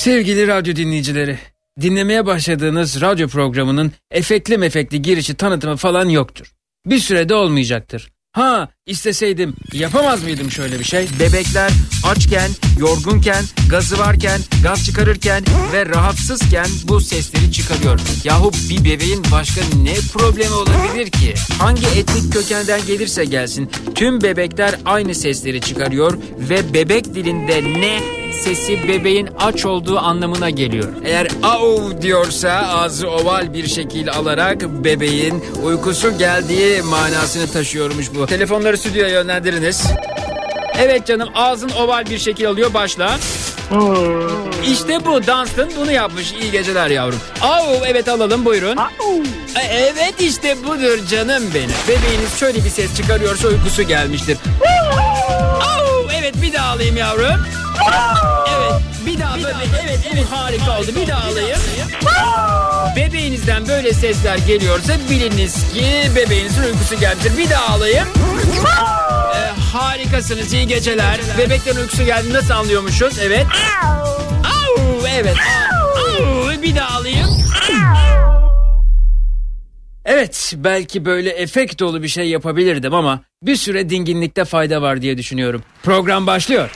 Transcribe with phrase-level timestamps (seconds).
[0.00, 1.38] Sevgili radyo dinleyicileri,
[1.80, 6.52] dinlemeye başladığınız radyo programının efekli mefekli girişi tanıtımı falan yoktur.
[6.86, 8.10] Bir sürede olmayacaktır.
[8.32, 11.08] Ha isteseydim yapamaz mıydım şöyle bir şey?
[11.20, 11.72] Bebekler
[12.04, 18.00] açken, yorgunken, gazı varken, gaz çıkarırken ve rahatsızken bu sesleri çıkarıyor.
[18.24, 21.34] Yahu bir bebeğin başka ne problemi olabilir ki?
[21.58, 28.88] Hangi etnik kökenden gelirse gelsin tüm bebekler aynı sesleri çıkarıyor ve bebek dilinde ne sesi
[28.88, 30.88] bebeğin aç olduğu anlamına geliyor.
[31.04, 38.19] Eğer au diyorsa ağzı oval bir şekil alarak bebeğin uykusu geldiği manasını taşıyormuş bu.
[38.26, 39.82] Telefonları stüdyoya yönlendiriniz.
[40.78, 43.18] Evet canım ağzın oval bir şekil alıyor başla.
[44.72, 46.32] İşte bu Dunstan bunu yapmış.
[46.32, 47.20] İyi geceler yavrum.
[47.40, 48.76] Au evet alalım buyurun.
[49.56, 51.70] E, Evet işte budur canım benim.
[51.88, 54.38] Bebeğiniz şöyle bir ses çıkarıyorsa uykusu gelmiştir.
[55.62, 57.46] Au evet bir daha alayım yavrum.
[58.48, 61.58] Evet bir daha böyle evet evet harika oldu bir daha alayım.
[62.96, 65.84] Bebeğinizden böyle sesler geliyorsa biliniz ki
[66.16, 67.38] bebeğinizin uykusu gelmiştir.
[67.38, 68.08] Bir daha alayım.
[69.34, 71.20] Ee, harikasınız iyi geceler.
[71.38, 73.18] Bebeklerin uykusu geldi nasıl anlıyormuşuz?
[73.18, 73.46] Evet.
[74.44, 74.80] Au,
[75.14, 75.36] evet.
[75.96, 77.28] Au, bir daha alayım.
[80.04, 85.18] Evet belki böyle efekt dolu bir şey yapabilirdim ama bir süre dinginlikte fayda var diye
[85.18, 85.62] düşünüyorum.
[85.82, 86.70] Program başlıyor.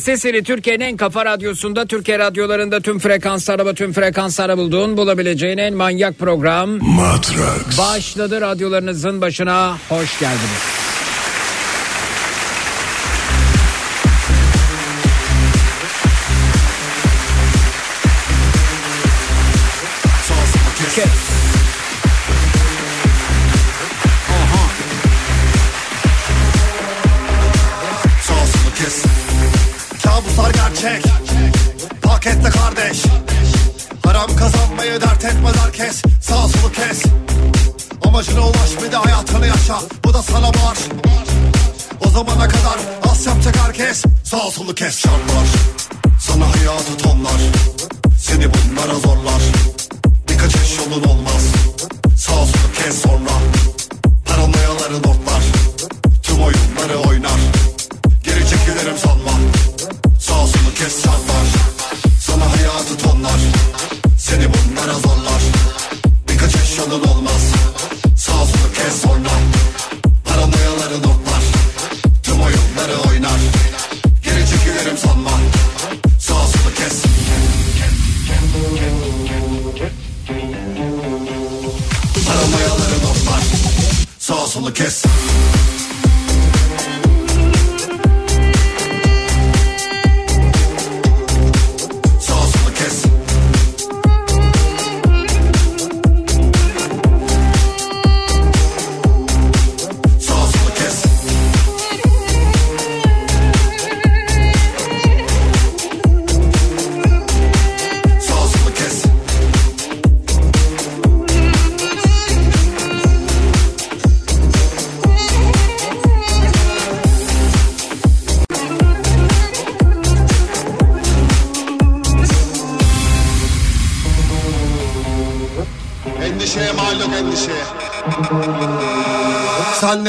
[0.00, 6.18] Sesini Türkiye'nin en kafa radyosunda Türkiye radyolarında tüm frekanslarda tüm frekanslarda bulduğun bulabileceğin en manyak
[6.18, 7.78] program Matrax.
[7.78, 10.69] başladı radyolarınızın başına hoş geldiniz.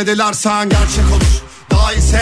[0.02, 1.42] Ne dilersen gerçek olur.
[1.72, 2.22] Daha ise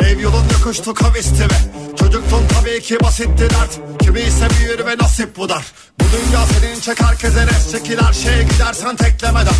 [0.00, 4.00] ev yolun yokuştu kavisti ve Çocuktun tabii ki basitti dert.
[4.02, 5.64] Kimi ise büyür ve nasip bu dar.
[6.00, 9.54] Bu dünya senin çek herkese res çekil her gidersen teklemeden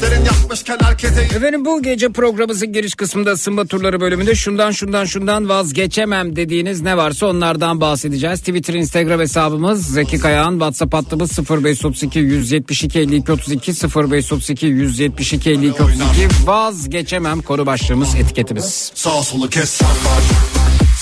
[0.00, 5.48] Düşlerin yapmışken herkese Efendim bu gece programımızın giriş kısmında ısınma turları bölümünde şundan şundan şundan
[5.48, 8.40] vazgeçemem dediğiniz ne varsa onlardan bahsedeceğiz.
[8.40, 16.02] Twitter, Instagram hesabımız Zeki Kayağan, WhatsApp hattımız 0532 172 52 32 0532 172 52 32
[16.44, 18.92] vazgeçemem konu başlığımız etiketimiz.
[18.94, 20.22] Sağ solu kes sarlar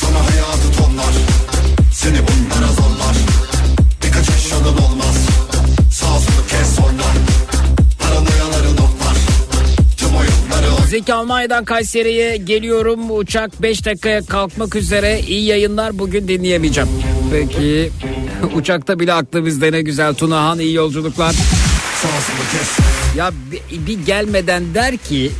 [0.00, 1.14] Sana hayatı tonlar
[1.92, 2.87] Seni bunlara zorlar
[10.88, 13.10] Zeki Almanya'dan Kayseri'ye geliyorum.
[13.18, 15.20] Uçak 5 dakikaya kalkmak üzere.
[15.20, 16.88] İyi yayınlar bugün dinleyemeyeceğim.
[17.32, 17.90] Peki
[18.54, 20.14] uçakta bile aklı bizde ne güzel.
[20.14, 21.34] Tunahan iyi yolculuklar.
[23.16, 25.30] Ya bir, bir gelmeden der ki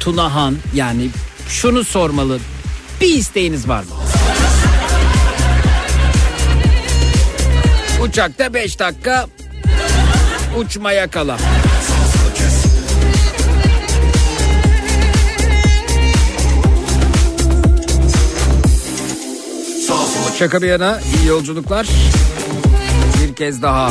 [0.00, 1.08] Tunahan yani
[1.48, 2.38] şunu sormalı.
[3.00, 3.90] Bir isteğiniz var mı?
[8.02, 9.26] Uçakta 5 dakika
[10.58, 11.38] uçmaya kala.
[20.38, 21.86] Şaka bir yana iyi yolculuklar.
[23.22, 23.90] Bir kez daha.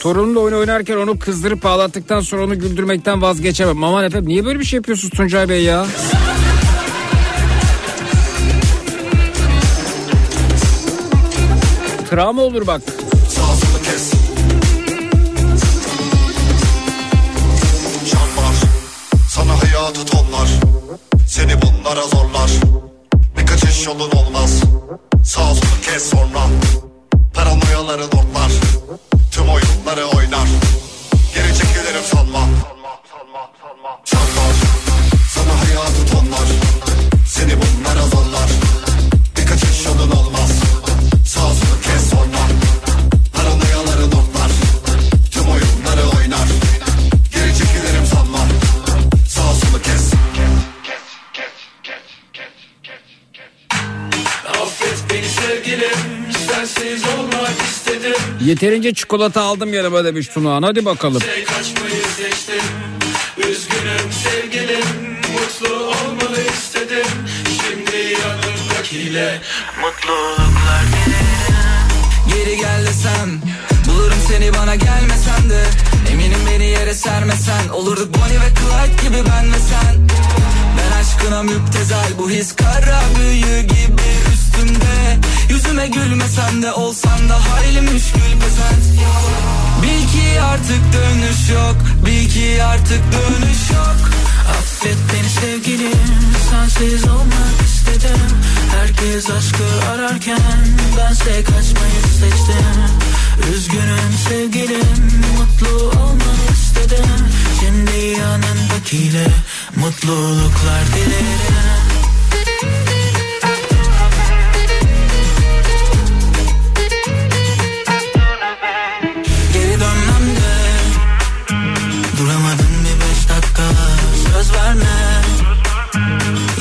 [0.00, 3.84] Torunumla oyun oynarken onu kızdırıp ağlattıktan sonra onu güldürmekten vazgeçemem.
[3.84, 5.86] Aman efendim niye böyle bir şey yapıyorsunuz Tuncay Bey ya?
[12.10, 12.82] Travma olur bak.
[21.92, 22.50] Bunlara zorlar
[23.38, 24.62] Birkaç iş yolun olmaz.
[25.24, 26.46] Sağ solu kes sonra.
[27.34, 28.52] Paranoyaları notlar
[29.30, 30.48] Tüm oyunları oynar.
[31.34, 32.48] Geri çekilirim sanma.
[34.04, 34.54] Çarpar
[35.34, 36.48] Sana hayatı tonlar.
[37.26, 37.71] Seni bunlara
[58.44, 60.62] Yeterince çikolata aldım yanıma demiş Tunahan.
[60.62, 61.22] Hadi bakalım.
[62.16, 62.62] Seçtim.
[63.38, 64.84] Üzgünüm sevgilim.
[65.32, 67.06] Mutlu olmanı istedim.
[67.44, 69.40] Şimdi yanımdakiyle
[69.80, 70.84] Mutluluklar
[72.28, 73.30] Geri gel desen
[73.88, 75.64] Bulurum seni bana gelmesen de.
[76.12, 80.22] Eminim beni yere sermesen Olurduk Bonnie ve Clyde gibi ben ve sen.
[81.00, 84.31] Aşkına müptezel Bu his kara büyü gibi
[84.62, 89.02] üstümde Yüzüme gülmesen de olsan da hayli müşkül pesent
[89.82, 91.76] Bil ki artık dönüş yok
[92.06, 94.10] Bil ki artık dönüş yok.
[94.50, 95.92] Affet beni sevgilim
[96.50, 98.20] Sensiz olmak istedim.
[98.76, 100.40] Herkes aşkı ararken
[100.98, 102.66] Bense kaçmayı seçtim.
[103.54, 107.10] Üzgünüm sevgilim Mutlu olmak istedim.
[107.60, 109.26] Şimdi yanındakiyle
[109.76, 111.91] Mutluluklar dilerim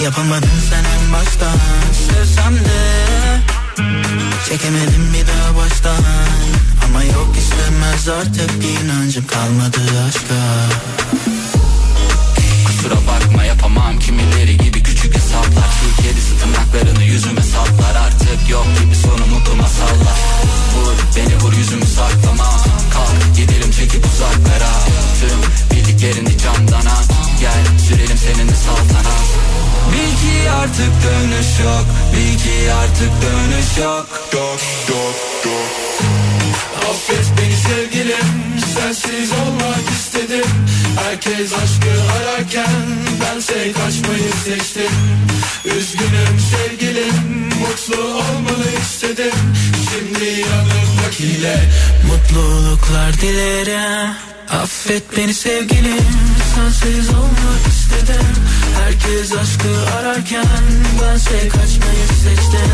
[0.03, 1.57] Yapamadın sen en baştan.
[2.07, 2.81] Sevsem de
[4.49, 6.03] Çekemedim bir daha baştan.
[6.85, 10.39] Ama yok istemez artık inancım kalmadı aşka.
[12.65, 13.99] Kusura bakma yapamam.
[13.99, 15.69] Kimileri gibi küçük hesaplar.
[15.79, 20.17] Şu kedisi tırnaklarını yüzüme saplar Artık yok gibi sonu mutlu masallar
[20.75, 22.49] Vur beni vur yüzümü saklama.
[22.93, 24.71] Kalk gidelim çekip uzaklara.
[25.19, 29.27] Tüm bildiklerini camdan at Gel sürelim seninle saltanat.
[29.91, 34.07] Bil ki artık dönüş yok Bil ki artık dönüş yok.
[34.33, 35.71] Yok yok yok.
[36.89, 40.49] Affet beni sevgilim Sensiz olmak istedim.
[41.03, 42.81] Herkes aşkı ararken
[43.21, 44.91] Bense kaçmayı seçtim.
[45.65, 49.33] Üzgünüm sevgilim Mutlu olmanı istedim.
[49.89, 51.69] Şimdi yanımdakiyle
[52.07, 54.15] Mutluluklar dilerim
[54.51, 56.05] Affet beni sevgilim
[56.55, 58.25] Sensiz olmak istedim
[58.83, 60.45] Herkes aşkı ararken
[61.01, 62.71] Bense kaçmayı seçtim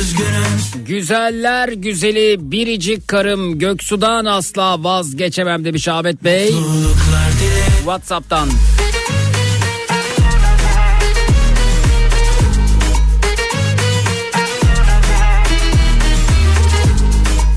[0.00, 6.54] Üzgünüm Güzeller güzeli biricik karım Göksu'dan asla vazgeçemem demiş Ahmet Bey.
[7.78, 8.48] Whatsapp'tan.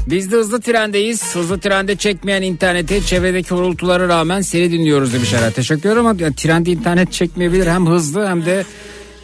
[0.07, 1.35] Biz de hızlı trendeyiz.
[1.35, 5.51] Hızlı trende çekmeyen interneti çevredeki horultulara rağmen seni dinliyoruz demişler.
[5.51, 7.67] Teşekkür ederim ama yani trende internet çekmeyebilir.
[7.67, 8.65] Hem hızlı hem de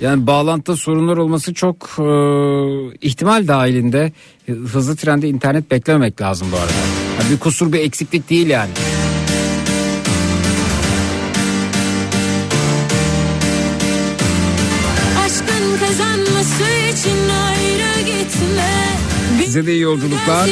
[0.02, 2.04] yani bağlantıda sorunlar olması çok e,
[3.08, 4.12] ihtimal dahilinde.
[4.48, 6.72] Hızlı trende internet beklememek lazım bu arada.
[7.22, 8.72] Yani bir kusur bir eksiklik değil yani.
[19.52, 20.50] Size de iyi yolculuklar.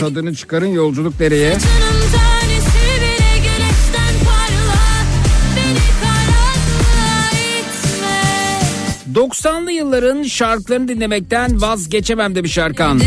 [0.00, 1.50] Tadını çıkarın yolculuk nereye?
[1.50, 5.04] Canım tanesi bile güneşten parla.
[5.56, 9.20] Beni karanlığa itme.
[9.20, 13.00] 90'lı yılların şarkılarını dinlemekten vazgeçemem demiş Erkan.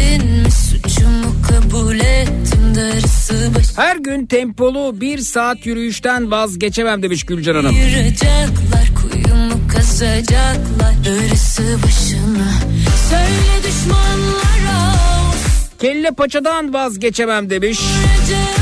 [3.76, 7.76] Her gün tempolu bir saat yürüyüşten vazgeçemem demiş Gülcan Hanım.
[7.76, 10.92] Ayıracaklar kuyumu kazacaklar
[11.84, 12.52] başına.
[13.10, 14.21] Söyle düşmanlara
[15.82, 17.80] Kelle paçadan vazgeçemem demiş.
[18.24, 18.61] Acına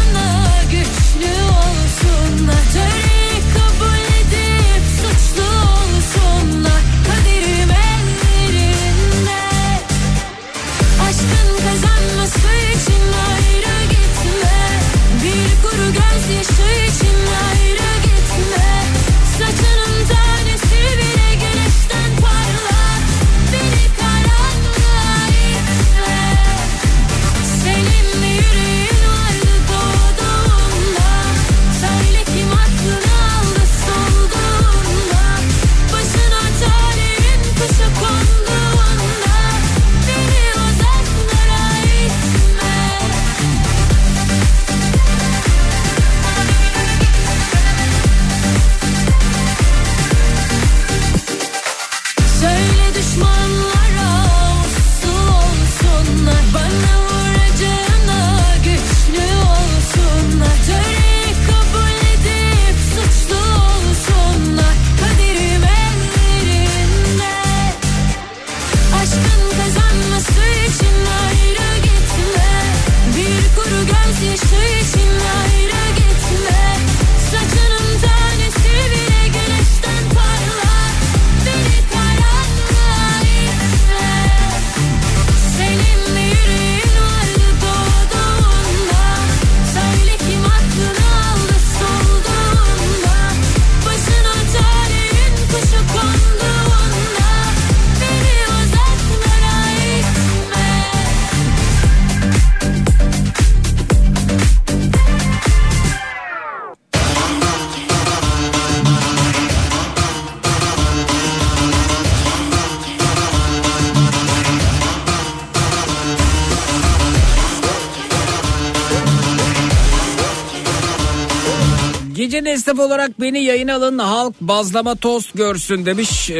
[122.59, 126.29] esnaf olarak beni yayın alın halk bazlama tost görsün demiş.
[126.29, 126.35] Ee,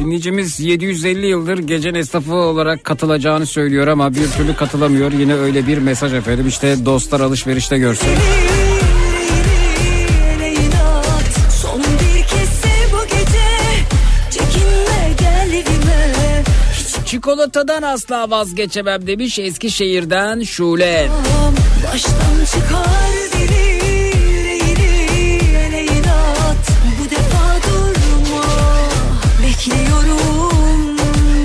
[0.00, 5.12] dinleyicimiz 750 yıldır gece esnafı olarak katılacağını söylüyor ama bir türlü katılamıyor.
[5.12, 8.08] Yine öyle bir mesaj efendim işte dostlar alışverişte görsün.
[17.06, 21.08] Çikolatadan asla vazgeçemem demiş Eskişehir'den Şule.
[21.08, 21.54] Tamam,
[21.94, 23.62] Baştan çıkar deli
[24.30, 26.64] yüreğini ele inat.
[26.98, 28.42] Bu defa durma
[29.42, 30.96] Bekliyorum.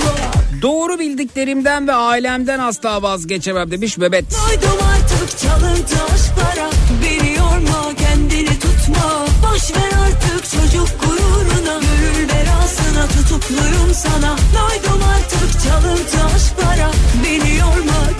[0.01, 4.25] Bak Doğru bildiklerimden ve ailemden asla vazgeçemem demiş Mehmet.
[4.31, 6.69] Doydum artık çalıntı aşklara.
[7.03, 9.25] Beni yorma kendini tutma.
[9.43, 11.79] Boş ver artık çocuk gururuna.
[11.79, 14.35] Gönül belasına tutukluyum sana.
[14.53, 16.91] Doydum artık çalıntı aşklara.
[17.23, 18.18] Beni yorma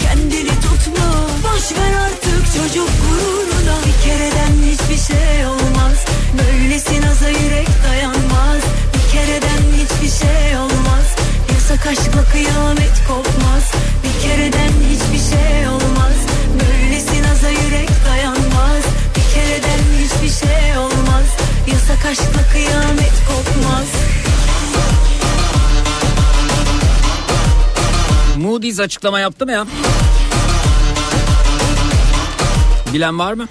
[1.59, 3.77] Boş ver artık çocuk gururuna.
[3.85, 5.97] Bir kereden hiçbir şey olmaz.
[6.37, 8.61] Böylesi naza yürek dayanmaz.
[8.93, 11.15] Bir kereden hiçbir şey olmaz.
[11.53, 13.71] Yasak aşkla kıyamet kopmaz.
[14.03, 16.17] Bir kereden hiçbir şey olmaz.
[16.59, 18.83] Böylesi naza yürek dayanmaz.
[19.15, 21.25] Bir kereden hiçbir şey olmaz.
[21.67, 23.87] Yasak aşkla kıyamet kopmaz.
[28.37, 29.65] Moody's açıklama yaptı mı ya?
[32.93, 33.47] Bilen var mı?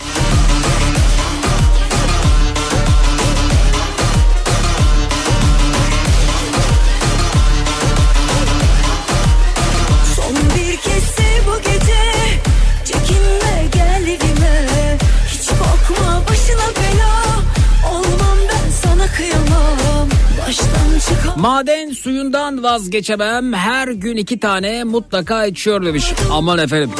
[21.36, 23.52] Maden suyundan vazgeçemem.
[23.52, 26.12] Her gün iki tane mutlaka içiyor demiş.
[26.32, 26.90] Aman efendim.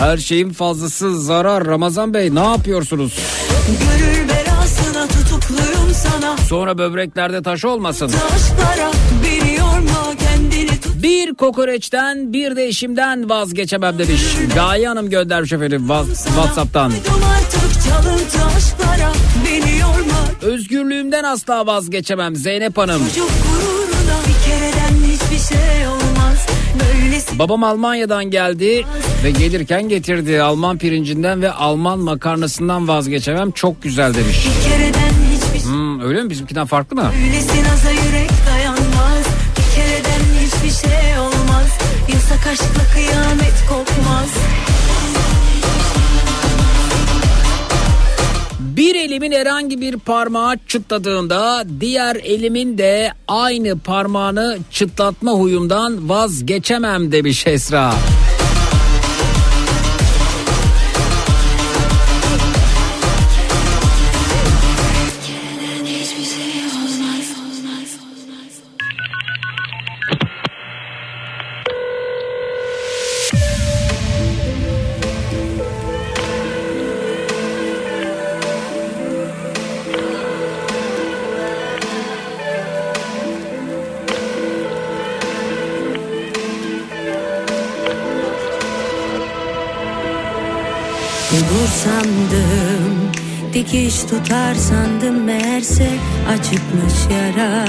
[0.00, 1.66] Her şeyin fazlası zarar.
[1.66, 3.18] Ramazan Bey ne yapıyorsunuz?
[3.80, 8.06] Gönül belasına tutukluyum sana Sonra böbreklerde taş olmasın.
[8.06, 8.90] Aşklara
[9.24, 14.20] beni yorma kendini tut Bir kokoreçten bir de eşimden vazgeçemem demiş.
[14.54, 16.92] Gaye Hanım göndermiş efendim Wha- Whatsapp'tan.
[18.56, 19.12] Aşklara
[20.42, 23.02] Özgürlüğümden asla vazgeçemem Zeynep Hanım.
[23.08, 25.86] Çocuk gururuna bir kereden hiçbir şey
[27.38, 28.84] Babam Almanya'dan geldi
[29.24, 30.42] ve gelirken getirdi.
[30.42, 33.50] Alman pirincinden ve Alman makarnasından vazgeçemem.
[33.50, 34.36] Çok güzel demiş.
[34.36, 36.30] şey Hmm, öyle mi?
[36.30, 37.10] Bizimkinden farklı mı?
[37.22, 39.24] Böylesi naza yürek dayanmaz
[39.56, 41.68] Bir kereden hiçbir şey olmaz
[42.12, 44.28] Yasak aşkla kıyamet kopmaz
[48.80, 57.46] Bir elimin herhangi bir parmağı çıtladığında diğer elimin de aynı parmağını çıtlatma huyumdan vazgeçemem demiş
[57.46, 57.92] Esra.
[57.92, 58.29] Hiçbir
[91.30, 93.10] Dur sandım
[93.52, 95.88] Dikiş tutar sandım meğerse
[96.28, 97.64] acıkmış yara.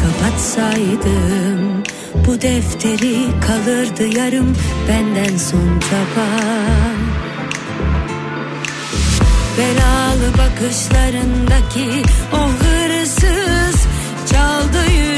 [0.00, 1.82] Kapatsaydım
[2.26, 4.56] bu defteri kalırdı yarım
[4.88, 6.28] benden son çaba
[9.58, 13.86] Belalı bakışlarındaki o hırsız
[14.32, 15.15] çaldı yüreğimi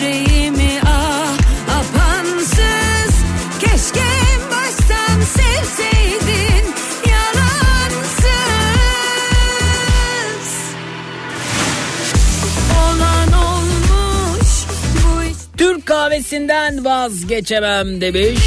[16.28, 18.38] Kahvesinden vazgeçemem demiş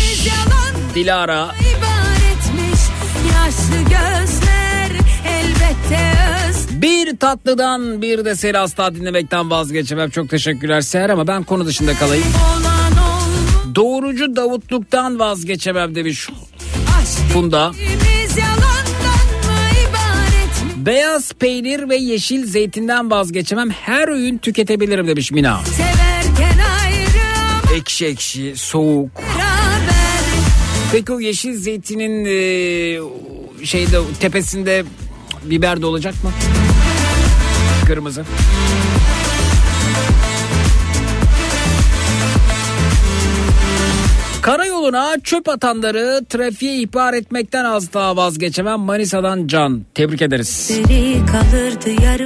[0.96, 1.52] Dilara.
[6.72, 10.10] Bir tatlıdan bir de seri asla dinlemekten vazgeçemem.
[10.10, 12.26] Çok teşekkürler Seher ama ben konu dışında kalayım.
[13.76, 16.30] Doğrucu Davutluktan vazgeçemem demiş
[17.34, 17.72] Funda.
[20.76, 23.70] Beyaz peynir ve yeşil zeytinden vazgeçemem.
[23.70, 25.52] Her öğün tüketebilirim demiş Mina.
[25.54, 25.91] Ama
[27.82, 29.10] Ekşi ekşi, soğuk.
[30.92, 32.36] Peki o yeşil zeytinin e,
[33.66, 34.84] şeyde tepesinde
[35.44, 36.32] biber de olacak mı?
[37.88, 38.26] Kırmızı.
[44.42, 49.86] Karayoluna çöp atanları trafiğe ihbar etmekten asla vazgeçemem Manisa'dan Can.
[49.96, 50.72] Tebrik ederiz.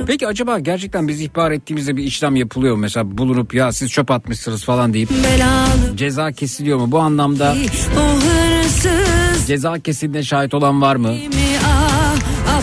[0.08, 2.76] Peki acaba gerçekten biz ihbar ettiğimizde bir işlem yapılıyor?
[2.76, 6.92] Mesela bulunup ya siz çöp atmışsınız falan deyip belalı ceza kesiliyor mu?
[6.92, 7.56] Bu anlamda
[9.48, 11.16] ceza kesildiğine şahit olan var mı?
[11.66, 12.62] ah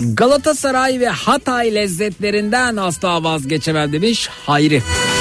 [0.00, 4.76] Galatasaray ve Hatay lezzetlerinden asla vazgeçemem demiş Hayri.
[4.76, 5.17] Olan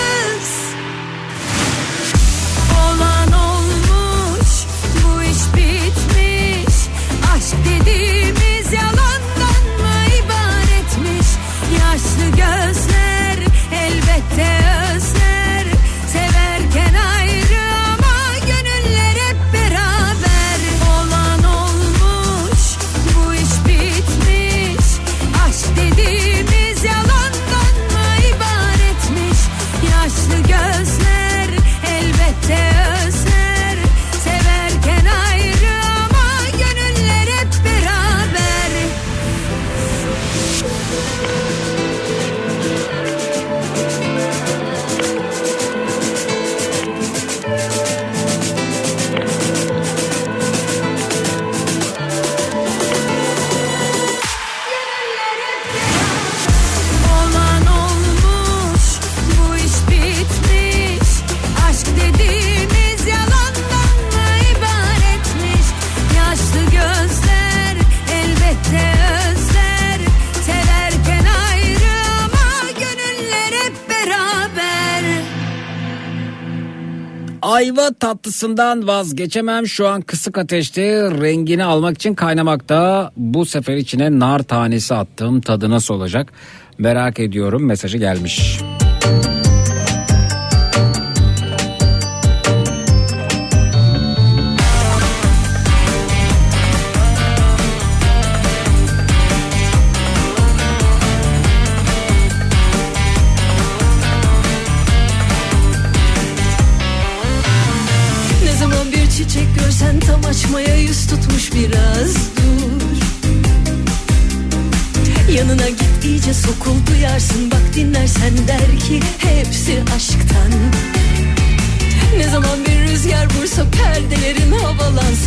[77.78, 83.12] Ayva tatlısından vazgeçemem şu an kısık ateşte rengini almak için kaynamakta.
[83.18, 86.34] Bu sefer içine nar tanesi attım tadı nasıl olacak
[86.78, 88.60] merak ediyorum mesajı gelmiş.
[88.62, 88.77] Ne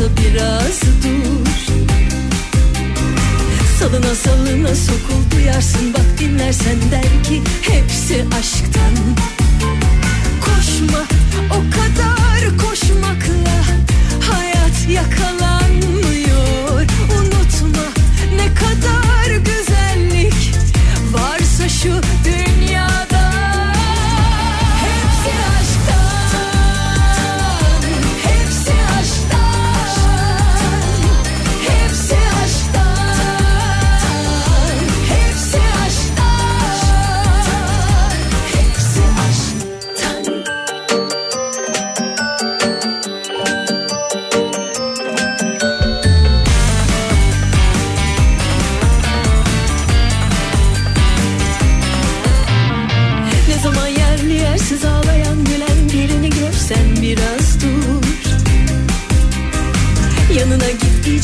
[0.00, 1.50] havalansa biraz dur.
[3.78, 8.94] Salına salına sokul duyarsın bak dinlersen der ki hepsi aşktan.
[10.40, 11.04] Koşma
[11.50, 13.64] o kadar koşmakla
[14.30, 16.82] hayat yakalanmıyor.
[17.18, 17.86] Unutma
[18.36, 20.54] ne kadar güzellik
[21.12, 22.49] varsa şu dünyada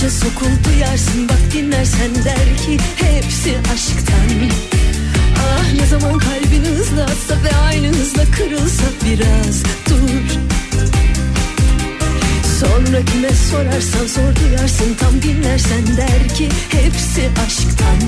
[0.07, 4.51] iyice sokul duyarsın bak dinlersen der ki hepsi aşktan.
[5.39, 10.27] Ah ne zaman kalbin hızlı atsa ve aynı hızla kırılsa biraz dur.
[12.61, 17.99] Sonra kime sorarsan sor duyarsın tam dinlersen der ki hepsi aşktan.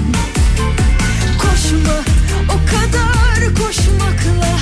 [1.38, 1.98] Koşma
[2.48, 4.58] o kadar koşmakla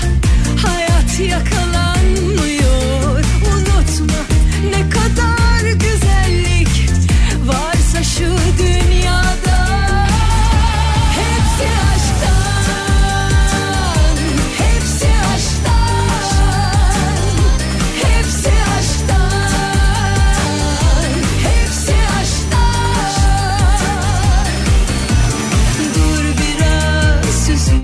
[0.66, 3.24] hayat yakalanmıyor.
[3.52, 4.20] Unutma
[4.70, 5.35] ne kadar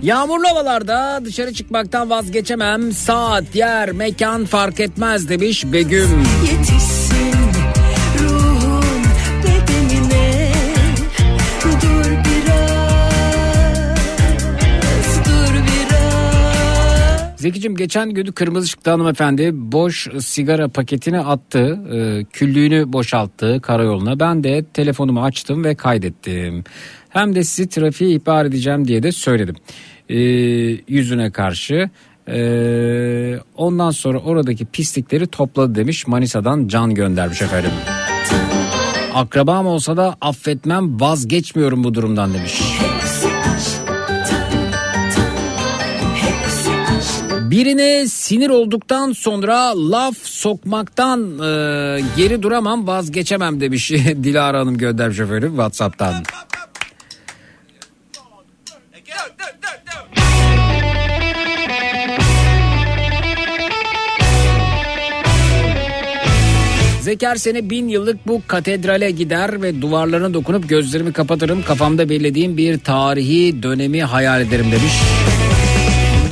[0.02, 2.92] Yağmurlu havalarda dışarı çıkmaktan vazgeçemem.
[2.92, 6.24] Saat yer mekan fark etmez demiş Begüm.
[17.42, 21.78] Zekicim geçen gün kırmızı ışıkta hanımefendi boş sigara paketini attı.
[21.92, 24.20] e, küllüğünü boşalttı karayoluna.
[24.20, 26.64] Ben de telefonumu açtım ve kaydettim.
[27.08, 29.56] Hem de sizi trafiğe ihbar edeceğim diye de söyledim.
[30.08, 30.18] E,
[30.88, 31.90] yüzüne karşı
[32.28, 37.70] Ee, ondan sonra oradaki pislikleri topladı demiş Manisa'dan Can göndermiş efendim.
[39.14, 42.62] Akrabam olsa da affetmem vazgeçmiyorum bu durumdan demiş.
[42.62, 42.91] Hepsi
[47.52, 53.90] Birine sinir olduktan sonra laf sokmaktan e, geri duramam vazgeçemem demiş
[54.22, 56.14] Dilara Hanım göndermiş efendim Whatsapp'tan.
[67.00, 71.62] Zeker sene bin yıllık bu katedrale gider ve duvarlarına dokunup gözlerimi kapatırım.
[71.62, 74.92] Kafamda belirlediğim bir tarihi dönemi hayal ederim demiş.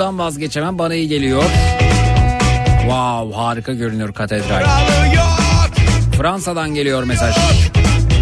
[0.00, 1.42] Bundan vazgeçemem bana iyi geliyor.
[2.80, 4.64] Wow harika görünüyor katedral.
[6.16, 7.34] Fransa'dan geliyor mesaj.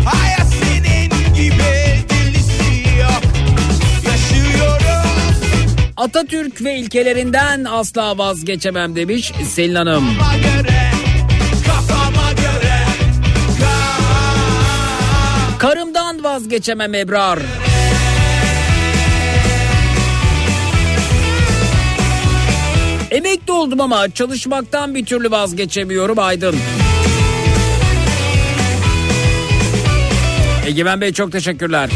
[0.04, 1.62] Hayat senin gibi
[5.96, 10.04] Atatürk ve ilkelerinden asla vazgeçemem demiş Selin Hanım.
[10.14, 10.90] göre
[12.42, 12.82] göre
[15.58, 17.38] Karımdan vazgeçemem Ebrar.
[23.18, 26.56] Emekli oldum ama çalışmaktan bir türlü vazgeçemiyorum Aydın.
[30.66, 31.90] Egemen Bey çok teşekkürler.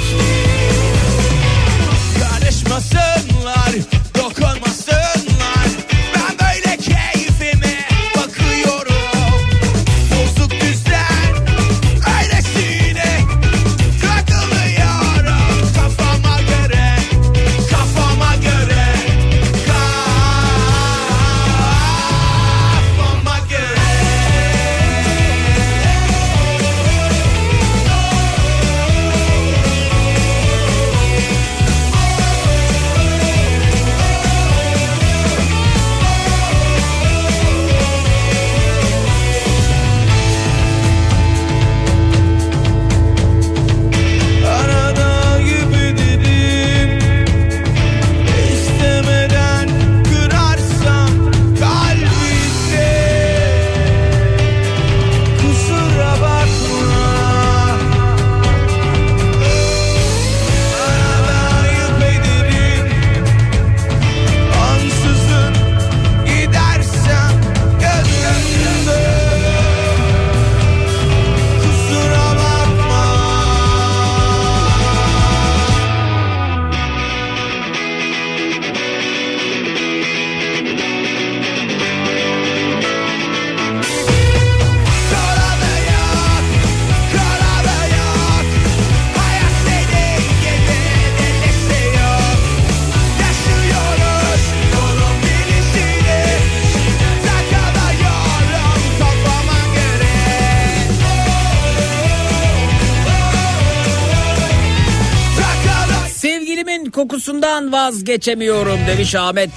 [107.82, 109.50] Vazgeçemiyorum demiş Ahmet.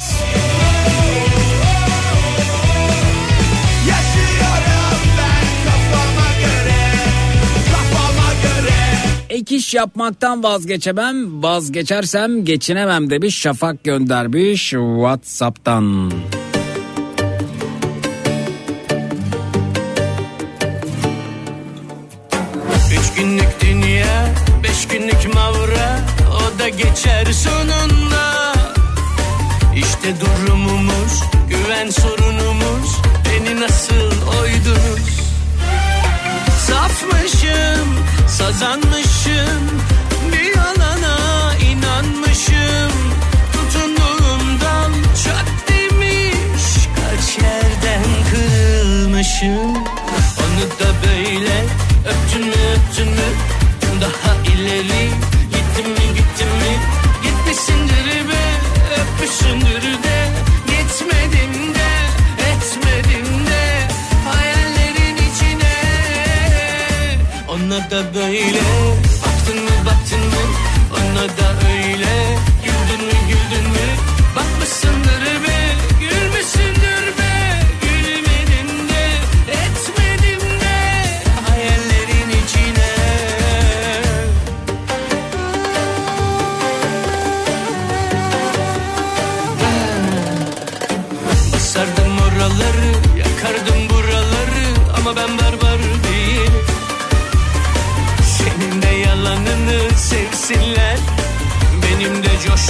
[9.30, 16.12] Ek iş yapmaktan vazgeçemem, vazgeçersem geçinemem demiş Şafak göndermiş Whatsapp'tan.
[30.06, 35.22] İşte durumumuz, güven sorunumuz Beni nasıl oydunuz?
[36.68, 37.88] Safmışım,
[38.28, 39.82] sazanmışım
[40.32, 42.92] Bir yalana inanmışım.
[43.54, 44.92] Tutunduğumdan
[45.24, 49.76] çok demiş Kaç yerden kırılmışım.
[50.40, 51.64] Onu da böyle
[52.06, 53.30] öptün mü öptün mü?
[54.02, 55.10] Daha ileri
[55.52, 56.80] gittim mi gittim mi?
[57.24, 58.45] Gitmişsindir be
[59.46, 60.28] öpmüşsündür de
[62.42, 63.88] etmedim de
[64.30, 65.74] Hayallerin içine.
[67.48, 68.60] Ona da böyle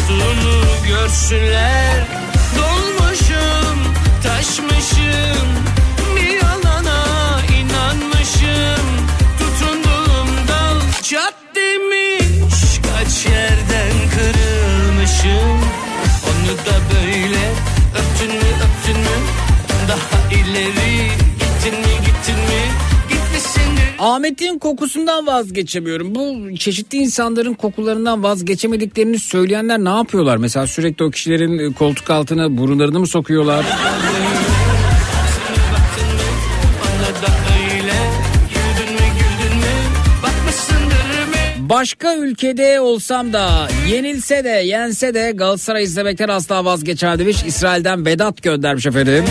[0.08, 2.08] coştuğunu görsünler.
[2.58, 5.48] Dolmuşum Şaşmışım
[6.16, 8.86] bir yalana inanmışım.
[9.40, 12.80] Tutunduğum dal çat demiş.
[12.84, 15.60] Kaç yerden kırılmışım.
[16.28, 17.52] Onu da böyle
[17.96, 19.18] öptün mü öptün mü?
[19.88, 21.95] Daha ileri gittin mi
[24.06, 26.16] Ahmet'in kokusundan vazgeçemiyorum.
[26.16, 30.38] Bu çeşitli insanların kokularından vazgeçemediklerini söyleyenler ne yapıyorlar?
[30.38, 33.66] Mesela sürekli o kişilerin e, koltuk altına burunlarını mı sokuyorlar?
[41.60, 47.20] Başka ülkede olsam da yenilse de yense de Galatasaray izlemekten asla vazgeçer.
[47.48, 49.26] İsrail'den Vedat göndermiş efendim.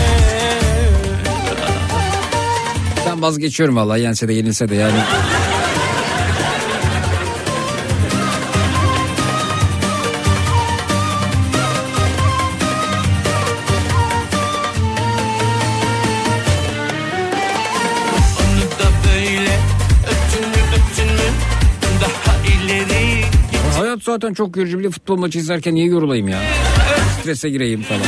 [3.15, 4.99] Ben vazgeçiyorum vallahi yense de yenilse de yani.
[23.77, 24.79] Hayat zaten çok yorucu.
[24.79, 26.39] Bir futbol maçı izlerken niye yorulayım ya?
[27.21, 28.01] Strese gireyim falan.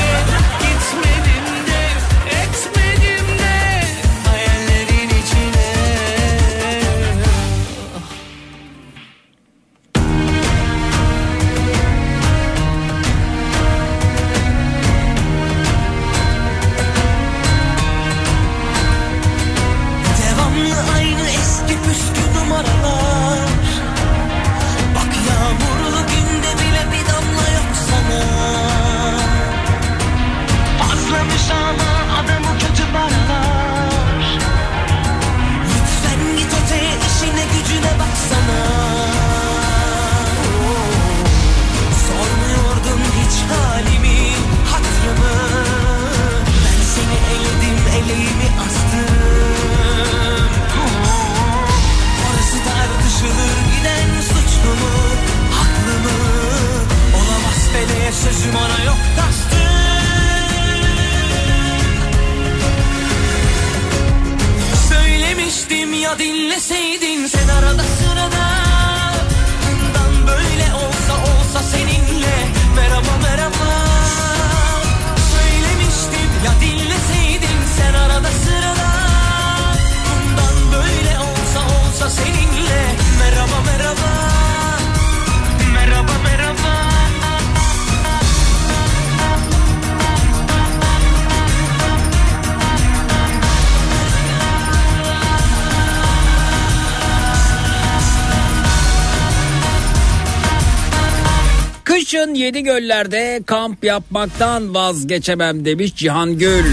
[102.78, 106.66] Göllerde kamp yapmaktan vazgeçemem demiş Cihan Gül.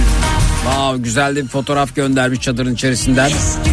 [0.67, 3.31] Vav güzel de bir fotoğraf göndermiş çadırın içerisinden.
[3.31, 3.63] Eski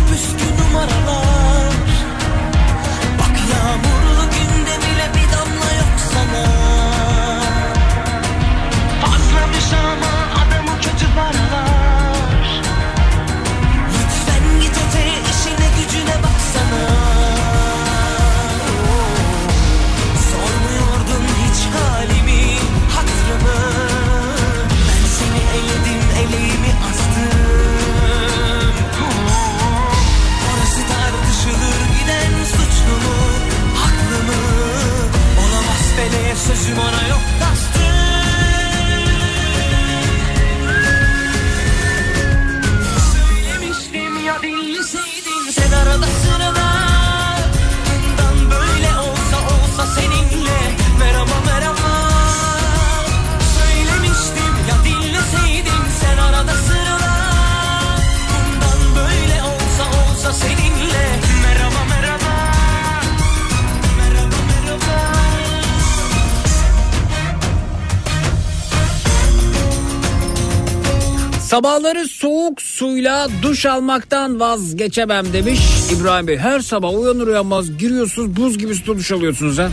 [73.41, 75.59] duş almaktan vazgeçemem demiş
[75.91, 76.37] İbrahim Bey.
[76.37, 79.69] Her sabah uyanır uyanmaz giriyorsunuz buz gibi suda duş alıyorsunuz ha.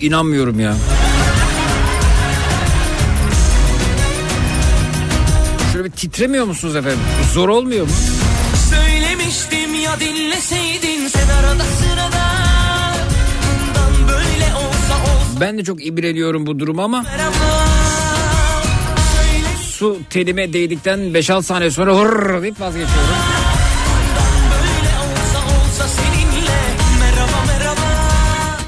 [0.00, 0.74] İnanmıyorum ya.
[5.72, 7.00] Şöyle bir titremiyor musunuz efendim?
[7.32, 7.92] Zor olmuyor mu?
[8.70, 12.24] Söylemiştim ya dinleseydin sen arada sırada
[13.46, 17.71] Bundan böyle olsa olsa Ben de çok ibreliyorum bu durum ama merhaba
[19.82, 23.14] su telime değdikten 5-6 saniye sonra hırr deyip vazgeçiyorum.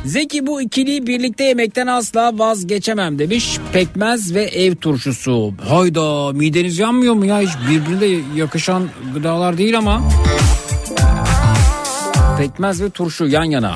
[0.04, 3.58] Zeki bu ikiliyi birlikte yemekten asla vazgeçemem demiş.
[3.72, 5.54] Pekmez ve ev turşusu.
[5.68, 7.40] Hayda mideniz yanmıyor mu ya?
[7.40, 10.02] Hiç birbirine yakışan gıdalar değil ama.
[12.38, 13.74] Pekmez ve turşu yan yana.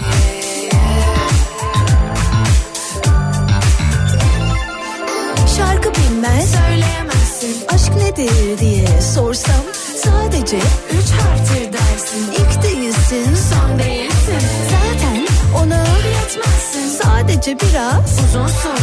[8.18, 9.64] Nedir diye sorsam
[10.04, 10.56] Sadece
[10.90, 12.32] üç harftir dersin.
[12.32, 14.48] İlk değilsin Son değilsin.
[14.70, 15.26] Zaten
[15.64, 18.78] ona yetmezsin Sadece biraz Uzunsun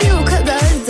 [0.00, 0.83] Bir o kadar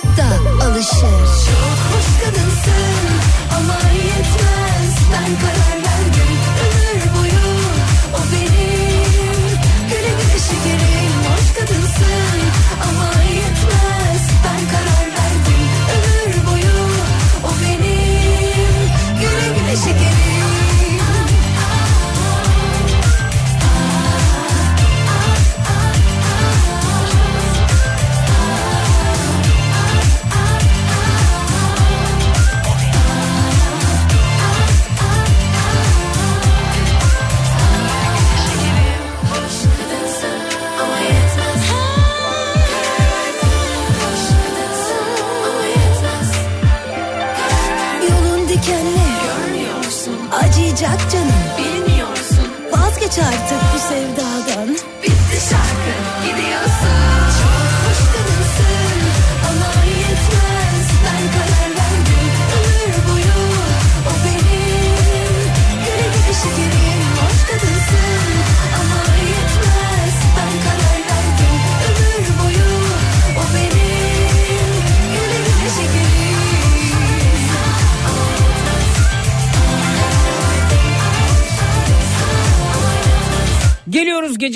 [0.00, 1.71] da alışır.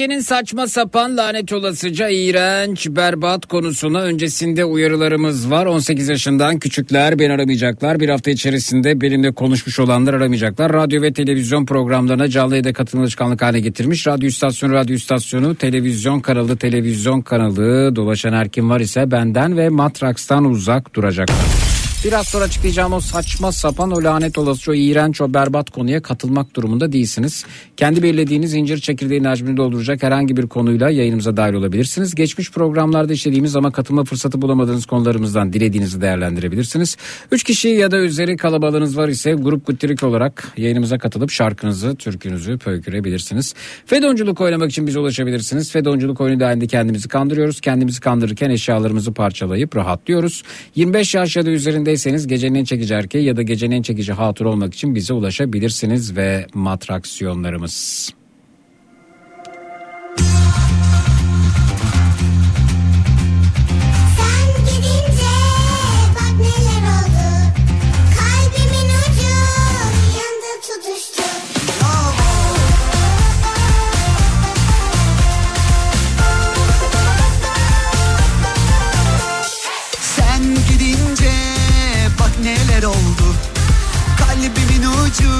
[0.06, 5.66] Gecenin saçma sapan lanet olasıca iğrenç berbat konusuna öncesinde uyarılarımız var.
[5.66, 8.00] 18 yaşından küçükler beni aramayacaklar.
[8.00, 10.72] Bir hafta içerisinde benimle konuşmuş olanlar aramayacaklar.
[10.72, 14.06] Radyo ve televizyon programlarına canlı yayında katılma alışkanlık haline getirmiş.
[14.06, 19.68] Radyo istasyonu, radyo istasyonu, televizyon kanalı, televizyon kanalı dolaşan her kim var ise benden ve
[19.68, 21.85] Matraks'tan uzak duracaklar.
[22.06, 26.56] Biraz sonra açıklayacağım o saçma sapan o lanet olası o iğrenç o berbat konuya katılmak
[26.56, 27.44] durumunda değilsiniz.
[27.76, 32.14] Kendi belirlediğiniz incir çekirdeğin hacmini dolduracak herhangi bir konuyla yayınımıza dahil olabilirsiniz.
[32.14, 36.96] Geçmiş programlarda işlediğimiz ama katılma fırsatı bulamadığınız konularımızdan dilediğinizi değerlendirebilirsiniz.
[37.32, 42.58] Üç kişi ya da üzeri kalabalığınız var ise grup guttirik olarak yayınımıza katılıp şarkınızı, türkünüzü
[42.58, 43.54] pöykürebilirsiniz.
[43.86, 45.70] Fedonculuk oynamak için bize ulaşabilirsiniz.
[45.70, 47.60] Fedonculuk oyunu dahilinde kendimizi kandırıyoruz.
[47.60, 50.42] Kendimizi kandırırken eşyalarımızı parçalayıp rahatlıyoruz.
[50.74, 51.50] 25 yaş ya da
[51.96, 56.16] üzerindeyseniz gecenin en çekici erkeği ya da gecenin en çekici hatun olmak için bize ulaşabilirsiniz
[56.16, 58.15] ve matraksiyonlarımız.
[85.16, 85.30] Ucu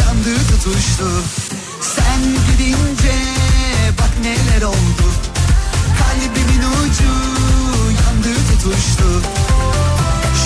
[0.00, 1.08] yandı tutuştu.
[1.80, 3.14] Sen gidince
[3.98, 5.06] bak neler oldu.
[5.98, 7.12] Kalbimin ucu
[7.96, 9.22] yandı tutuştu.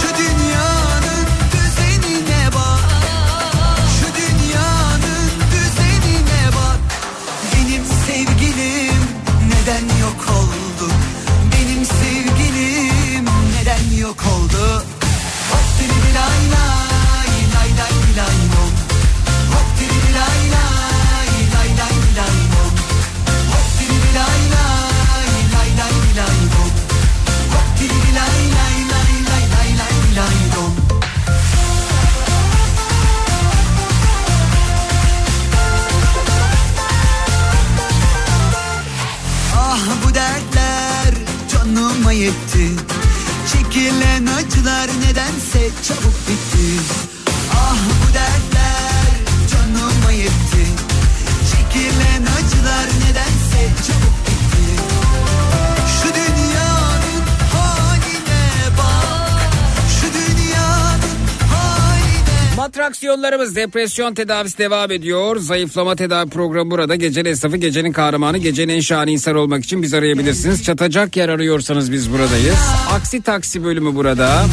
[0.01, 2.81] Şu dünyanın düzenine bak.
[3.97, 6.79] Şu dünyanın düzenine bak.
[7.55, 9.03] Benim sevgilim
[9.49, 10.93] neden yok oldu?
[11.53, 13.25] Benim sevgilim
[13.59, 14.40] neden yok oldu
[42.21, 42.69] yetti
[43.53, 46.83] Çekilen acılar nedense çabuk bitti.
[47.55, 48.15] Ah bu
[62.61, 65.37] haline Matraksiyonlarımız depresyon tedavisi devam ediyor.
[65.37, 66.95] Zayıflama tedavi programı burada.
[66.95, 70.65] Gecenin esnafı, gecenin kahramanı, gecenin en şahane insan olmak için biz arayabilirsiniz.
[70.65, 72.59] Çatacak yer arıyorsanız biz buradayız.
[72.93, 74.45] Aksi taksi bölümü burada.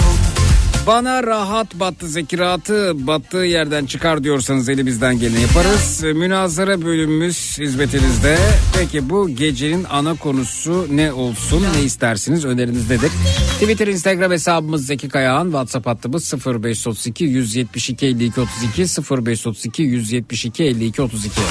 [0.88, 6.04] Bana rahat battı Zeki rahatı battığı yerden çıkar diyorsanız elimizden geleni yaparız.
[6.04, 8.38] Münazara bölümümüz hizmetinizde.
[8.80, 13.12] Peki bu gecenin ana konusu ne olsun ne istersiniz öneriniz nedir?
[13.60, 21.42] Twitter Instagram hesabımız Zeki Kayağan WhatsApp hattımız 0532 172 52 32 0532 172 52 32.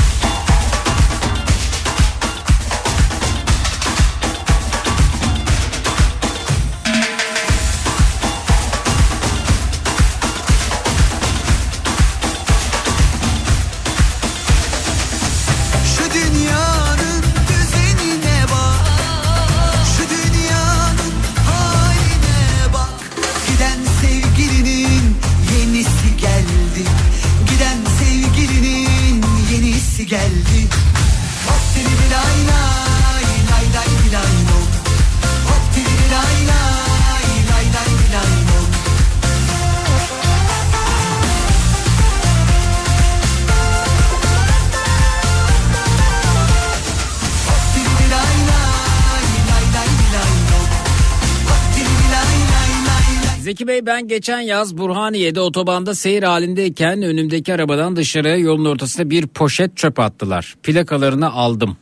[53.86, 60.00] ben geçen yaz Burhaniye'de otobanda seyir halindeyken önümdeki arabadan dışarıya yolun ortasına bir poşet çöp
[60.00, 60.54] attılar.
[60.62, 61.76] Plakalarını aldım.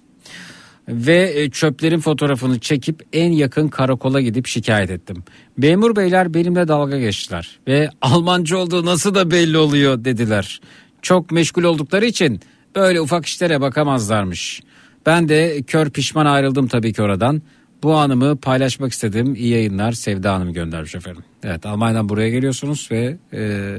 [0.89, 5.25] Ve e, çöplerin fotoğrafını çekip en yakın karakola gidip şikayet ettim.
[5.57, 10.61] Memur beyler benimle dalga geçtiler ve Almanca olduğu nasıl da belli oluyor dediler.
[11.03, 12.41] Çok meşgul oldukları için
[12.77, 14.63] böyle ufak işlere bakamazlarmış.
[15.07, 17.43] Ben de kör pişman ayrıldım tabii ki oradan.
[17.85, 19.35] Bu anımı paylaşmak istedim.
[19.35, 21.25] İyi yayınlar Sevda Hanım göndermiş efendim.
[21.43, 23.77] Evet Almanya'dan buraya geliyorsunuz ve e,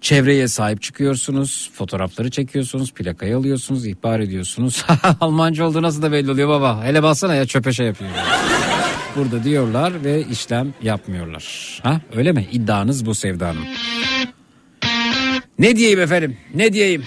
[0.00, 1.70] çevreye sahip çıkıyorsunuz.
[1.74, 2.92] Fotoğrafları çekiyorsunuz.
[2.92, 3.86] Plakayı alıyorsunuz.
[3.86, 4.84] ihbar ediyorsunuz.
[5.20, 6.84] Almanca olduğu nasıl da belli oluyor baba.
[6.84, 8.10] Hele baksana ya çöpe şey yapıyor.
[9.16, 11.78] Burada diyorlar ve işlem yapmıyorlar.
[11.82, 12.48] Ha öyle mi?
[12.52, 13.64] İddianız bu Sevda Hanım.
[15.58, 16.36] Ne diyeyim efendim?
[16.54, 17.04] Ne diyeyim?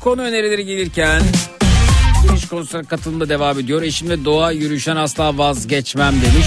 [0.00, 1.22] Konu önerileri gelirken
[2.28, 3.82] giriş konusuna katılımda devam ediyor.
[3.82, 6.46] Eşimle doğa yürüyüşten asla vazgeçmem demiş.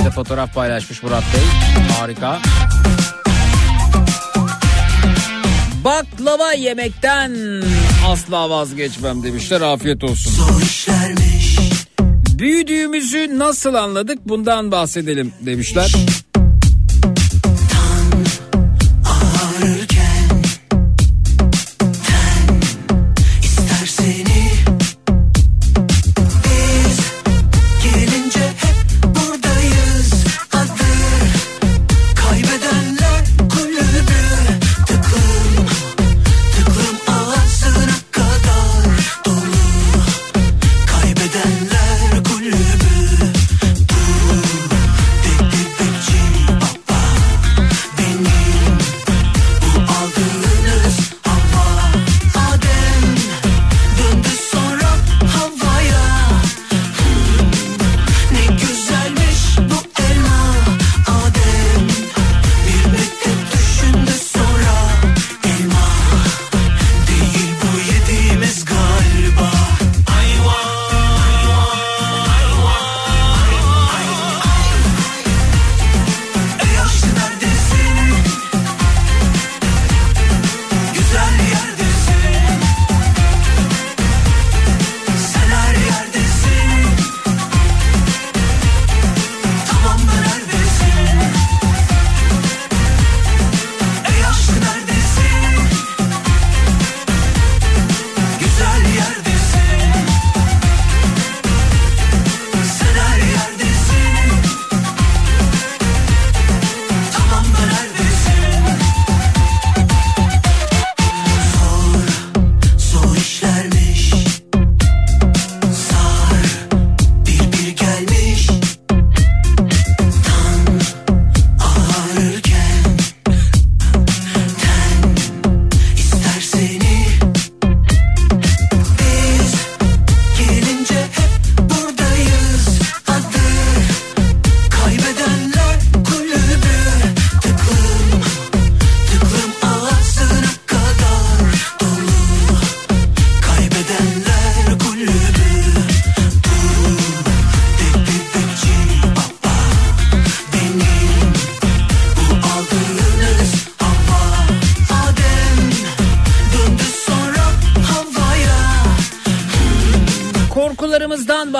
[0.00, 1.42] Bir de fotoğraf paylaşmış Murat Bey.
[1.98, 2.38] Harika.
[5.84, 7.36] Baklava yemekten
[8.06, 9.60] asla vazgeçmem demişler.
[9.60, 10.32] Afiyet olsun.
[12.38, 15.92] Büyüdüğümüzü nasıl anladık bundan bahsedelim demişler.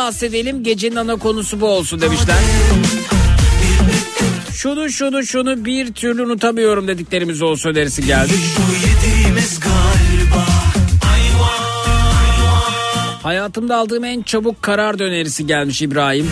[0.03, 0.65] Bahsedelim.
[0.65, 2.37] Gecenin ana konusu bu olsun demişler.
[4.55, 8.33] Şunu şunu şunu bir türlü unutamıyorum dediklerimiz olsun önerisi geldi.
[13.23, 16.31] Hayatımda aldığım en çabuk karar önerisi gelmiş İbrahim.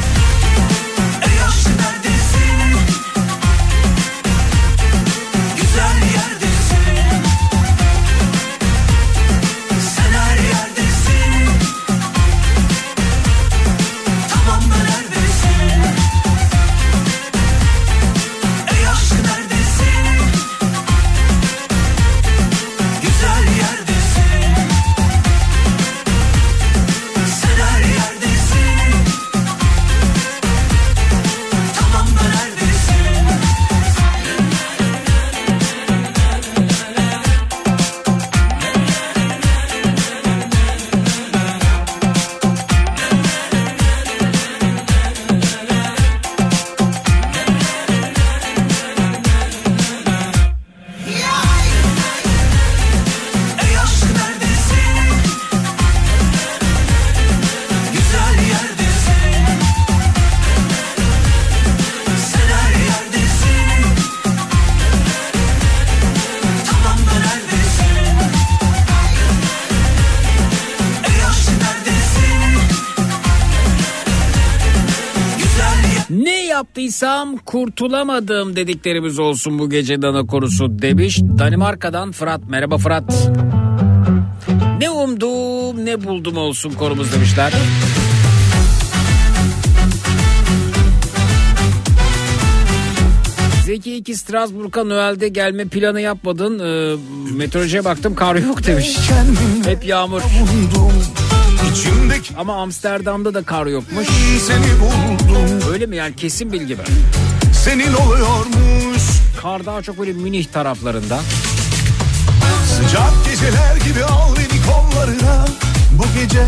[77.51, 81.21] Kurtulamadım dediklerimiz olsun bu gece dana konusu demiş.
[81.39, 82.41] Danimarka'dan Fırat.
[82.49, 83.29] Merhaba Fırat.
[84.79, 87.53] Ne umdum ne buldum olsun konumuz demişler.
[93.65, 96.59] Zeki 2 Strasbourg'a Noel'de gelme planı yapmadın.
[96.59, 96.97] Ee,
[97.37, 98.99] meteorolojiye baktım kar yok demiş.
[99.65, 100.23] Hep yağmur.
[101.73, 104.07] İçimdeki Ama Amsterdam'da da kar yokmuş.
[104.47, 106.83] seni buldum Öyle mi yani kesin bilgi mi?
[107.65, 109.03] Senin oluyormuş.
[109.43, 111.21] Kar daha çok böyle Münih taraflarında.
[112.77, 115.45] Sıcak geceler gibi al beni kollarına.
[115.93, 116.47] Bu gece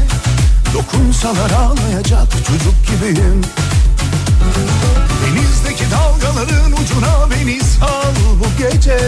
[0.75, 3.41] dokunsalar ağlayacak çocuk gibiyim.
[5.27, 8.15] Denizdeki dalgaların ucuna beni sal.
[8.41, 8.99] Bu gece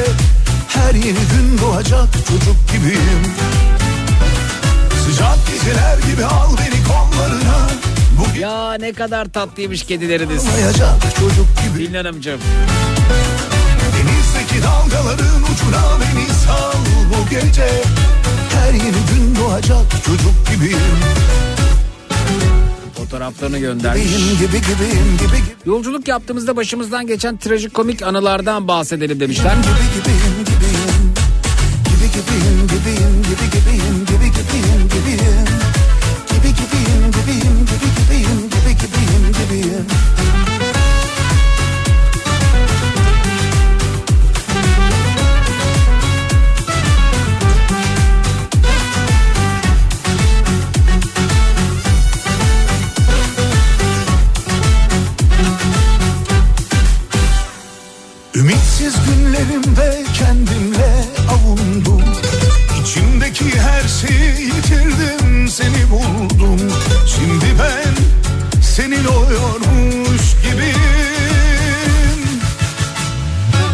[0.68, 3.22] Her yeni gün doğacak çocuk gibiyim.
[5.04, 7.63] Sıcak geceler gibi al beni kollarına
[8.40, 10.44] Ya ne kadar tatlıymış kedileriniz.
[11.20, 12.40] çocuk gibi Bilin Hanımcığım.
[13.96, 16.72] Denizdeki dalgaların ucuna beni sal
[17.10, 17.68] bu gece
[18.50, 20.78] Her yeni gün doğacak çocuk gibiyim
[22.96, 24.02] Fotoğraflarını göndermiş.
[24.02, 29.52] Gibiyim gibi gibiyim gibi gibi Yolculuk yaptığımızda başımızdan geçen trajikomik anılardan bahsedelim demişler.
[29.56, 29.64] gibi
[30.00, 31.14] gibiyim gibiyim
[31.84, 35.63] Gibi gibiyim gibiyim gibi gibiyim gibi gibiyim gibiyim
[59.48, 62.02] Günlerimde kendimle avundum.
[62.82, 66.58] İçimdeki her şeyi yitirdim seni buldum.
[67.06, 67.94] Şimdi ben
[68.62, 70.74] senin oluyormuş gibiyim.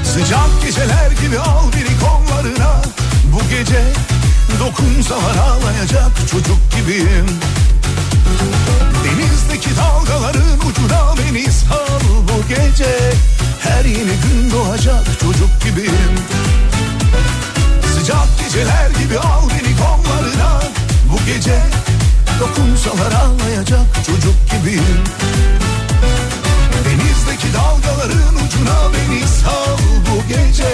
[0.04, 2.82] Sıcak geceler gibi al beni kollarına.
[3.32, 3.82] Bu gece
[4.60, 7.26] dokunsalar ağlayacak çocuk gibiyim.
[9.04, 13.12] Denizdeki dalgaların ucuna beni sal bu gece
[13.70, 16.14] Her yeni gün doğacak çocuk gibiyim.
[17.94, 20.60] Sıcak geceler gibi al beni kollarına.
[21.12, 21.58] Bu gece
[22.40, 25.00] dokunsalar ağlayacak çocuk gibiyim.
[26.84, 30.72] Denizdeki dalgaların ucuna beni sal bu gece.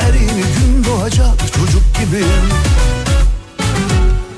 [0.00, 2.48] Her yeni gün doğacak çocuk gibiyim.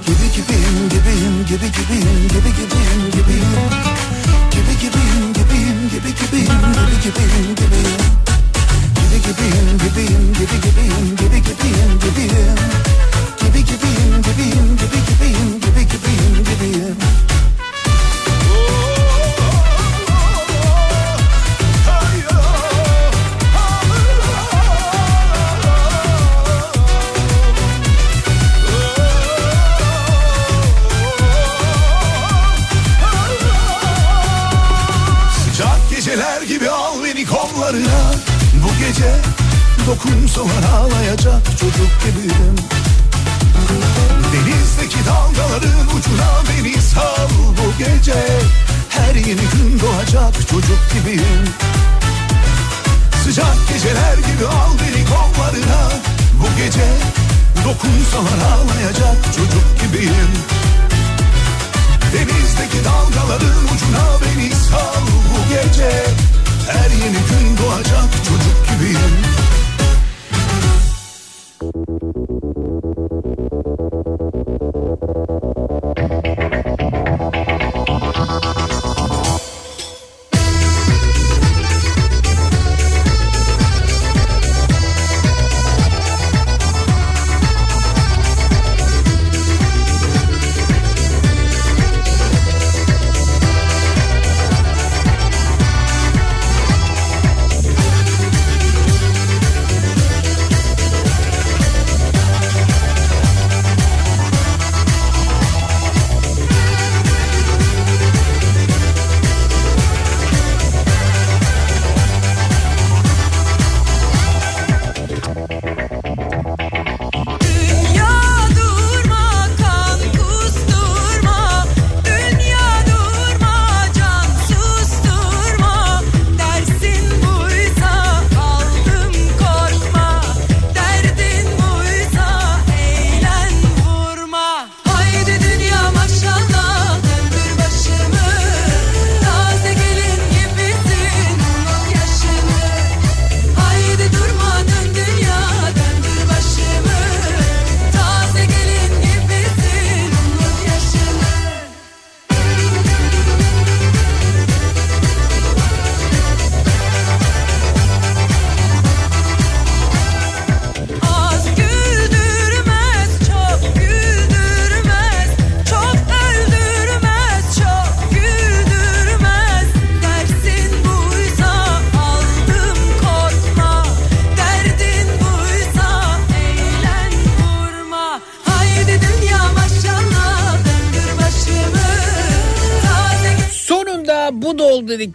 [0.06, 3.70] Gibi gibiyim gibiyim gibi gibiyim gibi gibiyim gibiyim.
[4.50, 7.57] Gibi gibiyim gibiyim gibi gibiyim gibi gibiyim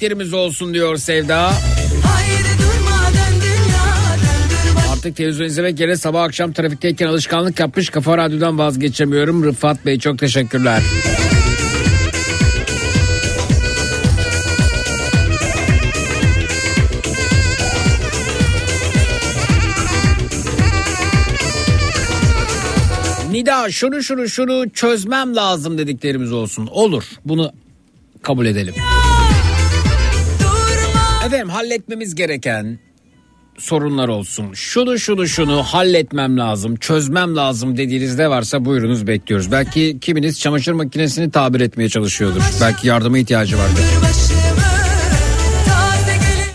[0.03, 1.53] dol dediklerimiz olsun diyor Sevda.
[4.93, 9.43] Artık televizyon izlemek yerine sabah akşam trafikteyken alışkanlık yapmış Kafa Radyo'dan vazgeçemiyorum.
[9.43, 10.81] Rıfat Bey çok teşekkürler.
[23.31, 26.67] Nida şunu şunu şunu çözmem lazım dediklerimiz olsun.
[26.67, 27.51] Olur bunu
[28.21, 28.73] kabul edelim.
[31.25, 32.79] Efendim halletmemiz gereken
[33.57, 34.53] sorunlar olsun.
[34.53, 39.51] Şunu şunu şunu halletmem lazım, çözmem lazım dediğiniz ne varsa buyurunuz bekliyoruz.
[39.51, 42.41] Belki kiminiz çamaşır makinesini tabir etmeye çalışıyordur.
[42.61, 43.83] Belki yardıma ihtiyacı vardır.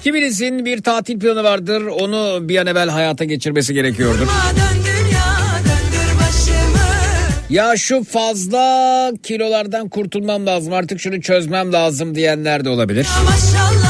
[0.05, 1.83] Kiminizin bir tatil planı vardır.
[1.83, 4.29] Onu bir an evvel hayata geçirmesi gerekiyordur.
[7.51, 13.07] Ya şu fazla kilolardan kurtulmam lazım artık şunu çözmem lazım diyenler de olabilir.
[13.25, 13.88] Maşallah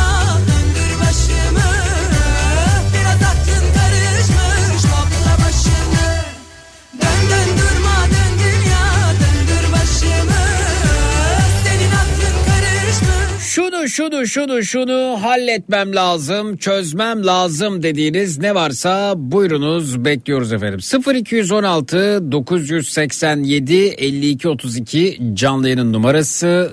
[13.88, 20.80] Şunu şunu şunu halletmem lazım, çözmem lazım dediğiniz ne varsa buyurunuz bekliyoruz efendim.
[21.14, 26.72] 0216 987 52 32 canlı yayının numarası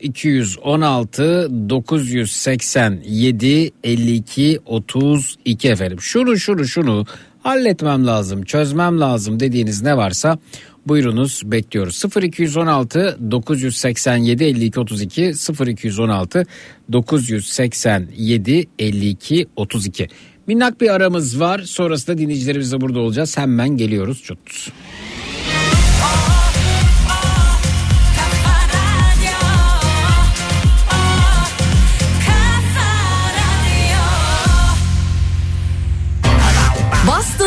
[0.00, 6.00] 0216 987 52 32 efendim.
[6.00, 7.04] Şunu şunu şunu
[7.42, 10.38] halletmem lazım, çözmem lazım dediğiniz ne varsa
[10.86, 12.02] buyurunuz bekliyoruz.
[12.22, 15.32] 0216 987 52 32
[15.66, 16.46] 0216
[16.92, 20.08] 987 52 32
[20.46, 21.58] Minnak bir aramız var.
[21.58, 23.38] Sonrasında dinleyicilerimizle burada olacağız.
[23.38, 24.22] Hemen geliyoruz.
[24.22, 24.38] Çut.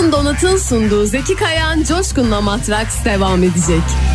[0.05, 4.14] Boston Donut'un sunduğu Zeki Kayan Coşkun'la Matraks devam edecek.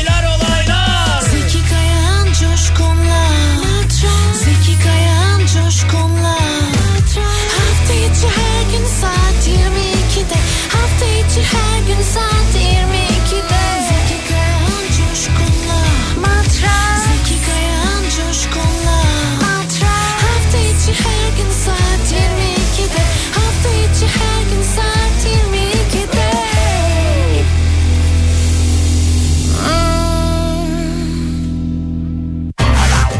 [11.35, 15.83] Gerçi her gün saat 22'de Zeki Kayan coşkunla.
[16.21, 17.03] Matras.
[17.03, 19.03] Zeki Kayan coşkunla.
[19.41, 20.11] Matras.
[20.23, 26.31] Hafta içi her gün saat 22'de Hafta içi her gün saat 22'de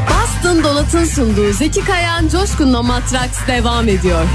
[0.09, 4.25] Bastın Dolat'ın sunduğu Zeki Kayan Coşkun'la Matraks devam ediyor.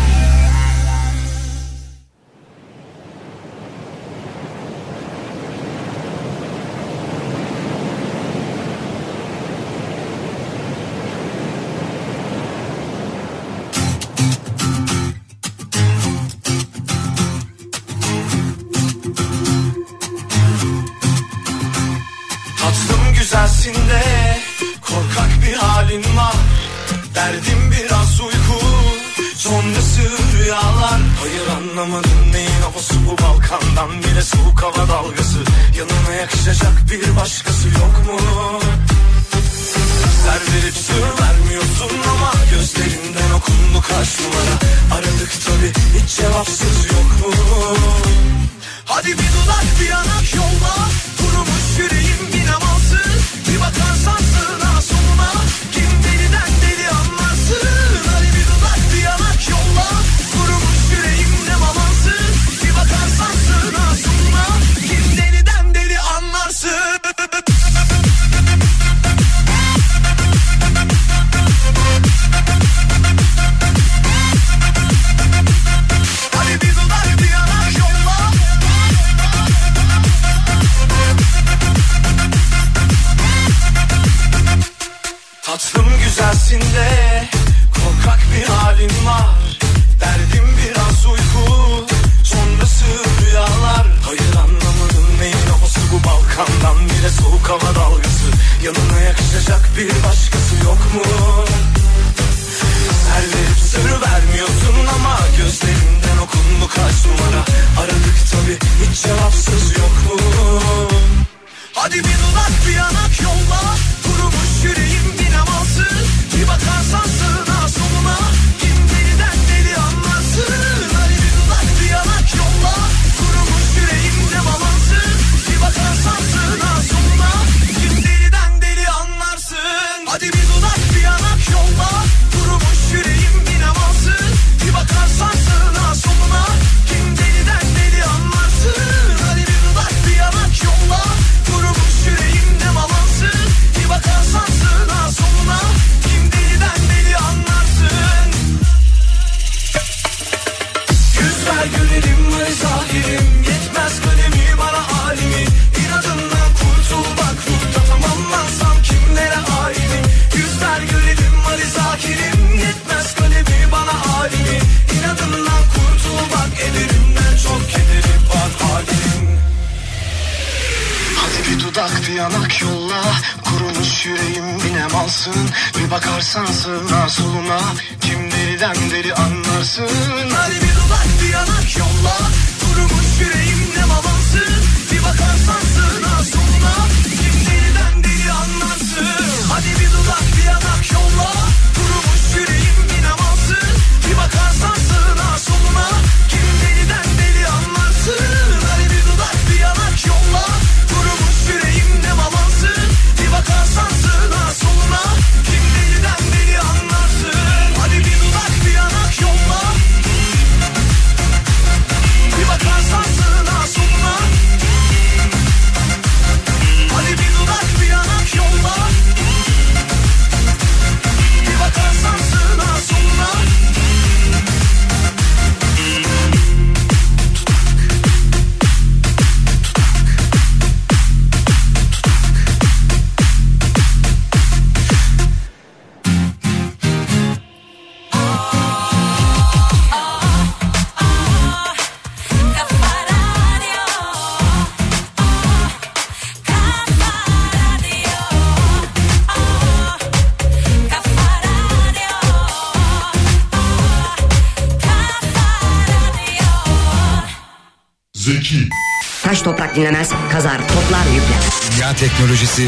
[262.00, 262.62] Teknolojisi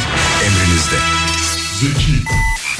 [0.47, 0.97] emrinizde.
[1.81, 2.13] Zeki,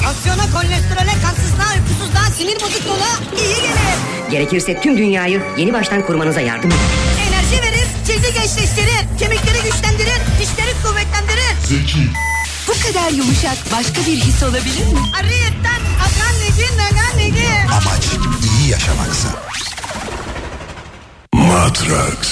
[0.05, 3.09] Aksiyona, kolesterole, kansızlığa, uykusuzluğa, sinir bozukluğuna
[3.41, 4.31] iyi gelir.
[4.31, 6.79] Gerekirse tüm dünyayı yeni baştan kurmanıza yardım eder.
[7.27, 11.53] Enerji verir, cildi gençleştirir, kemikleri güçlendirir, dişleri kuvvetlendirir.
[11.63, 12.07] Zeki,
[12.67, 14.99] Bu kadar yumuşak başka bir his olabilir mi?
[15.19, 17.47] Ariyetten akan negi nagan negi.
[17.71, 18.03] amaç
[18.61, 19.27] iyi yaşamaksa.
[21.33, 22.28] Matrax.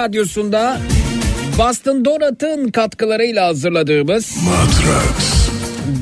[0.00, 0.78] Radyosunda
[1.58, 5.48] Boston Donut'ın katkılarıyla hazırladığımız Matrax.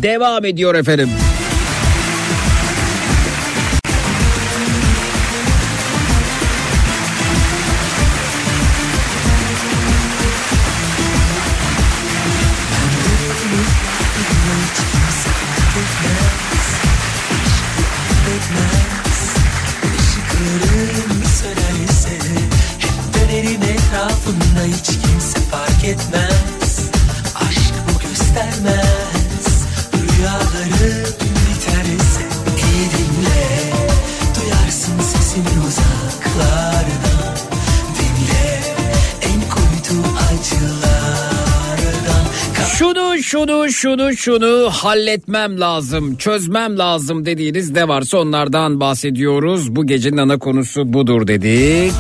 [0.03, 1.09] devam ediyor efendim.
[43.81, 49.77] Şunu şunu halletmem lazım, çözmem lazım dediğiniz ne varsa onlardan bahsediyoruz.
[49.77, 51.93] Bu gecenin ana konusu budur dedik.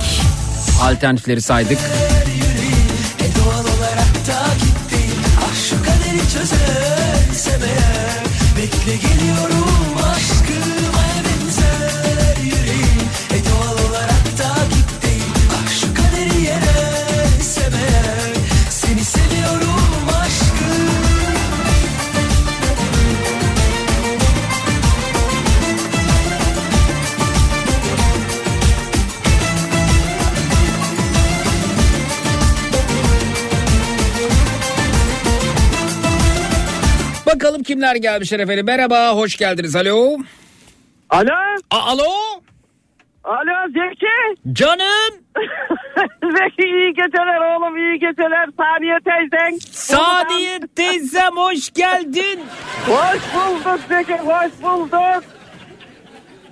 [0.82, 1.78] Alternatifleri saydık.
[37.88, 38.66] Kimler gelmişler efendim.
[38.66, 39.76] Merhaba, hoş geldiniz.
[39.76, 40.18] Alo.
[41.10, 41.32] Alo.
[41.70, 42.02] A- alo.
[43.24, 44.52] Alo Zeki.
[44.52, 45.14] Canım.
[46.22, 48.48] Zeki iyi geceler oğlum iyi geceler.
[48.56, 49.58] Saniye teyzen.
[49.70, 52.40] Saniye teyzem hoş geldin.
[52.86, 55.24] Hoş bulduk Zeki hoş bulduk.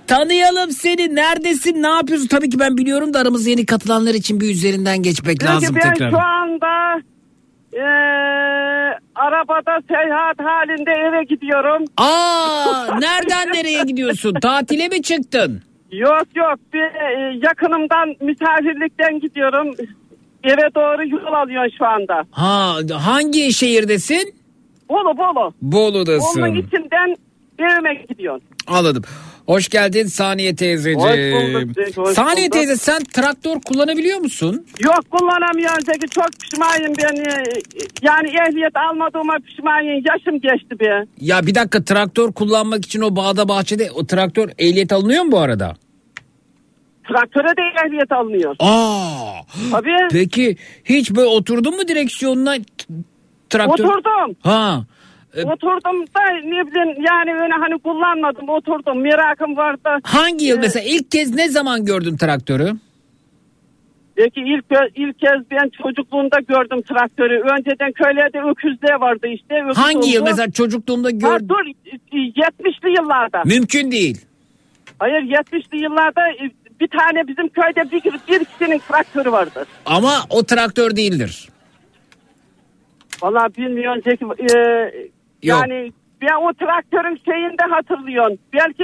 [0.07, 1.15] Tanıyalım seni.
[1.15, 1.83] Neredesin?
[1.83, 2.27] Ne yapıyorsun?
[2.27, 5.93] Tabii ki ben biliyorum da aramıza yeni katılanlar için bir üzerinden geçmek Zeki lazım ben
[5.93, 6.11] tekrar.
[6.11, 7.01] şu anda
[7.73, 8.56] eee,
[9.27, 11.85] arabada seyahat halinde eve gidiyorum.
[11.97, 14.33] Aa, nereden nereye gidiyorsun?
[14.41, 15.61] Tatile mi çıktın?
[15.91, 19.67] Yok yok bir e, yakınımdan misafirlikten gidiyorum.
[20.43, 22.23] Eve doğru yol alıyor şu anda.
[22.31, 22.75] Ha,
[23.05, 24.35] hangi şehirdesin?
[24.89, 25.53] Bolu Bolu.
[25.61, 26.41] Bolu'dasın.
[26.41, 27.15] Onun içinden
[27.59, 28.41] evime gidiyorum.
[28.67, 29.03] Anladım.
[29.47, 30.99] Hoş geldin Saniye teyzeciğim.
[30.99, 32.53] Hoş bulduk, Zeki, hoş Saniye bulduk.
[32.53, 34.65] teyze sen traktör kullanabiliyor musun?
[34.79, 37.15] Yok kullanamıyorum Zeki çok pişmanım ben.
[37.31, 37.43] e,
[38.01, 40.03] Yani ehliyet almadığıma pişmanım.
[40.09, 41.05] Yaşım geçti be.
[41.21, 45.39] Ya bir dakika traktör kullanmak için o bağda bahçede o traktör ehliyet alınıyor mu bu
[45.39, 45.75] arada?
[47.07, 48.55] Traktöre de ehliyet alınıyor.
[48.59, 49.41] Aa.
[49.71, 50.07] Tabii.
[50.11, 52.55] Peki hiç böyle oturdun mu direksiyonuna
[53.49, 53.83] traktör?
[53.85, 54.35] Oturdum.
[54.41, 54.85] Ha.
[55.37, 59.89] E, Oturdum da ne bileyim yani öyle hani kullanmadım oturdum merakım vardı.
[60.03, 62.71] Hangi yıl Ee, mesela ilk kez ne zaman gördün traktörü?
[64.17, 64.65] Belki ilk
[64.95, 67.39] ilk kez ben çocukluğumda gördüm traktörü.
[67.39, 69.63] Önceden köylerde öküzler vardı işte.
[69.65, 70.29] öküz Hangi yıl oldu.
[70.29, 71.49] mesela çocukluğumda gördün?
[71.49, 71.65] dur
[72.13, 73.41] 70'li yıllarda.
[73.45, 74.21] Mümkün değil.
[74.99, 79.65] Hayır 70'li yıllarda e, bir tane bizim köyde bir, bir kişinin traktörü vardı.
[79.85, 81.49] Ama o traktör değildir.
[83.21, 84.25] Valla bilmiyorum Zeki.
[84.25, 84.57] e,
[85.43, 85.91] yani
[86.21, 88.37] ben o traktörün şeyinde hatırlıyorum.
[88.53, 88.83] Belki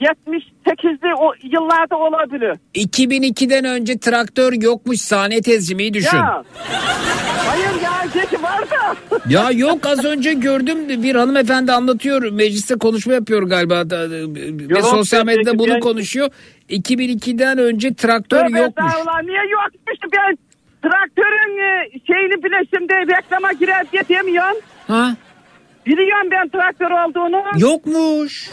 [0.00, 2.56] 78'li o yıllarda olabilir.
[2.74, 6.16] 2002'den önce traktör yokmuş sahne tezcimeyi düşün.
[6.16, 6.44] Ya.
[7.46, 8.74] Hayır ya Zeki vardı.
[9.28, 14.84] Ya yok az önce gördüm bir hanımefendi anlatıyor mecliste konuşma yapıyor galiba da- ve Yok,
[14.84, 16.30] sosyal medyada bunu ben- konuşuyor.
[16.70, 18.86] 2002'den önce traktör Tövbe yokmuş.
[18.86, 19.98] estağfurullah, niye yokmuş?
[20.16, 20.38] Ben
[20.90, 24.56] traktörün e, şeyini bile şimdi reklama girer diye demiyorum.
[24.86, 25.16] Ha?
[25.86, 27.42] Biliyorum ben traktör olduğunu.
[27.58, 28.50] Yokmuş.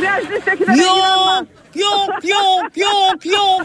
[0.00, 1.46] Meclistekilere Yok, inanmam.
[1.74, 3.62] yok, yok, yok, yok.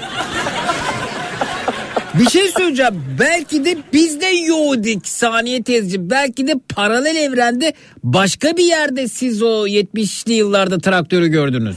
[2.14, 3.04] Bir şey söyleyeceğim.
[3.20, 6.10] Belki de biz de yoğdik saniye teyzeciğim.
[6.10, 7.74] Belki de paralel evrende
[8.04, 11.76] başka bir yerde siz o 70'li yıllarda traktörü gördünüz.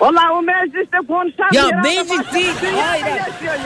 [0.00, 3.06] Valla o mecliste konuşan Ya bir meclis değil, hayır.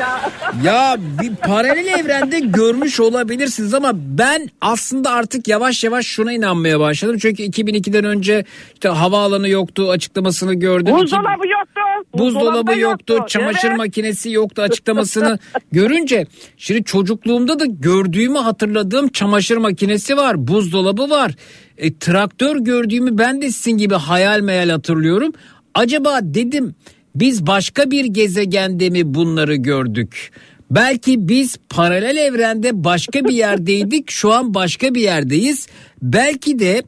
[0.00, 0.20] ya.
[0.64, 7.16] Ya bir paralel evrende görmüş olabilirsiniz ama ben aslında artık yavaş yavaş şuna inanmaya başladım.
[7.22, 8.44] Çünkü 2002'den önce
[8.74, 10.94] işte havaalanı yoktu açıklamasını gördüm.
[10.94, 11.80] Buzdolabı yoktu.
[12.14, 13.78] Buzdolabı yoktu, çamaşır Evet.
[13.78, 15.38] makinesi yoktu açıklamasını
[15.72, 16.26] görünce
[16.56, 21.32] şimdi çocukluğumda da gördüğümü hatırladığım çamaşır makinesi var, buzdolabı var.
[21.78, 25.32] E, traktör gördüğümü ben de sizin gibi hayal meyal hatırlıyorum.
[25.78, 26.74] Acaba dedim
[27.14, 30.30] biz başka bir gezegende mi bunları gördük?
[30.70, 35.66] Belki biz paralel evrende başka bir yerdeydik şu an başka bir yerdeyiz.
[36.02, 36.82] Belki de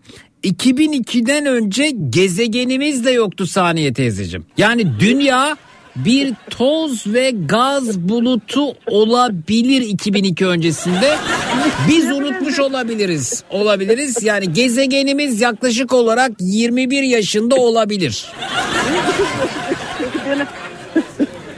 [0.45, 4.47] 2002'den önce gezegenimiz de yoktu Saniye teyzeciğim.
[4.57, 5.57] Yani dünya
[5.97, 11.17] bir toz ve gaz bulutu olabilir 2002 öncesinde.
[11.89, 13.45] Biz unutmuş olabiliriz.
[13.51, 14.23] Olabiliriz.
[14.23, 18.33] Yani gezegenimiz yaklaşık olarak 21 yaşında olabilir.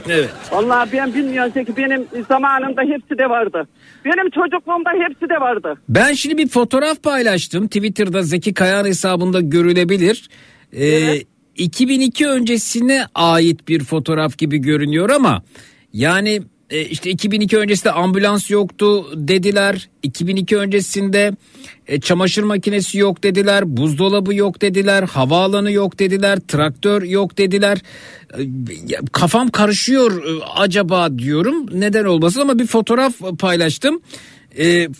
[0.09, 0.29] Evet.
[0.51, 3.67] Vallahi ben bilmiyorum Zeki benim zamanımda hepsi de vardı.
[4.05, 5.75] Benim çocukluğumda hepsi de vardı.
[5.89, 7.67] Ben şimdi bir fotoğraf paylaştım.
[7.67, 10.29] Twitter'da Zeki Kayan hesabında görülebilir.
[10.73, 15.43] Ee, 2002 öncesine ait bir fotoğraf gibi görünüyor ama
[15.93, 19.89] yani e, işte 2002 öncesinde ambulans yoktu dediler.
[20.03, 21.35] 2002 öncesinde
[21.87, 23.77] e, çamaşır makinesi yok dediler.
[23.77, 25.03] Buzdolabı yok dediler.
[25.03, 26.39] Havaalanı yok dediler.
[26.47, 27.77] Traktör yok dediler.
[28.37, 28.41] E,
[29.11, 30.23] Kafam karışıyor
[30.55, 31.79] acaba diyorum.
[31.79, 34.01] Neden olmasın ama bir fotoğraf paylaştım.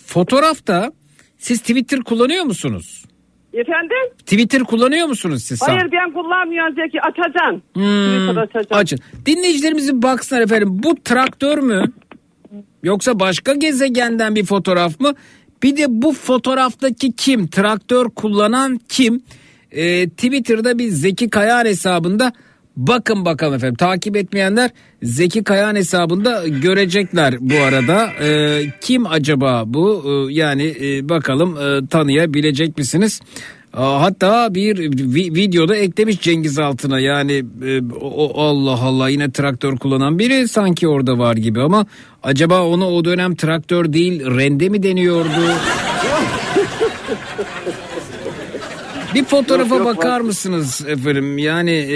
[0.06, 0.92] Fotoğrafta
[1.40, 3.06] siz Twitter kullanıyor musunuz?
[3.54, 3.98] Efendim?
[4.18, 5.62] Twitter kullanıyor musunuz siz?
[5.62, 7.62] Hayır ben kullanmıyorum Zeki açacaksın.
[7.74, 8.76] Hmm, açacaksın.
[8.76, 9.00] açın.
[9.26, 10.70] Dinleyicilerimizin baksınlar efendim.
[10.84, 11.84] Bu traktör mü?
[12.84, 15.14] Yoksa başka gezegenden bir fotoğraf mı?
[15.64, 17.48] Bir de bu fotoğraftaki kim?
[17.48, 19.24] Traktör kullanan kim?
[19.72, 22.34] Ee, Twitter'da bir Zeki Kayan hesabında
[22.78, 23.76] bakın bakalım efendim.
[23.76, 24.72] Takip etmeyenler
[25.04, 28.10] Zeki Kayan hesabında görecekler bu arada.
[28.22, 30.04] Ee, kim acaba bu?
[30.30, 33.22] Ee, yani e, bakalım e, tanıyabilecek misiniz?
[33.76, 40.20] Hatta bir vi- videoda eklemiş Cengiz altına yani e, o- Allah Allah yine traktör kullanan
[40.20, 41.86] biri sanki orada var gibi ama
[42.24, 45.30] acaba ona o dönem traktör değil rende mi deniyordu?
[49.14, 50.22] Bir fotoğrafa Yok, yok, bakar var.
[50.22, 51.38] mısınız efendim?
[51.38, 51.96] Yani e,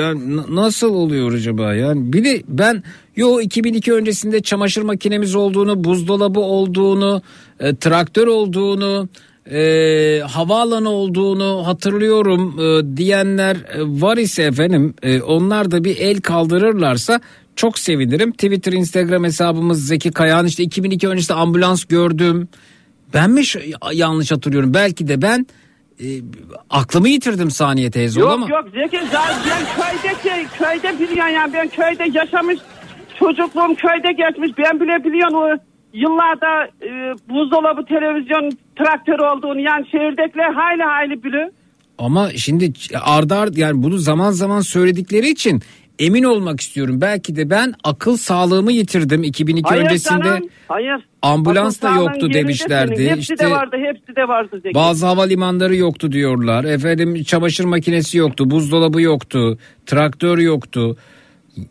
[0.00, 1.74] yani n- nasıl oluyor acaba?
[1.74, 2.82] Yani bir de ben
[3.16, 7.22] yo 2002 öncesinde çamaşır makinemiz olduğunu, buzdolabı olduğunu,
[7.60, 9.08] e, traktör olduğunu,
[9.52, 16.20] e, havaalanı olduğunu hatırlıyorum e, diyenler e, var ise efendim e, onlar da bir el
[16.20, 17.20] kaldırırlarsa
[17.56, 18.32] çok sevinirim.
[18.32, 22.48] Twitter, Instagram hesabımız Zeki Kayağan işte 2002 öncesinde ambulans gördüm.
[23.14, 23.42] Ben mi
[23.92, 24.74] yanlış hatırlıyorum?
[24.74, 25.46] Belki de ben
[26.02, 26.08] e,
[26.70, 28.48] aklımı yitirdim saniye teyze Yok ama.
[28.48, 32.58] yok Zeki zaten ben köydeki köyde biliyorum yani ben köyde yaşamış
[33.18, 35.48] çocukluğum köyde geçmiş ben bile biliyorum o
[35.92, 41.48] yıllarda e, buzdolabı televizyon traktör olduğunu yani şehirdekiler hayli hayli biliyor.
[41.98, 42.72] Ama şimdi
[43.02, 45.62] ardı ardı yani bunu zaman zaman söyledikleri için
[46.00, 47.00] emin olmak istiyorum.
[47.00, 50.24] Belki de ben akıl sağlığımı yitirdim 2002 Hayır öncesinde.
[50.24, 51.06] canım, hayır.
[51.22, 52.96] ambulans da yoktu demişlerdi.
[52.96, 53.08] senin.
[53.08, 54.74] Hepsi İşte de vardı hepsi de vardı Zeki.
[54.74, 56.64] Bazı havalimanları yoktu diyorlar.
[56.64, 60.96] Efendim çamaşır makinesi yoktu, buzdolabı yoktu, traktör yoktu.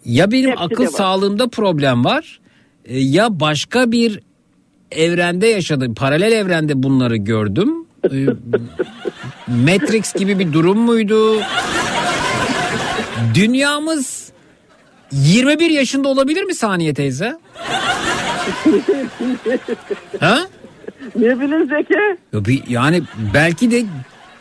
[0.05, 2.39] Ya benim Hepsi akıl sağlığımda problem var
[2.85, 4.19] e, ya başka bir
[4.91, 5.95] evrende yaşadım.
[5.95, 7.73] Paralel evrende bunları gördüm.
[8.11, 8.25] Ee,
[9.47, 11.39] Matrix gibi bir durum muydu?
[13.35, 14.31] Dünyamız
[15.11, 17.25] 21 yaşında olabilir mi Saniye teyze?
[20.19, 20.39] ha?
[21.15, 22.17] Ne bileyim Zeki?
[22.71, 23.01] Yani
[23.33, 23.81] belki de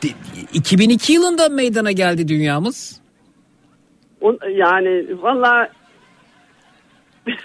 [0.03, 0.15] de-
[0.53, 3.01] 2002 yılında meydana geldi dünyamız.
[4.57, 5.69] Yani valla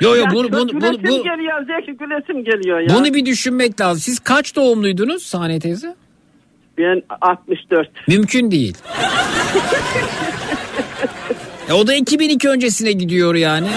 [0.01, 2.95] Yo yo bunu, bunu, bunu, bu- geliyor Zeki gülesim geliyor ya.
[2.95, 3.99] bunu bir düşünmek lazım.
[3.99, 5.95] Siz kaç doğumluydunuz Saniye teyze?
[6.77, 7.89] Ben 64.
[8.07, 8.77] Mümkün değil.
[11.69, 13.67] E o da 2002 öncesine gidiyor yani.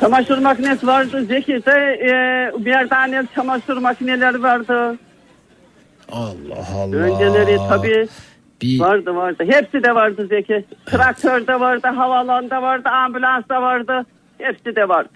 [0.00, 2.12] Çamaşır makinesi vardı Zeki de e,
[2.64, 4.98] bir tane çamaşır makineleri vardı.
[6.12, 6.96] Allah Allah.
[6.96, 8.08] Önceleri tabii
[8.62, 9.44] Bir- vardı vardı.
[9.48, 10.64] Hepsi de vardı Zeki.
[10.86, 14.06] Traktör de vardı, havalanda vardı, ambulans da vardı.
[14.38, 15.08] Hepsi de vardı.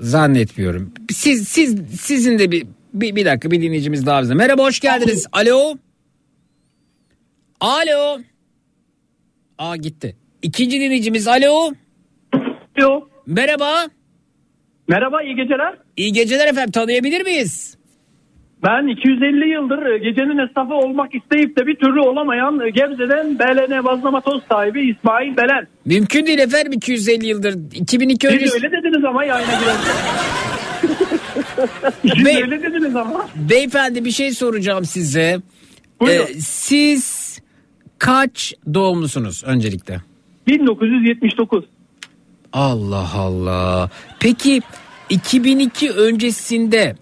[0.00, 0.92] Zannetmiyorum.
[1.12, 4.34] Siz siz sizin de bir bir, bir dakika bir dinleyicimiz daha bize.
[4.34, 5.26] Merhaba hoş geldiniz.
[5.32, 5.74] Alo.
[7.60, 8.18] Alo.
[9.58, 10.16] Aa gitti.
[10.42, 11.72] İkinci dinleyicimiz alo.
[12.80, 13.08] Alo.
[13.26, 13.86] Merhaba.
[14.88, 15.74] Merhaba iyi geceler.
[15.96, 17.78] İyi geceler efendim tanıyabilir miyiz?
[18.66, 23.84] Ben 250 yıldır e, gecenin esnafı olmak isteyip de bir türlü olamayan e, Gebze'den BLN
[23.84, 25.66] bazlama toz sahibi İsmail Belen.
[25.84, 27.54] Mümkün değil efendim 250 yıldır.
[27.74, 28.54] 2002 Siz öncesi.
[28.56, 29.50] öyle dediniz ama yayına.
[32.02, 33.28] Siz Be- öyle dediniz ama.
[33.50, 35.36] Beyefendi bir şey soracağım size.
[36.00, 36.24] Buyurun.
[36.24, 37.27] Ee, siz
[37.98, 40.00] kaç doğumlusunuz öncelikle?
[40.46, 41.64] 1979.
[42.52, 43.90] Allah Allah.
[44.20, 44.60] Peki
[45.10, 46.96] 2002 öncesinde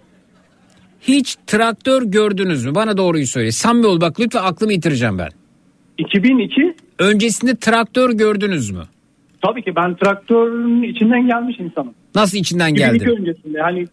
[1.01, 2.75] hiç traktör gördünüz mü?
[2.75, 3.53] Bana doğruyu söyle.
[3.53, 5.31] Samimi ol bak lütfen aklımı yitireceğim ben.
[5.99, 8.83] 2002 Öncesinde traktör gördünüz mü?
[9.43, 11.95] tabii ki ben traktörün içinden gelmiş insanım.
[12.15, 13.11] Nasıl içinden 2002 geldi?
[13.21, 13.87] öncesinde yani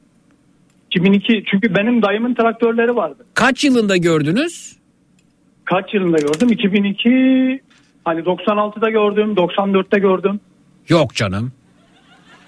[0.92, 3.26] 2002 çünkü benim dayımın traktörleri vardı.
[3.34, 4.78] Kaç yılında gördünüz?
[5.66, 6.50] Kaç yılında gördüm?
[6.52, 7.10] 2002
[8.06, 10.40] hani 96'da gördüm, 94'te gördüm.
[10.90, 11.52] Yok canım.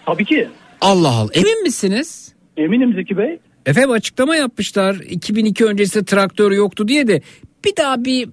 [0.05, 0.49] Tabii ki.
[0.81, 1.29] Allah Allah.
[1.33, 2.33] Emin misiniz?
[2.57, 3.39] Eminim Zeki Bey.
[3.65, 4.95] Efendim açıklama yapmışlar.
[4.95, 7.21] 2002 öncesinde traktör yoktu diye de
[7.65, 8.29] bir daha bir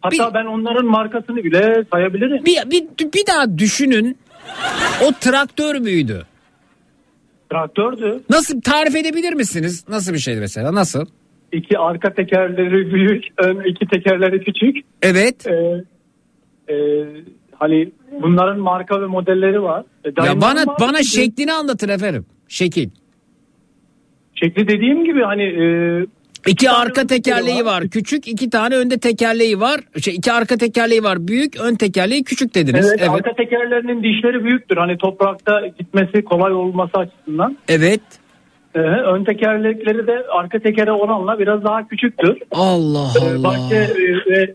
[0.00, 2.44] Hatta ben onların markasını bile sayabilirim.
[2.44, 4.18] bir, bir, bir daha düşünün.
[5.04, 6.26] O traktör müydü?
[7.50, 8.20] Traktördü.
[8.30, 9.84] Nasıl tarif edebilir misiniz?
[9.88, 10.74] Nasıl bir şeydi mesela?
[10.74, 11.06] Nasıl?
[11.52, 14.76] İki arka tekerleri büyük, ön iki tekerleri küçük.
[15.02, 15.46] Evet.
[15.46, 15.84] Ee,
[16.74, 17.04] e,
[17.58, 17.88] hani
[18.22, 19.84] bunların marka ve modelleri var.
[20.04, 20.76] E, Ya bana var.
[20.80, 22.26] bana şeklini anlatın efendim.
[22.48, 22.90] Şekil.
[24.34, 25.66] Şekli dediğim gibi hani e,
[26.46, 27.80] İki arka tekerleği var.
[27.82, 27.88] var.
[27.88, 29.80] Küçük iki tane önde tekerleği var.
[30.02, 31.28] Şey, iki arka tekerleği var.
[31.28, 32.86] Büyük ön tekerleği küçük dediniz.
[32.88, 33.10] evet, Evet.
[33.10, 34.76] arka tekerlerinin dişleri büyüktür.
[34.76, 37.56] Hani toprakta gitmesi kolay olması açısından.
[37.68, 38.00] Evet.
[38.74, 42.38] Ee, ön tekerlekleri de arka tekere oranla biraz daha küçüktür.
[42.50, 43.44] Allah Ee, Allah.
[43.44, 44.54] bahçe e, ve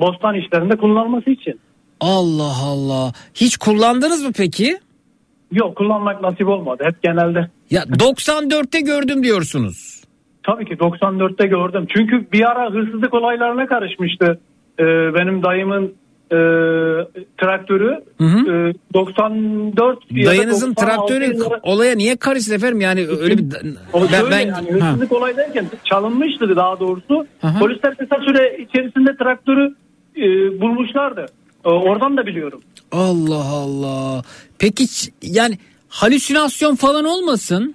[0.00, 1.60] bostan işlerinde kullanılması için.
[2.00, 3.12] Allah Allah.
[3.34, 4.78] Hiç kullandınız mı peki?
[5.52, 6.82] Yok kullanmak nasip olmadı.
[6.86, 7.50] Hep genelde.
[7.70, 10.02] Ya 94'te gördüm diyorsunuz.
[10.42, 11.86] Tabii ki 94'te gördüm.
[11.96, 14.40] Çünkü bir ara hırsızlık olaylarına karışmıştı.
[14.78, 15.94] Ee, benim dayımın
[16.32, 16.38] e,
[17.40, 18.00] traktörü.
[18.18, 18.68] Hı hı.
[18.70, 22.80] E, 94 ya da Dayınızın 96 traktörü yıllara- olaya niye karıştı efendim?
[22.80, 23.44] Yani öyle bir
[23.92, 24.88] O ben, ben yani ha.
[24.88, 27.26] hırsızlık olay derken çalınmıştı daha doğrusu.
[27.42, 27.58] Aha.
[27.58, 29.74] Polisler kısa süre içerisinde traktörü
[30.16, 31.26] e, bulmuşlardı.
[31.64, 32.60] E, oradan da biliyorum.
[32.92, 34.22] Allah Allah.
[34.58, 34.84] Peki
[35.22, 37.74] yani halüsinasyon falan olmasın?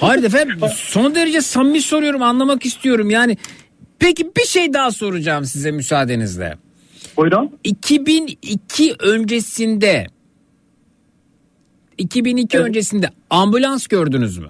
[0.00, 3.36] Hayır efendim son derece samimi soruyorum anlamak istiyorum yani.
[4.00, 6.58] Peki bir şey daha soracağım size müsaadenizle.
[7.16, 7.50] Buyurun.
[7.64, 10.06] 2002 öncesinde
[11.98, 14.48] 2002 öncesinde ambulans gördünüz mü?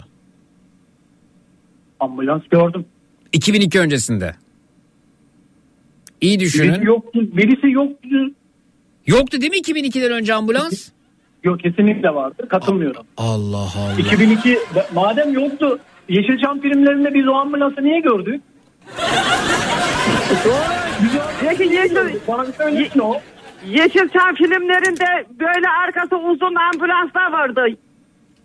[2.00, 2.84] Ambulans gördüm.
[3.32, 4.34] 2002 öncesinde.
[6.20, 6.72] İyi düşünün.
[6.72, 7.20] Birisi yoktu.
[7.36, 8.08] Birisi yoktu.
[9.06, 10.88] Yoktu değil mi 2002'den önce ambulans?
[11.44, 12.48] Yok kesinlikle vardı.
[12.48, 13.06] Katılmıyorum.
[13.16, 13.98] Allah Allah.
[13.98, 14.58] 2002
[14.94, 15.78] madem yoktu
[16.08, 18.42] Yeşilçam filmlerinde biz o ambulansı niye gördük?
[21.40, 21.96] Peki Yeşil,
[22.28, 23.14] Bana bir söylesin o.
[23.66, 27.66] Yeşilçam filmlerinde böyle arkası uzun ambulanslar vardı.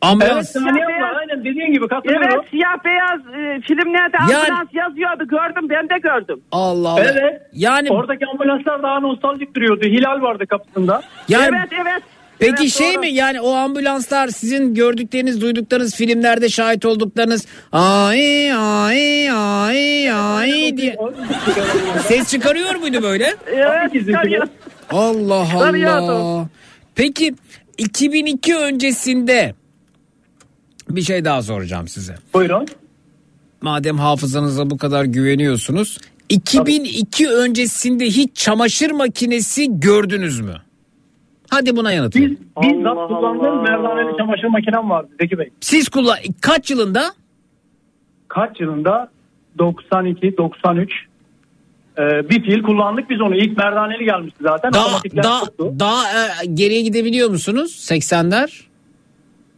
[0.01, 0.33] Ambulans.
[0.35, 2.27] Evet Saniye abla aynen dediğin gibi katılıyorum.
[2.33, 6.41] Evet siyah beyaz e, filmlerde Yani- ambulans yazıyordu gördüm ben de gördüm.
[6.51, 7.01] Allah Allah.
[7.03, 7.41] Evet.
[7.53, 9.85] Yani Oradaki ambulanslar daha nostaljik duruyordu.
[9.85, 11.01] Hilal vardı kapısında.
[11.29, 12.03] yani Evet evet.
[12.39, 12.99] Peki Evet, şey doğru.
[12.99, 20.97] mi yani o ambulanslar sizin gördükleriniz, duyduklarınız, filmlerde şahit olduklarınız ay ay ay ay diye
[22.07, 23.35] ses çıkarıyor muydu böyle?
[23.47, 24.09] Evet.
[24.89, 25.47] Allah.
[25.91, 26.47] Allah.
[26.95, 27.35] Peki
[27.77, 29.55] 2002 öncesinde
[30.89, 32.15] bir şey daha soracağım size.
[32.33, 32.67] Buyurun.
[33.61, 35.97] Madem hafızanıza bu kadar güveniyorsunuz.
[36.29, 40.55] 2002 öncesinde hiç çamaşır makinesi gördünüz mü?
[41.55, 42.51] Hadi buna yanıt verin.
[42.61, 45.49] Bizzat kullandığım merdaneli çamaşır makinem vardı Zeki Bey.
[45.59, 47.13] Siz kullan kaç yılında?
[48.27, 49.09] Kaç yılında?
[49.59, 50.91] 92, 93.
[51.97, 53.35] Ee, bir fiil kullandık biz onu.
[53.35, 54.73] İlk merdaneli gelmişti zaten.
[54.73, 55.73] Daha daha yoktu.
[55.79, 57.89] daha e, geriye gidebiliyor musunuz?
[57.91, 58.61] 80'ler?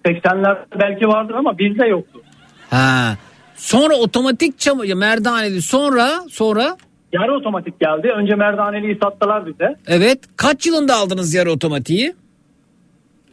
[0.06, 2.22] 80'ler belki vardır ama bizde yoktu.
[2.70, 3.16] Ha.
[3.56, 6.78] Sonra otomatik çamaşır merdaneli sonra sonra
[7.14, 8.08] Yarı otomatik geldi.
[8.08, 9.76] Önce merdaneliyi sattılar bize.
[9.88, 12.14] evet kaç yılında aldınız yarı otomatiği?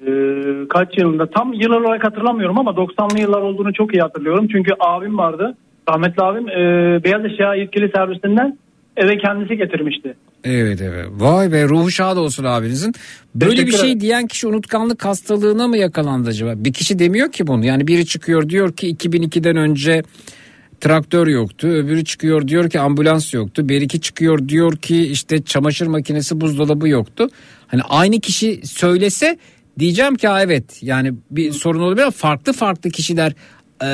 [0.07, 0.11] Ee,
[0.69, 4.49] kaç yılında tam yıl olarak hatırlamıyorum ama 90'lı yıllar olduğunu çok iyi hatırlıyorum.
[4.53, 5.57] Çünkü abim vardı.
[5.89, 6.55] Rahmetli abim e,
[7.05, 8.59] beyaz eşya yetkili servisinden
[8.97, 10.15] eve kendisi getirmişti.
[10.45, 11.07] Evet evet.
[11.11, 12.95] Vay be ruhu şad olsun abinizin.
[13.35, 16.53] Böyle bir şey diyen kişi unutkanlık hastalığına mı yakalandı acaba?
[16.57, 17.67] Bir kişi demiyor ki bunu.
[17.67, 20.03] Yani biri çıkıyor diyor ki 2002'den önce
[20.85, 21.69] traktör yoktu.
[21.69, 23.69] Öbürü çıkıyor diyor ki ambulans yoktu.
[23.69, 27.29] Beriki çıkıyor diyor ki işte çamaşır makinesi buzdolabı yoktu.
[27.67, 29.39] Hani aynı kişi söylese
[29.79, 33.33] diyeceğim ki evet yani bir sorun olabilir ama farklı farklı kişiler
[33.83, 33.87] e,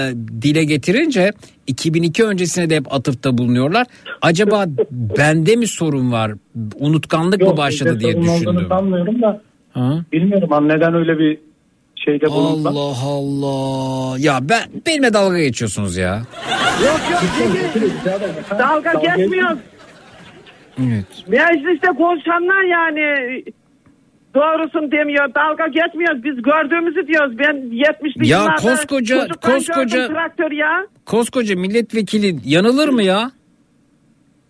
[0.43, 1.33] dile getirince
[1.67, 3.87] 2002 öncesine de hep atıfta bulunuyorlar.
[4.23, 6.33] Acaba bende mi sorun var?
[6.75, 8.67] Unutkanlık mı Yok, başladı bizde diye düşündüm.
[8.69, 9.41] sanmıyorum da
[9.71, 10.05] Ha?
[10.13, 11.39] bilmiyorum ama neden öyle bir
[12.05, 12.71] şeyde bulundular.
[12.71, 14.19] Allah Allah.
[14.19, 16.23] Ya ben benimle dalga geçiyorsunuz ya.
[16.87, 17.23] Yok yok.
[18.59, 19.59] Dalga geçmiyoruz.
[20.79, 21.07] Evet.
[21.29, 23.01] Mecliste konuşanlar yani
[24.35, 25.35] doğrusun demiyor.
[25.35, 26.25] Dalga geçmiyoruz.
[26.25, 27.39] Biz gördüğümüzü diyoruz.
[27.39, 30.87] Ben 70'li Ya yıllarda koskoca- koskoca- traktör ya.
[31.07, 33.31] Koskoca milletvekili yanılır mı ya?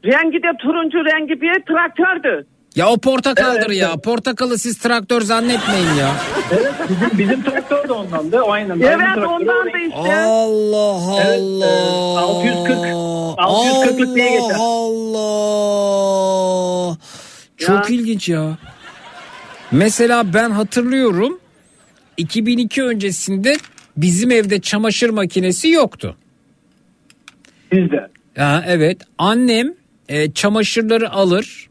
[0.04, 2.46] Rengi de turuncu rengi bir traktördü.
[2.80, 3.96] Ya o portakaldır ya.
[3.96, 6.10] Portakalı siz traktör zannetmeyin ya.
[6.52, 8.80] Evet bizim, bizim traktör de ondan da o aynen.
[8.80, 10.16] Evet ondan da işte.
[10.16, 11.66] Allah Evet, Allah.
[11.66, 12.78] e, 640
[13.38, 14.56] 640'lık diye geçer.
[14.58, 15.76] Allah.
[17.56, 17.96] Çok Ya.
[17.96, 18.58] ilginç ya.
[19.72, 21.38] Mesela ben hatırlıyorum
[22.16, 23.56] 2002 öncesinde
[23.96, 26.16] bizim evde çamaşır makinesi yoktu.
[27.72, 28.08] Bizde.
[28.36, 29.74] Ha, evet annem
[30.08, 31.69] e, çamaşırları alır e,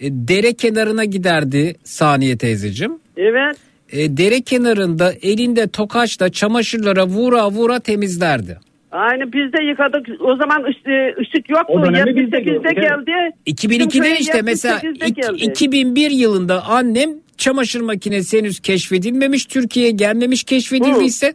[0.00, 2.98] dere kenarına giderdi Saniye teyzeciğim.
[3.16, 3.56] Evet.
[3.92, 8.58] E, dere kenarında elinde tokaçla çamaşırlara vura vura temizlerdi.
[8.92, 10.06] Aynı biz de yıkadık.
[10.20, 11.72] O zaman ışık, ışık yoktu.
[11.72, 13.06] O dönemi biz de 78'de gördük, evet.
[13.06, 13.12] geldi.
[13.46, 15.50] 2002'de Bizim işte mesela 78'de ik- geldi.
[15.50, 21.34] 2001 yılında annem çamaşır makinesi henüz keşfedilmemiş Türkiye'ye gelmemiş keşfedildiyse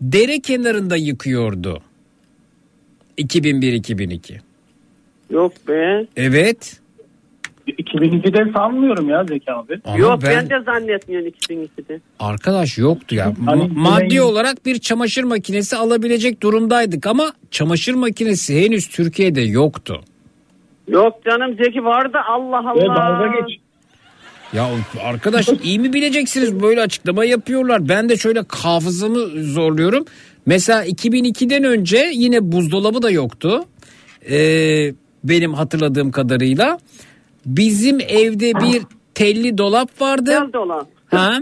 [0.00, 1.82] dere kenarında yıkıyordu.
[3.18, 4.40] 2001-2002.
[5.30, 6.06] Yok be.
[6.16, 6.80] Evet.
[7.68, 9.80] 2002'de sanmıyorum ya Zeki abi.
[9.84, 10.36] Ama Yok ben...
[10.36, 12.00] ben, de zannetmiyorum 2002'de.
[12.20, 13.32] arkadaş yoktu ya.
[13.46, 19.40] Hani Ma- maddi güven- olarak bir çamaşır makinesi alabilecek durumdaydık ama çamaşır makinesi henüz Türkiye'de
[19.40, 20.00] yoktu.
[20.88, 22.74] Yok canım Zeki vardı Allah Allah.
[22.76, 23.58] Ve dalga geç.
[24.52, 24.68] Ya
[25.04, 27.88] arkadaş iyi mi bileceksiniz böyle açıklama yapıyorlar.
[27.88, 30.04] Ben de şöyle hafızamı zorluyorum.
[30.46, 33.64] Mesela 2002'den önce yine buzdolabı da yoktu.
[34.30, 36.78] Ee, benim hatırladığım kadarıyla.
[37.46, 38.82] Bizim evde bir
[39.14, 40.30] telli dolap vardı.
[40.30, 40.86] Gel dolan.
[41.06, 41.38] Ha?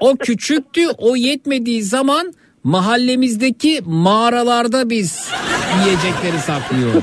[0.00, 0.88] O küçüktü.
[0.98, 2.32] O yetmediği zaman
[2.64, 5.28] mahallemizdeki mağaralarda biz
[5.84, 7.02] yiyecekleri saklıyorduk.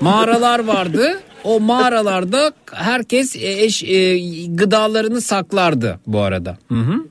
[0.00, 1.20] Mağaralar vardı.
[1.44, 6.58] O mağaralarda herkes e, eş, e, gıdalarını saklardı bu arada.
[6.68, 7.04] Hı hı.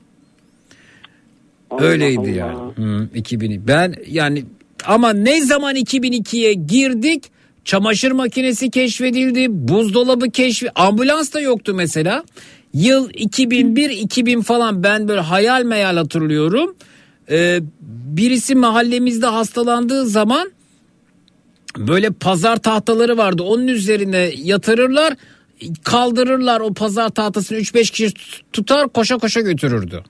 [1.78, 2.28] Öyleydi Allah.
[2.28, 2.58] yani.
[2.76, 3.68] Hı, 2000.
[3.68, 4.44] Ben yani
[4.86, 7.24] ama ne zaman 2002'ye girdik
[7.66, 12.24] çamaşır makinesi keşfedildi, buzdolabı keşfi, ambulans da yoktu mesela.
[12.74, 16.76] Yıl 2001 2000 falan ben böyle hayal meyal hatırlıyorum.
[17.30, 17.60] Ee,
[18.16, 20.50] birisi mahallemizde hastalandığı zaman
[21.78, 23.42] böyle pazar tahtaları vardı.
[23.42, 25.14] Onun üzerine yatırırlar,
[25.84, 28.14] kaldırırlar o pazar tahtasını 3-5 kişi
[28.52, 30.04] tutar koşa koşa götürürdü.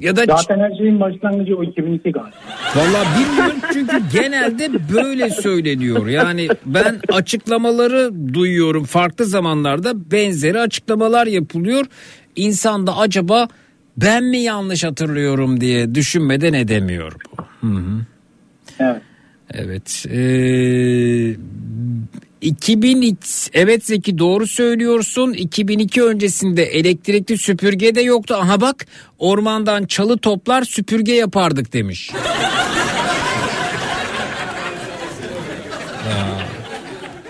[0.00, 2.30] Ya da Zaten her şeyin başlangıcı o 2002 galiba.
[2.76, 6.06] Vallahi bilmiyorum çünkü genelde böyle söyleniyor.
[6.06, 11.86] Yani ben açıklamaları duyuyorum farklı zamanlarda benzeri açıklamalar yapılıyor.
[12.36, 13.48] İnsan da acaba
[13.96, 17.42] ben mi yanlış hatırlıyorum diye düşünmeden edemiyor bu.
[17.68, 18.00] Hı hı.
[18.78, 19.02] Evet.
[19.54, 20.06] Evet.
[20.10, 21.36] Ee,
[22.40, 23.18] 2000
[23.52, 25.32] evet Zeki doğru söylüyorsun.
[25.32, 28.34] 2002 öncesinde elektrikli süpürge de yoktu.
[28.34, 28.86] Aha bak
[29.18, 32.10] ormandan çalı toplar süpürge yapardık demiş.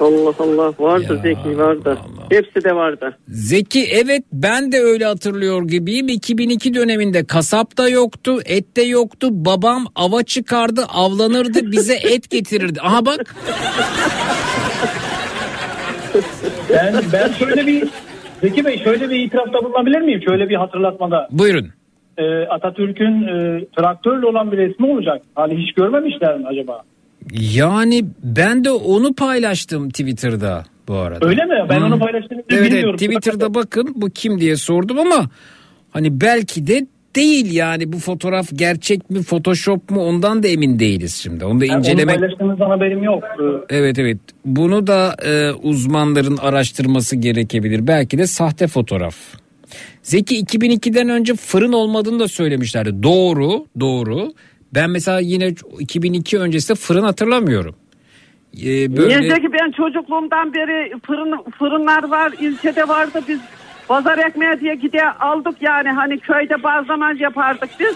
[0.00, 1.98] Allah Allah vardı Ya, Zeki vardı.
[2.00, 3.18] Allah Hepsi de vardı.
[3.28, 6.08] Zeki evet ben de öyle hatırlıyor gibiyim.
[6.08, 9.28] 2002 döneminde kasap da yoktu, et de yoktu.
[9.32, 12.80] Babam ava çıkardı, avlanırdı, bize et getirirdi.
[12.82, 13.34] Aha bak.
[16.70, 17.88] Ben, ben şöyle bir
[18.40, 20.20] Zeki Bey şöyle bir itirafta bulunabilir miyim?
[20.28, 21.28] Şöyle bir hatırlatmada.
[21.30, 21.68] Buyurun.
[22.18, 25.22] Ee, Atatürk'ün e, traktörle olan bir resmi olacak.
[25.34, 26.82] Hani hiç görmemişler mi acaba?
[27.32, 31.26] Yani ben de onu paylaştım Twitter'da bu arada.
[31.26, 31.54] Öyle mi?
[31.70, 31.86] Ben Hmm.
[31.86, 32.96] onu paylaştığını Evet, evet bilmiyorum.
[32.96, 35.30] Twitter'da bakın bu kim diye sordum ama
[35.90, 36.86] hani belki de
[37.16, 41.44] değil yani bu fotoğraf gerçek mi photoshop mu ondan da emin değiliz şimdi.
[41.44, 43.24] Onu da Yani incelemek Onu paylaştığınızdan haberim yok.
[43.70, 47.86] Evet evet bunu da e, uzmanların araştırması gerekebilir.
[47.86, 49.16] Belki de sahte fotoğraf.
[50.02, 53.02] Zeki 2002'den önce fırın olmadığını da söylemişlerdi.
[53.02, 54.32] Doğru doğru.
[54.74, 57.74] Ben mesela yine 2002 öncesinde fırın hatırlamıyorum.
[58.62, 59.20] Ee, böyle...
[59.20, 63.40] Niye ki ben çocukluğumdan beri fırın fırınlar var, ilçede vardı biz
[63.88, 67.94] pazar ekmeği diye gide aldık yani hani köyde bazlama yapardık biz.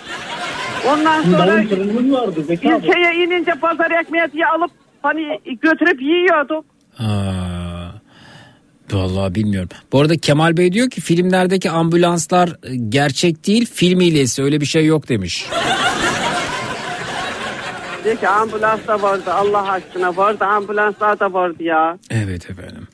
[0.88, 4.70] Ondan sonra vardı ilçeye inince pazar ekmeği diye alıp
[5.02, 6.64] hani götürüp yiyorduk.
[6.98, 7.90] Aa,
[8.92, 9.68] vallahi bilmiyorum.
[9.92, 12.56] Bu arada Kemal Bey diyor ki filmlerdeki ambulanslar
[12.88, 15.46] gerçek değil film hilesi öyle bir şey yok demiş.
[18.04, 21.98] Diyor ki ambulans da vardı Allah aşkına vardı ambulanslar da vardı ya.
[22.10, 22.88] Evet efendim.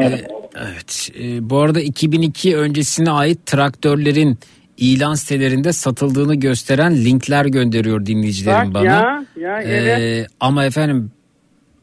[0.00, 0.30] Evet.
[0.56, 1.10] evet.
[1.20, 4.38] Ee, bu arada 2002 öncesine ait traktörlerin
[4.76, 8.84] ilan sitelerinde satıldığını gösteren linkler gönderiyor dinleyicilerim Bak bana.
[8.84, 9.98] ya, ya, evet.
[10.00, 11.12] Ee, ama efendim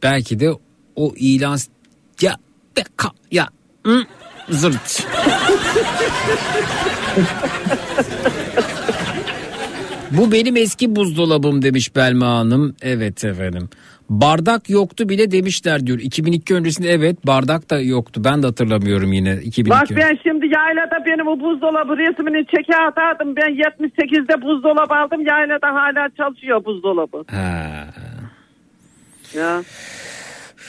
[0.03, 0.51] belki de
[0.95, 1.57] o ilan
[2.21, 2.35] ya
[2.77, 3.47] be, ka, ya
[3.85, 4.03] hı,
[4.49, 5.07] zırt.
[10.11, 12.75] Bu benim eski buzdolabım demiş Belma Hanım.
[12.81, 13.69] Evet efendim.
[14.09, 15.99] Bardak yoktu bile demişler diyor.
[15.99, 18.21] 2002 öncesinde evet bardak da yoktu.
[18.23, 19.69] Ben de hatırlamıyorum yine 2002.
[19.69, 23.35] Bak ben şimdi yaylada benim o buzdolabı resmini çeke atardım.
[23.35, 25.25] Ben 78'de buzdolabı aldım.
[25.25, 27.23] Yaylada hala çalışıyor buzdolabı.
[27.31, 27.87] Ha.
[29.33, 29.63] Ya.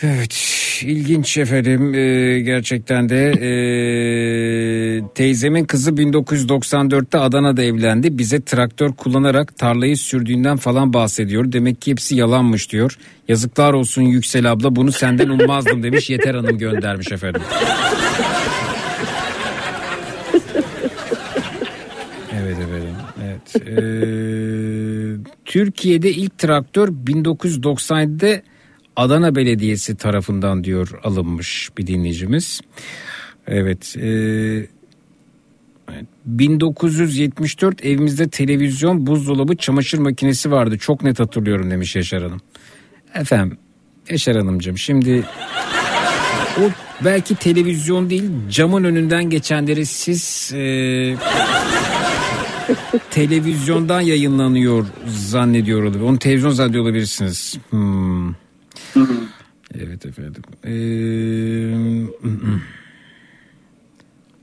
[0.02, 9.58] Evet ilginç efendim Ee, gerçekten de ee, teyzemin kızı 1994'te Adana'da evlendi bize traktör kullanarak
[9.58, 12.98] tarlayı sürdüğünden falan bahsediyor demek ki hepsi yalanmış diyor
[13.28, 17.42] yazıklar olsun Yüksel abla bunu senden ummazdım demiş Yeter Hanım göndermiş efendim.
[22.42, 22.94] Evet efendim.
[23.24, 23.68] Evet.
[23.68, 23.78] Ee,
[25.44, 28.42] Türkiye'de ilk traktör 1997'de
[28.98, 32.60] Adana Belediyesi tarafından diyor alınmış bir dinleyicimiz.
[33.46, 33.96] Evet.
[33.96, 34.08] E,
[35.92, 40.78] evet, 1974 evimizde televizyon, buzdolabı, çamaşır makinesi vardı.
[40.78, 42.40] Çok net hatırlıyorum demiş Yaşar Hanım.
[43.14, 43.58] Efendim
[44.10, 45.24] Yaşar Hanımcığım şimdi
[46.58, 46.62] o
[47.04, 51.16] belki televizyon değil camın önünden geçenleri siz e,
[53.10, 56.02] televizyondan yayınlanıyor zannediyor olabilir.
[56.02, 57.58] Onu televizyon zannediyor olabilirsiniz.
[57.70, 58.47] Hmm.
[59.74, 60.42] Evet efendim.
[60.64, 60.72] Ee,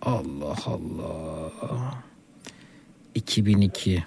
[0.01, 1.93] Allah Allah.
[3.15, 4.03] 2002.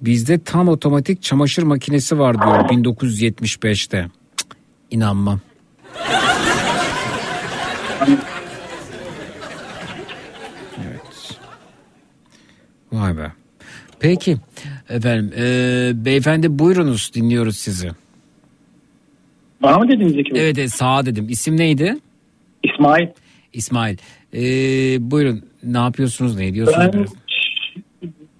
[0.00, 4.08] Bizde tam otomatik çamaşır makinesi var diyor 1975'te.
[4.36, 4.56] Cık,
[4.90, 5.40] İnanmam.
[10.86, 11.38] Evet.
[12.92, 13.32] Vay be.
[14.00, 14.36] Peki
[14.88, 17.90] efendim e, beyefendi buyurunuz dinliyoruz sizi.
[19.62, 20.42] Bana mı dediniz Zeki Bey?
[20.42, 21.26] Evet, evet sağa dedim.
[21.28, 21.96] İsim neydi?
[22.62, 23.06] İsmail.
[23.52, 23.96] İsmail.
[24.34, 24.40] Ee,
[25.10, 26.88] buyurun ne yapıyorsunuz ne ediyorsunuz?
[26.92, 27.06] Ben,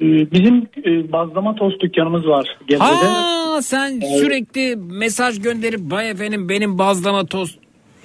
[0.07, 2.85] e, bizim e, bazlama tost dükkanımız var Gebze'de.
[2.85, 7.59] Ha sen sürekli mesaj gönderip vay efendim benim bazlama tost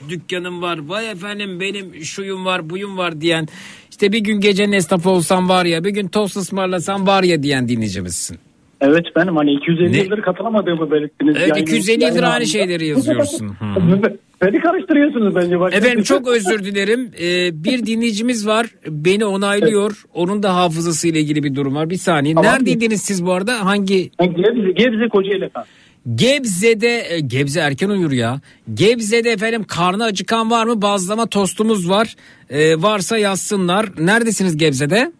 [0.09, 0.77] dükkanım var.
[0.87, 3.47] Vay efendim benim şuyum var buyum var diyen.
[3.89, 7.67] işte bir gün gecenin esnafı olsam var ya bir gün tost ısmarlasam var ya diyen
[7.67, 8.39] dinleyicimizsin.
[8.83, 9.97] Evet benim hani 250 Ne?
[9.97, 11.35] yıldır katılamadığımı belirttiniz.
[11.39, 12.45] Evet Yayın- 250 yıldır yayın aynı anında.
[12.45, 13.47] şeyleri yazıyorsun.
[13.49, 14.13] Hı.
[14.41, 15.59] Beni karıştırıyorsunuz bence.
[15.59, 17.11] Başka Efendim çok özür dilerim.
[17.21, 18.67] Ee, bir dinleyicimiz var.
[18.87, 20.03] Beni onaylıyor.
[20.13, 21.89] Onun da hafızası ile ilgili bir durum var.
[21.89, 22.35] Bir saniye.
[22.35, 22.51] Tamam.
[22.53, 23.65] Neredeydiniz siz bu arada?
[23.65, 24.09] Hangi?
[24.19, 25.69] Gebze, Gebze Kocaeli efendim.
[26.15, 28.41] Gebze'de e, Gebze erken uyur ya.
[28.73, 30.81] Gebze'de efendim karnı acıkan var mı?
[30.81, 32.15] Bazlama tostumuz var.
[32.49, 33.85] Ee, varsa yazsınlar.
[33.99, 35.11] Neredesiniz Gebze'de?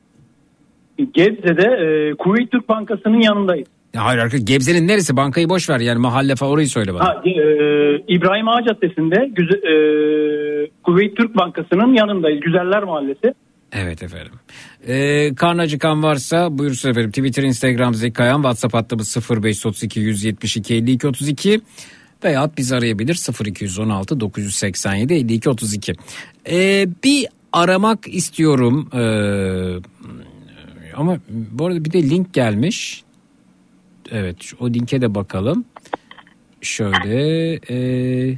[0.97, 3.67] Gebze'de e, Kuveyt Türk Bankası'nın yanındayız.
[3.93, 5.17] Ya hayır arkadaş Gebze'nin neresi?
[5.17, 7.03] Bankayı boş ver yani mahalle falan orayı söyle bana.
[7.03, 7.31] Ha, e,
[8.07, 9.75] İbrahim Ağa Caddesi'nde güze, e,
[10.83, 12.39] Kuveyt Türk Bankası'nın yanındayız.
[12.41, 13.33] Güzeller Mahallesi.
[13.75, 14.33] Evet efendim.
[14.87, 17.11] Ee, karnı acıkan varsa buyursun efendim.
[17.11, 21.61] Twitter, Instagram Zeki Kayan, WhatsApp hattımız 0532 172 52 32.
[22.23, 25.93] Veyahut bizi arayabilir 0216 987 52 32.
[26.49, 28.89] Ee, bir aramak istiyorum.
[28.93, 28.99] Ee,
[30.95, 33.03] ama bu arada bir de link gelmiş.
[34.11, 35.65] Evet o linke de bakalım.
[36.61, 38.37] Şöyle e,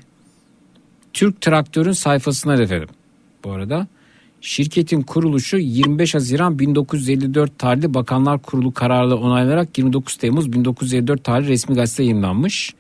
[1.14, 2.90] Türk Traktör'ün sayfasına efendim.
[3.44, 3.88] Bu arada
[4.42, 11.76] şirketin kuruluşu 25 Haziran 1954 tarihli Bakanlar Kurulu kararıyla onaylanarak 29 Temmuz 1954 tarihli resmi
[11.76, 12.74] gazete yayınlanmış.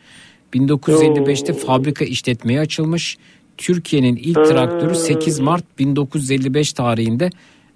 [0.53, 3.17] 1955'te fabrika işletmeye açılmış.
[3.57, 7.29] Türkiye'nin ilk traktörü 8 Mart 1955 tarihinde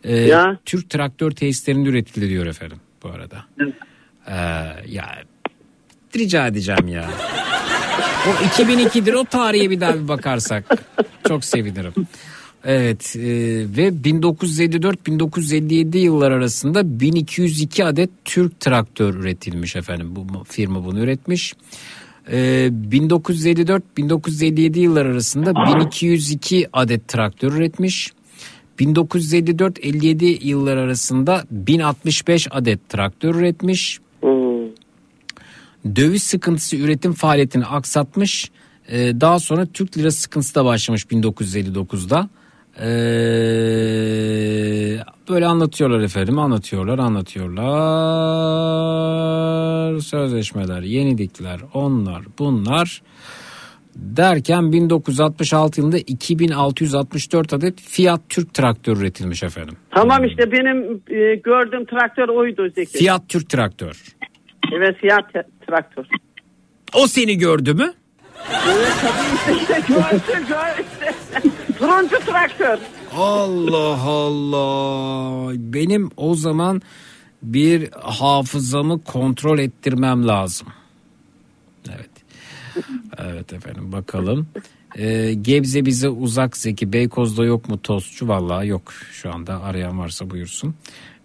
[0.03, 0.57] e, Ya.
[0.65, 3.45] Türk traktör tesislerinde üretildi diyor efendim bu arada.
[4.27, 4.33] Ee,
[4.87, 5.05] ya
[6.15, 7.09] rica edeceğim ya.
[8.27, 10.65] O 2002'dir o tarihe bir daha bir bakarsak
[11.27, 11.93] çok sevinirim.
[12.63, 13.19] Evet e,
[13.77, 20.15] ve 1954-1957 yıllar arasında 1202 adet Türk traktör üretilmiş efendim.
[20.15, 21.53] Bu firma bunu üretmiş.
[22.31, 22.37] E,
[22.91, 28.11] 1954-1957 yıllar arasında 1202 adet traktör üretmiş.
[28.79, 33.99] 1954-57 yıllar arasında 1065 adet traktör üretmiş.
[35.95, 38.51] Döviz sıkıntısı üretim faaliyetini aksatmış.
[38.87, 42.29] Ee, daha sonra Türk lirası sıkıntısı da başlamış 1959'da.
[42.79, 42.85] Ee,
[45.29, 53.01] böyle anlatıyorlar efendim anlatıyorlar anlatıyorlar sözleşmeler yenilikler onlar bunlar
[54.01, 59.77] derken 1966 yılında 2664 adet Fiat Türk traktör üretilmiş efendim.
[59.91, 62.97] Tamam işte benim e, gördüğüm traktör oydu Zeki.
[62.97, 64.03] Fiat Türk traktör.
[64.77, 66.05] Evet Fiat traktör.
[66.93, 67.93] O seni gördü mü?
[68.67, 71.15] Evet tabii işte gördü gördü.
[71.79, 72.77] Turuncu traktör.
[73.17, 75.51] Allah Allah.
[75.55, 76.81] Benim o zaman
[77.43, 80.67] bir hafızamı kontrol ettirmem lazım.
[83.17, 83.53] Evet.
[83.53, 84.47] Efendim bakalım.
[84.97, 86.93] Ee, Gebze bize uzak Zeki.
[86.93, 88.27] Beykoz'da yok mu tostçu?
[88.27, 88.93] Vallahi yok.
[89.11, 90.75] Şu anda arayan varsa buyursun.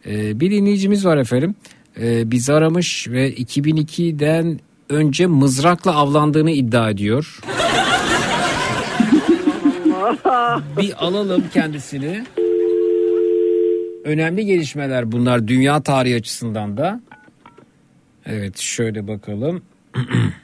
[0.07, 1.55] Ee, bir dinleyicimiz var efendim.
[2.01, 7.41] Ee, bizi aramış ve 2002'den önce mızrakla avlandığını iddia ediyor.
[10.79, 12.25] bir alalım kendisini.
[14.05, 17.01] Önemli gelişmeler bunlar dünya tarihi açısından da.
[18.27, 19.63] Evet şöyle bakalım.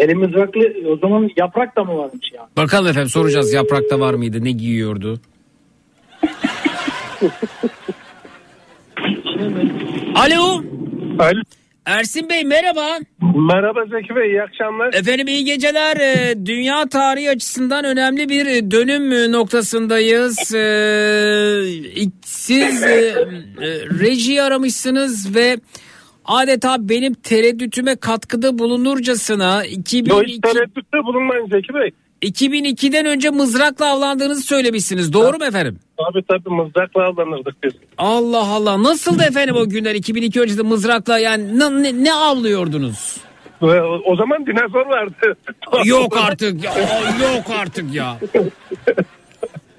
[0.00, 2.48] Elimiz raklı o zaman yaprak da mı varmış ya?
[2.56, 5.20] Bakalım efendim soracağız yaprakta var mıydı ne giyiyordu?
[10.14, 10.62] Alo.
[11.18, 11.40] Alo.
[11.86, 12.98] Ersin Bey merhaba.
[13.34, 14.94] Merhaba Zeki Bey iyi akşamlar.
[14.94, 15.96] Efendim iyi geceler.
[15.96, 20.54] Ee, Dünya tarihi açısından önemli bir dönüm noktasındayız.
[20.54, 21.64] Ee,
[22.24, 23.68] Siz e, e,
[24.00, 25.56] reji aramışsınız ve
[26.24, 31.90] adeta benim tereddütüme katkıda bulunurcasına Yo, hiç 2002, tereddütte bulunmayın Zeki Bey.
[32.22, 35.12] 2002'den önce mızrakla avlandığınızı söylemişsiniz.
[35.12, 35.78] Doğru mu efendim?
[35.96, 37.72] Tabii tabii mızrakla avlanırdık biz.
[37.98, 38.82] Allah Allah.
[38.82, 43.16] Nasıldı efendim o günler 2002 öncesinde mızrakla yani ne, ne, ne avlıyordunuz?
[44.04, 45.36] O zaman dinozor vardı.
[45.84, 46.72] Yok artık ya.
[47.22, 48.16] Yok artık ya.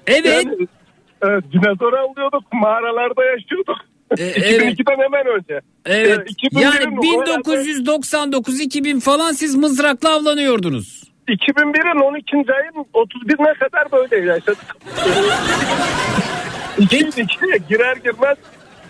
[0.06, 0.44] Evet.
[0.44, 0.68] Yani,
[1.22, 3.76] e, dinozor avlıyorduk mağaralarda yaşıyorduk.
[4.18, 4.78] E, evet.
[4.78, 5.60] 2002'den hemen önce.
[5.86, 6.20] Evet.
[6.20, 6.96] E, 2001'in Yani herhalde
[7.80, 11.02] 1999-2000 falan siz mızrakla avlanıyordunuz.
[11.28, 12.36] 2001'in 12.
[12.36, 14.76] ayın 31'ine kadar böyle yaşadık.
[16.78, 18.38] 2002'ye girer girmez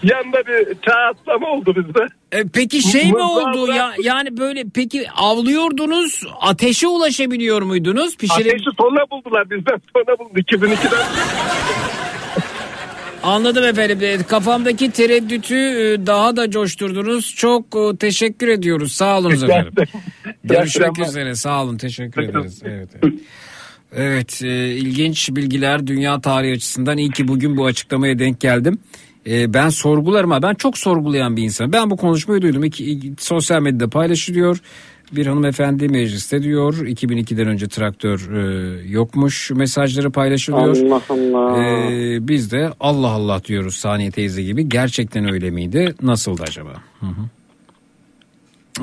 [0.02, 2.06] yanda bir çağ atlama oldu bizde.
[2.32, 8.16] E, peki şey mi oldu ya yani böyle peki avlıyordunuz ateşe ulaşabiliyor muydunuz?
[8.16, 8.48] Pişire...
[8.48, 11.06] Ateşi sonra buldular bizden sonra buldu 2002'den.
[13.22, 13.98] Anladım efendim.
[14.02, 17.34] E, Kafamdaki tereddütü e, daha da coşturdunuz.
[17.34, 18.92] Çok e, teşekkür ediyoruz.
[18.92, 19.72] Sağ olun efendim.
[20.44, 21.34] Görüşmek üzere.
[21.34, 21.76] Sağ olun.
[21.76, 22.62] Teşekkür ederiz.
[22.64, 22.88] Evet.
[23.02, 23.14] Evet.
[23.96, 28.78] Evet, e, ilginç bilgiler dünya tarihi açısından iyi ki bugün bu açıklamaya denk geldim.
[29.26, 31.72] E, ben sorgularım ben çok sorgulayan bir insanım.
[31.72, 32.64] Ben bu konuşmayı duydum.
[32.64, 34.58] İki- sosyal medyada paylaşılıyor.
[35.12, 40.76] Bir hanımefendi mecliste diyor 2002'den önce traktör e, yokmuş mesajları paylaşılıyor.
[40.76, 41.62] Allah Allah.
[41.62, 44.68] E, biz de Allah Allah diyoruz Saniye teyze gibi.
[44.68, 45.94] Gerçekten öyle miydi?
[46.02, 46.72] Nasıldı acaba?
[47.00, 47.28] Hı hı.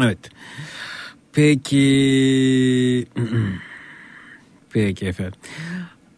[0.04, 0.20] Evet.
[1.34, 3.08] Peki.
[4.74, 5.40] Peki efendim.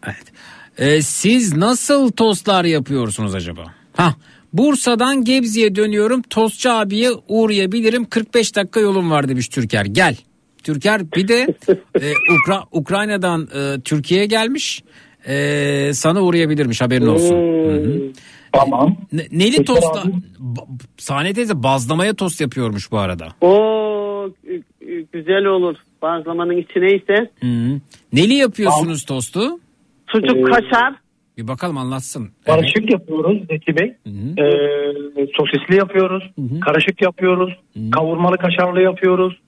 [0.06, 0.32] Evet.
[0.78, 3.74] Ee, siz nasıl tostlar yapıyorsunuz acaba?
[3.96, 4.14] Ha,
[4.52, 6.22] Bursa'dan Gebze'ye dönüyorum.
[6.22, 8.04] Tostçu abiye uğrayabilirim.
[8.04, 9.84] 45 dakika yolum var demiş Türker.
[9.84, 10.16] Gel.
[10.62, 11.54] Türker bir de
[12.00, 14.82] e, Ukra- Ukrayna'dan e, Türkiye'ye gelmiş.
[15.28, 17.34] E, sana uğrayabilirmiş haberin olsun.
[17.36, 18.12] Hı hı.
[18.52, 18.96] Tamam.
[19.12, 20.02] Ne- neli tosta?
[20.40, 20.66] Ba-
[20.98, 23.28] Saniye teyze bazlamaya tost yapıyormuş bu arada.
[23.40, 25.76] O e, e, güzel olur.
[26.02, 27.30] Bazlamanın içi neyse.
[27.40, 27.80] Hı.
[28.12, 29.60] Neli yapıyorsunuz tostu?
[30.08, 30.94] Sucuk Ee, kaşar.
[31.38, 32.28] Bir bakalım anlatsın.
[32.46, 33.94] Karışık yapıyoruz Zeki Bey.
[34.38, 36.30] Ee, sosisli yapıyoruz.
[36.60, 37.52] Karışık yapıyoruz.
[37.92, 39.38] Kavurmalı kaşarlı yapıyoruz.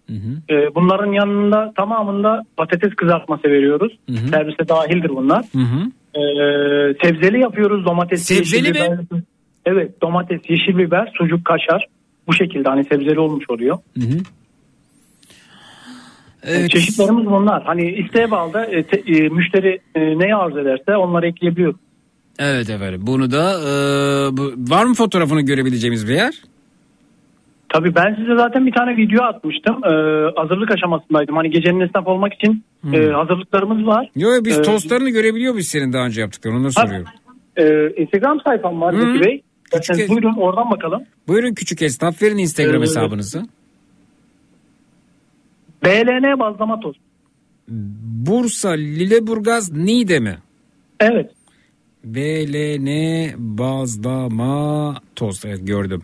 [0.51, 3.99] Ee, bunların yanında tamamında patates kızartması veriyoruz.
[4.31, 5.45] Servise dahildir bunlar.
[5.53, 5.81] Hı hı.
[6.21, 7.85] Ee, sebzeli yapıyoruz.
[7.87, 8.75] Domates, Sebzeli yeşil mi?
[8.75, 8.99] biber.
[9.67, 11.87] Evet domates, yeşil biber, sucuk, kaşar.
[12.27, 13.79] Bu şekilde hani sebzeli olmuş oluyor.
[13.99, 14.19] Hı hı.
[16.47, 16.71] Evet.
[16.71, 17.63] Çeşitlerimiz bunlar.
[17.65, 21.77] Hani isteğe bağlı da e, te- e, müşteri e, neyi arzu ederse onları ekleyebiliyoruz.
[22.39, 23.01] Evet efendim.
[23.07, 23.71] Bunu da e,
[24.37, 26.35] bu- var mı fotoğrafını görebileceğimiz bir yer?
[27.69, 29.77] Tabii ben size zaten bir tane video atmıştım.
[29.85, 29.89] Ee,
[30.37, 31.37] hazırlık aşamasındaydım.
[31.37, 32.95] Hani gecenin esnaf olmak için Hmm.
[32.95, 34.11] e, hazırlıklarımız var.
[34.17, 37.07] Yo yo, biz Ee, tostlarını görebiliyor muyuz senin daha önce yaptıklarını onu da soruyorum.
[37.57, 38.93] e, Instagram sayfam var.
[38.93, 39.43] Zeki Bey.
[39.65, 41.03] İsterseniz buyurun oradan bakalım.
[41.29, 43.43] Buyurun küçük esnaf verin Instagram Ee, hesabınızı.
[45.85, 46.99] BLN bazlama tost.
[48.27, 50.39] Bursa, Lüleburgaz, Niğde mi?
[51.01, 51.31] Evet.
[52.05, 52.89] BLN
[53.39, 55.45] bazlama tost.
[55.45, 56.03] Evet gördüm.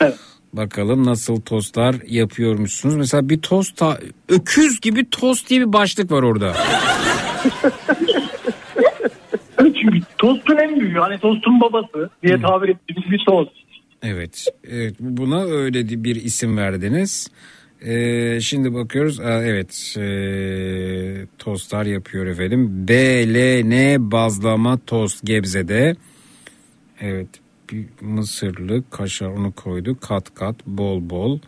[0.00, 0.14] Evet.
[0.52, 2.96] Bakalım nasıl tostlar yapıyormuşsunuz.
[2.96, 3.98] Mesela bir tost ta-
[4.28, 6.56] öküz gibi tost diye bir başlık var orada.
[9.58, 10.98] Evet, Çünkü tostun en büyüğü.
[10.98, 13.50] Hani tostun babası diye tabir ettiğimiz bir tost.
[14.02, 17.30] Evet, evet buna öyle bir isim verdiniz.
[17.86, 19.20] Ee, şimdi bakıyoruz.
[19.20, 22.88] Aa, evet, ee, tostlar yapıyor efendim.
[22.88, 25.96] BLN bazlama tost Gebze'de.
[27.00, 27.28] Evet,
[27.72, 29.96] bir mısırlı kaşar onu koydu.
[30.00, 31.38] Kat kat, bol bol.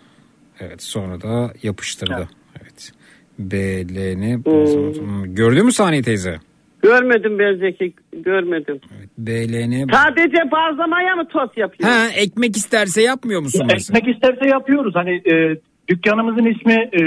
[0.61, 2.29] Evet, sonra da yapıştırdı.
[2.63, 2.93] Evet.
[3.39, 6.37] BLN bazlama Hmm, Gördün mü sahneyi teyze?
[6.83, 7.93] Görmedim ben Zeki.
[8.13, 8.81] Görmedim.
[9.19, 11.91] BLN Sadece bazlamaya mı tost yapıyor?
[11.91, 13.99] Ha, ekmek isterse yapmıyor musun mesela?
[13.99, 14.95] Ekmek isterse yapıyoruz.
[14.95, 15.57] Hani e,
[15.89, 17.01] dükkanımızın ismi e,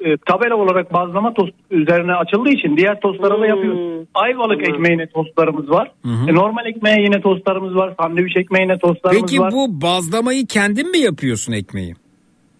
[0.00, 4.06] e, tabela olarak bazlama tost üzerine açıldığı için diğer tostlara da yapıyoruz.
[4.14, 5.90] Ayvalık ekmeğine tostlarımız var.
[6.28, 7.94] E, normal ekmeğe yine tostlarımız var.
[8.00, 9.52] Sandviç ekmeğine tostlarımız Peki var.
[9.52, 11.94] bu bazlamayı kendin mi yapıyorsun ekmeği?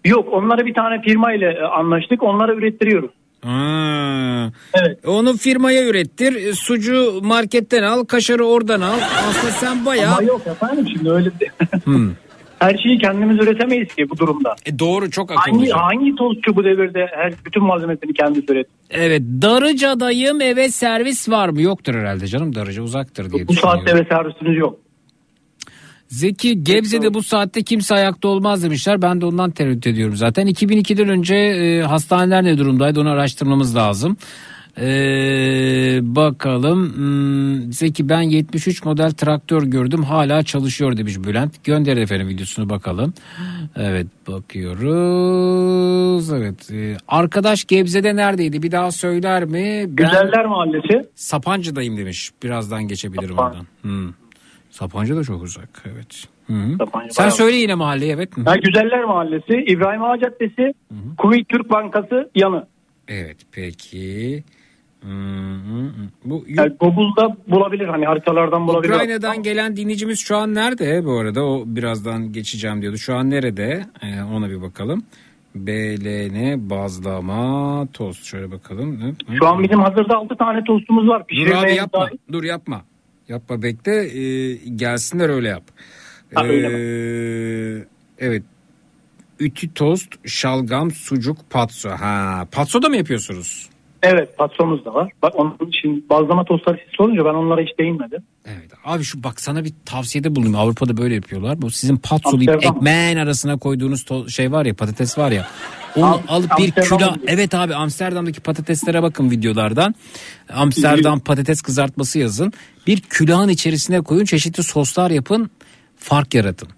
[0.05, 2.23] Yok onları bir tane firma ile e, anlaştık.
[2.23, 3.11] Onlara ürettiriyoruz.
[3.43, 4.47] Aa,
[5.07, 6.35] Onu firmaya ürettir.
[6.35, 8.93] e, Sucu marketten al, kaşarı oradan al.
[9.29, 10.11] Aslında sen bayağı...
[10.13, 11.29] Ama yok efendim şimdi öyle
[11.83, 12.09] Hmm.
[12.59, 14.55] her şeyi kendimiz üretemeyiz ki bu durumda.
[14.65, 15.77] E doğru çok Hangi, akıllıca.
[15.77, 18.67] hangi tostçu bu devirde her bütün malzemesini kendisi üret?
[18.89, 21.61] Evet Darıca'dayım eve servis var mı?
[21.61, 24.79] Yoktur herhalde canım Darıca uzaktır diye Bu saatte ve servisimiz yok.
[26.07, 29.01] Zeki Gebze'de bu saatte kimse ayakta olmaz demişler.
[29.01, 30.47] Ben de ondan tereddüt ediyorum zaten.
[30.47, 34.17] 2002'den önce e, hastaneler ne durumdaydı onu araştırmamız lazım.
[34.81, 41.63] Ee, bakalım Hmm, Zeki ben 73 model traktör gördüm hala çalışıyor demiş Bülent.
[41.63, 43.13] Gönderin efendim videosunu bakalım.
[43.75, 44.73] Evet bakıyoruz.
[46.33, 49.85] Evet e, arkadaş Gebze'de neredeydi bir daha söyler mi?
[49.87, 51.09] Ben Güzeller Mahallesi.
[51.15, 52.31] Sapancı'dayım demiş.
[52.43, 53.65] Birazdan geçebilirim oradan.
[53.81, 54.13] Hmm.
[54.69, 56.23] Sapancı da çok uzak evet.
[56.47, 56.77] Hı hı.
[56.77, 58.29] Sapancı Sen söyle yine mahalleyi evet?
[58.45, 60.73] Ha, Güzeller Mahallesi, İbrahim Ağa Caddesi,
[61.17, 62.67] Kuveyt Türk Bankası yanı.
[63.07, 64.43] Evet peki.
[65.01, 65.09] Hı.
[66.25, 68.93] Bu Yani Google'da bulabilir hani haritalardan bulabilir.
[68.93, 71.45] Ukrayna'dan gelen dinleyicimiz şu an nerede bu arada?
[71.45, 72.97] O birazdan geçeceğim diyordu.
[72.97, 73.85] Şu an nerede?
[74.01, 75.03] Ee, ona bir bakalım.
[75.55, 78.23] BLN bazlama tost.
[78.25, 79.17] Şöyle bakalım.
[79.39, 81.23] Şu an bizim hazırda 6 tane tostumuz var.
[81.45, 82.01] Dur abi yapma.
[82.01, 82.17] dahil.
[82.31, 82.81] Dur yapma.
[83.27, 84.19] Yapma bekle.
[84.19, 85.63] Ee, gelsinler öyle yap.
[86.35, 87.85] Ha, öyle Ee,
[88.19, 88.43] evet.
[89.39, 91.89] Ütü tost, şalgam, sucuk, patso.
[91.89, 93.66] Ha, patso da mı yapıyorsunuz?
[94.03, 95.11] Evet patromuz da var.
[95.21, 98.23] Bak onun için bazlama tostları siz sorunca ben onlara hiç değinmedim.
[98.85, 100.55] Abi şu bak sana bir tavsiyede bulunayım.
[100.59, 101.61] Avrupa'da böyle yapıyorlar.
[101.61, 102.77] Bu sizin patsolayıp Amsterdam.
[102.77, 105.47] ekmeğin arasına koyduğunuz to- şey var ya patates var ya.
[105.95, 107.17] Onu Am- alıp bir külah.
[107.27, 109.95] Evet abi Amsterdam'daki patateslere bakın videolardan.
[110.53, 112.53] Amsterdam patates kızartması yazın.
[112.87, 115.49] Bir külahın içerisine koyun çeşitli soslar yapın.
[115.97, 116.69] Fark yaratın.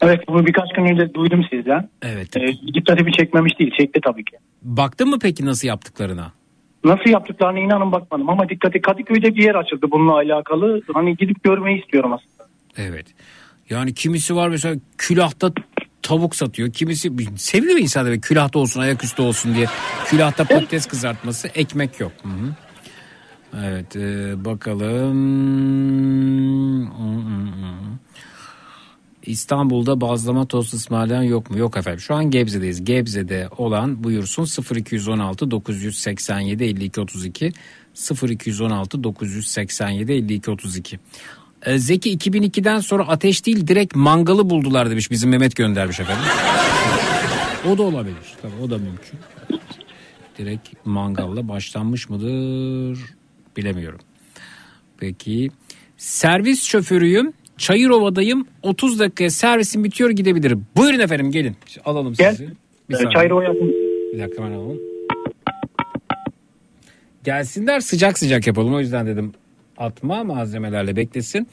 [0.00, 1.88] Evet bunu birkaç gün önce duydum sizden.
[2.02, 2.36] Evet.
[2.36, 3.70] Ee, dikkatimi çekmemiş değil.
[3.78, 4.36] Çekti tabii ki.
[4.62, 6.32] Baktın mı peki nasıl yaptıklarına?
[6.84, 10.82] Nasıl yaptıklarına inanın bakmadım ama dikkati Kadıköy'de bir yer açıldı bununla alakalı.
[10.94, 12.48] Hani gidip görmeyi istiyorum aslında.
[12.76, 13.06] Evet.
[13.70, 15.52] Yani kimisi var mesela külahta
[16.02, 16.72] tavuk satıyor.
[16.72, 19.66] Kimisi seviyor insanlar külahta olsun ayaküstü olsun diye.
[20.06, 22.12] Külahta patates kızartması ekmek yok.
[22.22, 22.54] Hı hı.
[23.64, 25.20] Evet e, bakalım.
[26.86, 27.99] Hı hı.
[29.26, 31.58] İstanbul'da bazlama tost ısmarlayan yok mu?
[31.58, 32.00] Yok efendim.
[32.00, 32.84] Şu an Gebze'deyiz.
[32.84, 37.52] Gebze'de olan buyursun 0216 987 52 32
[38.22, 40.98] 0216 987 52 32.
[41.66, 46.24] Ee, Zeki 2002'den sonra ateş değil direkt mangalı buldular demiş bizim Mehmet göndermiş efendim.
[47.68, 48.16] O da olabilir.
[48.42, 49.20] Tabii o da mümkün.
[50.38, 52.98] Direkt mangalla başlanmış mıdır
[53.56, 54.00] bilemiyorum.
[54.98, 55.50] Peki
[55.96, 57.32] servis şoförüyüm.
[57.60, 58.46] Çayırova'dayım.
[58.62, 60.66] 30 dakikaya servisim bitiyor gidebilirim.
[60.76, 61.56] Buyurun efendim gelin.
[61.84, 62.30] Alalım Gel.
[62.30, 62.48] sizi.
[62.88, 63.12] Bir Ee, saniye.
[63.14, 63.68] Çayırova yakın.
[64.14, 64.78] Bir dakika ben alalım.
[67.24, 68.74] Gelsinler sıcak sıcak yapalım.
[68.74, 69.32] O yüzden dedim
[69.78, 71.48] atma malzemelerle beklesin.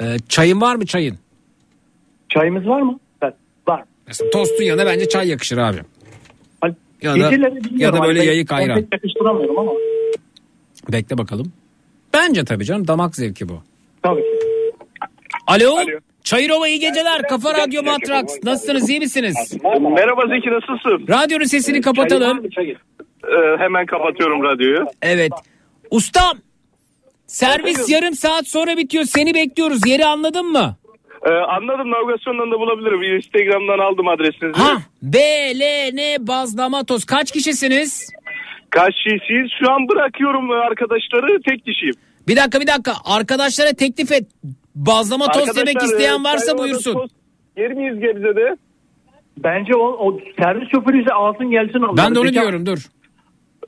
[0.00, 1.16] Ee, çayın var mı çayın?
[2.28, 2.98] Çayımız var mı?
[3.22, 3.34] Evet,
[3.68, 3.84] var.
[4.06, 5.78] Mesela tostun yanına bence çay yakışır abi.
[7.02, 7.32] Ya da,
[7.76, 8.86] ya da böyle Hani yayık ayran.
[8.92, 9.72] yakıştıramıyorum ama.
[10.92, 11.52] Bekle bakalım.
[12.14, 13.62] Bence tabii canım damak zevki bu.
[14.02, 14.41] Tabii ki.
[15.52, 15.76] Alo.
[16.24, 17.22] Çayırova iyi geceler.
[17.22, 18.24] Kafa Radyo Matrax.
[18.44, 19.58] Nasılsınız iyi misiniz?
[19.80, 21.06] Merhaba Zeki nasılsın?
[21.08, 22.44] Radyonun sesini kapatalım.
[22.58, 24.86] Ee, hemen kapatıyorum radyoyu.
[25.02, 25.32] Evet.
[25.90, 26.38] Ustam.
[27.26, 29.04] Servis yarım saat sonra bitiyor.
[29.04, 29.86] Seni bekliyoruz.
[29.86, 30.76] Yeri anladın mı?
[31.26, 33.16] Ee, anladım navigasyondan da bulabilirim.
[33.16, 34.60] Instagram'dan aldım adresinizi.
[34.60, 34.76] Ha.
[35.02, 37.04] BLN bazlama toz.
[37.04, 38.10] Kaç kişisiniz?
[38.70, 39.50] Kaç kişiyiz?
[39.60, 41.94] Şu an bırakıyorum arkadaşları tek kişiyim.
[42.28, 42.92] Bir dakika bir dakika.
[43.04, 44.24] Arkadaşlara teklif et.
[44.74, 46.92] Bazlama tost Arkadaşlar, yemek isteyen e, varsa Çayrova'da buyursun.
[46.94, 47.12] tost
[47.56, 48.56] Yer miyiz Gebze'de?
[49.38, 51.78] Bence o, o servis şoförü ise alsın gelsin.
[51.78, 51.96] onları.
[51.96, 52.34] Ben de onu abi.
[52.34, 52.78] diyorum dur.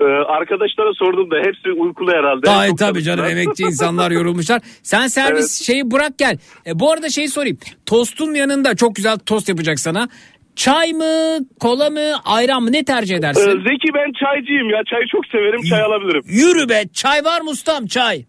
[0.01, 2.51] Ee, arkadaşlara sordum da hepsi uykulu herhalde.
[2.51, 4.63] Ay Çok tabii canım emekçi insanlar yorulmuşlar.
[4.83, 6.39] Sen servis şeyi bırak gel.
[6.67, 7.59] E, bu arada şey sorayım.
[7.87, 10.09] Tostun yanında çok güzel tost yapacak sana.
[10.57, 13.51] Çay mı, kola mı, ayran mı ne tercih Ee, edersin?
[13.51, 14.83] Zeki ben çaycıyım ya.
[14.91, 15.63] Çayı çok severim.
[15.63, 16.23] Çay alabilirim.
[16.27, 16.83] Yürü be.
[16.93, 17.87] Çay var mı ustam?
[17.87, 18.25] Çay.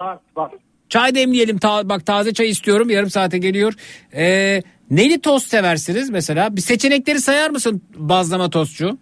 [0.00, 0.50] Var, var.
[0.92, 1.58] Çay demleyelim.
[1.58, 2.90] Ta- bak taze çay istiyorum.
[2.90, 3.74] Yarım saate geliyor.
[4.16, 6.56] Ee, neli tost seversiniz mesela?
[6.56, 8.98] Bir seçenekleri sayar mısın bazlama tostçu?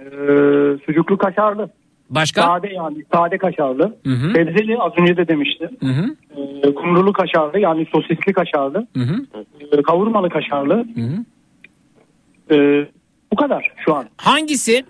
[0.00, 0.04] Ee,
[0.86, 1.70] sucuklu kaşarlı.
[2.10, 2.42] Başka?
[2.42, 3.96] Sade yani sade kaşarlı.
[4.06, 4.32] Hı hı.
[4.32, 5.70] Sebzeli az önce de demiştim.
[5.80, 6.16] Hı hı.
[6.62, 8.86] Ee, kumrulu kaşarlı yani sosisli kaşarlı.
[8.96, 9.26] Hı hı.
[9.72, 10.74] Ee, kavurmalı kaşarlı.
[10.94, 11.24] Hı hı.
[12.54, 12.88] Ee,
[13.32, 14.04] bu kadar şu an.
[14.16, 14.84] Hangisi?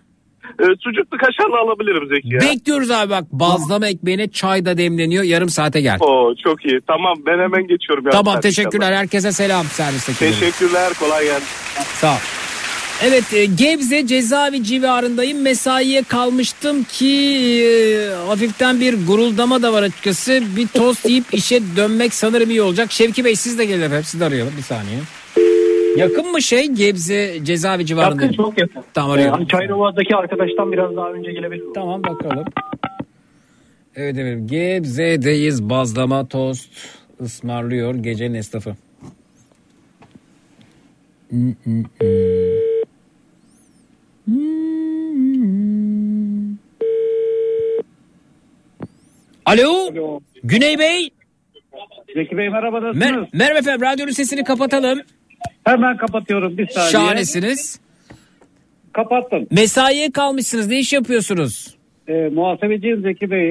[0.60, 2.40] Ee, sucuklu kaşarlı alabilirim Zeki ya.
[2.40, 5.24] Bekliyoruz abi bak bazlama ekmeğine çay da demleniyor.
[5.24, 5.98] Yarım saate gel.
[6.00, 6.80] Oo çok iyi.
[6.86, 8.04] Tamam ben hemen geçiyorum.
[8.12, 8.92] Tamam Hadi teşekkürler.
[8.92, 10.18] Herkese selam servisteki.
[10.18, 10.92] Teşekkürler.
[11.00, 11.46] Kolay gelsin.
[11.94, 12.18] Sağ ol.
[13.02, 15.42] Evet e, Gebze cezaevi civarındayım.
[15.42, 17.06] Mesaiye kalmıştım ki
[17.64, 20.42] e, hafiften bir guruldama da var açıkçası.
[20.56, 22.92] Bir tost yiyip işe dönmek sanırım iyi olacak.
[22.92, 24.04] Şevki Bey siz de gelin efendim.
[24.04, 24.98] Siz de arayalım bir saniye.
[25.96, 28.22] Yakın mı şey Gebze cezaevi civarında?
[28.22, 28.82] Yakın çok yakın.
[28.94, 29.34] Tamam arıyorum.
[29.34, 31.64] hani Çayrova'daki arkadaştan biraz daha önce gelebilir.
[31.74, 32.44] Tamam bakalım.
[33.96, 35.62] Evet evet Gebze'deyiz.
[35.70, 36.70] Bazlama tost
[37.20, 38.76] ısmarlıyor gecenin esnafı.
[41.30, 41.54] Hmm.
[49.46, 49.90] Alo.
[50.44, 51.10] Güney Bey.
[52.14, 53.12] Zeki Bey merhaba nasılsınız?
[53.12, 55.00] Mer- merhaba efendim radyonun sesini kapatalım.
[55.64, 56.90] Hemen kapatıyorum bir saniye.
[56.90, 57.80] Şahanesiniz.
[58.92, 59.46] Kapattım.
[59.50, 60.66] Mesaiye kalmışsınız.
[60.66, 61.74] Ne iş yapıyorsunuz?
[62.08, 63.50] Ee, muhasebeciyim Zeki Bey.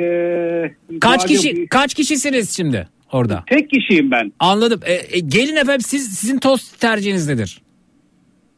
[0.63, 3.43] Ee, Kaç kişi kaç kişisiniz şimdi orada?
[3.49, 4.33] Tek kişiyim ben.
[4.39, 4.79] Anladım.
[4.85, 7.61] E, e, gelin efendim siz sizin tost tercihiniz nedir?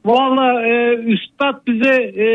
[0.05, 2.25] Valla e, üstad bize e,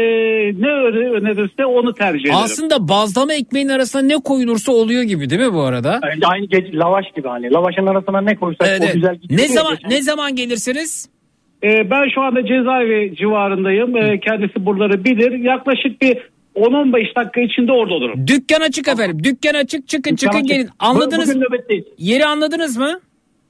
[0.60, 2.36] ne öne- önerirse onu tercih ederim.
[2.44, 6.00] Aslında bazlama ekmeğin arasına ne koyulursa oluyor gibi değil mi bu arada?
[6.02, 7.52] Yani aynı gece lavaş gibi hani.
[7.52, 9.40] Lavaşın arasına ne koysak Evet, o güzel gidiyor.
[9.40, 9.90] Ne zaman geçen.
[9.90, 11.08] ne zaman gelirsiniz?
[11.64, 13.96] Ee, ben şu anda cezaevi civarındayım.
[13.96, 15.32] Ee, kendisi buraları bilir.
[15.32, 16.18] Yaklaşık bir
[16.54, 18.26] 10-15 dakika içinde orada olurum.
[18.26, 19.24] Dükkan açık efendim.
[19.24, 20.48] Dükkan açık çıkın çıkın açık.
[20.48, 20.68] gelin.
[20.78, 21.44] Anladınız mı?
[21.98, 23.00] Yeri anladınız mı?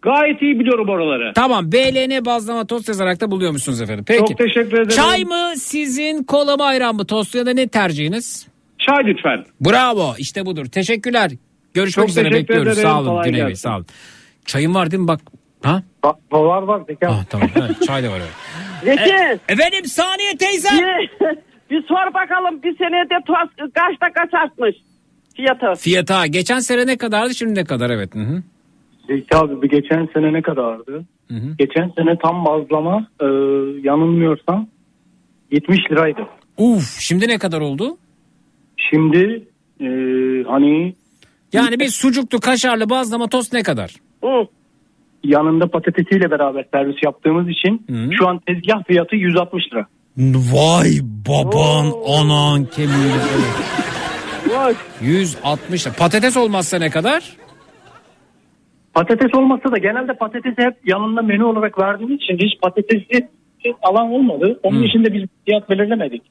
[0.03, 1.33] Gayet iyi biliyorum oraları.
[1.35, 1.73] Tamam.
[1.73, 4.05] BLN bazlama tost yazarak da buluyormuşsunuz efendim.
[4.09, 4.19] Peki.
[4.19, 4.89] Çok teşekkür ederim.
[4.89, 8.49] Çay mı sizin kola mı ayran mı tost ya da ne tercihiniz?
[8.79, 9.45] Çay lütfen.
[9.61, 10.67] Bravo işte budur.
[10.67, 11.31] Teşekkürler.
[11.75, 12.73] Görüşmek Çok üzere bekliyoruz.
[12.73, 12.89] ederim.
[12.89, 13.87] Sağ olun Kolay Güney Bey sağ olun.
[14.47, 15.21] Çayın var değil mi bak?
[15.63, 15.83] Ha?
[16.33, 16.97] Var var abi.
[17.07, 17.49] Ah, tamam.
[17.57, 18.31] Evet, çay da var evet.
[18.99, 19.39] Zeki.
[19.49, 20.69] Efendim saniye teyze.
[20.69, 21.11] Bir,
[21.71, 23.15] bir sor bakalım bir senede
[23.75, 24.77] kaçta kaç artmış
[25.37, 25.81] fiyatı?
[25.81, 26.27] Fiyatı ha.
[26.27, 28.15] Geçen sene ne kadardı şimdi ne kadar evet.
[28.15, 28.43] Hı hı.
[29.11, 31.05] Zeki abi bir geçen sene ne kadardı?
[31.29, 31.55] Hı hı.
[31.59, 33.27] Geçen sene tam bazlama e,
[33.89, 34.67] yanılmıyorsam
[35.51, 36.21] 70 liraydı.
[36.59, 37.97] Uf şimdi ne kadar oldu?
[38.77, 39.45] Şimdi
[39.81, 39.87] e,
[40.47, 40.95] hani
[41.53, 43.95] Yani bir sucuklu kaşarlı bazlama tost ne kadar?
[44.25, 44.47] Hı.
[45.25, 47.87] yanında patatesiyle beraber servis yaptığımız için
[48.19, 49.87] şu an tezgah fiyatı 160 lira.
[50.53, 50.91] Vay
[51.29, 53.13] baban anan kemiği.
[54.51, 54.75] Vay.
[55.03, 55.95] 160 lira.
[55.95, 57.40] Patates olmazsa ne kadar?
[58.95, 63.29] Patates olmasa da genelde patatesi hep yanında menü olarak verdiğimiz için hiç patatesi
[63.83, 64.61] alan olmadı.
[64.63, 66.23] Onun için de biz fiyat belirlemedik.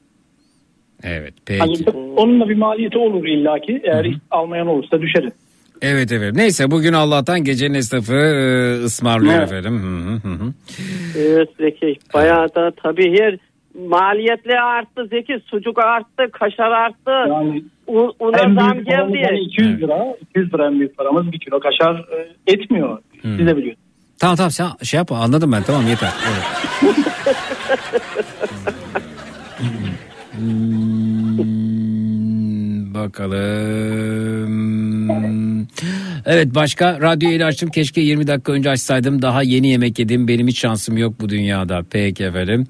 [1.02, 1.98] Evet Hani peki.
[1.98, 3.80] onun da bir maliyeti olur illaki.
[3.84, 5.32] Eğer almayan olursa düşeriz.
[5.82, 6.34] Evet evet.
[6.36, 9.52] Neyse bugün Allah'tan gecenin esnafı e, ısmarlıyor Evet.
[9.52, 9.78] efendim.
[9.82, 10.52] Hı hı hı hı.
[11.18, 13.36] Evet Zeki bayağı da tabii her
[13.78, 15.40] maliyetli arttı Zeki.
[15.46, 17.10] Sucuk arttı, kaşar arttı.
[17.28, 19.22] Yani U- una zam geldi.
[19.26, 20.16] hani 200 lira.
[20.30, 21.32] 200 lira en büyük paramız.
[21.32, 22.98] Bir kilo kaşar e, etmiyor.
[23.22, 23.36] Hmm.
[23.36, 23.86] Siz de biliyorsunuz.
[24.18, 26.10] Tamam tamam sen şey yapma anladım ben tamam yeter.
[26.30, 26.44] Evet.
[31.50, 34.50] Hmm, bakalım.
[36.26, 37.70] Evet başka radyoyu yeni açtım.
[37.70, 39.22] Keşke 20 dakika önce açsaydım.
[39.22, 40.28] Daha yeni yemek yedim.
[40.28, 41.82] Benim hiç şansım yok bu dünyada.
[41.90, 42.66] Peki efendim.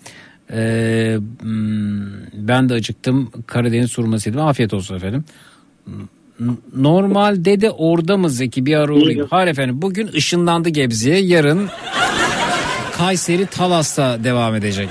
[0.52, 2.00] Ee, hmm,
[2.32, 3.30] ben de acıktım.
[3.46, 4.40] Karadeniz hurması yedim.
[4.40, 5.24] Afiyet olsun efendim.
[6.76, 9.26] Normalde de orada mı Zeki bir ara uğrayayım.
[9.30, 11.68] Hayır efendim bugün ışınlandı Gebze'ye yarın
[12.92, 14.88] Kayseri Talas'ta devam edecek.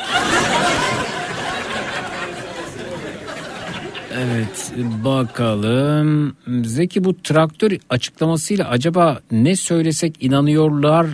[4.17, 4.73] Evet
[5.03, 11.07] bakalım Zeki bu traktör açıklamasıyla acaba ne söylesek inanıyorlar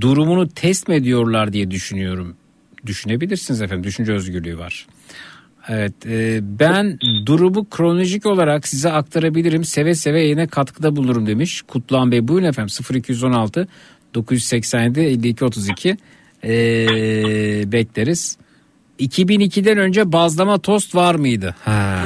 [0.00, 2.36] durumunu test mi ediyorlar diye düşünüyorum.
[2.86, 4.86] Düşünebilirsiniz efendim düşünce özgürlüğü var.
[5.68, 9.64] Evet e, ben durumu kronolojik olarak size aktarabilirim.
[9.64, 11.62] Seve seve yine katkıda bulunurum demiş.
[11.62, 13.68] Kutluhan Bey buyurun efendim 0216
[14.14, 15.96] 987 52 32
[16.44, 16.52] e,
[17.72, 18.38] bekleriz.
[19.00, 21.54] 2002'den önce bazlama tost var mıydı?
[21.64, 22.04] Ha.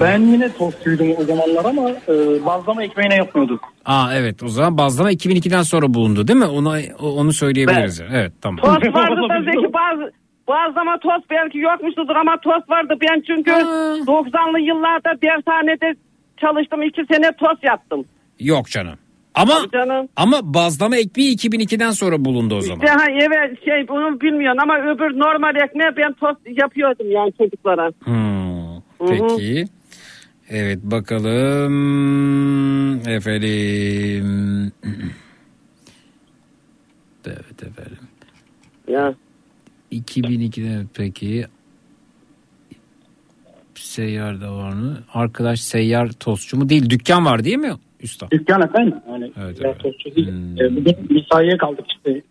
[0.00, 3.60] Ben yine tostçuydum o zamanlar ama e, bazlama ekmeğine yapmıyorduk.
[3.84, 6.46] Aa evet o zaman bazlama 2002'den sonra bulundu değil mi?
[6.46, 8.02] Onu onu söyleyebiliriz.
[8.12, 8.56] Evet tamam.
[8.56, 10.12] Tost vardı da Zeki bazı
[10.48, 12.94] bazlama tost belki yokmuştur ama tost vardı.
[13.02, 15.94] Ben çünkü 90'lı yıllarda dershanede
[16.40, 16.82] çalıştım.
[16.82, 18.04] iki sene tost yaptım.
[18.40, 18.98] Yok canım.
[19.34, 20.08] Ama canım.
[20.16, 22.84] ama bazlama ekmeği 2002'den sonra bulundu o zaman.
[22.84, 27.90] İşte ha, evet şey bunu bilmiyorsun ama öbür normal ekmeği ben tost yapıyordum yani çocuklara.
[28.04, 28.43] Hmm,
[29.08, 29.64] peki.
[30.48, 31.72] Evet bakalım
[33.08, 34.72] efendim.
[37.26, 37.98] Evet efendim.
[38.88, 39.14] Ya.
[39.92, 41.46] 2002'de peki.
[43.74, 44.98] Seyyar da var mı?
[45.14, 46.68] Arkadaş seyyar tostçu mu?
[46.68, 47.72] Değil dükkan var değil mi
[48.02, 48.30] usta?
[48.30, 48.94] Dükkan efendim.
[49.08, 50.28] Yani Evet, evet, tostçu değil.
[50.28, 52.22] E, bugün mesaiye kaldık işte.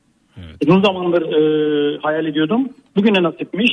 [0.68, 2.70] Uzun zamandır e, hayal ediyordum.
[2.96, 3.72] Bugüne nasipmiş.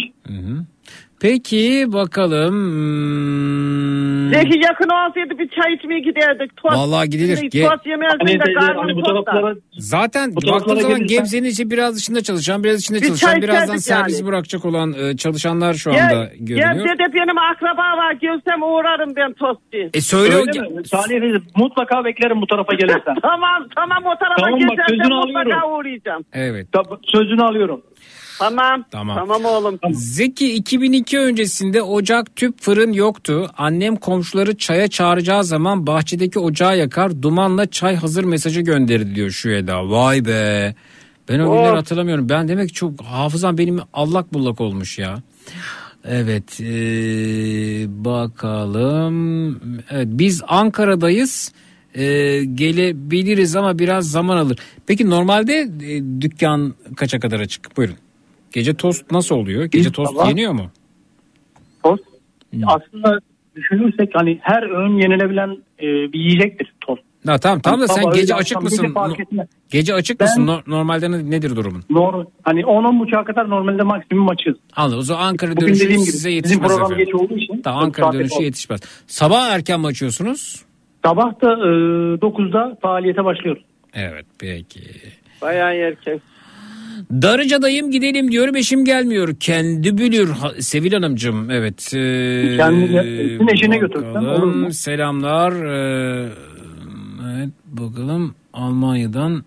[1.20, 2.54] Peki bakalım.
[2.54, 6.56] Hmm, Zeki yakın olsaydı bir çay içmeye giderdik.
[6.56, 7.36] Tost, Vallahi gidilir.
[7.36, 9.24] Ge- yemezdin Hani de hani bu tokta.
[9.32, 13.96] taraflara Zaten baktığın zaman gelirsen- Gebze'nin içi biraz dışında çalışan, biraz içinde Bir çalışan, birazdan
[13.96, 14.26] yani.
[14.26, 16.74] bırakacak olan e, çalışanlar şu Gel, anda görünüyor.
[16.74, 18.12] Gebze'de benim akraba var.
[18.12, 19.78] Gelsem uğrarım ben tostçu.
[19.94, 20.86] E söyle o Öyle ge- mi?
[20.88, 23.14] Salih mutlaka beklerim bu tarafa gelirsen.
[23.22, 25.72] tamam tamam o tarafa Tamam, bak, sözünü mutlaka alıyorum.
[25.78, 26.24] uğrayacağım.
[26.32, 26.66] Evet.
[26.72, 27.82] Tabii, Sözünü alıyorum.
[28.40, 28.84] Tamam.
[28.90, 29.16] Tamam.
[29.16, 29.78] Tamam oğlum.
[29.92, 33.50] Zeki 2002 öncesinde ocak, tüp, fırın yoktu.
[33.58, 39.50] Annem komşuları çaya çağıracağı zaman bahçedeki ocağı yakar, dumanla çay hazır mesajı gönderir diyor şu
[39.50, 39.90] Eda.
[39.90, 40.74] Vay be.
[41.28, 41.78] Ben o günleri Of.
[41.78, 42.28] hatırlamıyorum.
[42.28, 45.22] Ben demek ki çok hafızam benim allak bullak olmuş ya.
[46.04, 49.60] Evet ee, bakalım.
[49.90, 51.52] Evet, biz Ankara'dayız.
[51.94, 54.58] Ee, gelebiliriz ama biraz zaman alır.
[54.86, 57.76] Peki normalde e, dükkan kaça kadar açık?
[57.76, 57.96] Buyurun.
[58.52, 59.64] Gece tost nasıl oluyor?
[59.64, 60.70] Gece tost sabah- yeniyor mu?
[61.82, 62.02] Tost
[62.66, 63.18] aslında
[63.56, 67.02] düşünürsek hani her öğün yenilebilen e, bir yiyecektir tost.
[67.26, 68.92] Ha, tamam tamam da sen Sabah, gece açık mısın?
[68.94, 69.44] No-.
[69.70, 70.46] Gece açık Ben- mısın?
[70.46, 71.82] No- normalde ne- nedir durumun?
[71.94, 72.26] Doğru.
[72.42, 74.54] Hani 10 buçuğa kadar normalde maksimum açız.
[74.76, 74.98] Anladım.
[74.98, 77.04] O zaman Ankara Bugün dönüşü dediğim gibi size bizim yetişmez program efendim.
[77.06, 77.54] geç olduğu için.
[77.56, 78.42] Çok Ankara dönüşü kaldı.
[78.42, 78.80] yetişmez.
[79.06, 80.62] Sabah erken mi açıyorsunuz?
[81.04, 81.68] Sabah da e,
[82.20, 83.62] 9'da faaliyete başlıyoruz.
[83.94, 84.80] Evet peki.
[85.42, 86.20] Bayağı erken.
[87.10, 89.36] Darıca'dayım gidelim diyorum eşim gelmiyor.
[89.40, 91.94] Kendi bülür Ha- Sevil Hanımcığım evet.
[91.94, 94.42] Ee, Kendi- senin eşine götürsen bakalım.
[94.42, 94.72] olur mu?
[94.72, 95.52] Selamlar.
[95.52, 96.28] Ee,
[97.36, 99.44] evet bakalım Almanya'dan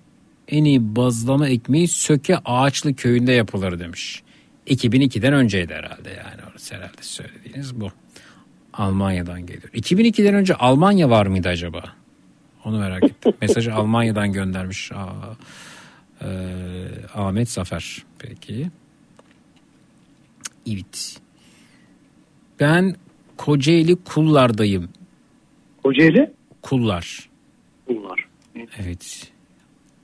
[0.48, 4.24] en iyi bazlama ekmeği Söke Ağaçlı köyünde yapılır demiş.
[4.68, 7.90] 2002'den önceydi herhalde yani orası herhalde söylediğiniz bu.
[8.74, 9.70] Almanya'dan geliyor.
[9.74, 11.84] 2002'den önce Almanya var mıydı acaba?
[12.66, 13.34] Onu merak ettim.
[13.42, 14.92] Mesajı Almanya'dan göndermiş.
[14.92, 15.08] Aa,
[16.24, 18.04] ee, Ahmet Zafer.
[18.20, 18.68] Peki.
[20.72, 21.22] Evet.
[22.60, 22.96] Ben
[23.38, 24.90] Kocaeli Kullar'dayım.
[25.84, 26.32] Kocaeli?
[26.62, 27.30] Kullar.
[27.88, 28.28] Kullar.
[28.56, 29.32] Evet.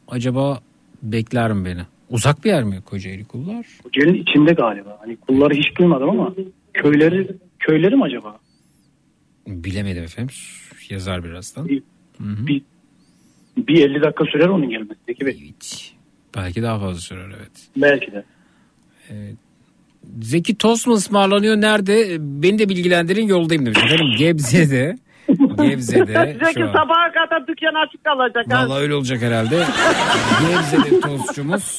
[0.07, 0.59] Acaba
[1.03, 1.81] bekler mi beni?
[2.09, 3.65] Uzak bir yer mi Kocaeli Kullar?
[3.83, 4.97] Kocaeli'nin içinde galiba.
[4.99, 6.33] Hani kulları hiç duymadım ama
[6.73, 7.27] köyleri
[7.59, 8.39] köyleri mi acaba?
[9.47, 10.35] Bilemedim efendim.
[10.89, 11.67] Yazar birazdan.
[11.67, 11.83] Bir,
[12.19, 12.61] bir,
[13.57, 14.99] bir 50 dakika sürer onun gelmesi.
[15.05, 15.35] Peki be.
[16.37, 17.51] Belki daha fazla sürer evet.
[17.77, 18.23] Belki de.
[20.21, 22.17] Zeki tost mu ısmarlanıyor nerede?
[22.19, 23.79] Beni de bilgilendirin yoldayım demiş.
[23.83, 24.97] Efendim Gebze'de.
[25.61, 26.73] Gebze'de Zeki şu an.
[26.73, 28.45] sabaha kadar dükkan açık kalacak.
[28.53, 28.65] ha.
[28.69, 29.65] Vallahi öyle olacak herhalde.
[30.41, 31.77] Gebze'de tostçumuz.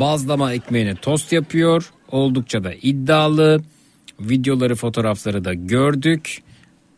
[0.00, 1.90] Bazlama ekmeğine tost yapıyor.
[2.10, 3.60] Oldukça da iddialı.
[4.20, 6.42] Videoları fotoğrafları da gördük.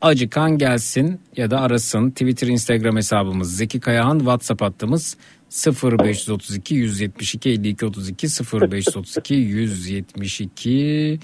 [0.00, 2.10] Acıkan gelsin ya da arasın.
[2.10, 4.18] Twitter Instagram hesabımız Zeki Kayahan.
[4.18, 5.16] WhatsApp hattımız
[5.50, 11.20] 0532 172 52 32 0532 172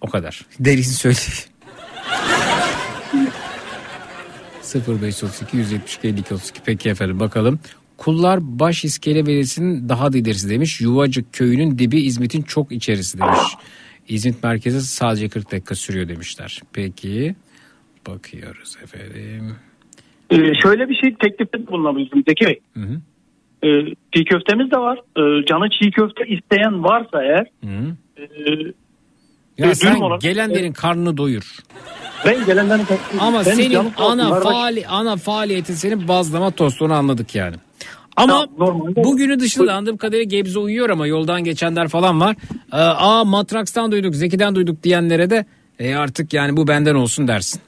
[0.00, 0.46] o kadar.
[0.60, 1.18] Derin söyle.
[4.74, 7.60] 0532 172 52 32 peki efendim bakalım.
[7.96, 10.80] Kullar baş iskele belediyesinin daha da ilerisi demiş.
[10.80, 13.38] Yuvacık köyünün dibi İzmit'in çok içerisi demiş.
[14.08, 16.62] İzmit merkezi sadece 40 dakika sürüyor demişler.
[16.72, 17.34] Peki
[18.06, 19.56] bakıyoruz efendim.
[20.30, 22.60] Ee, şöyle bir şey teklifte bulunabilirim Zeki Bey.
[22.74, 23.00] Hı hı.
[23.66, 24.98] Ee, çiğ köftemiz de var.
[24.98, 27.96] Ee, canı çiğ köfte isteyen varsa eğer Hı.
[28.16, 28.24] e,
[29.58, 31.56] Ya e, sen olarak- gelenlerin karnını doyur.
[32.26, 32.82] ben gelenlerin
[33.20, 37.56] Ama ben senin ana faali ana faaliyetin senin bazlama tostunu anladık yani.
[38.16, 38.46] Ama
[38.96, 42.36] bugünü dışında anladığım kadarıyla Gebze uyuyor ama yoldan geçenler falan var.
[42.72, 45.44] Ee, Aa Matraks'tan duyduk, Zeki'den duyduk diyenlere de
[45.78, 47.60] e, artık yani bu benden olsun dersin.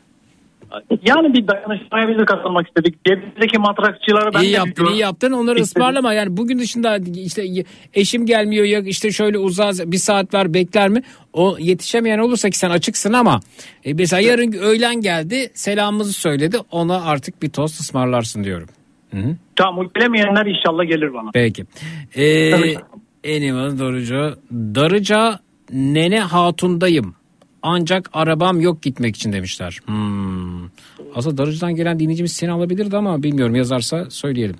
[0.90, 3.04] Yani bir dayanışmaya biz de katılmak istedik.
[3.04, 4.94] Gebze'deki matrakçıları ben iyi de yaptın, biliyorum.
[4.94, 5.32] iyi yaptın.
[5.32, 5.82] Onları İstedim.
[5.82, 6.12] ısmarlama.
[6.12, 7.44] Yani bugün dışında işte
[7.94, 11.02] eşim gelmiyor ya işte şöyle uzaz bir saat var bekler mi?
[11.32, 13.40] O yetişemeyen olursa ki sen açıksın ama
[13.84, 16.56] e, mesela yarın öğlen geldi selamımızı söyledi.
[16.70, 18.68] Ona artık bir tost ısmarlarsın diyorum.
[19.10, 19.36] Hı hı.
[19.56, 21.30] Tamam gelemeyenler inşallah gelir bana.
[21.34, 21.64] Peki.
[22.16, 22.74] Ee.
[23.26, 24.34] Animal Darıca.
[24.52, 25.38] Darıca
[25.72, 27.14] Nene Hatun'dayım.
[27.62, 29.78] Ancak arabam yok gitmek için demişler.
[29.84, 30.64] Hmm.
[31.14, 34.56] Aslında Darıca'dan gelen dinleyicimiz seni alabilirdi ama bilmiyorum yazarsa söyleyelim.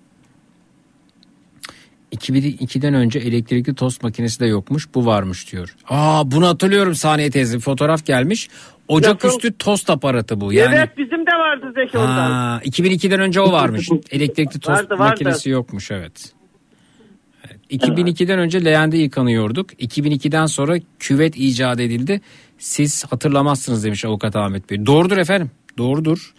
[2.13, 5.77] 2002'den önce elektrikli tost makinesi de yokmuş bu varmış diyor.
[5.89, 8.49] Aa bunu hatırlıyorum Saniye teyze fotoğraf gelmiş.
[8.89, 9.37] Ocak Nasıl?
[9.39, 10.53] üstü tost aparatı bu.
[10.53, 12.31] Yani Evet bizim de vardı Zeki ondan.
[12.31, 13.89] Ha, 2002'den önce o varmış.
[14.11, 15.03] Elektrikli tost Vardı, vardı.
[15.03, 16.33] makinesi yokmuş evet.
[17.51, 19.73] Evet, 2002'den önce leğende yıkanıyorduk.
[19.73, 22.21] 2002'den sonra küvet icat edildi.
[22.63, 24.87] Siz hatırlamazsınız demiş avukat Ahmet Bey.
[24.87, 25.51] Doğrudur efendim.
[25.79, 26.33] Doğrudur.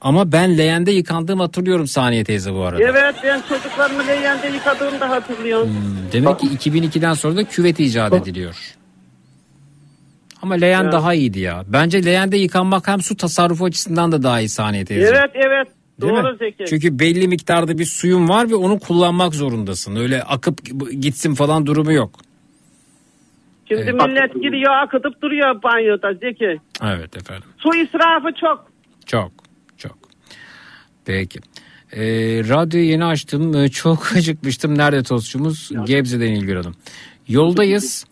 [0.00, 2.82] Ama ben leğende yıkandığımı hatırlıyorum Saniye teyze bu arada.
[2.82, 5.70] Evet ben çocuklarımı leğende yıkadığımı da hatırlıyorum.
[6.12, 8.56] Demek ki 2002'den sonra da küvet icat ediliyor.
[10.42, 10.92] Ama leğen Evet.
[10.92, 11.64] daha iyiydi ya.
[11.68, 15.06] Bence leğende yıkanmak hem su tasarrufu açısından da daha iyi Saniye teyze.
[15.06, 15.68] Evet evet
[16.00, 16.36] Değil doğru mi?
[16.38, 16.64] Zeki.
[16.68, 19.96] Çünkü belli miktarda bir suyun var ve onu kullanmak zorundasın.
[19.96, 20.58] Öyle akıp
[21.00, 22.10] gitsin falan durumu yok.
[23.68, 23.94] Şimdi Evet.
[23.94, 26.60] millet giriyor akıtıp duruyor banyoda Zeki.
[26.82, 27.48] Evet efendim.
[27.58, 28.66] Su israfı çok.
[29.06, 29.32] Çok
[29.76, 29.98] çok.
[31.04, 31.38] Peki.
[31.92, 32.02] Ee,
[32.48, 33.54] radyoyu yeni açtım.
[33.56, 34.78] Ee, Çok acıkmıştım.
[34.78, 35.70] Nerede tostçumuz?
[35.86, 36.74] Gebze'den İlgür Hanım.
[37.28, 38.06] Yoldayız.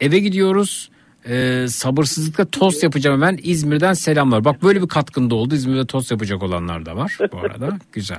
[0.00, 0.90] Eve gidiyoruz.
[1.30, 3.38] Ee, sabırsızlıkla tost yapacağım hemen.
[3.42, 4.44] İzmir'den selamlar.
[4.44, 5.54] Bak böyle bir katkında oldu.
[5.54, 7.68] İzmir'de tost yapacak olanlar da var bu arada.
[7.92, 8.18] Güzel.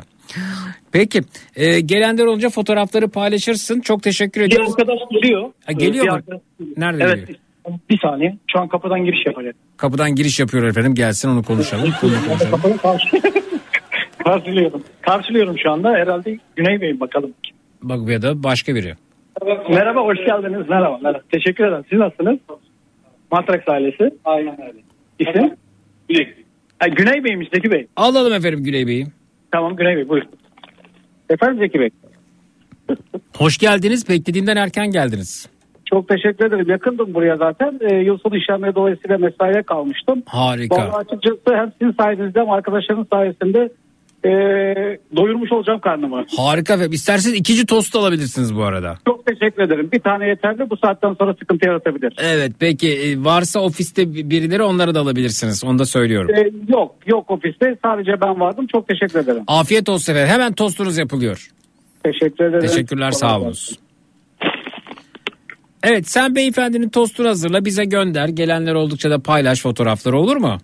[0.92, 1.22] Peki.
[1.56, 3.82] Ee, gelenler olunca fotoğrafları paylaşırsın.
[3.82, 4.72] Çok teşekkür Bir ediyoruz.
[4.72, 5.52] arkadaş geliyor.
[5.66, 6.16] Ha, geliyor Bir mu?
[6.16, 6.42] arkadaş-
[6.78, 7.20] Nerede evet.
[7.20, 7.40] geliyor?
[7.90, 8.38] Bir saniye.
[8.54, 9.56] Şu an kapıdan giriş yapacak.
[9.78, 10.96] Kapıdan giriş yapıyor efendim.
[10.96, 11.94] Gelsin onu konuşalım.
[12.02, 12.78] Bunu konuşalım.
[14.24, 14.84] Karşılıyorum.
[15.02, 15.90] Karşılıyorum şu anda.
[15.92, 17.34] Herhalde Güney Bey bakalım.
[17.84, 18.96] Bak ya da başka biri.
[19.70, 20.70] Merhaba, hoş geldiniz.
[20.70, 21.22] Merhaba, merhaba.
[21.32, 21.84] Teşekkür ederim.
[21.90, 22.38] Siz nasılsınız?
[23.32, 24.12] Matrax ailesi.
[24.26, 24.80] Aynen öyle.
[25.20, 25.56] İsim?
[26.10, 26.34] Güney.
[26.80, 27.88] Ha, Güney Bey'miş Zeki Bey.
[27.96, 29.08] Alalım efendim Güney Bey'i.
[29.52, 30.30] Tamam Güney Bey buyurun.
[31.30, 31.90] Efendim Zeki Bey.
[33.38, 34.10] Hoş geldiniz.
[34.10, 35.50] Beklediğimden erken geldiniz.
[35.86, 36.70] Çok teşekkür ederim.
[36.70, 37.80] Yakındım buraya zaten.
[37.82, 40.24] Ee, yıl sonu işlemleri dolayısıyla mesaiye kalmıştım.
[40.26, 40.76] Harika.
[40.76, 43.70] Vallahi açıkçası hem sizin sayenizde hem arkadaşların sayesinde
[44.26, 44.30] ee,
[45.16, 46.26] doyurmuş olacağım karnımı.
[46.38, 48.98] Harika ve isterseniz ikinci tost alabilirsiniz bu arada.
[49.08, 49.90] Çok teşekkür ederim.
[49.94, 50.70] Bir tane yeterli.
[50.70, 52.14] Bu saatten sonra sıkıntı yaratabilir.
[52.18, 55.64] Evet peki e, varsa ofiste birileri onları da alabilirsiniz.
[55.64, 56.36] Onu da söylüyorum.
[56.36, 57.78] Ee, yok, yok ofiste.
[57.86, 58.68] Sadece ben vardım.
[58.68, 59.44] Çok teşekkür ederim.
[59.48, 60.34] Afiyet olsun efendim.
[60.34, 61.50] Hemen tostunuz yapılıyor.
[62.04, 62.68] Teşekkür ederim.
[62.68, 63.54] Teşekkürler sağ olun.
[65.84, 68.28] Evet sen beyefendinin tostunu hazırla bize gönder.
[68.28, 70.58] Gelenler oldukça da paylaş fotoğrafları olur mu?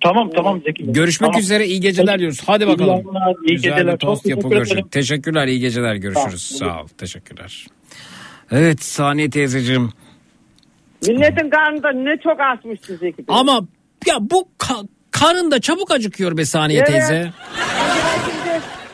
[0.00, 0.92] Tamam tamam Zeki Bey.
[0.94, 1.40] Görüşmek Tamam.
[1.40, 2.40] üzere iyi geceler diyoruz.
[2.46, 2.90] Hadi İyi bakalım.
[2.90, 3.94] yayınlar, iyi Güzel geceler.
[3.94, 4.84] bir tost yapı teşekkür görüşürüz.
[4.90, 6.42] Teşekkürler iyi geceler görüşürüz.
[6.58, 7.66] Sağ ol teşekkürler.
[8.50, 9.90] Evet Saniye teyzeciğim.
[11.06, 13.24] Milletin karnında ne çok açmıştı Zeki Bey.
[13.28, 13.60] Ama
[14.06, 16.88] ya bu ka- karın da çabuk acıkıyor be Saniye Evet.
[16.90, 17.32] teyze.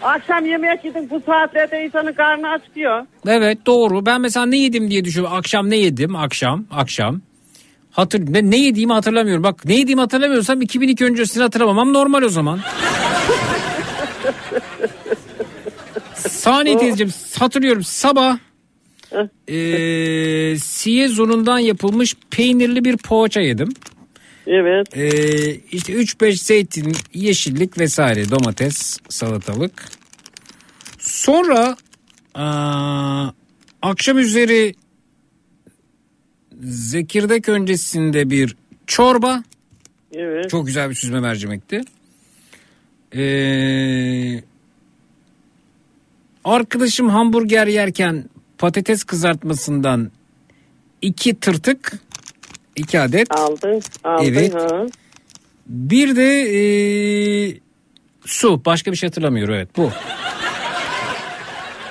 [0.02, 3.06] Akşam yemek yedin bu saatlerde insanın karnı açıyor.
[3.26, 4.06] Evet doğru.
[4.06, 5.36] Ben mesela ne yedim diye düşünüyorum.
[5.36, 6.16] Akşam ne yedim?
[6.16, 7.20] Akşam, akşam.
[7.92, 9.42] Hatır ne, ne yediğimi hatırlamıyorum.
[9.42, 12.60] Bak ne yediğimi hatırlamıyorsam 2002 öncesini hatırlamamam normal o zaman.
[16.14, 18.38] Saniye teyzeciğim hatırlıyorum sabah
[19.48, 23.68] eee siyez unundan yapılmış peynirli bir poğaça yedim.
[24.46, 24.96] Evet.
[24.96, 29.88] Eee işte 3-5 zeytin, yeşillik vesaire domates, salatalık.
[30.98, 31.76] Sonra
[32.34, 33.28] aa,
[33.82, 34.74] akşam üzeri
[36.62, 38.56] zekirdek öncesinde bir
[38.86, 39.42] çorba.
[40.12, 40.50] Evet.
[40.50, 41.80] Çok güzel bir süzme mercimekti.
[43.16, 44.42] Ee,
[46.44, 48.24] arkadaşım hamburger yerken
[48.58, 50.10] patates kızartmasından
[51.02, 51.92] iki tırtık,
[52.76, 53.30] iki adet.
[53.30, 53.82] Aldın.
[54.04, 54.24] Aldın.
[54.24, 54.54] Evet.
[54.54, 54.86] Ha.
[55.66, 57.58] Bir de ee,
[58.24, 58.64] su.
[58.64, 59.54] Başka bir şey hatırlamıyorum.
[59.54, 59.90] Evet bu.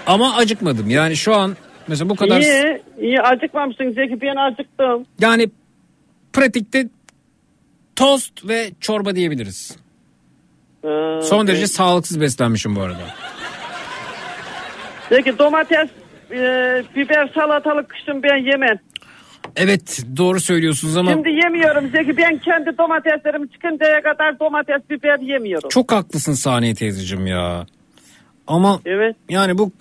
[0.06, 0.90] Ama acıkmadım.
[0.90, 1.58] Yani şu an
[1.92, 2.42] mesela bu kadar...
[2.42, 5.06] İyi, iyi acıkmamışsın Zeki ben acıktım.
[5.20, 5.50] Yani
[6.34, 6.88] pratikte
[7.96, 9.78] tost ve çorba diyebiliriz.
[10.82, 11.72] Ha, Son derece evet.
[11.72, 13.04] sağlıksız beslenmişim bu arada.
[15.10, 15.90] Zeki domates,
[16.32, 16.38] e,
[16.96, 18.78] biber, salatalık kışın ben yemem.
[19.56, 25.70] Evet doğru söylüyorsunuz ama Şimdi yemiyorum Zeki ben kendi domateslerim çıkıncaya kadar domates, biber yemiyorum.
[25.70, 27.66] çok haklısın Saniye teyzeciğim ya.
[28.48, 29.16] Ama Evet.
[29.30, 29.72] yani bu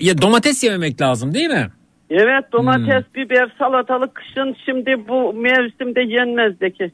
[0.00, 1.66] ya domates yememek lazım değil mi?
[2.10, 3.14] Evet domates, Hmm.
[3.14, 6.90] biber, salatalık kışın şimdi bu mevsimde yenmez Zeki.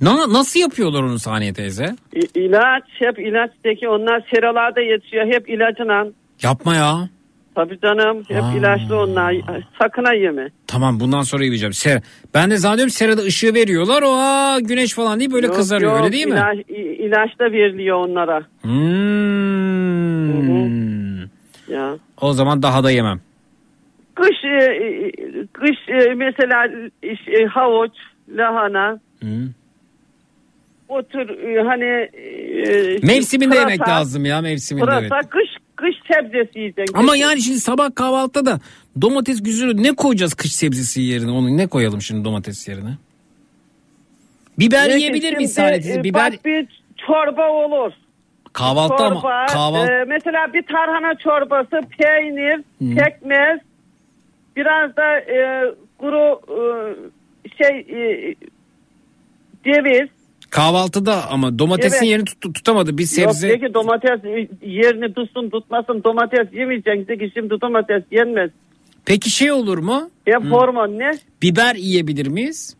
[0.00, 1.86] Na, nasıl yapıyorlar onu Saniye teyze?
[2.16, 6.04] İ- İlaç hep ilaç Zeki onlar seralarda yetişiyor hep ilacına.
[6.42, 7.08] Yapma ya.
[7.54, 8.52] Tabii canım hep Aa.
[8.58, 9.34] ilaçlı onlar
[9.82, 10.48] sakın ha yeme.
[10.66, 11.72] Tamam bundan sonra yiyeceğim.
[11.72, 12.00] Ser,
[12.34, 14.02] ben de zannediyorum serada ışığı veriyorlar.
[14.02, 14.16] O
[14.66, 16.32] güneş falan değil böyle Yok, kızarıyor yok, öyle değil mi?
[16.34, 16.58] ilaç,
[16.98, 18.42] ilaç da veriliyor onlara.
[18.62, 18.72] Hmm.
[21.72, 21.96] Ya.
[22.20, 23.20] O zaman daha da yemem.
[24.14, 25.12] Kış e, e,
[25.52, 26.66] kış e, mesela
[27.02, 27.92] e, havuç,
[28.28, 29.48] lahana Hmm.
[30.88, 31.28] o tür
[31.66, 32.08] hani
[33.06, 34.84] Mevsiminde pırasa, yemek lazım ya mevsiminde.
[34.98, 35.08] evet.
[35.10, 36.94] Pırasa kış kış sebzesi yiyeceksin.
[36.98, 38.60] Ama yani şimdi sabah kahvaltıda da
[39.00, 41.30] domates güzel ne koyacağız kış sebzesi yerine?
[41.30, 42.90] Onu ne koyalım şimdi domates yerine?
[44.58, 46.00] Biber Peki, yiyebilir miyiz şimdi, Saadet teyze?
[46.00, 46.66] e, Biber bir
[47.06, 47.92] çorba olur.
[48.52, 52.96] Kahvaltı ama Çorba, kahvaltı e, mesela bir tarhana çorbası, peynir, Hı.
[53.04, 53.60] pekmez,
[54.56, 55.64] biraz da e,
[55.98, 56.60] kuru e,
[57.64, 58.34] şey e,
[59.64, 60.08] ceviz.
[60.50, 62.08] kahvaltıda ama domatesin Evet.
[62.10, 62.98] yerini tut- tutamadı.
[62.98, 64.20] Bir sebze Yok peki domates
[64.62, 68.50] yerini tutsun tutmasın domates yemeyeceksin ki şimdi domates yenmez.
[69.06, 70.10] Peki şey olur mu?
[70.24, 70.48] Hep Hı.
[70.48, 71.10] hormon ne?
[71.42, 72.76] Biber yiyebilir miyiz?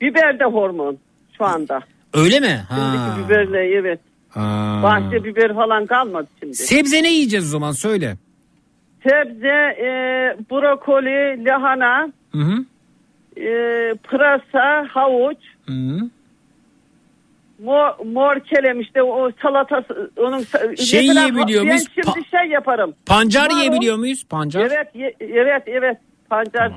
[0.00, 0.98] Biber de hormon
[1.38, 1.80] şu anda.
[2.14, 2.60] Öyle mi?
[2.68, 2.76] Ha.
[2.76, 4.00] Şimdiki biberle evet.
[4.30, 4.80] Ha.
[4.82, 6.54] Bahçe biber falan kalmadı şimdi.
[6.54, 8.16] Sebze ne yiyeceğiz o zaman söyle.
[9.02, 9.88] Sebze, e,
[10.50, 12.64] brokoli, lahana, Hı hı.
[13.40, 16.00] e, pırasa, havuç, Hı hı.
[17.64, 20.44] mor, mor kelem işte o salatası onun
[20.76, 21.84] Şey yiyebiliyor ben muyuz?
[21.94, 22.94] şimdi Pa- şey yaparım.
[23.06, 23.56] Pancar Marul.
[23.58, 24.24] yiyebiliyor muyuz?
[24.24, 24.60] Pancar.
[24.60, 25.96] Evet ye- evet evet
[26.30, 26.72] pancar.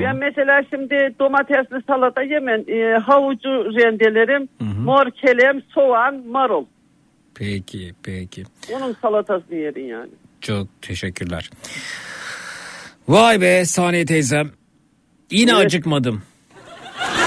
[0.00, 2.60] Ben mesela şimdi domatesli salata yemem.
[2.68, 4.48] E, havucu rendelerim.
[4.84, 6.64] Mor kelem, soğan, marul.
[7.34, 8.44] Peki peki.
[8.72, 10.10] Onun salatasını yerim yani.
[10.40, 11.50] Çok teşekkürler.
[13.08, 14.50] Vay be Saniye teyzem.
[15.30, 15.66] Yine Evet.
[15.66, 16.22] acıkmadım.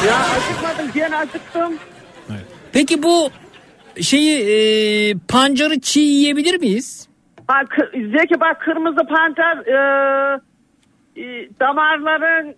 [0.07, 1.73] Ya acıkmadım ben acıktım.
[2.73, 3.29] Peki bu
[4.01, 7.07] şeyi e, pancarı çiğ yiyebilir miyiz?
[7.49, 10.39] Bak Zeki bak kırmızı pancar e,
[11.21, 12.55] e, damarların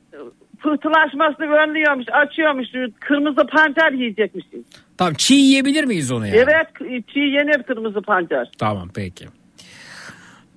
[0.59, 2.67] pıhtılaşmasını önlüyormuş, açıyormuş.
[2.99, 4.65] Kırmızı pancar yiyecekmişsin.
[4.99, 6.38] Tamam çiğ yiyebilir miyiz onu yani?
[6.38, 6.67] Evet
[7.13, 8.49] çiğ yenir kırmızı pancar.
[8.57, 9.26] Tamam peki.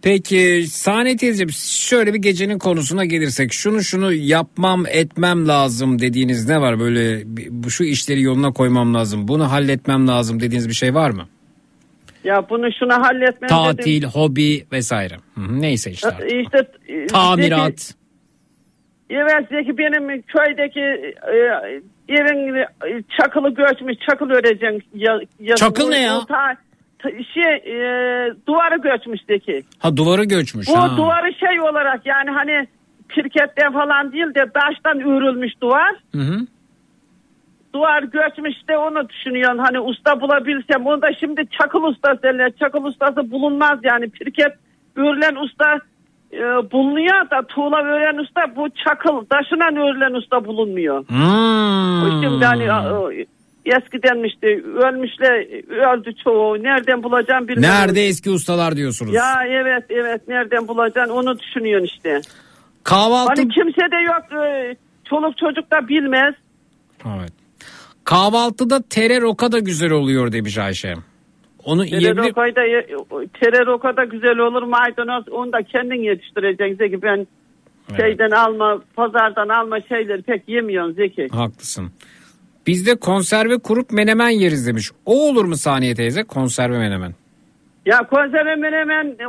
[0.03, 1.51] Peki Saniye teyzeciğim
[1.89, 7.71] şöyle bir gecenin konusuna gelirsek şunu şunu yapmam etmem lazım dediğiniz ne var böyle bu
[7.71, 11.29] şu işleri yoluna koymam lazım bunu halletmem lazım dediğiniz bir şey var mı?
[12.25, 14.09] Ya bunu şuna halletmem Tatil, dedim.
[14.09, 15.15] hobi vesaire.
[15.51, 16.09] Neyse işte.
[16.09, 16.33] artık.
[16.33, 16.59] İşte
[16.89, 17.95] e, Zeki, Tamirat.
[19.11, 21.37] evet Zeki benim köydeki e,
[22.09, 22.67] evin e,
[23.21, 24.83] çakılı göçmüş, çakıl öreceksin.
[24.95, 25.57] Ya.
[25.57, 26.21] Çakıl ne ya?
[26.29, 26.57] Ta-
[26.99, 27.77] ta- şey e,
[28.47, 29.63] duvarı göçmüş Zeki.
[29.79, 30.69] Ha duvarı göçmüş.
[30.69, 30.97] Bu ha.
[30.97, 32.67] duvarı şey olarak yani hani
[33.09, 35.95] pirketten falan değil de taştan örülmüş duvar.
[36.13, 36.47] Hı hı.
[37.75, 39.59] Duvar göçmüş de onu düşünüyorsun.
[39.59, 40.87] Hani usta bulabilsem.
[40.87, 42.53] Onda şimdi çakıl ustası derler.
[42.61, 44.11] Çakıl ustası bulunmaz yani.
[44.11, 44.53] Pirket
[44.97, 45.79] örülen usta
[46.33, 51.09] e, bulunuyor da tuğla ören usta bu çakıl taşına örülen usta bulunmuyor.
[51.09, 52.23] Hmm.
[52.23, 53.11] Şimdi hani o,
[53.67, 54.47] eskidenmişti.
[54.77, 55.63] Ölmüşler
[55.95, 56.63] öldü çoğu.
[56.63, 57.79] Nereden bulacağım bilmiyorum.
[57.79, 59.15] Nerede eski ustalar diyorsunuz?
[59.15, 62.21] Ya evet evet nereden bulacaksın onu düşünüyorsun işte.
[62.85, 64.45] Kahvaltı Hani kimse de yok.
[64.45, 64.77] e,
[65.09, 66.35] Çoluk çocuk da bilmez.
[67.07, 67.33] Evet.
[68.05, 70.95] Kahvaltıda tere roka da güzel oluyor demiş Ayşe.
[71.65, 72.87] Onu yiyebilir Tererokayı da ye-
[73.41, 77.27] tereroka da güzel olur maydanoz onu da kendin yetiştireceksin Zeki ben
[77.97, 81.29] şeyden alma pazardan alma şeyleri pek yemiyorsun Zeki.
[81.29, 81.91] Haklısın.
[82.67, 84.91] Biz de konserve kurup menemen yeriz demiş.
[85.07, 86.23] O olur mu Saniye teyze?
[86.23, 87.15] Konserve menemen.
[87.87, 89.27] Ya konserve hemen e,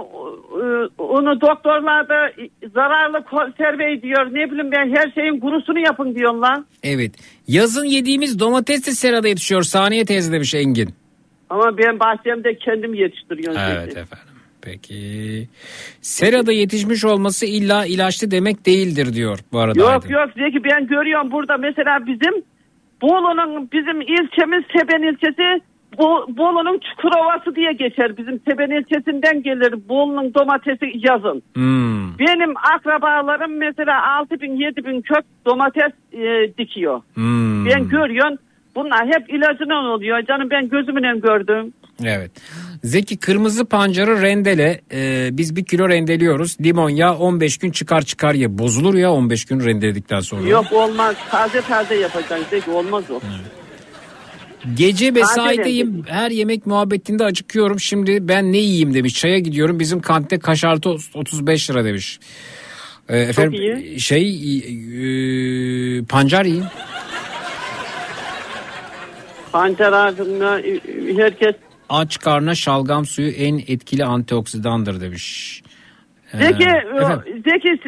[0.97, 2.31] onu doktorlar da
[2.73, 4.25] zararlı konserve diyor.
[4.25, 6.61] Ne bileyim ben her şeyin kurusunu yapın diyorlar.
[6.83, 7.11] Evet.
[7.47, 9.61] Yazın yediğimiz domates de serada yetişiyor.
[9.61, 10.89] Saniye teyze demiş Engin.
[11.53, 13.61] Ama ben bahçemde kendim yetiştiriyorum.
[13.69, 13.99] Evet dedi.
[13.99, 14.33] efendim.
[14.61, 15.47] Peki.
[16.01, 19.79] Serada yetişmiş olması illa ilaçlı demek değildir diyor bu arada.
[19.79, 20.09] Yok Aydın.
[20.09, 22.43] yok Zeki ben görüyorum burada mesela bizim
[23.01, 25.61] Bolu'nun bizim ilçemiz Seben ilçesi
[25.97, 28.17] Bo- Bolu'nun Çukurovası diye geçer.
[28.17, 31.41] Bizim Seben ilçesinden gelir Bolu'nun domatesi yazın.
[31.55, 32.19] Hmm.
[32.19, 37.01] Benim akrabalarım mesela 6 bin 7 bin kök domates e, dikiyor.
[37.13, 37.65] Hmm.
[37.65, 38.37] Ben görüyorum
[38.75, 40.25] bunlar hep ilacından oluyor.
[40.27, 41.73] Canım ben gözümle gördüm.
[42.03, 42.31] Evet.
[42.83, 44.81] Zeki kırmızı pancarı rendele.
[44.93, 46.57] Ee, biz bir kilo rendeliyoruz.
[46.61, 48.57] Limon yağı 15 gün çıkar çıkar ye.
[48.57, 50.47] Bozulur ya 15 gün rendeledikten sonra.
[50.49, 53.19] Yok olmaz taze taze yapacaksın Zeki olmaz o.
[54.77, 56.03] Gece mesaideyim.
[56.07, 57.79] Her yemek muhabbetinde acıkıyorum.
[57.79, 59.13] Şimdi ben ne yiyeyim demiş.
[59.13, 59.79] Çaya gidiyorum.
[59.79, 62.19] Bizim kantinde kaşartı 35 lira demiş.
[63.09, 63.99] Ee, efendim iyi.
[63.99, 64.27] şey
[65.99, 66.63] e, pancar yiyin.
[69.53, 70.79] Pancar ağacında e,
[71.17, 71.55] herkes
[71.89, 75.61] Aç karna şalgam suyu en etkili antioksidandır demiş.
[76.33, 77.43] Ee, Zeki, efendim?
[77.47, 77.79] Zeki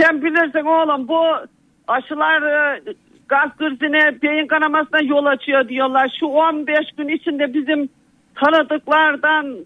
[0.00, 1.20] sen bilirsin oğlum bu
[1.88, 2.82] aşılar e,
[3.26, 6.16] kalp krizine, beyin kanamasına yol açıyor diyorlar.
[6.20, 7.88] Şu 15 gün içinde bizim
[8.34, 9.56] tanıdıklardan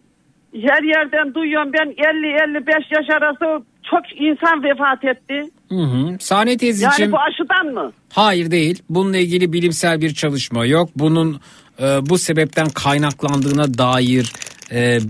[0.54, 5.50] her yerden duyuyorum ben 50-55 yaş arası çok insan vefat etti.
[5.68, 6.16] Hı hı.
[6.20, 6.92] Saniye teyzeciğim.
[6.98, 7.92] Yani bu aşıdan mı?
[8.12, 8.82] Hayır değil.
[8.90, 10.90] Bununla ilgili bilimsel bir çalışma yok.
[10.96, 11.40] Bunun
[11.80, 14.32] e, bu sebepten kaynaklandığına dair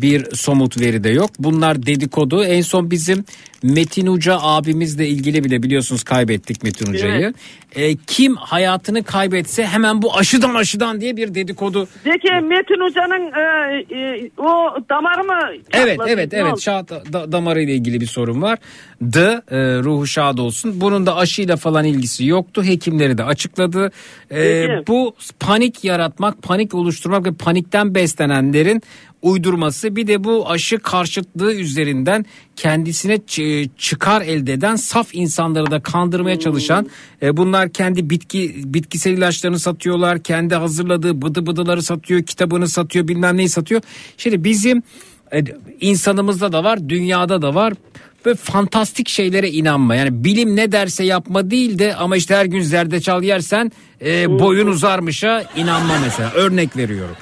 [0.03, 1.31] bir somut veri de yok.
[1.39, 2.45] Bunlar dedikodu.
[2.45, 3.25] En son bizim
[3.63, 7.35] Metin Uca abimizle ilgili bile biliyorsunuz kaybettik Metin Uca'yı.
[7.75, 11.89] E, kim hayatını kaybetse hemen bu aşıdan aşıdan diye bir dedikodu.
[12.05, 15.63] Zeki Metin Hoca'nın e, e, o damarı mı?
[15.73, 16.11] Evet çatladı?
[16.11, 18.59] evet evet şah da, damarıyla ilgili bir sorun var.
[19.03, 20.81] D e, ruhu şad olsun.
[20.81, 22.65] Bunun da aşıyla falan ilgisi yoktu.
[22.65, 23.91] Hekimleri de açıkladı.
[24.31, 24.87] E, Peki.
[24.89, 28.83] bu panik yaratmak, panik oluşturmak ve panikten beslenenlerin
[29.23, 32.25] uydurması bir de bu aşı karşıtlığı üzerinden
[32.57, 36.87] kendisine ç- çıkar elde eden saf insanları da kandırmaya çalışan
[37.23, 43.37] e, bunlar kendi bitki bitkisel ilaçlarını satıyorlar kendi hazırladığı bıdı bıdıları satıyor kitabını satıyor bilmem
[43.37, 43.81] neyi satıyor.
[44.17, 44.83] Şimdi bizim
[45.35, 45.45] e,
[45.81, 47.73] insanımızda da var dünyada da var.
[48.25, 49.95] Böyle fantastik şeylere inanma.
[49.95, 53.73] Yani bilim ne derse yapma değil de ama işte her gün zerdeçal yersen
[54.05, 56.33] e, boyun uzarmışa inanma mesela.
[56.33, 57.17] Örnek veriyorum.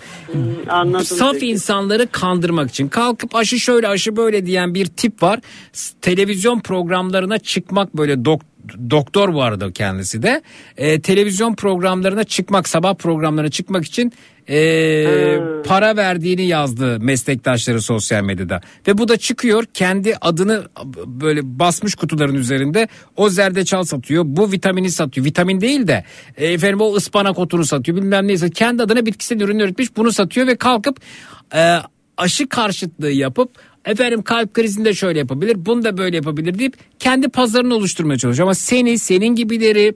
[0.69, 1.05] Anladım.
[1.05, 1.47] Saf Zeki.
[1.47, 5.41] insanları kandırmak için kalkıp aşı şöyle aşı böyle diyen bir tip var.
[6.01, 8.41] Televizyon programlarına çıkmak böyle dok-
[8.91, 10.43] doktor bu arada kendisi de.
[10.77, 14.13] Ee, televizyon programlarına çıkmak sabah programlarına çıkmak için
[14.49, 18.61] ee, para verdiğini yazdı meslektaşları sosyal medyada.
[18.89, 20.65] Ve bu da çıkıyor kendi adını
[21.07, 24.25] böyle basmış kutuların üzerinde o zerdeçal satıyor.
[24.27, 25.27] Bu vitamini satıyor.
[25.27, 26.05] Vitamin değil de
[26.37, 28.51] e, efendim o ıspanak otunu satıyor bilmem neyse.
[28.51, 31.01] Kendi adına bitkisel ürün üretmiş bunu satıyor ve kalkıp
[31.55, 31.77] e,
[32.17, 33.51] aşı karşıtlığı yapıp
[33.85, 38.47] efendim kalp krizinde şöyle yapabilir bunu da böyle yapabilir deyip kendi pazarını oluşturmaya çalışıyor.
[38.47, 39.95] Ama seni senin gibileri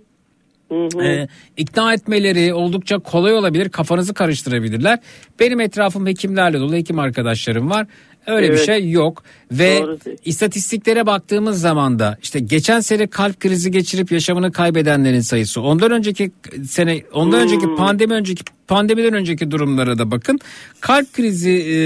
[1.02, 3.68] e, ikna etmeleri oldukça kolay olabilir.
[3.68, 4.98] Kafanızı karıştırabilirler.
[5.40, 7.86] Benim etrafım hekimlerle dolu hekim arkadaşlarım var.
[8.26, 8.66] Öyle bir Evet.
[8.66, 9.22] şey yok
[9.52, 9.98] ve Doğru.
[10.24, 16.32] istatistiklere baktığımız zaman da işte geçen sene kalp krizi geçirip yaşamını kaybedenlerin sayısı ondan önceki
[16.68, 17.44] sene ondan Hmm.
[17.44, 20.38] önceki pandemi önceki pandemiden önceki durumlara da bakın.
[20.80, 21.76] Kalp krizi e,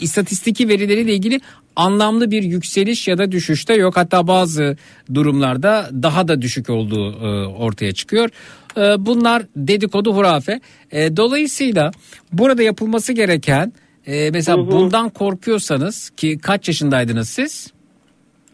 [0.00, 1.40] istatistiki verileriyle ilgili
[1.76, 3.96] anlamlı bir yükseliş ya da düşüşte yok.
[3.96, 4.76] Hatta bazı
[5.14, 8.30] durumlarda daha da düşük olduğu e, ortaya çıkıyor.
[8.76, 10.60] E, bunlar dedikodu hurafe.
[10.92, 11.90] E, dolayısıyla
[12.32, 13.72] burada yapılması gereken
[14.06, 17.72] e, mesela bundan korkuyorsanız ki kaç yaşındaydınız siz?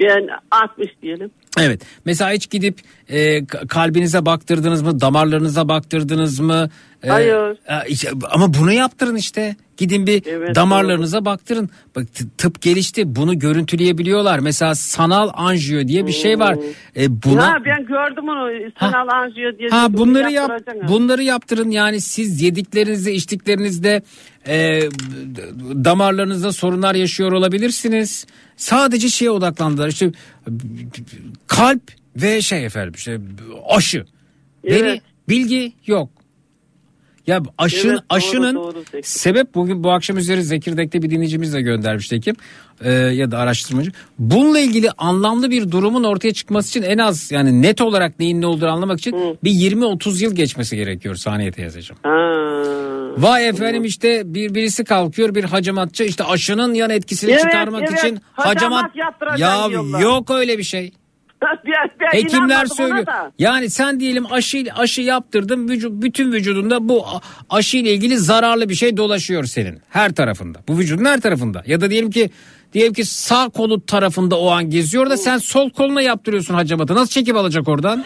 [0.01, 1.31] Ben 60 diyelim.
[1.59, 1.82] Evet.
[2.05, 2.78] Mesela hiç gidip
[3.09, 5.01] e, kalbinize baktırdınız mı?
[5.01, 6.70] Damarlarınıza baktırdınız mı?
[7.02, 7.56] E, Hayır.
[7.68, 9.56] e, ama bunu yaptırın işte.
[9.77, 11.70] Gidin bir Evet, damarlarınıza baktırın.
[11.97, 12.05] Bak
[12.39, 13.16] tıp gelişti.
[13.16, 14.39] Bunu görüntüleyebiliyorlar.
[14.39, 16.56] Mesela sanal anjiyo diye bir şey var.
[16.97, 19.68] E, buna Ha ben gördüm onu sanal anjiyo diye.
[19.68, 20.89] Ha Bunu bunları yap ha.
[20.89, 24.02] bunları yaptırın yani siz yediklerinizde içtiklerinizde
[24.48, 24.82] e,
[25.84, 28.26] damarlarınızda sorunlar yaşıyor olabilirsiniz.
[28.56, 30.12] Sadece şeye odaklandılar işte
[31.46, 31.82] kalp
[32.16, 33.20] ve şey efendim işte
[33.68, 34.04] aşı.
[34.64, 35.02] Evet.
[35.28, 36.10] bilgi yok.
[37.26, 41.62] Ya aşın Evet, doğru, aşının doğru sebep bugün bu akşam üzeri Zekirdek'te bir dinleyicimiz de
[41.62, 42.36] göndermişti Ekim
[42.84, 43.92] Ee, ya da araştırmacı.
[44.18, 48.46] Bununla ilgili anlamlı bir durumun ortaya çıkması için en az yani net olarak neyin ne
[48.46, 51.98] olduğunu anlamak için bir 20-30 yıl geçmesi gerekiyor saniye teyzeciğim.
[52.02, 52.39] Ha.
[53.16, 57.98] Vay efendim işte bir birisi kalkıyor bir hacamatçı işte aşının yan etkisini Evet, çıkarmak evet.
[57.98, 60.00] için Hacamat hacamat ya diyorlar.
[60.00, 60.92] yok öyle bir şey.
[61.42, 61.58] Ben-
[62.00, 63.06] ben Hekimler söylüyor.
[63.38, 67.04] Yani sen diyelim aşı aşı yaptırdın vücut bütün vücudunda bu
[67.50, 70.58] aşı ile ilgili zararlı bir şey dolaşıyor senin her tarafında.
[70.68, 71.62] Bu vücudun her tarafında.
[71.66, 72.30] Ya da diyelim ki
[72.72, 76.94] diyelim ki sağ kolu tarafında o an geziyor da sen sol koluna yaptırıyorsun hacamatı.
[76.94, 78.04] Nasıl çekip alacak oradan?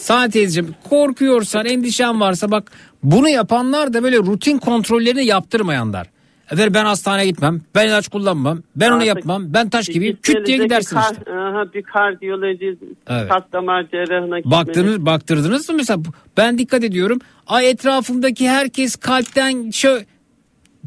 [0.00, 2.72] Sağ teyzeciğim korkuyorsan endişen varsa bak
[3.02, 6.06] bunu yapanlar da böyle rutin kontrollerini yaptırmayanlar.
[6.50, 10.46] Efendim ben hastaneye gitmem, ben ilaç kullanmam, ben onu Artık yapmam, ben taş gibiyim, küt
[10.46, 11.24] diye gidersin bir işte.
[11.24, 12.76] kar- Aha, bir kardiyoloji,
[13.08, 13.28] Evet.
[13.28, 14.52] kalp damar cerrahına gitmeli.
[14.56, 16.00] Baktınız, baktırdınız mı mesela?
[16.36, 17.18] Ben dikkat ediyorum.
[17.46, 20.06] Ay etrafımdaki herkes kalpten şöyle...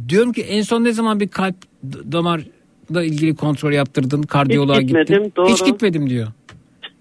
[0.10, 4.82] Diyorum ki en son ne zaman bir kalp d- damarla ilgili kontrol yaptırdın, kardiyoloğa Hiç
[4.88, 5.34] gitmedim, gittin?
[5.36, 5.50] doğru.
[5.50, 6.28] Hiç gitmedim diyor.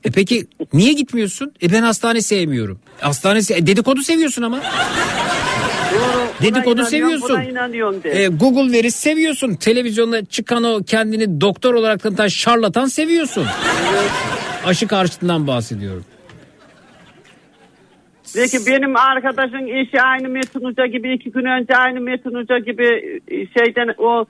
[0.04, 1.52] E peki niye gitmiyorsun?
[1.62, 2.78] E ben hastane sevmiyorum.
[3.00, 4.60] Hastane se- e dedikodu seviyorsun ama.
[6.42, 7.28] Dedikodu seviyorsun.
[8.04, 9.54] E, Google verisi seviyorsun.
[9.54, 13.46] Televizyonda çıkan o kendini doktor olarak tanıtan şarlatan seviyorsun.
[14.64, 16.04] Aşı karşıtından bahsediyorum.
[18.34, 22.86] Peki benim arkadaşın eşi aynı Metin Hoca gibi iki gün önce aynı Metin Hoca gibi
[23.28, 24.24] e, şeyden o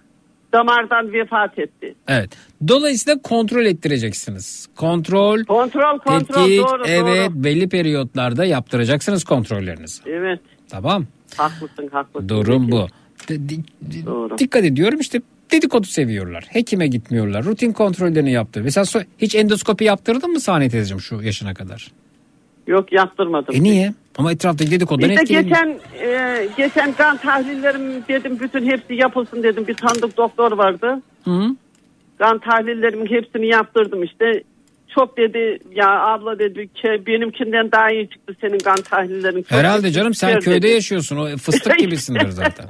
[0.53, 1.95] damardan vefat etti.
[2.09, 2.31] Evet.
[2.69, 4.69] Dolayısıyla kontrol ettireceksiniz.
[4.77, 7.45] Kontrol, Kontrol kontrol tetkik, doğru evet doğru.
[7.45, 10.03] belli periyotlarda yaptıracaksınız kontrollerinizi.
[10.07, 11.07] Evet Tamam.
[11.37, 12.29] haklısın haklısın.
[12.29, 12.73] Durum Peki.
[12.73, 12.87] bu.
[13.29, 15.21] D- di- Dikkat ediyorum işte
[15.53, 16.45] dedikodu seviyorlar.
[16.49, 17.45] Hekime gitmiyorlar.
[17.45, 18.61] Rutin kontrollerini yaptır.
[18.63, 21.93] Mesela hiç endoskopi yaptırdın mı Saniye teyzeciğim şu yaşına kadar?
[22.67, 23.55] Yok yaptırmadım.
[23.57, 23.95] E niye?
[24.19, 25.49] Ama etraftaki dedikodudan İşte etkileniyor.
[25.57, 29.67] geçen e, geçen kan tahlillerim dedim bütün hepsi yapılsın dedim.
[29.67, 31.03] Bir tanıdık doktor vardı.
[31.25, 31.41] Hı?
[32.19, 34.43] Kan tahlillerimin hepsini yaptırdım işte.
[34.95, 39.43] Çok dedi ya abla dedi ki benimkinden daha iyi çıktı senin kan tahlillerin.
[39.43, 40.73] Çok Herhalde canım sen çıktı köyde dedi.
[40.73, 41.17] yaşıyorsun.
[41.17, 42.67] O fıstık gibisindir zaten.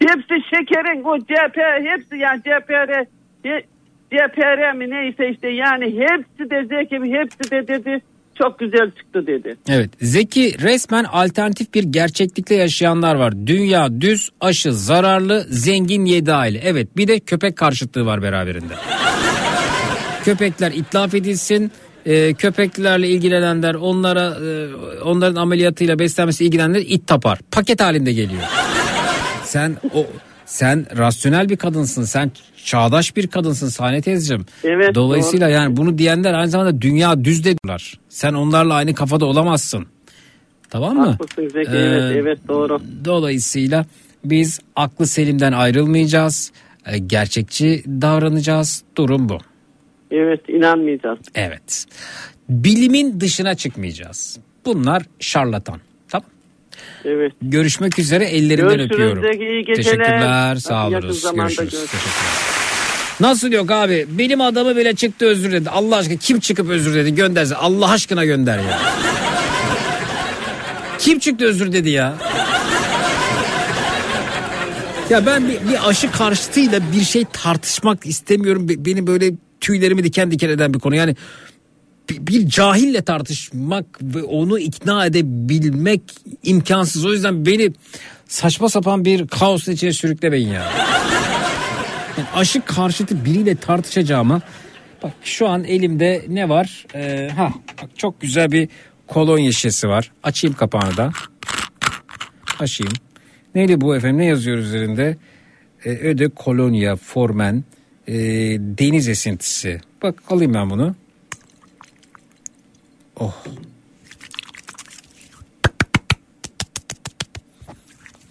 [0.00, 3.04] Hepsi şekerin o CP hepsi yani CPR
[4.10, 8.00] CPR mi neyse işte yani hepsi de Zeki hepsi de dedi
[8.42, 9.56] çok güzel çıktı dedi.
[9.68, 9.90] Evet.
[10.00, 13.46] Zeki resmen alternatif bir gerçeklikle yaşayanlar var.
[13.46, 16.60] Dünya düz, aşı zararlı, zengin yedi aile.
[16.64, 18.74] Evet bir de köpek karşıtlığı var beraberinde.
[20.24, 21.72] Köpekler itlaf edilsin.
[22.06, 27.38] e, köpeklerle ilgilenenler onlara e, onların ameliyatıyla beslenmesi ilgilenenler it tapar.
[27.50, 28.42] Paket halinde geliyor.
[29.44, 30.06] Sen o
[30.48, 32.02] sen rasyonel bir kadınsın.
[32.02, 32.30] Sen
[32.64, 34.46] çağdaş bir kadınsın Sahne teyzeciğim.
[34.64, 35.54] Evet, Dolayısıyla doğru.
[35.54, 37.98] yani bunu diyenler aynı zamanda dünya düz dediler.
[38.08, 39.86] Sen onlarla aynı kafada olamazsın.
[40.70, 41.06] Tamam mı?
[41.06, 42.80] Haklısın Zeki Ee, evet evet doğru.
[43.04, 43.86] Dolayısıyla
[44.24, 46.52] biz aklı selimden ayrılmayacağız.
[46.86, 48.82] e, Gerçekçi davranacağız.
[48.96, 49.38] Durum bu.
[50.10, 51.18] Evet inanmayacağız.
[51.34, 51.84] Evet.
[52.48, 54.38] Bilimin dışına çıkmayacağız.
[54.64, 55.80] Bunlar şarlatan.
[57.04, 57.32] Evet.
[57.42, 59.40] Görüşmek üzere ellerinden Görüşürüz öpüyorum.
[59.42, 59.84] İyi geceler.
[59.84, 61.22] Teşekkürler sağ zamanda Görüşürüz.
[61.34, 61.70] görüşürüz.
[61.70, 62.58] Teşekkürler.
[63.20, 64.06] Nasıl yok abi?
[64.08, 65.70] Bilim adamı bile çıktı özür dedi.
[65.70, 67.56] Allah aşkına kim çıkıp özür dedi gönderse.
[67.56, 68.78] Allah aşkına gönder ya.
[70.98, 72.14] kim çıktı özür dedi ya?
[75.10, 78.68] Ya ben bir, bir aşı karşıtıyla bir şey tartışmak istemiyorum.
[78.68, 79.30] Be- Beni böyle
[79.60, 80.94] tüylerimi diken diken eden bir konu.
[80.96, 81.16] Yani
[82.10, 86.02] bir, cahille tartışmak ve onu ikna edebilmek
[86.42, 87.06] imkansız.
[87.06, 87.72] O yüzden beni
[88.28, 90.72] saçma sapan bir kaosun içine sürüklemeyin ya.
[92.18, 94.40] Yani aşı karşıtı biriyle tartışacağıma
[95.02, 96.86] bak şu an elimde ne var?
[96.94, 97.52] Ee, ha
[97.82, 98.68] bak çok güzel bir
[99.06, 100.12] kolonya şişesi var.
[100.22, 101.10] Açayım kapağını da.
[102.58, 102.92] Açayım.
[103.54, 104.18] Neydi bu efendim?
[104.18, 105.16] Ne yazıyor üzerinde?
[105.84, 107.64] Ee, öde kolonya formen
[108.08, 108.14] e,
[108.58, 109.80] deniz esintisi.
[110.02, 110.94] Bak alayım ben bunu.
[113.20, 113.34] Oh.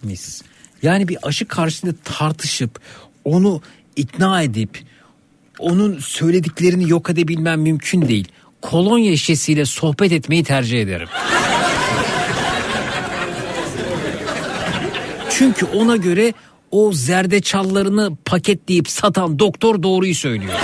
[0.04, 0.42] Mis.
[0.82, 2.80] Yani bir aşı karşısında tartışıp
[3.26, 3.62] onu
[3.96, 4.84] ikna edip
[5.60, 8.28] onun söylediklerini yok edebilmem mümkün değil.
[8.62, 11.08] Kolonya şişesiyle sohbet etmeyi tercih ederim.
[15.30, 16.34] Çünkü ona göre
[16.72, 20.60] o zerdeçallarını paketleyip satan doktor doğruyu söylüyor.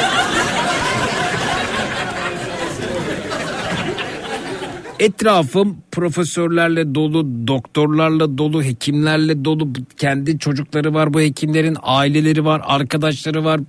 [5.03, 9.67] Etrafım profesörlerle dolu, doktorlarla dolu, hekimlerle dolu.
[9.97, 13.61] Kendi çocukları var bu hekimlerin, aileleri var, arkadaşları var.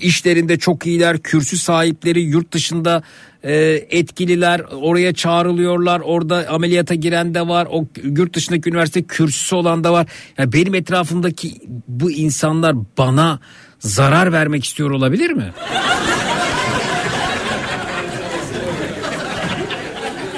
[0.00, 3.02] İşlerinde çok iyiler, kürsü sahipleri, yurt dışında
[3.42, 3.54] e,
[3.90, 6.00] etkililer, oraya çağrılıyorlar.
[6.00, 10.06] Orada ameliyata giren de var, o yurt dışındaki üniversite kürsüsü olan da var.
[10.38, 11.52] Yani benim etrafımdaki
[11.88, 13.38] bu insanlar bana
[13.78, 15.52] zarar vermek istiyor olabilir mi?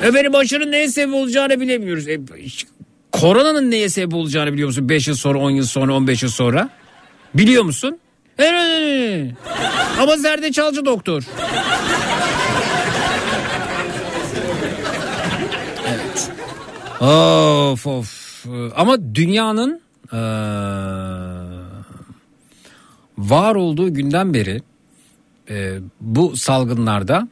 [0.02, 2.08] Efendim aşının neye sebep olacağını bilemiyoruz.
[2.08, 2.20] E,
[3.12, 4.88] koronanın neye sebep olacağını biliyor musun?
[4.88, 6.68] 5 yıl sonra, 10 yıl sonra, 15 yıl sonra.
[7.34, 7.98] Biliyor musun?
[8.38, 9.32] Evet.
[10.00, 11.22] Ama zerdeçalcı doktor.
[15.88, 16.30] Evet.
[17.00, 18.46] Of of.
[18.76, 19.80] Ama dünyanın
[20.12, 20.18] eee,
[23.18, 24.62] var olduğu günden beri
[25.50, 27.28] e, bu salgınlarda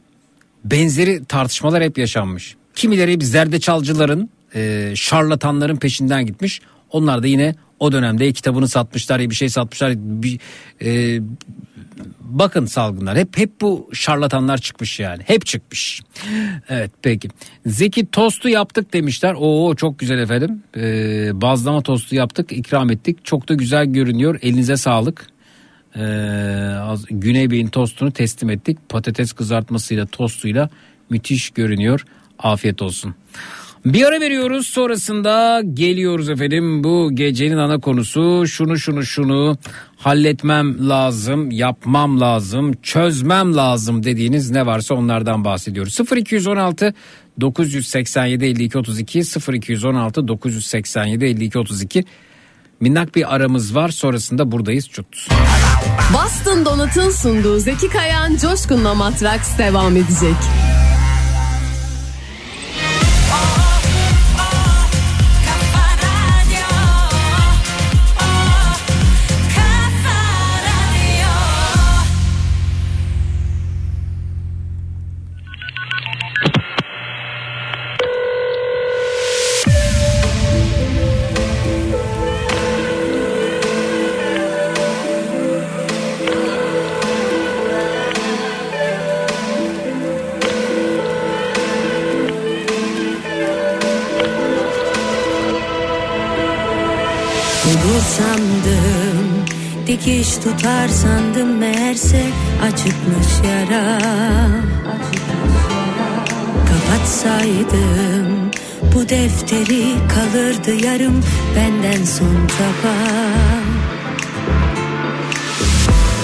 [0.71, 2.55] benzeri tartışmalar hep yaşanmış.
[2.75, 6.61] Kimileri hep zerdeçalcıların, e, şarlatanların peşinden gitmiş.
[6.91, 9.93] Onlar da yine o dönemde kitabını satmışlar, ya bir şey satmışlar.
[9.97, 10.39] Bir,
[10.81, 11.19] e,
[12.19, 15.23] bakın salgınlar hep hep bu şarlatanlar çıkmış yani.
[15.25, 16.01] Hep çıkmış.
[16.69, 17.29] Evet peki.
[17.65, 19.35] Zeki tostu yaptık demişler.
[19.37, 20.63] Oo çok güzel efendim.
[20.77, 23.25] Ee, bazlama tostu yaptık, ikram ettik.
[23.25, 24.39] Çok da güzel görünüyor.
[24.41, 25.34] Elinize sağlık.
[25.95, 26.01] Ee,
[26.81, 28.77] az- Güney Bey'in tostunu teslim ettik.
[28.89, 30.69] Patates kızartmasıyla tostuyla
[31.09, 32.05] müthiş görünüyor.
[32.39, 33.15] Afiyet olsun.
[33.85, 39.57] Bir ara veriyoruz sonrasında geliyoruz efendim bu gecenin ana konusu şunu şunu şunu
[39.97, 46.93] halletmem lazım yapmam lazım çözmem lazım dediğiniz ne varsa onlardan bahsediyoruz 0216
[47.41, 49.21] 987 52 32
[49.53, 52.03] 0216 987 52 32
[52.79, 55.27] minnak bir aramız var sonrasında buradayız çut.
[56.13, 60.35] Boston Donat'ın sunduğu Zeki Kayan Coşkun'la Matraks devam edecek.
[97.65, 99.45] Bulur sandım
[99.87, 102.21] Dikiş tutar sandım meğerse
[102.63, 103.99] acıkmış yara.
[106.69, 108.51] Kapatsaydım
[108.95, 111.23] bu defteri kalırdı yarım
[111.55, 112.95] benden son çaba.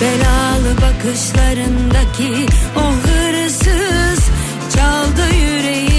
[0.01, 2.45] Belalı bakışlarındaki
[2.77, 4.25] o hırsız
[4.75, 5.90] çaldı yüreğimi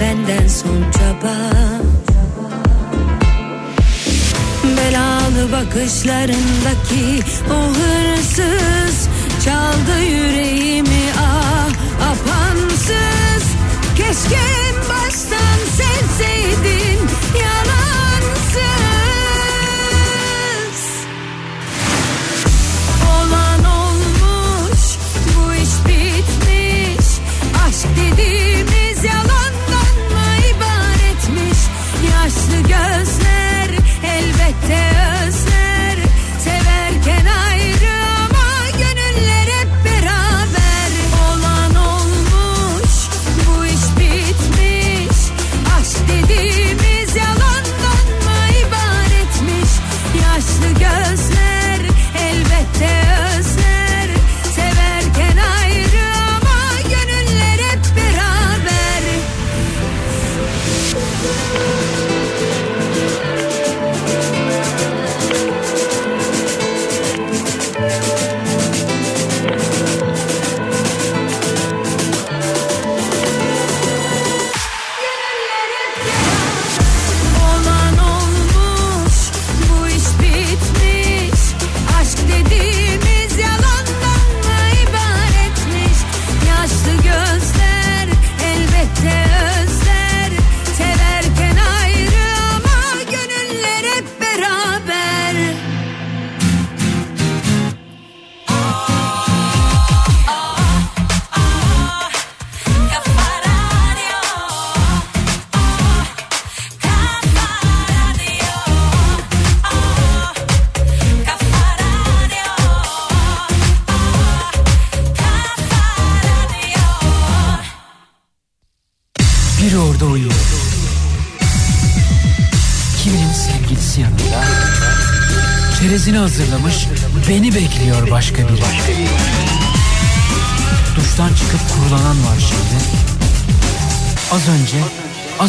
[0.00, 1.36] benden son çaba.
[4.76, 7.20] Belalı bakışlarındaki
[7.50, 9.08] o hırsız
[9.44, 11.68] çaldı yüreğimi ah
[12.10, 13.44] apansız.
[13.96, 16.98] Keşke en baştan sevseydin
[17.40, 18.60] yalansız.
[23.16, 24.82] Olan olmuş
[25.26, 27.06] bu iş bitmiş.
[27.66, 28.49] Aşk dediğimiz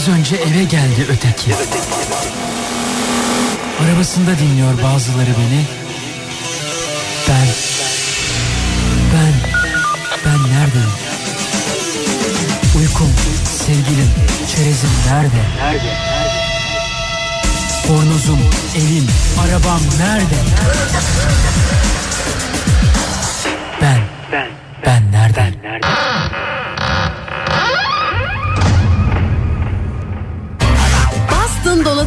[0.01, 1.51] az önce eve geldi öteki.
[3.83, 5.65] Arabasında dinliyor bazıları beni.
[7.29, 7.47] Ben,
[9.13, 9.33] ben,
[10.25, 10.91] ben neredeyim?
[12.77, 13.13] Uykum,
[13.45, 14.09] sevgilim,
[14.55, 15.43] çerezim nerede?
[15.59, 15.95] Nerede?
[17.89, 18.39] Bornozum,
[18.75, 19.07] evim,
[19.39, 20.35] arabam nerede?
[23.81, 23.99] Ben,
[24.31, 24.47] ben,
[24.85, 25.37] ben nerede?
[25.37, 26.10] Ben nerede?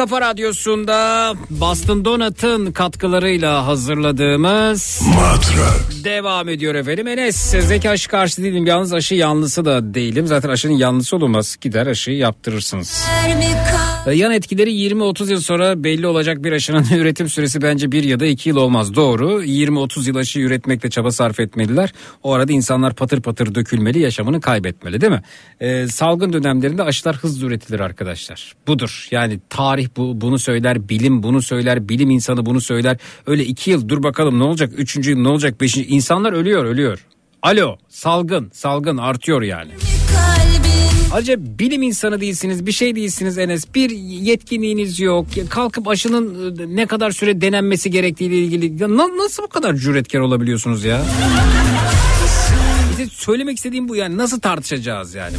[0.00, 7.06] Kafa radyosunda Boston Donut'ın katkılarıyla hazırladığımız Matrax devam ediyor efendim.
[7.06, 10.26] Enes Zeki aşı karşı değilim yalnız aşı yanlısı da değilim.
[10.26, 13.06] Zaten aşının yanlısı olmaz gider aşıyı yaptırırsınız.
[13.26, 13.34] E,
[14.06, 18.26] Yan etkileri 20-30 yıl sonra belli olacak bir aşının üretim süresi bence bir ya da
[18.26, 18.94] iki yıl olmaz.
[18.94, 21.92] Doğru 20-30 yıl aşı üretmekte çaba sarf etmeliler.
[22.22, 25.22] O arada insanlar patır patır dökülmeli yaşamını kaybetmeli değil mi?
[25.60, 28.52] Ee, salgın dönemlerinde aşılar hızlı üretilir arkadaşlar.
[28.66, 32.96] Budur yani tarih bu, bunu söyler bilim bunu söyler bilim insanı bunu söyler.
[33.26, 37.06] Öyle iki yıl dur bakalım ne olacak üçüncü yıl ne olacak beşinci insanlar ölüyor ölüyor.
[37.42, 39.72] Alo salgın salgın artıyor yani.
[41.12, 43.74] Ayrıca bilim insanı değilsiniz, bir şey değilsiniz Enes.
[43.74, 45.26] Bir yetkinliğiniz yok.
[45.50, 50.20] Kalkıp aşının e, ne kadar süre denenmesi gerektiğiyle ilgili ya na- nasıl bu kadar cüretkar
[50.20, 51.02] olabiliyorsunuz ya?
[52.90, 55.36] İşte söylemek istediğim bu yani nasıl tartışacağız yani?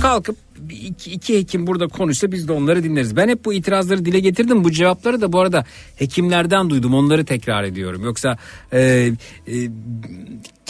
[0.00, 0.36] Kalkıp
[0.70, 3.16] iki, iki hekim burada konuşsa biz de onları dinleriz.
[3.16, 4.64] Ben hep bu itirazları dile getirdim.
[4.64, 5.64] Bu cevapları da bu arada
[5.96, 6.94] hekimlerden duydum.
[6.94, 8.04] Onları tekrar ediyorum.
[8.04, 8.38] Yoksa
[8.72, 9.12] e, e,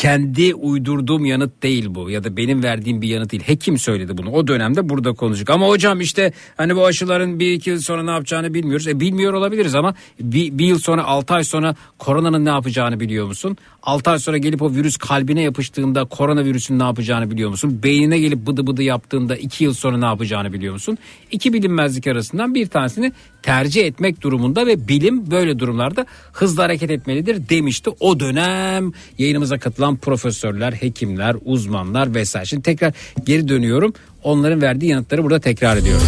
[0.02, 3.42] kendi uydurduğum yanıt değil bu ya da benim verdiğim bir yanıt değil.
[3.42, 4.31] Hekim söyledi bunu.
[4.31, 5.50] O dönemde burada konuştuk.
[5.50, 8.89] Ama hocam işte hani bu aşıların bir iki yıl sonra ne yapacağını bilmiyoruz.
[8.89, 13.26] E bilmiyor olabiliriz ama bir, bir yıl sonra altı ay sonra koronanın ne yapacağını biliyor
[13.26, 13.56] musun?
[13.82, 17.81] Altı ay sonra gelip o virüs kalbine yapıştığında koronavirüsün ne yapacağını biliyor musun?
[17.82, 20.98] Beynine gelip bıdı bıdı yaptığında iki yıl sonra ne yapacağını biliyor musun?
[21.31, 27.48] İki bilinmezlik arasından bir tanesini tercih etmek durumunda ve bilim böyle durumlarda hızlı hareket etmelidir
[27.48, 27.90] demişti.
[28.00, 32.46] O dönem yayınımıza katılan profesörler, hekimler, uzmanlar vesaire.
[32.46, 32.92] Şimdi tekrar
[33.24, 33.94] geri dönüyorum.
[34.22, 36.06] Onların verdiği yanıtları burada tekrar ediyorum.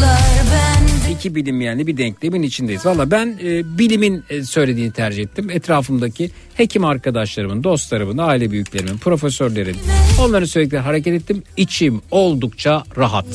[1.11, 2.87] İki bilinmeyenli bir denklemin içindeyiz.
[2.87, 5.51] Valla ben e, bilimin e, söylediğini tercih ettim.
[5.51, 9.77] Etrafımdaki hekim arkadaşlarımın, dostlarımın, aile büyüklerimin, profesörlerin
[10.21, 11.43] onların söyledikleri hareket ettim.
[11.57, 13.27] İçim oldukça rahat.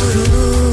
[0.00, 0.63] Durulur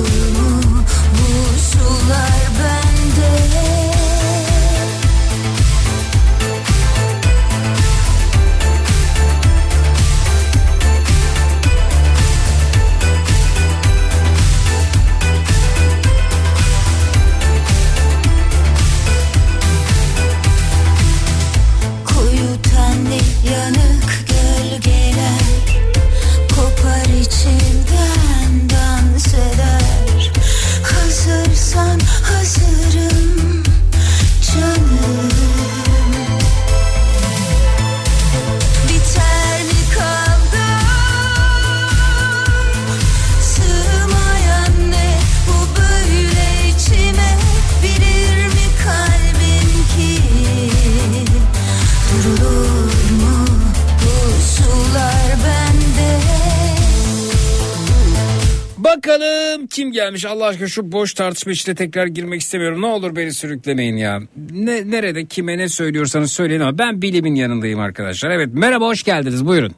[58.83, 62.81] Bakalım kim gelmiş Allah aşkına şu boş tartışma içine tekrar girmek istemiyorum.
[62.81, 64.19] Ne olur beni sürüklemeyin ya.
[64.51, 68.29] Ne, nerede kime ne söylüyorsanız söyleyin ama ben bilimin yanındayım arkadaşlar.
[68.29, 69.71] Evet merhaba hoş geldiniz buyurun.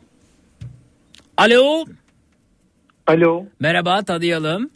[1.38, 1.86] Alo.
[3.08, 3.46] Alo.
[3.60, 4.70] Merhaba tanıyalım.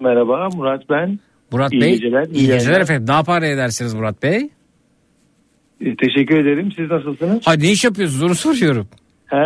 [0.00, 1.18] Merhaba Murat ben.
[1.52, 1.92] Murat İyi Bey.
[1.94, 3.06] geceler, iyi İyi geceler efendim.
[3.08, 4.48] Ne yapar edersiniz Murat Bey?
[5.80, 6.72] E, Teşekkür ederim.
[6.76, 7.38] Siz nasılsınız?
[7.44, 8.88] Hadi ne iş yapıyorsunuz onu soruyorum.
[9.26, 9.36] He.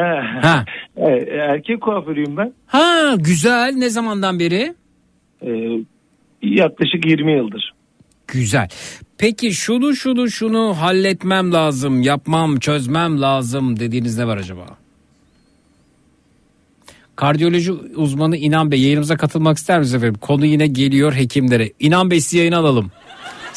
[0.42, 0.64] Ha.
[0.96, 2.52] E, Erkek kuaförüyüm ben.
[2.66, 4.74] Ha güzel ne zamandan beri?
[5.42, 5.50] E,
[6.42, 7.72] yaklaşık 20 yıldır.
[8.28, 8.68] Güzel.
[9.18, 14.66] Peki şunu şunu şunu halletmem lazım, yapmam, çözmem lazım dediğiniz ne var acaba?
[17.16, 20.20] Kardiyoloji uzmanı İnan Bey yayınımıza katılmak ister misiniz efendim?
[20.20, 21.72] Konu yine geliyor hekimlere.
[21.80, 22.90] İnan Bey sizi yayına alalım.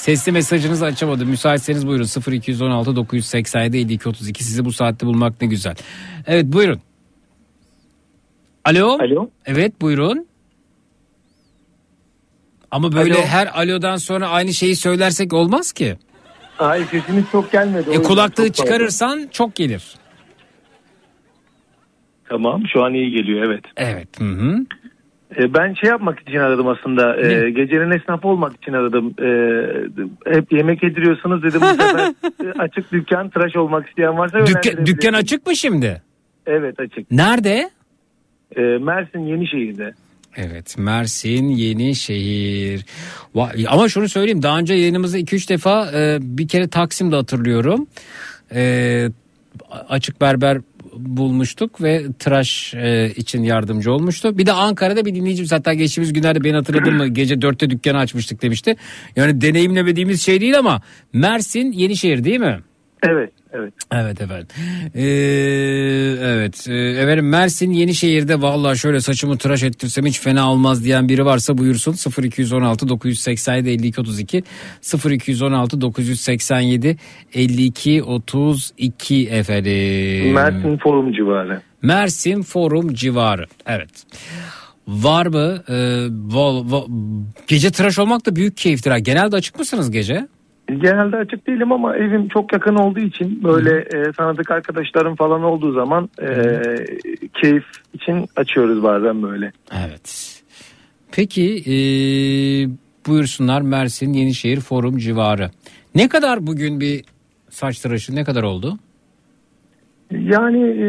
[0.04, 1.30] Sesli mesajınızı açamadım.
[1.30, 5.76] Müsaitseniz buyurun 0216 987 52 32 sizi bu saatte bulmak ne güzel.
[6.28, 6.82] Evet buyurun.
[8.66, 8.98] Alo.
[9.00, 9.30] Alo.
[9.46, 10.28] Evet buyurun.
[12.72, 13.22] Ama böyle Alo.
[13.22, 15.98] her alodan sonra aynı şeyi söylersek olmaz ki.
[16.60, 17.90] Ay sesiniz çok gelmedi.
[17.90, 19.96] E kulaklığı çok çıkarırsan çok gelir.
[22.30, 23.64] Tamam şu an iyi geliyor evet.
[23.78, 24.20] Evet.
[24.20, 24.66] Hı hı.
[25.38, 27.22] E, ben şey yapmak için aradım aslında.
[27.22, 29.14] E, gecenin esnafı olmak için aradım.
[29.22, 29.28] E,
[30.36, 32.14] hep yemek yediriyorsunuz dedim bu sefer
[32.46, 34.86] e, açık dükkan tıraş olmak isteyen varsa yönlendirebilirim.
[34.86, 36.02] dükkan açık mı şimdi?
[36.46, 37.12] Evet açık.
[37.12, 37.70] Nerede?
[38.56, 39.94] E, Mersin Yenişehir'de.
[40.36, 42.86] Evet Mersin Yenişehir.
[43.68, 47.88] Ama şunu söyleyeyim daha önce yayınımızda 2-3 defa e, bir kere Taksim'de hatırlıyorum.
[48.56, 49.10] E,
[49.90, 50.58] açık berber
[50.98, 54.38] bulmuştuk ve tıraş e, için yardımcı olmuştu.
[54.38, 58.42] Bir de Ankara'da bir dinleyicimiz hatta geçtiğimiz günlerde beni hatırladın mı gece 4'te dükkanı açmıştık
[58.42, 58.76] demişti.
[59.16, 60.82] Yani deneyimlemediğimiz şey değil ama
[61.14, 62.60] Mersin Yenişehir değil mi?
[63.04, 63.74] Evet evet.
[63.92, 64.48] Evet efendim.
[64.96, 65.02] Ee,
[66.22, 71.26] evet Ee, efendim Mersin Yenişehir'de vallahi şöyle saçımı tıraş ettirsem hiç fena olmaz diyen biri
[71.26, 74.44] varsa buyursun 0216 987 52 32
[75.12, 76.98] 0216 987
[77.34, 80.34] 52 32 efendim.
[80.34, 81.62] Mersin Forum civarı.
[81.82, 83.46] Mersin Forum civarı.
[83.66, 83.90] Evet.
[84.88, 85.64] Var mı?
[85.70, 85.74] Ee,
[86.34, 88.92] val- va- gece tıraş olmak da büyük keyiftir.
[88.92, 89.00] ha.
[89.00, 90.28] Genelde açık mısınız gece?
[90.68, 95.74] Genelde açık değilim ama evim çok yakın olduğu için böyle e, tanıdık arkadaşlarım falan olduğu
[95.74, 96.28] zaman e,
[97.42, 99.52] keyif için açıyoruz bazen böyle.
[99.88, 100.34] Evet.
[101.12, 101.74] Peki ee,
[103.08, 105.50] buyursunlar Mersin Yenişehir Forum civarı.
[105.96, 107.04] Ne kadar bugün bir
[107.50, 108.80] saç tıraşı ne kadar oldu?
[110.12, 110.88] Yani e,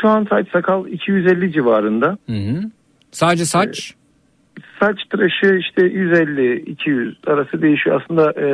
[0.00, 2.18] şu an saç sakal 250 civarında.
[2.26, 2.70] Hı hı.
[3.10, 3.94] Sadece saç?
[4.80, 8.02] Saç tıraşı işte 150-200 arası değişiyor.
[8.02, 8.46] Aslında e,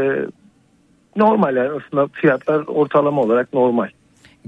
[1.16, 3.88] normal yani aslında fiyatlar ortalama olarak normal.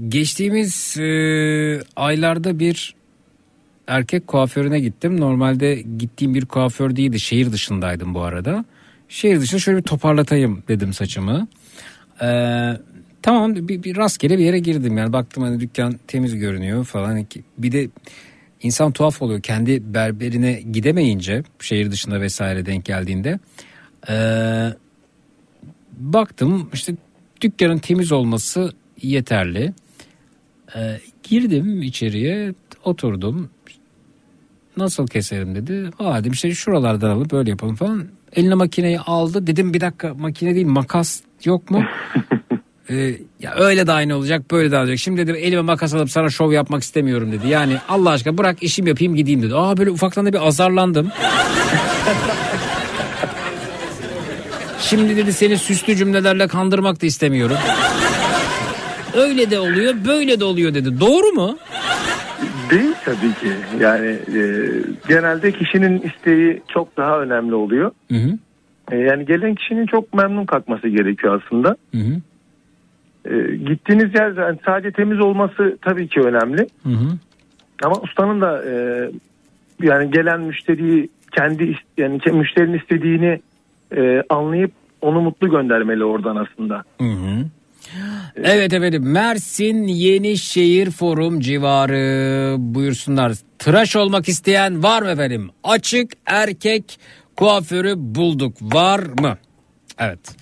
[0.07, 1.09] Geçtiğimiz e,
[1.95, 2.95] aylarda bir
[3.87, 5.21] erkek kuaförüne gittim.
[5.21, 7.19] Normalde gittiğim bir kuaför değildi.
[7.19, 8.65] Şehir dışındaydım bu arada.
[9.09, 11.47] Şehir dışında şöyle bir toparlatayım dedim saçımı.
[12.21, 12.71] Ee,
[13.21, 17.25] tamam bir, bir rastgele bir yere girdim yani baktım hani dükkan temiz görünüyor falan.
[17.57, 17.87] Bir de
[18.61, 23.39] insan tuhaf oluyor kendi berberine gidemeyince şehir dışında vesaire denk geldiğinde.
[24.09, 24.73] Ee,
[25.97, 26.95] baktım işte
[27.41, 29.73] dükkanın temiz olması yeterli.
[30.75, 32.53] Ee, girdim içeriye
[32.83, 33.49] oturdum.
[34.77, 35.89] Nasıl keserim dedi.
[35.99, 38.07] Aa dedim işte şuralardan alıp böyle yapalım falan.
[38.33, 39.47] Eline makineyi aldı.
[39.47, 41.83] Dedim bir dakika makine değil makas yok mu?
[42.89, 44.97] Ee, ya öyle de aynı olacak böyle de olacak.
[44.97, 47.47] Şimdi dedim elime makas alıp sana şov yapmak istemiyorum dedi.
[47.47, 49.55] Yani Allah aşkına bırak işim yapayım gideyim dedi.
[49.55, 51.11] Aa böyle ufaktan da bir azarlandım.
[54.79, 57.57] Şimdi dedi seni süslü cümlelerle kandırmak da istemiyorum.
[59.15, 60.99] Öyle de oluyor böyle de oluyor dedi.
[60.99, 61.57] Doğru mu?
[62.71, 63.51] Değil tabii ki.
[63.79, 64.41] Yani e,
[65.07, 67.91] genelde kişinin isteği çok daha önemli oluyor.
[68.11, 68.37] Hı hı.
[68.91, 71.77] E, yani gelen kişinin çok memnun kalkması gerekiyor aslında.
[71.91, 72.21] Hı hı.
[73.25, 76.67] E, gittiğiniz yer yani sadece temiz olması tabii ki önemli.
[76.83, 77.17] Hı hı.
[77.83, 78.73] Ama ustanın da e,
[79.81, 83.41] yani gelen müşteriyi kendi yani müşterinin istediğini
[83.97, 84.71] e, anlayıp
[85.01, 86.83] onu mutlu göndermeli oradan aslında.
[87.01, 87.45] Hı hı.
[88.35, 93.33] Evet efendim Mersin Yenişehir Forum civarı buyursunlar.
[93.59, 95.49] Tıraş olmak isteyen var mı efendim?
[95.63, 96.99] Açık erkek
[97.35, 99.37] kuaförü bulduk var mı?
[99.99, 100.35] Evet.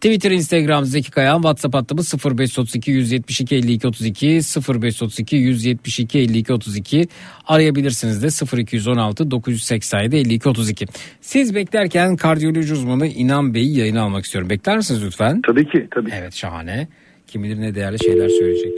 [0.00, 7.08] Twitter, Instagram Zeki Kayağan, WhatsApp hattımız 0532 172 52 32 0532 172 52 32
[7.46, 10.86] arayabilirsiniz de 0216 987 52 32.
[11.20, 14.50] Siz beklerken kardiyoloji uzmanı İnan Bey'i yayına almak istiyorum.
[14.50, 15.42] Bekler misiniz lütfen?
[15.42, 16.10] Tabii ki tabii.
[16.14, 16.88] Evet şahane.
[17.26, 18.72] Kim bilir ne değerli şeyler söyleyecek.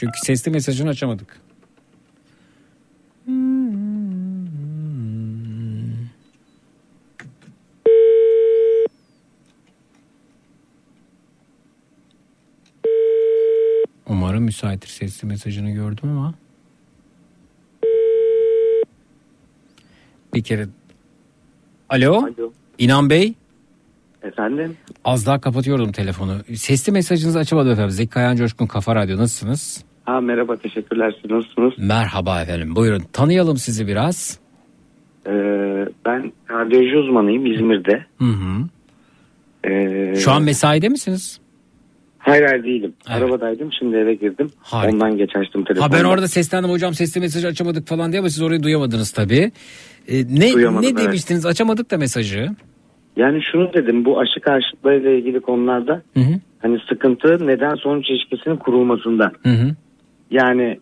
[0.00, 1.43] Çünkü sesli mesajını açamadık.
[14.24, 16.34] Umarım müsaittir sesli mesajını gördüm ama.
[20.34, 20.66] Bir kere.
[21.88, 22.14] Alo.
[22.14, 22.52] Alo.
[22.78, 23.34] İnan Bey.
[24.22, 24.76] Efendim?
[25.04, 26.38] Az daha kapatıyordum telefonu.
[26.54, 27.90] Sesli mesajınızı açamadım efendim.
[27.90, 29.84] Zeki Kayan Coşkun Kafa Radyo nasılsınız?
[30.04, 31.72] Ha merhaba teşekkürler siz nasılsınız?
[31.78, 34.38] Merhaba efendim buyurun tanıyalım sizi biraz.
[35.26, 35.30] Ee,
[36.06, 38.06] ben kardiyoloji uzmanıyım İzmir'de.
[38.18, 38.68] Hı hı.
[39.70, 41.40] Ee, Şu an mesaide misiniz?
[42.24, 42.94] Hayır hayır değilim.
[43.06, 44.50] Arabadaydım şimdi eve girdim.
[44.58, 44.94] Harika.
[44.94, 45.88] Ondan geç açtım telefonu.
[45.88, 49.52] Ha ben orada seslendim hocam sesli mesajı açamadık falan diye ama siz orayı duyamadınız tabii.
[50.08, 50.98] Ee, ne Duyamadım, ne evet.
[50.98, 52.48] demiştiniz açamadık da mesajı.
[53.16, 56.40] Yani şunu dedim bu aşı karşıtlarıyla ilgili konularda Hı hı.
[56.62, 59.32] hani sıkıntı neden sonuç ilişkisinin kurulmasında.
[59.42, 59.74] Hı hı.
[60.30, 60.80] Yani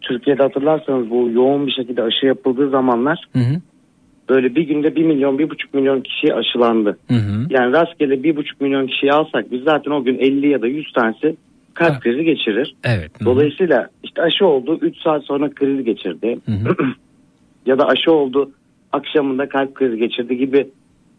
[0.00, 3.60] Türkiye'de hatırlarsanız bu yoğun bir şekilde aşı yapıldığı zamanlar Hı hı.
[4.28, 6.98] Böyle bir günde 1 milyon 1,5 milyon kişi aşılandı.
[7.08, 7.46] Hı hı.
[7.50, 11.36] Yani rastgele 1,5 milyon kişiyi alsak biz zaten o gün 50 ya da 100 tanesi
[11.74, 12.74] kalp krizi geçirir.
[12.84, 13.10] Evet.
[13.18, 13.24] Hı hı.
[13.24, 16.38] Dolayısıyla işte aşı oldu 3 saat sonra kriz geçirdi.
[16.46, 16.76] Hı hı.
[17.66, 18.50] ya da aşı oldu
[18.92, 20.66] akşamında kalp krizi geçirdi gibi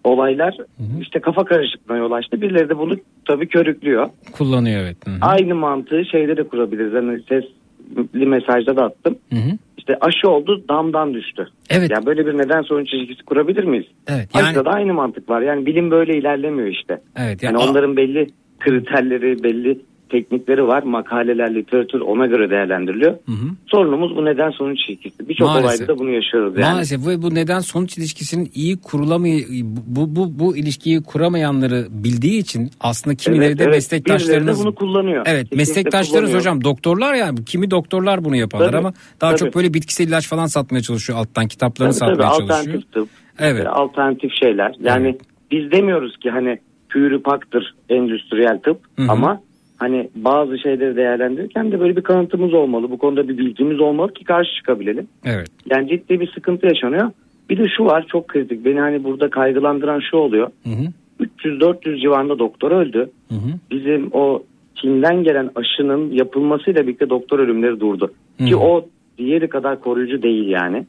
[0.04, 0.58] olaylar
[1.02, 2.42] işte kafa karışıklığına yol açtı.
[2.42, 4.10] Birileri de bunu tabii körüklüyor.
[4.32, 4.98] Kullanıyor evet.
[5.06, 5.18] Hı hı.
[5.22, 6.94] Aynı mantığı şeyde de kurabiliriz.
[6.94, 9.18] Hani sesli mesajda da attım.
[9.34, 9.52] Hı hı.
[9.90, 11.48] İşte aşı oldu damdan düştü.
[11.70, 11.92] Evet.
[11.92, 13.86] Yani böyle bir neden sonuç ilişkisi kurabilir miyiz?
[14.08, 14.30] Evet.
[14.36, 15.42] Yani Aşıda da aynı mantık var.
[15.42, 17.02] Yani bilim böyle ilerlemiyor işte.
[17.16, 18.28] evet Yani yani onların belli
[18.60, 20.84] kriterleri, belli teknikleri var.
[20.84, 23.12] Makaleler, literatür ona göre değerlendiriliyor.
[23.12, 23.48] Hı hı.
[23.68, 25.30] Sorunumuz bu neden sonuç ilişkisi.
[25.30, 26.72] Birçok olayda da bunu yaşıyoruz yani.
[26.72, 29.44] Maalesef ve bu neden sonuç ilişkisinin iyi kurulamay
[29.88, 33.74] bu, bu bu ilişkiyi kuramayanları bildiği için aslında kimileri Evet, de evet.
[33.74, 35.24] meslektaşlarınız de bunu kullanıyor.
[35.26, 36.40] Evet, Kesinlikle meslektaşlarınız kullanıyor.
[36.40, 39.40] hocam doktorlar yani kimi doktorlar bunu yaparlar Tabii, ama daha tabii.
[39.40, 42.60] çok böyle bitkisel ilaç falan satmaya çalışıyor alttan kitaplarını Tabii, tabii, satmaya çalışıyor.
[42.60, 43.10] alternatif tıp,
[43.40, 43.66] Evet.
[43.66, 44.76] e, alternatif şeyler.
[44.80, 45.18] Yani
[45.52, 46.60] biz demiyoruz ki hani
[46.90, 49.12] pürüpaktır endüstriyel tıp Hı hı.
[49.12, 49.42] ama
[49.86, 52.92] hani bazı şeyleri değerlendirirken de böyle bir kanıtımız olmalı.
[52.92, 55.08] Bu konuda bir bilgimiz olmalı ki karşı çıkabilelim.
[55.26, 55.48] Evet.
[55.72, 57.12] Yani ciddi bir sıkıntı yaşanıyor.
[57.50, 58.66] Bir de şu var çok kritik.
[58.66, 60.50] Beni hani burada kaygılandıran şu oluyor.
[60.64, 61.26] Hı hı.
[61.44, 63.10] 300-400 civarında doktor öldü.
[63.30, 63.50] Hı hı.
[63.72, 64.44] Bizim o
[64.76, 68.12] Çin'den gelen aşının yapılmasıyla birlikte doktor ölümleri durdu.
[68.40, 68.46] Hı.
[68.46, 68.86] Ki o
[69.18, 70.86] diğeri kadar koruyucu değil yani.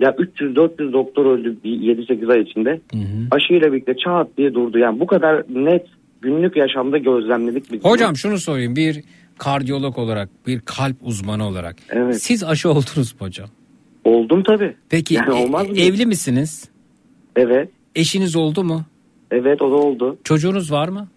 [0.00, 2.70] Ya 300-400 doktor öldü bir 7-8 ay içinde.
[2.70, 3.26] Hı hı.
[3.30, 4.78] Aşıyla birlikte çat diye durdu.
[4.78, 5.86] Yani bu kadar net
[6.22, 7.84] günlük yaşamda gözlemledik biz.
[7.84, 7.92] bunu.
[7.92, 9.00] Hocam şunu sorayım bir
[9.38, 12.22] kardiyolog olarak bir kalp uzmanı olarak Evet.
[12.22, 13.48] siz aşı oldunuz mu hocam?
[14.04, 14.74] Oldum tabii.
[14.88, 15.76] Peki Yani e- olmaz mı?
[15.78, 16.68] evli misiniz?
[17.36, 17.68] Evet.
[17.94, 18.82] Eşiniz oldu mu?
[19.30, 20.18] Evet o da oldu.
[20.24, 21.08] Çocuğunuz var mı?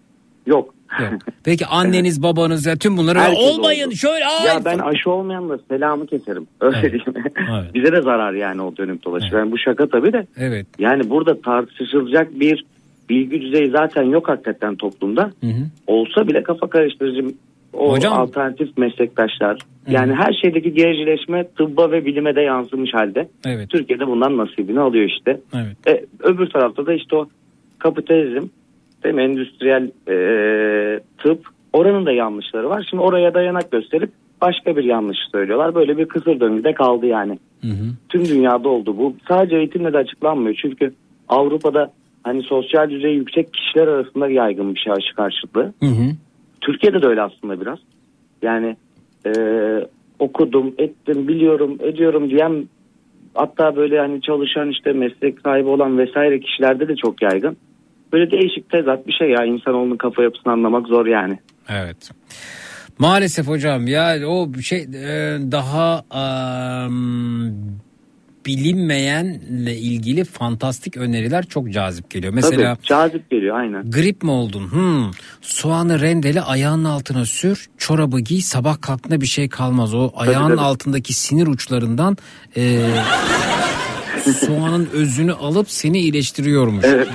[0.46, 0.74] Yok.
[1.00, 1.12] Yok.
[1.44, 3.94] Peki anneniz babanız ya tüm bunları Herkes olmayın oldu.
[3.96, 6.46] şöyle ay Ya ben aşı olmayanla selamı keserim.
[6.60, 6.92] Öyle Evet.
[6.92, 7.14] diyeyim.
[7.36, 7.74] Evet.
[7.74, 9.32] Bize de zarar yani o dönüp dolaşır.
[9.38, 10.26] Yani bu şaka tabii de.
[10.36, 10.66] Evet.
[10.78, 12.64] Yani burada tartışılacak bir
[13.08, 15.22] bilgi düzeyi zaten yok hakikaten toplumda.
[15.40, 15.64] Hı hı.
[15.86, 17.34] Olsa bile kafa karıştırıcı
[17.72, 19.58] o Hocam- alternatif meslektaşlar.
[19.88, 23.28] Yani her şeydeki gericileşme tıbba ve bilime de yansımış halde.
[23.46, 23.70] Evet.
[23.70, 25.40] Türkiye'de bundan nasibini alıyor işte.
[25.54, 25.76] Evet.
[25.88, 27.28] E, öbür tarafta da işte o
[27.78, 28.48] kapitalizm,
[29.04, 29.22] değil mi?
[29.22, 30.16] endüstriyel e,
[31.18, 32.86] tıp oranın da yanlışları var.
[32.90, 34.10] Şimdi oraya dayanak gösterip
[34.40, 35.74] başka bir yanlış söylüyorlar.
[35.74, 37.38] Böyle bir kısır döngüde kaldı yani.
[37.62, 37.84] Hı hı.
[38.08, 39.14] Tüm dünyada oldu bu.
[39.28, 40.56] Sadece eğitimle de açıklanmıyor.
[40.62, 40.92] Çünkü
[41.28, 41.92] Avrupa'da
[42.24, 45.72] hani sosyal düzeyi yüksek kişiler arasında yaygın bir şey aşı karşıtlığı.
[45.80, 46.10] Hı hı.
[46.60, 47.78] Türkiye'de de öyle aslında biraz.
[48.42, 48.76] Yani
[49.26, 49.30] e,
[50.18, 52.68] okudum, ettim, biliyorum, ediyorum diyen
[53.34, 57.56] hatta böyle hani çalışan işte meslek sahibi olan vesaire kişilerde de çok yaygın.
[58.12, 61.38] Böyle değişik tezat bir şey ya insanoğlunun kafa yapısını anlamak zor yani.
[61.68, 62.10] Evet.
[62.98, 66.04] Maalesef hocam ya o şey e, daha
[68.46, 72.32] bilinmeyenle ilgili fantastik öneriler çok cazip geliyor.
[72.32, 73.90] Mesela Tabii cazip geliyor aynen.
[73.90, 74.72] grip mi oldun?
[74.72, 75.10] Hmm.
[75.40, 79.94] Soğanı rendele ayağının altına sür, çorabı giy, sabah kalktığında bir şey kalmaz.
[79.94, 80.60] O ayağın tabii.
[80.60, 82.16] altındaki sinir uçlarından
[82.56, 82.80] e,
[84.32, 86.84] soğanın özünü alıp seni iyileştiriyormuş.
[86.84, 87.08] Evet.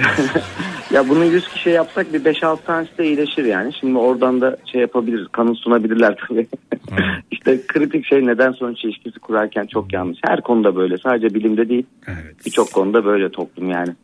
[0.94, 3.74] ya bunu 100 kişiye yapsak bir 5-6 tanesi de iyileşir yani.
[3.80, 6.48] Şimdi oradan da şey yapabilir, kanı sunabilirler tabii.
[7.32, 10.20] işte kritik şey neden sonuç ilişkisi kurarken çok yanlış.
[10.28, 10.98] Her konuda böyle.
[10.98, 11.86] Sadece bilimde değil.
[12.46, 13.96] Birçok konuda böyle toplum yani.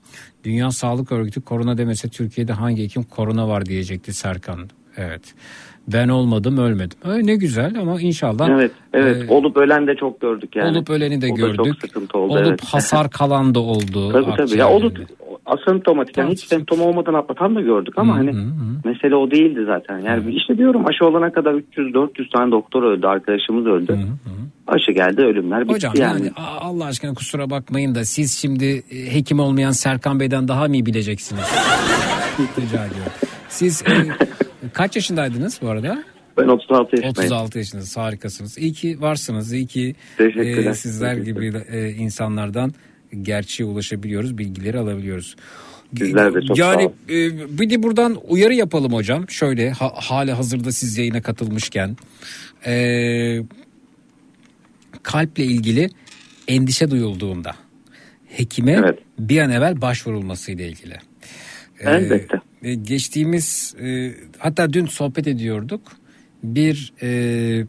[0.43, 4.69] Dünya Sağlık Örgütü korona demese Türkiye'de hangi hekim korona var diyecekti Serkan.
[4.97, 5.33] Evet.
[5.93, 6.97] Ben olmadım ölmedim.
[7.05, 9.29] Öyle ne güzel ama inşallah Evet, evet.
[9.29, 10.77] e, olup ölen de çok gördük yani.
[10.77, 11.55] olup öleni de O gördük.
[11.65, 12.33] çok sıkıntı oldu.
[12.33, 12.63] olup evet.
[12.65, 14.11] hasar kalan da oldu.
[14.11, 14.57] Tabii tabii.
[14.57, 14.97] Ya olup
[15.45, 18.31] asemptomatik yani hiç semptom olmadan atlatan da gördük ama hani
[18.85, 19.99] mesele o değildi zaten.
[19.99, 23.99] Yani işte diyorum aşı olana kadar 300-400 tane doktor öldü, arkadaşımız öldü.
[24.67, 26.19] Aşı geldi ölümler bitti Hocam yani.
[26.19, 30.73] yani Allah aşkına kusura bakmayın da siz şimdi e, hekim olmayan Serkan Bey'den daha mı
[30.75, 31.43] iyi bileceksiniz?
[32.39, 33.11] Rica ediyorum.
[33.49, 33.91] Siz e,
[34.73, 36.03] kaç yaşındaydınız bu arada?
[36.37, 37.31] Ben 36 yaşındayım.
[37.31, 38.57] 36 yaşındasınız harikasınız.
[38.57, 39.53] İyi ki varsınız.
[39.53, 42.73] İyi ki e, sizler gibi e, insanlardan
[43.21, 44.37] gerçeğe ulaşabiliyoruz.
[44.37, 45.35] Bilgileri alabiliyoruz.
[45.97, 46.93] Sizler de çok sağ yani olun.
[47.09, 49.29] e, bir de buradan uyarı yapalım hocam.
[49.29, 51.97] Şöyle ha, hali hazırda siz yayına katılmışken.
[52.65, 52.75] E,
[55.03, 55.89] kalple ilgili
[56.47, 57.55] endişe duyulduğunda
[58.27, 60.97] hekime bir an evvel başvurulması ile ilgili.
[61.89, 62.41] Elbette.
[62.63, 65.81] e, geçtiğimiz e, hatta dün sohbet ediyorduk.
[66.43, 67.65] Bir e,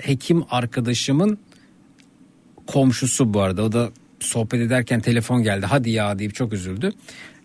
[0.00, 1.38] hekim arkadaşımın
[2.66, 3.62] komşusu bu arada.
[3.62, 3.88] O da
[4.20, 5.66] sohbet ederken telefon geldi.
[5.66, 6.90] Hadi ya deyip çok üzüldü.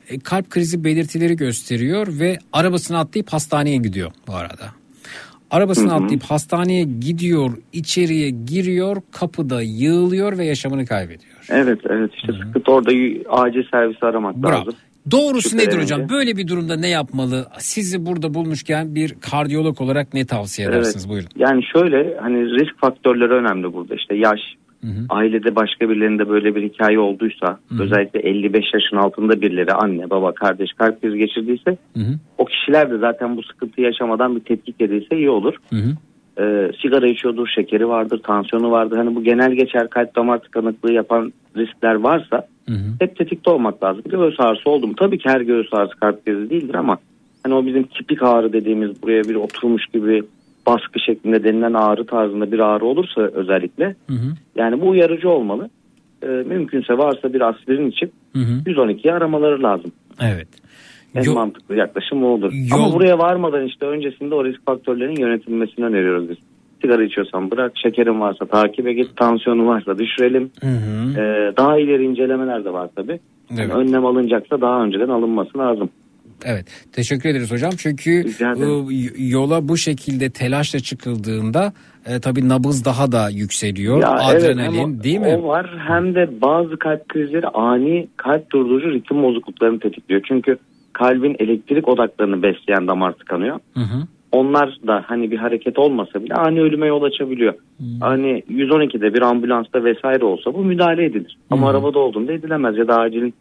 [0.10, 4.66] E, kalp krizi belirtileri gösteriyor ve arabasını atlayıp hastaneye gidiyor bu arada.
[5.52, 6.04] Arabasını Hı hı.
[6.04, 11.46] atlayıp hastaneye gidiyor, içeriye giriyor, kapıda yığılıyor ve yaşamını kaybediyor.
[11.50, 12.92] Evet evet işte sıkıntı orada
[13.30, 14.60] acil servisi aramak Bravo.
[14.60, 14.74] lazım.
[15.12, 15.96] Doğrusu nedir Şüphelenince.
[15.96, 16.10] hocam?
[16.10, 17.46] Böyle bir durumda ne yapmalı?
[17.58, 21.10] Sizi burada bulmuşken bir kardiyolog olarak ne tavsiye edersiniz?
[21.10, 21.30] Buyurun.
[21.36, 24.40] Yani şöyle hani risk faktörleri önemli burada işte yaş,
[25.10, 30.74] ailede başka birilerinde böyle bir hikaye olduysa özellikle 55 yaşın altında birileri anne baba kardeş
[30.74, 31.78] kalp krizi geçirdiyse
[32.38, 35.54] o kişiler de zaten bu sıkıntıyı yaşamadan bir tetkik edilse iyi olur.
[36.40, 38.98] Ee, sigara içiyordur, şekeri vardır, tansiyonu vardır.
[38.98, 42.48] Hani bu genel geçer kalp damar tıkanıklığı yapan riskler varsa
[43.00, 44.04] hep tetikte olmak lazım.
[44.10, 44.94] Göğüs ağrısı oldu mu?
[45.00, 46.98] Tabii ki her göğüs ağrısı kalp krizi değildir ama
[47.44, 50.24] hani o bizim tipik ağrı dediğimiz buraya bir oturmuş gibi
[50.68, 53.96] baskı şeklinde denilen ağrı tarzında bir ağrı olursa özellikle
[54.56, 55.70] yani bu uyarıcı olmalı.
[56.24, 59.92] Ee, mümkünse varsa bir aspirin içip 112'yi aramaları lazım.
[60.22, 60.48] Evet.
[61.16, 62.54] En mantıklı yaklaşım o olur.
[62.72, 66.38] Ama buraya varmadan işte öncesinde o risk faktörlerinin yönetilmesini öneriyoruz biz.
[66.82, 70.52] Sigara içiyorsan bırak, şekerin varsa takibe git, tansiyonu varsa düşürelim.
[70.64, 73.20] Ee, daha ileri incelemeler de var tabii.
[73.50, 73.76] Yani Evet.
[73.76, 75.90] önlem alınacaksa daha önceden alınması lazım.
[76.46, 76.66] Evet.
[76.92, 77.72] Teşekkür ederiz hocam.
[77.78, 78.24] Çünkü
[79.18, 81.74] yola bu şekilde telaşla çıkıldığında
[82.06, 84.02] e, tabii nabız daha da yükseliyor.
[84.02, 85.40] Ya evet, Adrenalin o- değil mi?
[85.44, 90.22] O var hem de bazı kalp krizleri ani kalp durdurucu ritim bozukluklarını tetikliyor.
[90.28, 90.58] Çünkü
[90.94, 93.60] kalbin elektrik odaklarını besleyen damar tıkanıyor.
[93.74, 94.08] Hı hı.
[94.32, 97.54] Onlar da hani bir hareket olmasa bile ani ölüme yol açabiliyor.
[98.00, 101.38] Hani 112'de bir ambulansta vesaire olsa bu müdahale edilir.
[101.50, 103.34] Ama arabada olduğunda edilemez ya da acilin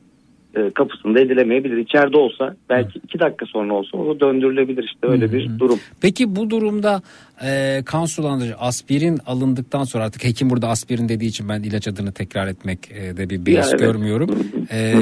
[0.56, 1.76] e, kapısında edilemeyebilir.
[1.76, 5.78] İçeride olsa belki iki dakika sonra olsa o döndürülebilir işte öyle bir durum.
[6.00, 7.02] Peki bu durumda
[7.44, 12.12] e, kan sulandırıcı aspirin alındıktan sonra artık hekim burada aspirin dediği için ben ilaç adını
[12.12, 13.80] tekrar etmek e, de bir beis Ya, evet.
[13.80, 14.30] görmüyorum.
[14.70, 14.94] E,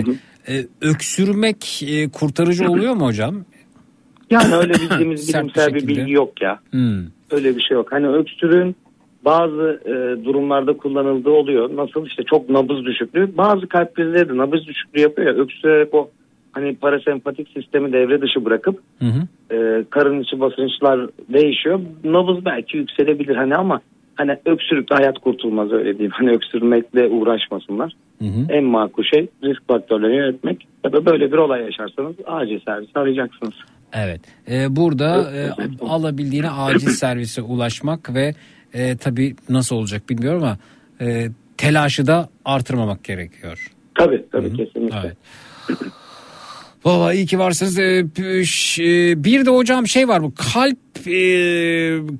[0.48, 3.44] e, öksürmek e, kurtarıcı oluyor mu hocam?
[4.30, 5.88] Yani öyle bildiğimiz bir bilimsel bir, şekilde.
[5.88, 6.60] bilgi yok ya.
[6.70, 6.98] Hmm.
[7.30, 7.92] Öyle bir şey yok.
[7.92, 8.76] Hani öksürüğün
[9.24, 11.76] bazı e, durumlarda kullanıldığı oluyor.
[11.76, 13.36] Nasıl işte çok nabız düşüklüğü.
[13.36, 15.42] Bazı kalp krizleri de nabız düşüklüğü yapıyor ya.
[15.42, 16.10] Öksürerek o
[16.52, 19.54] hani parasempatik sistemi devre dışı bırakıp Hı hı.
[19.54, 21.80] e, karın içi basınçlar değişiyor.
[22.04, 23.80] Nabız belki yükselebilir hani ama
[24.14, 26.12] hani öksürükle hayat kurtulmaz öyle diyeyim.
[26.14, 27.92] Hani öksürmekle uğraşmasınlar.
[28.50, 30.66] En makul şey risk faktörlerini yönetmek.
[30.84, 33.54] Ya da böyle bir olay yaşarsanız acil servis arayacaksınız.
[33.92, 34.20] Evet.
[34.50, 35.50] E, burada e,
[35.84, 38.34] alabildiğine acil servise ulaşmak ve
[38.74, 40.58] e, tabii nasıl olacak bilmiyorum ama
[41.00, 43.70] e, telaşı da artırmamak gerekiyor.
[43.94, 44.98] Tabii tabii kesinlikle.
[45.04, 45.16] Evet.
[46.84, 47.78] Valla iyi ki varsınız.
[47.78, 48.04] Ee,
[48.78, 51.20] e, Bir de hocam şey var bu kalp e,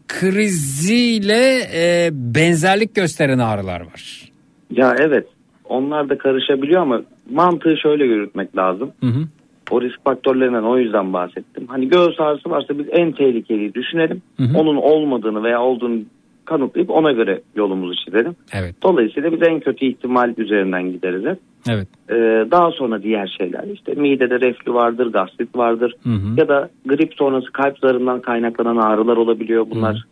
[0.08, 4.30] kriziyle e, benzerlik gösteren ağrılar var.
[4.70, 5.26] Ya evet
[5.64, 8.92] onlar da karışabiliyor ama mantığı şöyle yürütmek lazım.
[9.00, 9.28] Hı hı.
[9.70, 11.66] O risk faktörlerinden o yüzden bahsettim.
[11.66, 14.22] Hani göğüs ağrısı varsa biz en tehlikeliyi düşünelim.
[14.36, 14.58] Hı hı.
[14.58, 16.00] Onun olmadığını veya olduğunu
[16.44, 18.36] kanıtlayıp ona göre yolumuzu çizelim.
[18.52, 18.74] Evet.
[18.82, 21.38] Dolayısıyla biz en kötü ihtimal üzerinden gideriz hep.
[21.68, 21.88] Evet.
[22.10, 26.40] Ee, daha sonra diğer şeyler işte midede reflü vardır, gastrit vardır Hı hı.
[26.40, 29.66] ya da grip sonrası kalp zarından kaynaklanan ağrılar olabiliyor.
[29.70, 30.05] Bunlar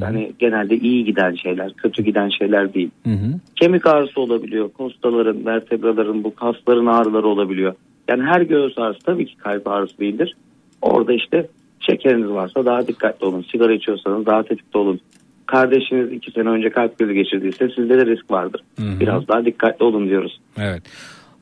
[0.00, 2.90] yani genelde iyi giden şeyler, kötü giden şeyler değil.
[3.04, 3.40] Hı hı.
[3.56, 7.74] Kemik ağrısı olabiliyor, kostaların, vertebraların, bu kasların ağrıları olabiliyor.
[8.10, 10.36] Yani her göğüs ağrısı tabii ki kalp ağrısı değildir.
[10.82, 11.46] Orada işte
[11.80, 13.46] şekeriniz varsa daha dikkatli olun.
[13.52, 15.00] Sigara içiyorsanız daha tetikte olun.
[15.46, 18.62] Kardeşiniz iki sene önce kalp krizi geçirdiyse sizde de risk vardır.
[18.78, 19.00] hı.
[19.00, 20.40] Biraz daha dikkatli olun diyoruz.
[20.58, 20.82] Evet.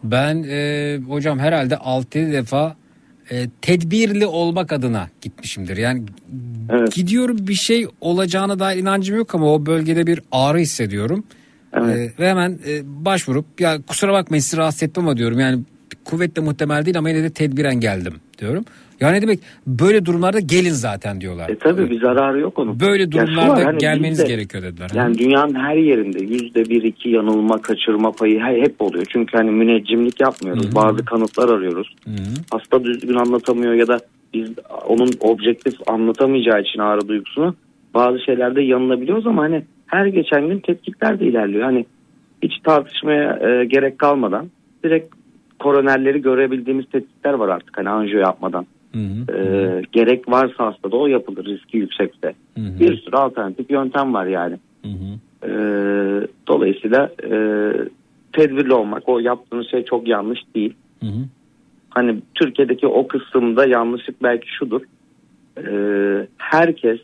[0.05, 2.76] Ben e, hocam herhalde 6 defa
[3.30, 5.76] e, tedbirli olmak adına gitmişimdir.
[5.76, 6.02] Yani
[6.94, 11.24] gidiyorum bir şey olacağına dair inancım yok ama o bölgede bir ağrı hissediyorum.
[11.74, 11.80] E,
[12.18, 15.58] ve hemen e, başvurup ya kusura bakmayın sizi rahatsız ettim ama diyorum yani
[16.05, 18.65] kuvvetle muhtemel değil ama yine de tedbiren geldim diyorum.
[19.00, 21.49] Yani ne demek böyle durumlarda gelin zaten diyorlar.
[21.50, 22.81] E tabii bir zararı yok onun.
[22.81, 24.91] Böyle durumlarda hani gelmeniz bizde- gerekiyor dediler.
[24.94, 29.05] Yani dünyanın her yerinde yüzde bir iki yanılma kaçırma payı he- hep oluyor.
[29.12, 30.75] Çünkü hani müneccimlik yapmıyoruz.
[30.75, 31.94] Bazı kanıtlar arıyoruz.
[32.52, 33.99] Hasta düzgün anlatamıyor ya da
[34.34, 34.50] biz
[34.86, 37.55] onun objektif anlatamayacağı için ağrı duygusunu
[37.94, 41.65] bazı şeylerde yanılabiliyoruz ama hani her geçen gün tetkikler de ilerliyor.
[41.65, 41.86] Hani
[42.42, 44.50] hiç tartışmaya e, gerek kalmadan
[44.84, 45.15] direkt
[45.59, 48.67] koronerleri görebildiğimiz tetkikler var artık hani anjiyo yapmadan.
[49.39, 52.35] E, gerek varsa hastada o yapılır riski yüksekse.
[52.57, 54.57] Bir sürü alternatif yöntem var yani.
[55.45, 55.51] E,
[56.49, 57.33] dolayısıyla e,
[58.33, 60.75] tedbirli olmak o yaptığınız şey çok yanlış değil.
[61.91, 64.81] Hani Türkiye'deki o kısımda yanlışlık belki şudur.
[65.67, 65.73] E,
[66.39, 66.99] herkes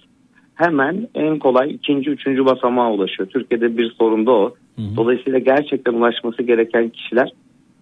[0.55, 3.29] hemen en kolay ikinci, üçüncü basamağa ulaşıyor.
[3.29, 4.55] Türkiye'de bir sorun da o.
[4.97, 7.33] Dolayısıyla gerçekten ulaşması gereken kişiler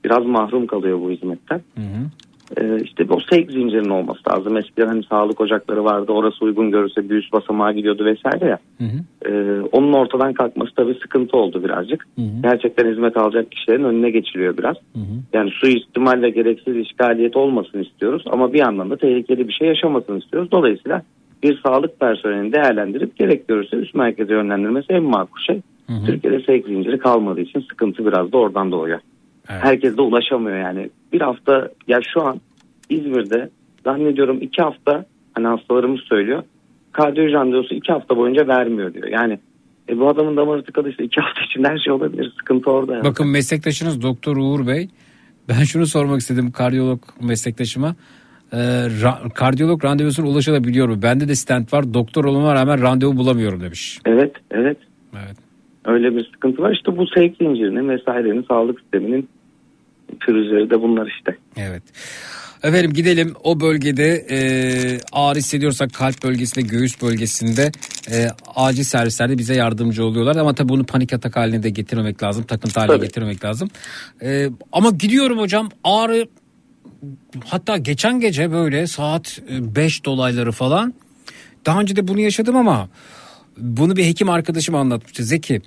[0.05, 1.61] biraz mahrum kalıyor bu hizmetten.
[2.61, 4.57] Ee, işte o sevk zincirinin olması lazım.
[4.57, 6.13] Eskiden hani sağlık ocakları vardı.
[6.13, 8.59] Orası uygun görürse bir üst basamağa gidiyordu vesaire ya.
[9.27, 12.07] Ee, onun ortadan kalkması tabii sıkıntı oldu birazcık.
[12.43, 14.77] Gerçekten hizmet alacak kişilerin önüne geçiliyor biraz.
[15.33, 18.25] Yani suistimal ve gereksiz işgaliyet olmasın istiyoruz.
[18.27, 20.51] Ama bir yandan da tehlikeli bir şey yaşamasın istiyoruz.
[20.53, 21.03] Dolayısıyla
[21.43, 25.61] bir sağlık personelini değerlendirip gerek görürse üst merkeze yönlendirmesi en makul şey.
[26.07, 28.99] Türkiye'de sevk zinciri kalmadığı için sıkıntı biraz da oradan doğuyor.
[29.61, 30.91] Herkes de ulaşamıyor yani.
[31.13, 32.41] Bir hafta ya şu an
[32.91, 33.51] İzmir'de
[33.85, 36.43] zannediyorum iki hafta hani hastalarımız söylüyor.
[36.93, 39.09] Kardiyoloji randevusu iki hafta boyunca vermiyor diyor.
[39.09, 39.39] Yani
[39.89, 42.33] e, bu adamın damarı tıkadıysa iki hafta içinde her şey olabilir.
[42.39, 42.95] Sıkıntı orada.
[42.95, 43.05] yani.
[43.05, 44.89] Bakın meslektaşınız Doktor Uğur Bey.
[45.49, 47.95] Ben şunu sormak istedim kardiyolog meslektaşıma.
[48.53, 48.57] Ee,
[49.03, 51.03] ra- kardiyolog randevusuna ulaşılabiliyor mu?
[51.03, 51.95] Bende de stent var.
[51.95, 53.99] Doktor olmama rağmen randevu bulamıyorum demiş.
[54.07, 54.77] Evet, evet.
[55.15, 55.37] Evet.
[55.85, 56.73] Öyle bir sıkıntı var.
[56.73, 59.29] İşte bu sevk zincirinin vesairenin sağlık sisteminin
[60.21, 61.37] pürüzleri de bunlar işte.
[61.57, 61.83] Evet.
[62.63, 64.39] Efendim gidelim o bölgede e,
[65.13, 67.73] ağrı hissediyorsak kalp bölgesinde göğüs bölgesinde
[68.11, 70.37] e, acil servislerde bize yardımcı oluyorlar.
[70.37, 72.45] Ama tabii bunu panik atak haline de getirmemek lazım.
[72.45, 73.07] Takıntı haline Tabii.
[73.07, 73.69] getirmemek lazım.
[74.23, 76.27] E, ama gidiyorum hocam ağrı
[77.47, 80.95] hatta geçen gece böyle saat 5 dolayları falan
[81.67, 82.89] daha önce de bunu yaşadım ama
[83.59, 85.63] bunu bir hekim arkadaşım anlatmıştı Zeki.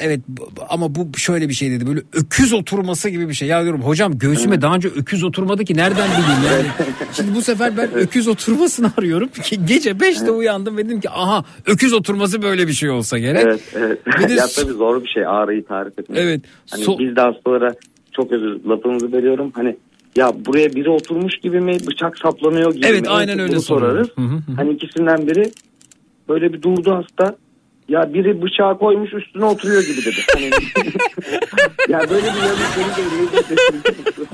[0.00, 0.20] Evet
[0.68, 3.48] ama bu şöyle bir şey dedi böyle öküz oturması gibi bir şey.
[3.48, 6.66] Ya diyorum hocam göğsüme daha önce öküz oturmadı ki nereden bileyim yani.
[7.12, 9.28] Şimdi bu sefer ben öküz oturmasını arıyorum.
[9.64, 13.42] Gece 5'te uyandım ve dedim ki aha öküz oturması böyle bir şey olsa gerek.
[13.44, 14.06] Evet, evet.
[14.06, 16.18] Bir de ya tabii zor bir şey ağrıyı tarif etmek.
[16.18, 16.40] Evet.
[16.70, 17.74] Hani So- biz de hastalara
[18.12, 19.52] çok özür lafınızı veriyorum.
[19.54, 19.76] Hani
[20.16, 23.08] ya buraya biri oturmuş gibi mi bıçak saplanıyor gibi Evet, mi?
[23.08, 24.08] aynen En çok öyle sorarız.
[24.16, 24.38] hı hı.
[24.56, 25.50] Hani ikisinden biri
[26.28, 27.36] böyle bir durdu hasta.
[27.88, 30.20] Ya biri bıçağı koymuş üstüne oturuyor gibi dedi.
[30.34, 30.44] Hani,
[31.88, 32.68] ya böyle bir yanlış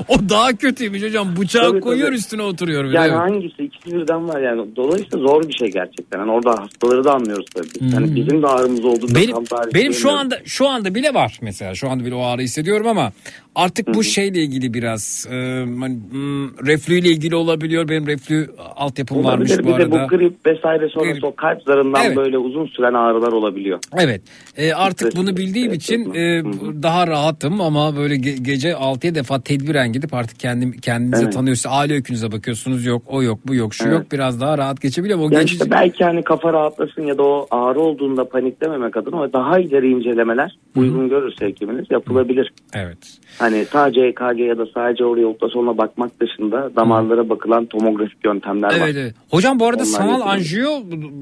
[0.09, 1.37] O daha kötüymüş hocam.
[1.41, 2.17] Bıçağı Tabii, koyuyor tabii.
[2.17, 2.85] üstüne oturuyor.
[2.85, 3.19] bir de, Yani evet.
[3.19, 3.63] hangisi?
[3.65, 4.77] İkisi birden var yani.
[4.77, 6.19] Dolayısıyla zor bir şey gerçekten.
[6.19, 7.91] Hani orada hastaları da anlıyoruz tabii.
[7.95, 8.17] Hani hı.
[8.17, 11.91] bizim de ağrımız olduğunda Benim, tam benim şu anda şu anda bile var mesela şu
[11.91, 13.13] anda bile o ağrı hissediyorum ama
[13.55, 15.35] artık bu şeyle ilgili biraz e,
[15.81, 19.65] hani, hmm, reflüyle ilgili olabiliyor benim reflü altyapım varmış Olabilir.
[19.65, 19.99] bu bir arada.
[20.01, 21.25] de bu grip vesaire sonrası Grip.
[21.25, 22.17] o kalp zarından Evet.
[22.17, 23.79] böyle uzun süren ağrılar olabiliyor.
[23.99, 24.23] Evet.
[24.57, 26.43] E, artık bunu bildiğim için e,
[26.83, 31.33] daha rahatım ama böyle ge- gece 6'ya defa tedbiren gidip artık kendim kendinizi Evet.
[31.35, 32.85] tanıyorsa aile öykünüze bakıyorsunuz.
[32.87, 33.95] Yok o yok bu yok şu Evet.
[33.99, 35.19] yok biraz daha rahat geçebiliyor.
[35.19, 39.33] O Ya geçici- işte belki hani kafa rahatlasın ya da o ağrı olduğunda paniklememek adına
[39.33, 42.53] daha ileri incelemeler uygun görürse hekiminiz yapılabilir.
[42.75, 42.99] Evet.
[43.45, 48.75] Hani sadece EKG ya da sadece oraya ultrasonla bakmak dışında damarlara bakılan tomografik yöntemler var.
[48.85, 49.15] Evet, evet.
[49.31, 50.35] Hocam bu arada Onlar sanal yapılabilir.
[50.35, 50.71] anjiyo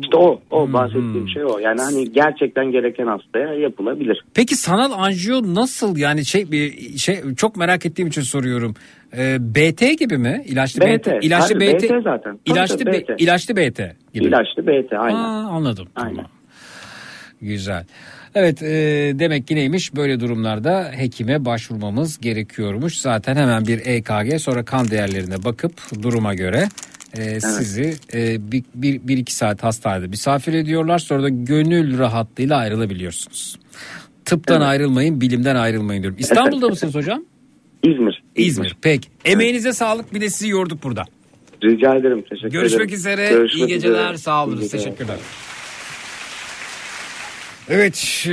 [0.03, 1.59] İşte o, o bahsettiğim şey o.
[1.59, 4.25] Yani hani gerçekten gereken hastaya yapılabilir.
[4.35, 8.75] Peki sanal anjiyo nasıl yani şey bir şey çok merak ettiğim için soruyorum.
[9.17, 10.43] Ee, BT gibi mi?
[10.47, 11.07] İlaçlı BT.
[11.07, 11.83] BT, İlaçlı tabii, BT.
[11.83, 12.39] BT zaten.
[12.47, 13.21] İlaçlı tabii, BT.
[13.23, 13.79] ilaçlı BT
[14.15, 14.25] gibi.
[14.25, 15.19] İlaçlı BT aynen.
[15.19, 15.89] Aa, anladım.
[15.97, 16.15] Aynen.
[16.15, 16.31] Tamam.
[17.41, 17.85] Güzel.
[18.35, 18.69] Evet e,
[19.19, 22.99] demek ki neymiş böyle durumlarda hekime başvurmamız gerekiyormuş.
[22.99, 26.69] Zaten hemen bir EKG sonra kan değerlerine bakıp duruma göre
[27.17, 30.99] e, sizi e, bir, bir, bir iki saat hastanede misafir ediyorlar.
[30.99, 33.59] Sonra da gönül rahatlığıyla ayrılabiliyorsunuz.
[34.25, 36.19] Tıptan ayrılmayın, bilimden ayrılmayın diyorum.
[36.21, 37.25] İstanbul'da mısınız hocam?
[37.83, 38.23] İzmir.
[38.37, 38.77] İzmir.
[38.83, 39.09] Peki.
[39.25, 40.15] Emeğinize sağlık.
[40.15, 41.05] Bir de sizi yorduk burada.
[41.65, 42.25] Rica ederim.
[42.31, 42.95] Teşekkür Görüşmek ederim.
[42.99, 43.29] üzere.
[43.31, 44.05] Görüşmek İyi geceler.
[44.05, 44.19] üzere.
[44.19, 44.69] Sağ olun.
[44.69, 45.17] Teşekkürler.
[47.69, 48.31] Evet e,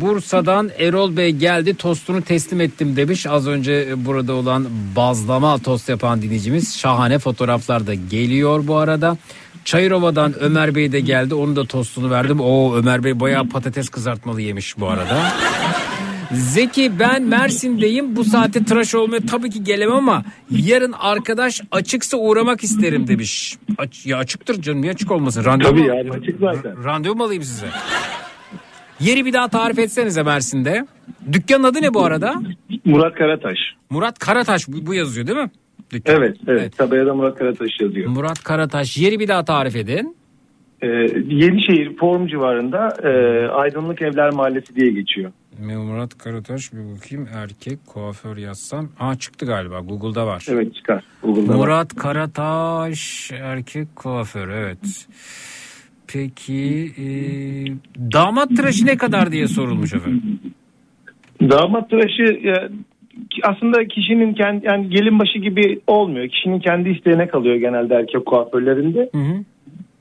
[0.00, 6.22] Bursa'dan Erol Bey geldi tostunu teslim ettim demiş az önce burada olan bazlama tost yapan
[6.22, 9.16] dinleyicimiz şahane fotoğraflar da geliyor bu arada.
[9.64, 12.40] Çayırova'dan Ömer Bey de geldi onun da tostunu verdim.
[12.40, 15.32] O Ömer Bey bayağı patates kızartmalı yemiş bu arada.
[16.32, 22.64] Zeki ben Mersin'deyim bu saate tıraş olmaya tabii ki gelemem ama yarın arkadaş açıksa uğramak
[22.64, 23.56] isterim demiş.
[23.78, 25.44] Aç, ya açıktır canım niye açık olmasın?
[25.44, 26.84] Randevu Tabii yani açık zaten.
[26.84, 27.66] Randevu mu alayım size?
[29.00, 30.86] Yeri bir daha tarif etsenize Mersin'de.
[31.32, 32.34] Dükkanın adı ne bu arada?
[32.84, 33.58] Murat Karataş.
[33.90, 35.50] Murat Karataş bu, bu yazıyor değil mi?
[35.92, 36.16] Dükkan.
[36.16, 36.76] Evet, evet.
[36.78, 38.10] Tabelada Murat Karataş yazıyor.
[38.10, 40.16] Murat Karataş yeri bir daha tarif edin.
[40.82, 40.86] Ee,
[41.28, 43.08] Yenişehir Forum civarında e,
[43.48, 45.32] Aydınlık Evler Mahallesi diye geçiyor.
[45.58, 48.88] Murat Karataş bir bakayım erkek kuaför yazsam.
[49.00, 50.46] Aa çıktı galiba Google'da var.
[50.48, 51.04] Evet çıkar.
[51.22, 51.56] Google'da var.
[51.56, 55.08] Murat Karataş erkek kuaför evet.
[56.12, 57.04] Peki e,
[58.12, 60.40] damat tıraşı ne kadar diye sorulmuş efendim.
[61.40, 62.40] Damat tıraşı
[63.42, 66.28] aslında kişinin kendi yani gelin başı gibi olmuyor.
[66.28, 69.10] Kişinin kendi isteğine kalıyor genelde erkek kuaförlerinde.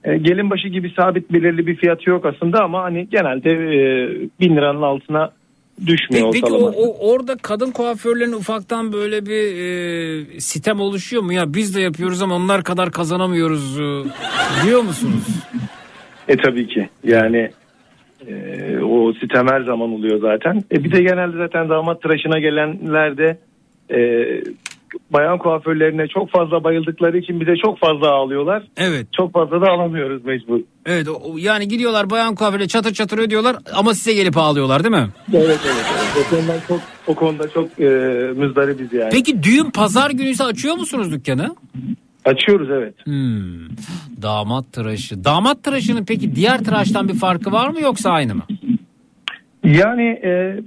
[0.03, 4.55] E, gelin başı gibi sabit belirli bir fiyatı yok aslında ama hani genelde e, bin
[4.55, 5.31] liranın altına
[5.85, 6.77] düşmüyor Peki, peki o, ortalama.
[6.77, 9.57] o- orada kadın kuaförlerin ufaktan böyle bir
[10.35, 14.03] e, sitem oluşuyor mu ya biz de yapıyoruz ama onlar kadar kazanamıyoruz e,
[14.65, 15.27] diyor musunuz?
[16.27, 17.51] E tabii ki yani
[18.27, 18.33] e,
[18.83, 20.63] o sitem her zaman oluyor zaten.
[20.71, 23.37] E, bir de genelde zaten damat tıraşına gelenler de
[23.91, 23.99] e,
[25.13, 28.63] bayan kuaförlerine çok fazla bayıldıkları için bize çok fazla ağlıyorlar.
[28.77, 29.07] Evet.
[29.13, 30.59] Çok fazla da alamıyoruz mecbur.
[30.85, 31.07] Evet
[31.37, 35.09] yani gidiyorlar bayan kuaföre çatır çatır ödüyorlar ama size gelip ağlıyorlar değil mi?
[35.33, 35.85] Evet evet.
[36.15, 36.25] evet.
[36.27, 37.89] O konuda çok o konuda çok e,
[38.35, 39.09] müzdaribiz yani.
[39.11, 41.55] Peki düğün pazar günü ise açıyor musunuz dükkanı?
[42.25, 42.93] Açıyoruz evet.
[43.05, 43.67] Hmm.
[44.21, 45.23] Damat tıraşı.
[45.23, 48.43] Damat tıraşının peki diğer tıraştan bir farkı var mı yoksa aynı mı?
[49.63, 50.59] Yani e,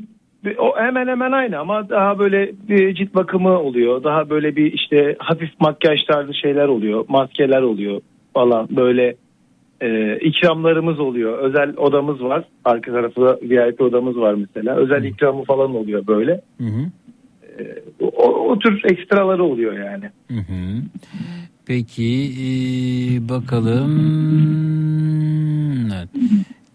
[0.58, 4.04] o hemen hemen aynı ama daha böyle bir cilt bakımı oluyor.
[4.04, 7.04] Daha böyle bir işte hafif makyaj tarzı şeyler oluyor.
[7.08, 8.00] Maskeler oluyor
[8.34, 9.16] falan böyle
[9.80, 11.38] e, ikramlarımız oluyor.
[11.38, 12.44] Özel odamız var.
[12.64, 14.76] Arka tarafta VIP odamız var mesela.
[14.76, 16.40] Özel ikramı falan oluyor böyle.
[16.58, 16.90] Hı hı.
[18.00, 20.04] O, o tür ekstraları oluyor yani.
[20.28, 20.82] Hı hı.
[21.66, 22.48] Peki e,
[23.28, 23.90] bakalım.
[25.94, 26.08] Evet.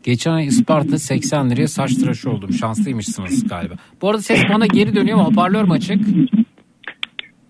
[0.05, 2.53] Geçen ay Isparta 80 liraya saç tıraşı oldum.
[2.53, 3.73] Şanslıymışsınız galiba.
[4.01, 5.99] Bu arada ses bana geri dönüyor ama hoparlör mü açık?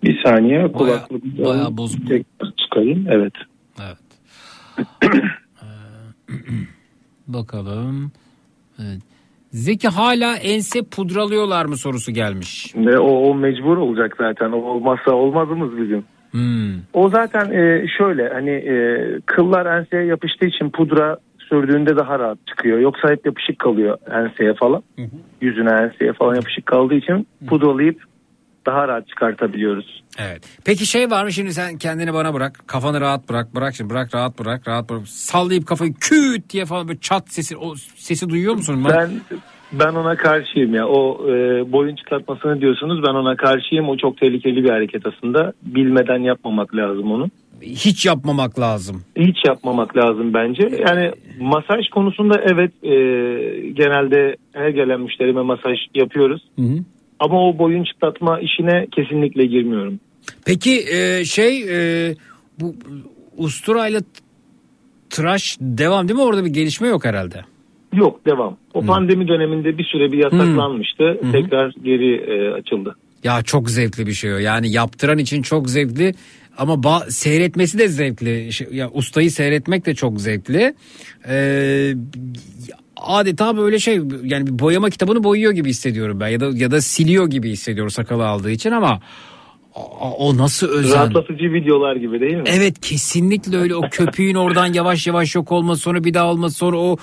[0.02, 2.08] Bir saniye Baya, kulaklık baya bozuk.
[2.08, 3.06] tekrar çıkarayım.
[3.10, 3.32] Evet.
[3.80, 3.98] Evet.
[5.62, 6.32] Ee,
[7.26, 8.12] bakalım.
[8.78, 9.00] Evet.
[9.50, 12.72] Zeki hala ense pudralıyorlar mı sorusu gelmiş.
[12.76, 14.52] Ve o, o mecbur olacak zaten.
[14.52, 16.04] O olmazsa olmazımız bizim.
[16.30, 16.74] Hmm.
[16.92, 18.74] O zaten e, şöyle hani e,
[19.26, 21.18] kıllar enseye yapıştığı için pudra
[21.48, 22.78] sürdüğünde daha rahat çıkıyor.
[22.78, 24.82] Yoksa hep yapışık kalıyor enseye falan.
[25.40, 28.02] Yüzüne enseye falan yapışık kaldığı için pudralayıp
[28.66, 30.02] daha rahat çıkartabiliyoruz.
[30.18, 30.58] Evet.
[30.64, 32.60] Peki şey var mı şimdi sen kendini bana bırak.
[32.66, 33.54] Kafanı rahat bırak.
[33.54, 34.68] Bırak şimdi bırak rahat bırak.
[34.68, 35.08] Rahat bırak.
[35.08, 38.84] Sallayıp kafayı küt diye falan böyle çat sesi o sesi duyuyor musun?
[38.88, 39.38] Ben ben
[39.94, 40.88] ona karşıyım ya.
[40.88, 41.32] O e,
[41.72, 43.02] boyun çıkartmasını diyorsunuz.
[43.02, 43.88] Ben ona karşıyım.
[43.88, 45.52] O çok tehlikeli bir hareket aslında.
[45.62, 47.30] Bilmeden yapmamak lazım onu.
[47.62, 49.02] Hiç yapmamak lazım.
[49.16, 50.70] Hiç yapmamak lazım bence.
[50.88, 52.90] Yani masaj konusunda evet e,
[53.70, 56.42] genelde her gelen müşterime masaj yapıyoruz.
[56.56, 56.78] Hı hı.
[57.20, 60.00] Ama o boyun çıtlatma işine kesinlikle girmiyorum.
[60.46, 62.14] Peki e, şey e,
[62.60, 62.74] bu
[63.36, 64.00] usturayla
[65.10, 66.24] tıraş devam değil mi?
[66.24, 67.44] Orada bir gelişme yok herhalde.
[67.96, 68.56] Yok devam.
[68.74, 71.20] O pandemi döneminde bir süre bir yasaklanmıştı.
[71.32, 72.96] Tekrar geri e, açıldı.
[73.24, 74.38] Ya çok zevkli bir şey o.
[74.38, 76.14] Yani yaptıran için çok zevkli
[76.58, 78.50] ama ba- seyretmesi de zevkli.
[78.72, 80.74] Ya ustayı seyretmek de çok zevkli.
[81.28, 81.94] Ee,
[82.96, 87.26] adeta böyle şey yani boyama kitabını boyuyor gibi hissediyorum ben ya da ya da siliyor
[87.30, 89.00] gibi hissediyorum sakalı aldığı için ama
[89.76, 90.94] o, o nasıl özen.
[90.96, 92.42] Rahatlatıcı videolar gibi değil mi?
[92.46, 96.76] Evet kesinlikle öyle o köpüğün oradan yavaş yavaş yok olması sonra bir daha olması sonra
[96.78, 96.96] o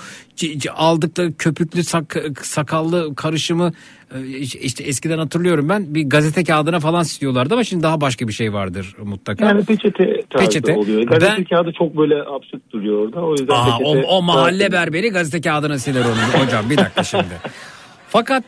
[0.75, 3.73] aldıkları köpüklü sak- sakallı karışımı
[4.15, 8.33] e, işte eskiden hatırlıyorum ben bir gazete kağıdına falan siliyorlardı ama şimdi daha başka bir
[8.33, 9.45] şey vardır mutlaka.
[9.45, 10.73] Yani peçete tarzı Peçete.
[10.73, 11.03] oluyor.
[11.03, 13.21] Gazete Ben- kağıdı çok böyle absürt duruyor orada.
[13.21, 14.71] O yüzden Aa, o, peçete o mahalle tarzı.
[14.71, 17.23] berberi gazete kağıdına siler onu hocam bir dakika şimdi.
[18.09, 18.43] Fakat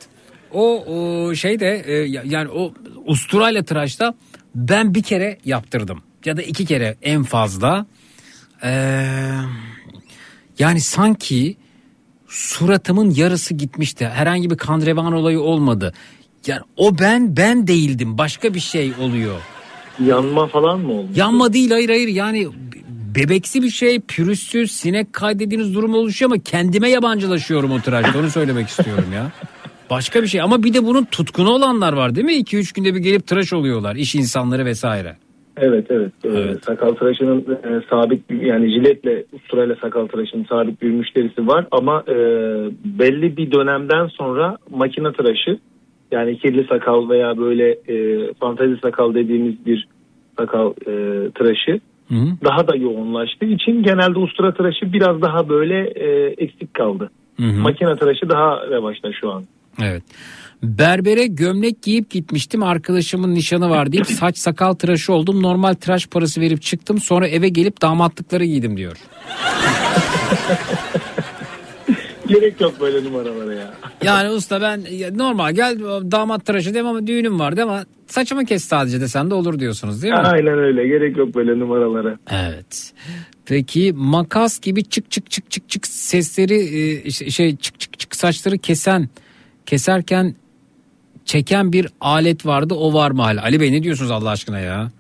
[0.56, 2.74] o, o şey de e, ya- yani o
[3.06, 4.14] usturayla tıraşta
[4.56, 7.86] ben bir kere yaptırdım ya da iki kere en fazla.
[8.64, 9.06] Ee,
[10.60, 11.58] yani sanki
[12.28, 14.08] suratımın yarısı gitmişti.
[14.08, 15.94] Herhangi bir kan revan olayı olmadı.
[16.48, 18.18] Yani o ben ben değildim.
[18.18, 19.42] Başka bir şey oluyor.
[20.06, 21.08] Yanma falan mı oldu?
[21.16, 22.48] Yanma değil hayır hayır yani
[23.16, 28.70] bebeksi bir şey pürüzsüz sinek kaydettiğiniz durum oluşuyor ama kendime yabancılaşıyorum o tıraşta onu söylemek
[28.70, 29.32] istiyorum ya.
[29.90, 32.34] Başka bir şey ama bir de bunun tutkunu olanlar var değil mi?
[32.34, 35.16] 2-3 günde bir gelip tıraş oluyorlar iş insanları vesaire.
[35.58, 36.12] Evet evet.
[36.26, 42.04] Ee, Sakal tıraşının e, sabit yani jiletle usturayla sakal tıraşının sabit bir müşterisi var ama
[42.08, 42.16] e,
[42.86, 45.60] belli bir dönemden sonra makine tıraşı
[46.12, 49.88] yani kirli sakal veya böyle e, fantezi sakal dediğimiz bir
[50.38, 50.94] sakal e,
[51.32, 51.80] tıraşı
[52.44, 57.10] daha da yoğunlaştığı için genelde ustura tıraşı biraz daha böyle e, eksik kaldı.
[57.40, 59.44] Makine tıraşı daha revaçta şu an.
[59.82, 60.04] Evet.
[60.64, 62.64] Berbere gömlek giyip gitmiştim.
[62.64, 65.42] Arkadaşımın nişanı var deyip saç sakal tıraşı oldum.
[65.44, 67.00] Normal tıraş parası verip çıktım.
[67.00, 68.98] Sonra eve gelip damatlıkları giydim diyor.
[72.28, 73.74] Gerek yok böyle numaralara ya.
[74.04, 75.80] Yani usta ben ya normal gel
[76.12, 80.14] damat tıraşı dem ama düğünüm vardı ama saçımı kes sadece desen de olur diyorsunuz değil
[80.14, 80.20] mi?
[80.20, 80.88] Aynen öyle.
[80.88, 82.18] Gerek yok böyle numaralara.
[82.32, 82.94] Evet.
[83.46, 86.56] Peki makas gibi çık çık çık çık çık sesleri
[87.08, 89.10] e, şey- şey çık çık çık saçları kesen
[89.66, 90.36] keserken
[91.26, 93.44] çeken bir alet vardı o var mı hala?
[93.44, 94.92] Ali Bey ne diyorsunuz Allah aşkına ya?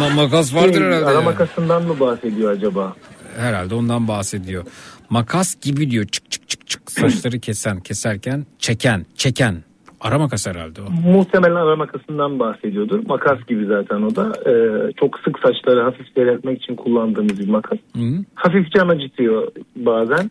[0.00, 1.04] Ma- makas vardır Şey, herhalde.
[1.06, 1.20] Ara ya.
[1.20, 2.96] makasından mı bahsediyor acaba?
[3.36, 4.64] Herhalde ondan bahsediyor.
[5.10, 9.56] Makas gibi diyor çık çık çık çık saçları kesen keserken çeken çeken.
[10.00, 10.90] Ara makas herhalde o.
[11.10, 13.06] Muhtemelen ara makasından bahsediyordur.
[13.06, 14.32] Makas gibi zaten o da.
[14.46, 17.78] Ee, çok sık saçları hafif seyretmek için kullandığımız bir makas.
[17.96, 18.00] Hı.
[18.34, 20.30] Hafif can acıtıyor bazen.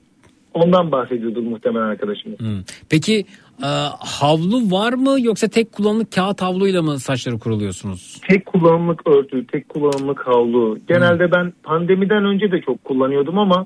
[0.57, 2.39] Ondan bahsediyordur muhtemelen arkadaşımız.
[2.39, 2.63] Hı.
[2.89, 3.25] Peki
[3.63, 3.69] e,
[3.99, 8.21] havlu var mı yoksa tek kullanımlık kağıt havluyla mı saçları kuruluyorsunuz?
[8.29, 10.79] Tek kullanımlık örtü, tek kullanımlık havlu.
[10.87, 13.65] Genelde ben pandemiden önce de çok kullanıyordum ama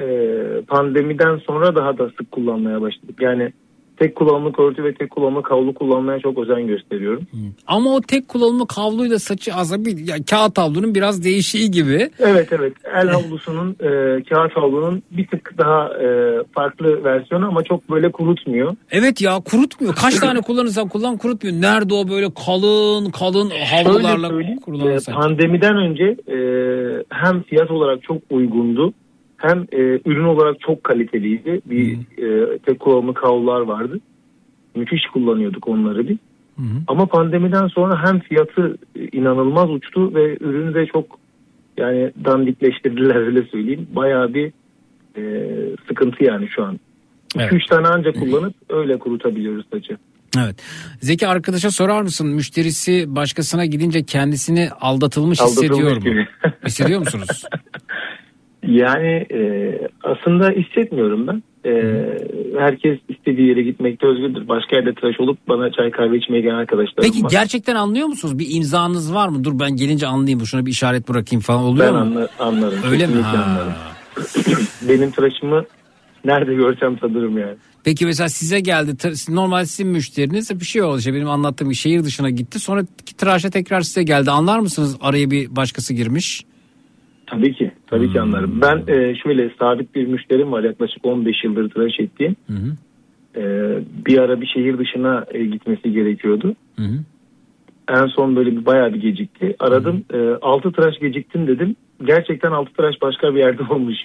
[0.00, 0.06] e,
[0.68, 3.16] pandemiden sonra daha da sık kullanmaya başladık.
[3.20, 3.52] Yani
[4.02, 7.26] tek kullanımlık örtü ve tek kullanımlık havlu kullanmaya çok özen gösteriyorum.
[7.66, 12.10] Ama o tek kullanımlık havluyla saçı aslında bir ya, kağıt havlunun biraz değişiği gibi.
[12.18, 16.06] Evet evet el havlusunun e, kağıt havlunun bir tık daha e,
[16.54, 18.76] farklı versiyonu ama çok böyle kurutmuyor.
[18.90, 19.94] Evet ya kurutmuyor.
[19.94, 21.60] Kaç tane kullanırsan kullan kurutmuyor.
[21.60, 24.28] Nerede o böyle kalın kalın havlularla
[24.64, 25.14] kurulan e, saç?
[25.14, 26.36] pandemiden önce e,
[27.08, 28.92] hem fiyat olarak çok uygundu
[29.42, 31.60] hem e, ürün olarak çok kaliteliydi.
[31.66, 34.00] Bir e, tek kullanımlık havlular vardı.
[34.74, 36.18] Müthiş kullanıyorduk onları bir.
[36.86, 41.18] Ama pandemiden sonra hem fiyatı e, inanılmaz uçtu ve ürünü de çok
[41.76, 43.88] yani dandikleştirdiler öyle söyleyeyim.
[43.96, 44.52] Bayağı bir
[45.16, 45.22] e,
[45.88, 46.80] sıkıntı yani şu an.
[47.34, 49.96] 2-3 tane ancak kullanıp öyle kurutabiliyoruz saçı.
[50.38, 50.62] Evet.
[51.00, 52.28] Zeki arkadaşa sorar mısın?
[52.28, 56.00] Müşterisi başkasına gidince kendisini aldatılmış, Aldatılmış hissediyor mu?
[56.00, 56.26] gibi.
[56.66, 57.44] Hissediyor musunuz?
[58.66, 59.40] Yani e,
[60.02, 61.42] aslında hissetmiyorum ben.
[61.66, 61.72] E,
[62.58, 64.48] herkes istediği yere gitmekte özgürdür.
[64.48, 67.30] Başka yerde tıraş olup bana çay kahve içmeye gelen arkadaşlarım Peki var.
[67.30, 68.38] gerçekten anlıyor musunuz?
[68.38, 69.44] Bir imzanız var mı?
[69.44, 70.46] Dur ben gelince anlayayım.
[70.46, 72.00] Şuna bir işaret bırakayım falan oluyor ben mu?
[72.00, 72.78] anla- anlarım.
[72.90, 73.20] Öyle mi?
[73.22, 73.42] Ha.
[73.44, 73.72] anlarım.
[74.88, 75.64] Benim tıraşımı
[76.24, 77.54] nerede görsem tanırım yani.
[77.84, 78.90] Peki mesela size geldi.
[78.90, 80.98] tır- Normal sizin müşteriniz bir şey oldu.
[80.98, 82.58] İşte benim anlattığım bir şehir dışına gitti.
[82.60, 82.82] Sonra
[83.18, 84.30] tıraşa tekrar size geldi.
[84.30, 86.44] Anlar mısınız araya bir başkası girmiş?
[87.32, 87.72] Tabii ki.
[87.86, 88.60] Tabii ki anlarım.
[88.60, 92.36] Ben e, şöyle sabit bir müşterim var yaklaşık 15 yıldır tıraş ettiğim.
[93.36, 93.42] E,
[94.06, 96.54] bir ara bir şehir dışına e, gitmesi gerekiyordu.
[97.88, 99.56] En son böyle bir bayağı bir gecikti.
[99.58, 100.04] Aradım.
[100.14, 101.76] E, 6 tıraş geciktim dedim.
[102.04, 103.96] Gerçekten 6 tıraş başka bir yerde olmuş.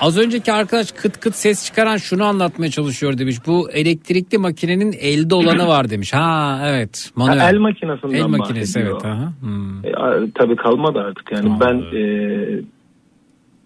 [0.00, 3.36] Az önceki arkadaş kıt kıt ses çıkaran şunu anlatmaya çalışıyor demiş.
[3.46, 6.12] Bu elektrikli makinenin elde olanı var demiş.
[6.14, 7.10] Ha evet.
[7.16, 7.38] Manuel.
[7.38, 9.00] Ha, el makinesinden El makinesi bahsediyor.
[9.04, 9.04] evet.
[9.04, 9.32] Aha.
[9.40, 9.84] Hmm.
[9.84, 12.60] E, tabii kalmadı artık yani ben e,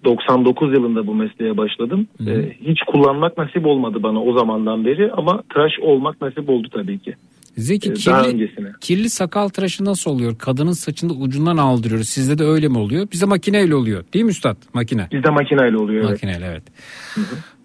[0.04, 2.06] 99 yılında bu mesleğe başladım.
[2.26, 6.98] E, hiç kullanmak nasip olmadı bana o zamandan beri ama tıraş olmak nasip oldu tabii
[6.98, 7.14] ki.
[7.56, 8.68] Zeki Ee, kirli, öncesine.
[8.80, 10.38] kirli sakal tıraşı nasıl oluyor?
[10.38, 12.08] Kadının saçını ucundan aldırıyoruz.
[12.08, 13.08] Sizde de öyle mi oluyor?
[13.12, 14.04] Bize makineyle oluyor.
[14.14, 14.56] Değil mi üstad?
[14.74, 15.08] Makine.
[15.12, 16.00] Bizde makineyle oluyor.
[16.00, 16.10] evet.
[16.10, 16.62] Makineyle evet.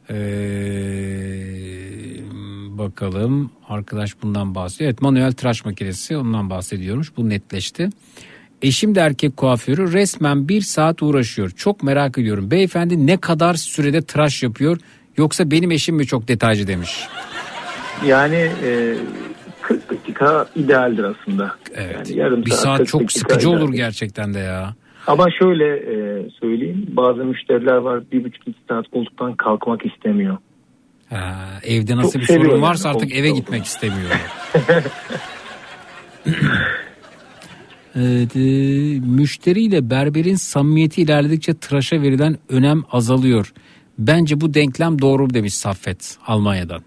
[0.09, 0.15] Ee,
[2.77, 4.89] bakalım arkadaş bundan bahsediyor.
[4.89, 7.17] Evet manuel tıraş makinesi ondan bahsediyormuş.
[7.17, 7.89] Bu netleşti.
[8.61, 11.49] Eşim de erkek kuaförü resmen bir saat uğraşıyor.
[11.49, 12.51] Çok merak ediyorum.
[12.51, 14.77] Beyefendi ne kadar sürede tıraş yapıyor?
[15.17, 17.07] Yoksa benim eşim mi çok detaycı demiş.
[18.05, 18.95] Yani e,
[19.67, 21.55] 40 dakika idealdir aslında.
[21.75, 22.09] Evet.
[22.09, 23.77] Yani yarım bir saat, saat 40 çok sıkıcı olur idealdir.
[23.77, 24.75] gerçekten de ya.
[25.07, 30.37] Ama şöyle e, söyleyeyim bazı müşteriler var bir buçuk iki saat koltuktan kalkmak istemiyor.
[31.09, 33.39] Ha, evde nasıl Çok bir sorun varsa artık eve olduğunu.
[33.39, 34.09] gitmek istemiyor.
[37.99, 38.39] Evet, e,
[38.99, 43.53] müşteriyle berberin samimiyeti ilerledikçe tıraşa verilen önem azalıyor.
[43.99, 46.81] Bence bu denklem doğru demiş Saffet Almanya'dan.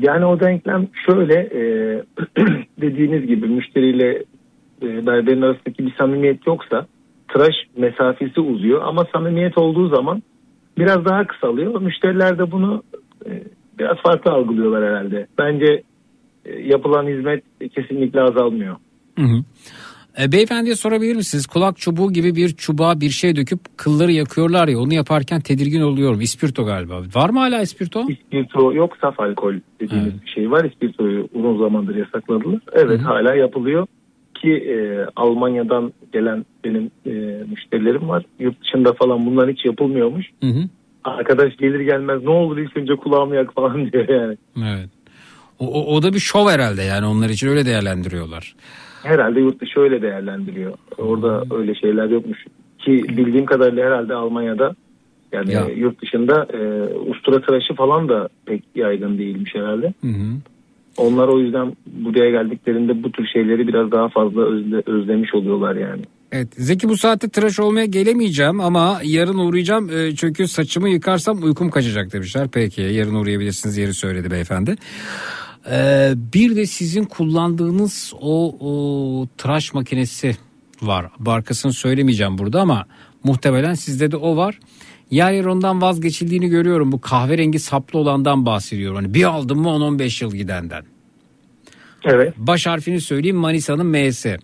[0.00, 1.62] Yani o denklem şöyle e,
[2.80, 4.24] dediğiniz gibi müşteriyle
[4.82, 6.86] e, berberin arasındaki bir samimiyet yoksa
[7.28, 10.22] tıraş mesafesi uzuyor ama samimiyet olduğu zaman
[10.78, 11.80] biraz daha kısalıyor.
[11.80, 12.82] Müşteriler de bunu
[13.26, 13.42] e,
[13.78, 15.26] biraz farklı algılıyorlar herhalde.
[15.38, 15.82] Bence
[16.44, 18.76] e, yapılan hizmet kesinlikle azalmıyor.
[19.18, 19.38] Hı hı.
[20.20, 21.46] E, beyefendiye sorabilir misiniz?
[21.46, 26.20] Kulak çubuğu gibi bir çubuğa bir şey döküp kılları yakıyorlar ya onu yaparken tedirgin oluyorum.
[26.20, 27.00] İspirto galiba.
[27.14, 28.04] Var mı hala ispirto?
[28.08, 30.64] İspirto yok saf alkol dediğimiz bir şey var.
[30.64, 32.60] İspirtoyu uzun zamandır yasakladılar.
[32.72, 33.86] Evet hala yapılıyor
[34.34, 37.10] ki e, Almanya'dan gelen benim e,
[37.50, 38.24] müşterilerim var.
[38.38, 40.26] Yurt dışında falan bunlar hiç yapılmıyormuş.
[40.42, 40.68] Hı hı.
[41.04, 44.36] Arkadaş gelir gelmez ne olur ilk önce kulağımı yak falan diyor yani.
[44.58, 44.88] Evet.
[45.58, 48.54] O, o, o da bir şov herhalde yani onlar için öyle değerlendiriyorlar.
[49.04, 50.72] Herhalde yurt dışı öyle değerlendiriyor.
[50.98, 52.38] Orada öyle şeyler yokmuş.
[52.78, 54.74] Ki bildiğim kadarıyla herhalde Almanya'da
[55.32, 55.66] yani Ya.
[55.76, 56.58] yurt dışında e,
[57.10, 59.94] ustura tıraşı falan da pek yaygın değilmiş herhalde.
[60.00, 60.36] Hı hı.
[60.96, 66.02] Onlar o yüzden buraya geldiklerinde bu tür şeyleri biraz daha fazla özle, özlemiş oluyorlar yani.
[66.32, 71.70] Evet Zeki bu saatte tıraş olmaya gelemeyeceğim ama yarın uğrayacağım e, çünkü saçımı yıkarsam uykum
[71.70, 72.48] kaçacak demişler.
[72.52, 74.76] Peki yarın uğrayabilirsiniz yeri söyledi beyefendi.
[75.70, 80.36] Ee, bir de sizin kullandığınız o, o tıraş makinesi
[80.82, 81.06] var.
[81.18, 82.86] Markasını söylemeyeceğim burada ama
[83.24, 84.60] muhtemelen sizde de o var.
[85.10, 86.92] Yer yer ondan vazgeçildiğini görüyorum.
[86.92, 88.96] Bu kahverengi saplı olandan bahsediyorum.
[88.96, 90.84] Hani bir aldım mı 10-15 yıl gidenden.
[92.04, 92.34] Evet.
[92.36, 94.36] Baş harfini söyleyeyim Manisa'nın M'si.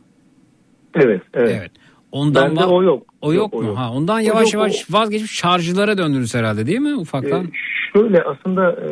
[0.95, 1.71] Evet, evet.
[2.13, 3.03] Ondan Bende o yok.
[3.23, 3.69] O yok, Yok, o mu?
[3.69, 3.79] yok.
[3.79, 7.45] Ha, ondan O yavaş yok, yavaş vazgeçip şarjlara döndünüz herhalde değil mi ufaktan?
[7.45, 7.51] Ee,
[7.93, 8.91] şöyle aslında e,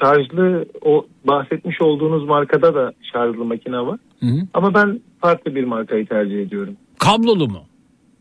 [0.00, 3.98] şarjlı o bahsetmiş olduğunuz markada da şarjlı makine var.
[4.20, 4.38] Hı hı.
[4.54, 6.76] Ama ben farklı bir markayı tercih ediyorum.
[6.98, 7.62] Kablolu mu?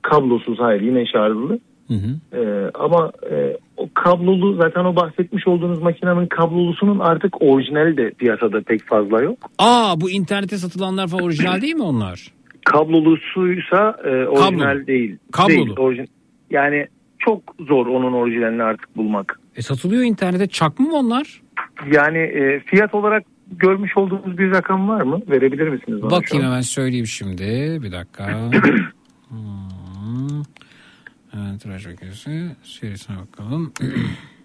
[0.01, 1.59] Kablosuz hayır yine şarjlı.
[1.87, 2.37] Hı hı.
[2.37, 8.61] Ee, ama e, o kablolu zaten o bahsetmiş olduğunuz makinenin kablolusunun artık orijinali de piyasada
[8.61, 9.37] pek fazla yok.
[9.59, 12.31] Aa bu internette satılanlar falan orijinal değil mi onlar?
[12.69, 14.87] Kablolusuysa e, orijinal Kablolu.
[14.87, 15.17] değil.
[15.31, 15.55] Kablolu.
[15.57, 16.09] Değil, orijin-
[16.49, 16.87] yani
[17.19, 19.39] çok zor onun orijinalini artık bulmak.
[19.55, 21.41] E satılıyor internette çakma mı onlar?
[21.93, 25.21] Yani e, fiyat olarak görmüş olduğunuz bir rakam var mı?
[25.29, 27.43] Verebilir misiniz bana Bakayım hemen söyleyeyim şimdi.
[27.83, 28.51] Bir dakika.
[29.29, 30.41] Hmm.
[31.33, 33.73] Evet, tıraş makinesi serisine bakalım.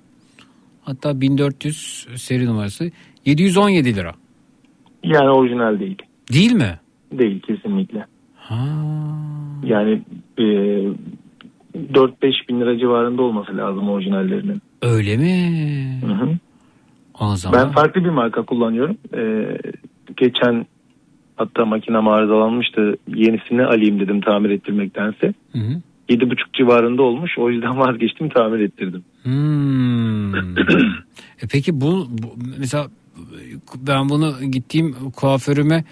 [0.83, 2.91] Hatta 1400 seri numarası
[3.25, 4.15] 717 lira.
[5.03, 5.99] Yani orijinal değil.
[6.33, 6.81] Değil mi?
[7.13, 8.07] Değil kesinlikle.
[8.49, 8.65] Ha.
[9.65, 10.03] Yani
[10.39, 10.95] e, 4-5
[12.49, 14.63] bin lira civarında olması lazım orijinallerinin.
[14.83, 16.01] Öyle mi?
[16.07, 16.29] Hı hı.
[17.21, 17.61] O zaman.
[17.61, 18.97] Ben farklı bir marka kullanıyorum.
[19.15, 19.59] Ee,
[20.17, 20.67] geçen
[21.37, 22.97] hatta makinem arızalanmıştı.
[23.09, 25.35] Yenisini alayım dedim tamir ettirmektense.
[25.53, 25.81] Hı hı.
[26.09, 27.39] 7,5 civarında olmuş.
[27.39, 29.05] O yüzden vazgeçtim tamir ettirdim.
[29.23, 30.35] Hmm.
[31.43, 32.27] e peki bu, bu
[32.59, 32.87] mesela
[33.77, 35.85] ben bunu gittiğim kuaförüme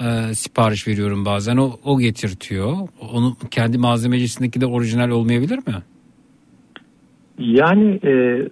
[0.00, 2.72] e, sipariş veriyorum bazen o o getirtiyor.
[3.12, 5.74] Onu kendi malzemecisindeki de orijinal olmayabilir mi?
[7.38, 8.42] Yani e,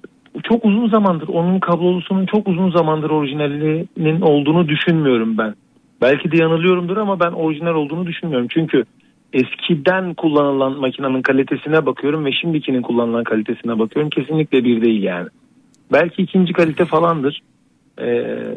[0.43, 5.55] çok uzun zamandır onun kablolusunun çok uzun zamandır orijinalinin olduğunu düşünmüyorum ben.
[6.01, 8.49] Belki de yanılıyorumdur ama ben orijinal olduğunu düşünmüyorum.
[8.51, 8.85] Çünkü
[9.33, 14.11] eskiden kullanılan makinenin kalitesine bakıyorum ve şimdikinin kullanılan kalitesine bakıyorum.
[14.11, 15.29] Kesinlikle bir değil yani.
[15.93, 17.41] Belki ikinci kalite falandır.
[18.01, 18.55] Ee,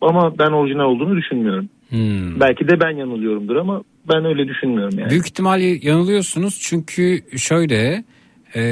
[0.00, 1.68] ama ben orijinal olduğunu düşünmüyorum.
[1.88, 2.40] Hmm.
[2.40, 5.10] Belki de ben yanılıyorumdur ama ben öyle düşünmüyorum yani.
[5.10, 8.04] Büyük ihtimalle yanılıyorsunuz çünkü şöyle
[8.56, 8.62] e,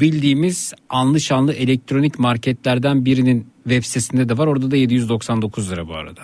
[0.00, 4.46] bildiğimiz anlı şanlı elektronik marketlerden birinin web sitesinde de var.
[4.46, 6.22] Orada da 799 lira bu arada.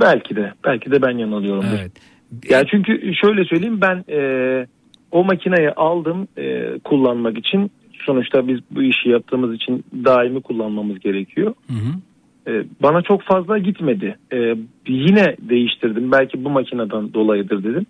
[0.00, 0.52] Belki de.
[0.64, 1.78] Belki de ben yanılıyorumdur.
[1.80, 1.92] Evet.
[2.50, 4.66] Yani çünkü şöyle söyleyeyim ben e,
[5.10, 7.70] o makineyi aldım e, kullanmak için.
[8.06, 11.54] Sonuçta biz bu işi yaptığımız için daimi kullanmamız gerekiyor.
[12.46, 12.50] E,
[12.82, 14.16] bana çok fazla gitmedi.
[14.32, 14.36] E,
[14.88, 16.12] yine değiştirdim.
[16.12, 17.86] Belki bu makineden dolayıdır dedim.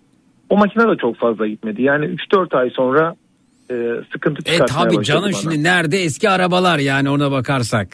[0.49, 1.81] O makine de çok fazla gitmedi.
[1.81, 3.15] Yani 3-4 ay sonra
[3.71, 3.75] e,
[4.13, 5.33] sıkıntı E çıkartmaya başladı canım bana.
[5.33, 7.87] şimdi nerede eski arabalar yani ona bakarsak.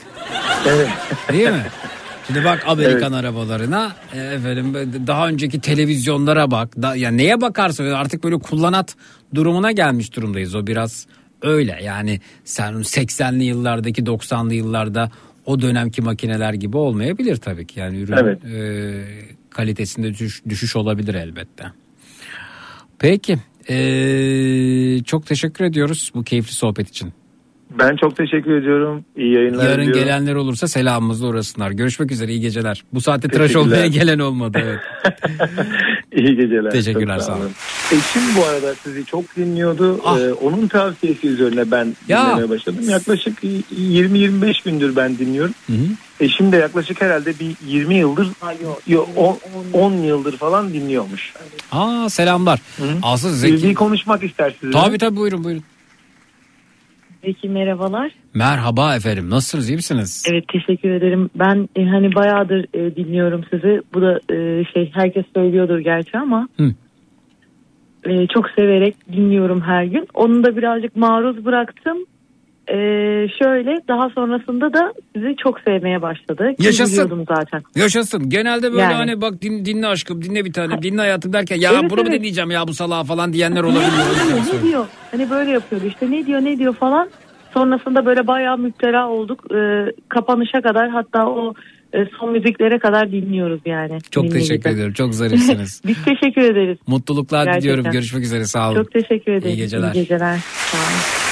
[0.67, 0.89] Evet.
[1.33, 1.63] Değil mi?
[2.27, 4.73] Şimdi bak Amerikan arabalarına e, efendim
[5.07, 6.81] daha önceki televizyonlara bak.
[6.81, 8.95] Da, ya neye bakarsa artık böyle kullanat
[9.35, 10.55] durumuna gelmiş durumdayız.
[10.55, 11.07] O biraz
[11.41, 11.79] öyle.
[11.83, 15.11] Yani sen 80'li yıllardaki 90'lı yıllarda
[15.45, 17.79] o dönemki makineler gibi olmayabilir tabii ki.
[17.79, 18.45] Yani ürün Evet.
[18.45, 19.03] e,
[19.49, 21.63] kalitesinde düşüş, düşüş olabilir elbette.
[22.99, 23.37] Peki.
[23.69, 27.13] e, çok teşekkür ediyoruz bu keyifli sohbet için.
[27.79, 29.05] Ben çok teşekkür ediyorum.
[29.17, 30.03] İyi yayınlar Yarın diliyorum.
[30.03, 31.71] gelenler olursa selamımızla uğrasınlar.
[31.71, 32.83] Görüşmek üzere iyi geceler.
[32.93, 34.57] Bu saatte tıraş olmaya gelen olmadı.
[34.63, 34.79] Evet.
[36.15, 36.71] İyi geceler.
[36.71, 37.51] Teşekkürler, sağ olun.
[37.91, 39.97] Eşim bu arada sizi çok dinliyordu.
[39.97, 42.09] Ee, onun tavsiyesi üzerine ben Ah.
[42.09, 42.25] Ya.
[42.25, 42.89] dinlemeye başladım.
[42.89, 45.53] Yaklaşık 20-25 gündür ben dinliyorum.
[46.19, 48.27] Eşim de yaklaşık herhalde bir 20 yıldır,
[48.87, 49.05] yo,
[49.73, 51.33] 10 yıldır falan dinliyormuş.
[51.71, 52.59] Aa selamlar.
[53.03, 53.63] Asıl Bir, Zeki.
[53.69, 54.71] bir konuşmak ister sizinle.
[54.71, 55.63] Tabii tabii buyurun buyurun.
[57.21, 58.11] Peki merhabalar.
[58.33, 60.25] Merhaba efendim nasılsınız iyi misiniz?
[60.31, 61.29] Evet teşekkür ederim.
[61.35, 63.81] Ben e, hani bayağıdır e, dinliyorum sizi.
[63.93, 66.71] Bu da e, şey herkes söylüyordur gerçi ama Hı.
[68.03, 70.07] e, çok severek dinliyorum her gün.
[70.13, 71.97] Onu da birazcık maruz bıraktım.
[72.69, 72.75] E,
[73.43, 76.51] şöyle daha sonrasında da sizi çok sevmeye başladı.
[76.59, 77.25] Ki Yaşasın.
[77.35, 77.61] zaten.
[77.75, 78.29] Yaşasın.
[78.29, 78.93] Genelde böyle Yani.
[78.93, 82.07] hani bak din, dinle aşkım dinle bir tane dinle hayatım derken ya Evet, bunu mu
[82.09, 82.19] evet.
[82.19, 84.05] dinleyeceğim ya bu salağı falan diyenler olabiliyor.
[84.07, 84.85] O yüzden ne diyor?
[85.11, 87.09] Hani böyle yapıyordu işte ne diyor ne diyor falan.
[87.53, 89.43] Sonrasında böyle bayağı müptela olduk.
[89.55, 89.57] E,
[90.09, 91.53] kapanışa kadar hatta o
[91.93, 93.97] e, son müziklere kadar dinliyoruz yani.
[94.11, 94.93] Çok teşekkür ederim.
[94.93, 95.81] Çok zarifsiniz.
[95.87, 96.77] Biz teşekkür ederiz.
[96.87, 97.61] Mutluluklar Gerçekten.
[97.61, 97.91] diliyorum.
[97.91, 98.77] Görüşmek üzere sağ olun.
[98.83, 99.55] Çok teşekkür ederim.
[99.55, 99.93] İyi geceler.
[99.93, 100.37] İyi geceler.
[100.71, 101.28] Sağ olun.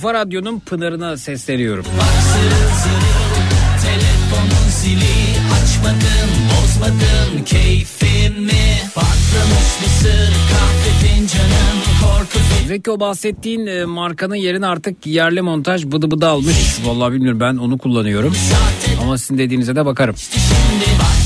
[0.00, 1.84] Kafa Radyo'nun Pınar'ına sesleniyorum.
[3.82, 4.70] Telefonun
[12.88, 16.78] o bahsettiğin e, markanın yerine artık yerli montaj bıdı bıdı almış.
[16.84, 18.34] Vallahi bilmiyorum ben onu kullanıyorum.
[19.02, 20.16] Ama sizin dediğinize de bakarım.
[20.16, 21.19] Şimdi battaniyem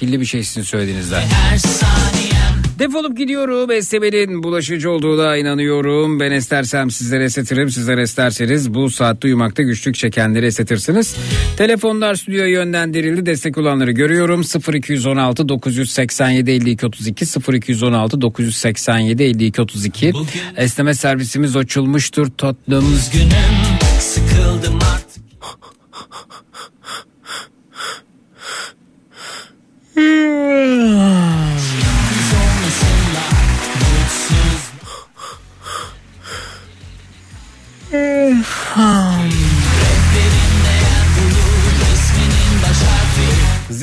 [0.00, 1.22] şekilli bir şey sizin söylediğinizden.
[2.78, 3.70] Defolup gidiyorum.
[3.70, 6.20] Estebe'nin bulaşıcı olduğuna inanıyorum.
[6.20, 7.70] Ben estersem sizlere esetirim.
[7.70, 11.16] Sizler esterseniz bu saatte uyumakta güçlük çekenleri esetirsiniz.
[11.56, 13.26] Telefonlar stüdyoya yönlendirildi.
[13.26, 14.42] Destek olanları görüyorum.
[14.74, 20.12] 0216 987 52 32 0216 987 52 32
[20.56, 22.94] Esneme servisimiz açılmıştır tatlım.
[22.94, 23.69] Üzgünüm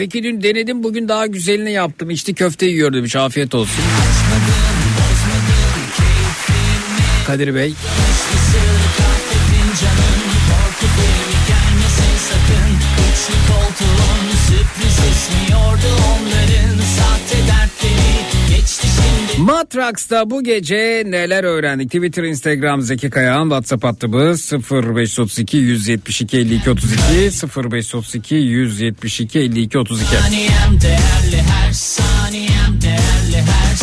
[0.08, 2.10] Zeki dün denedim bugün daha güzelini yaptım.
[2.10, 3.84] İçli köfte yiyor demiş afiyet olsun.
[7.28, 7.74] Kadir Bey.
[19.48, 21.92] Matrax'ta bu gece neler öğrendik?
[21.92, 26.98] Twitter, Instagram Zeki Kayağan, WhatsApp hattımız 0532 172 52 32
[27.72, 30.06] 0532 172 52 32.
[30.06, 33.76] Saniyem değerli her saniyem değerli her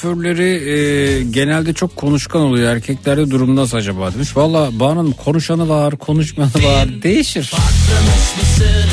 [0.00, 2.74] kuaförleri e, genelde çok konuşkan oluyor.
[2.76, 4.36] Erkeklerde durum nasıl acaba demiş.
[4.36, 6.88] Valla Banu'nun konuşanı var, konuşmayanı var.
[7.02, 7.52] Değişir.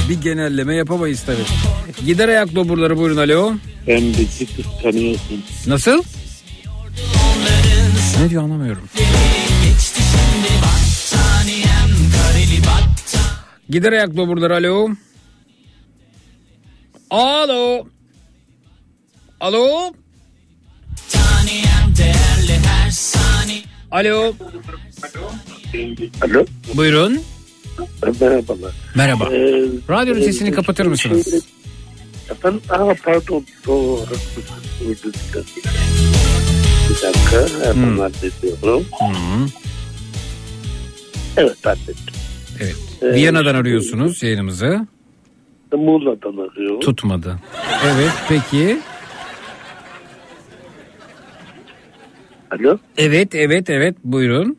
[0.10, 2.06] Bir genelleme yapamayız tabii.
[2.06, 3.54] Gider ayak doburları buyurun alo.
[3.88, 5.44] Ben bizi kıskanıyorsun.
[5.68, 6.04] Nasıl?
[8.22, 8.90] Ne diyor anlamıyorum.
[13.70, 14.90] Gider ayak doburları alo.
[17.10, 17.88] Alo.
[19.40, 19.94] Alo.
[23.92, 24.34] Alo.
[26.22, 26.46] Alo.
[26.76, 27.20] Buyurun.
[28.22, 28.74] Merhabalar.
[28.96, 29.24] Merhaba.
[29.34, 31.46] Ee, Radyonun sesini kapatır mısınız?
[32.32, 34.06] Efendim, aa pardon doğru.
[34.90, 34.98] Bir
[37.02, 38.00] dakika hemen Hmm.
[38.00, 38.86] hallediyorum.
[41.38, 41.96] Evet hallettim.
[42.60, 42.76] Evet.
[43.02, 44.88] Ee, Viyana'dan arıyorsunuz yayınımızı.
[45.74, 46.80] Muğla'dan arıyorum.
[46.80, 47.40] Tutmadı.
[47.86, 48.80] Evet peki.
[52.52, 52.78] Alo.
[52.98, 54.58] Evet evet evet buyurun.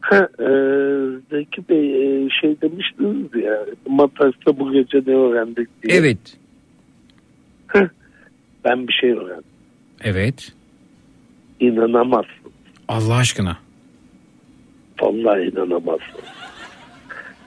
[0.00, 0.48] Ha, e,
[1.30, 5.98] Zeki Bey e, şey demiştiniz ya Matras'ta bu gece ne öğrendik diye.
[5.98, 6.18] Evet.
[8.64, 9.44] Ben bir şey öğrendim.
[10.04, 10.52] Evet.
[11.60, 12.52] İnanamazsın.
[12.88, 13.58] Allah aşkına.
[15.00, 16.20] Vallahi inanamazsın.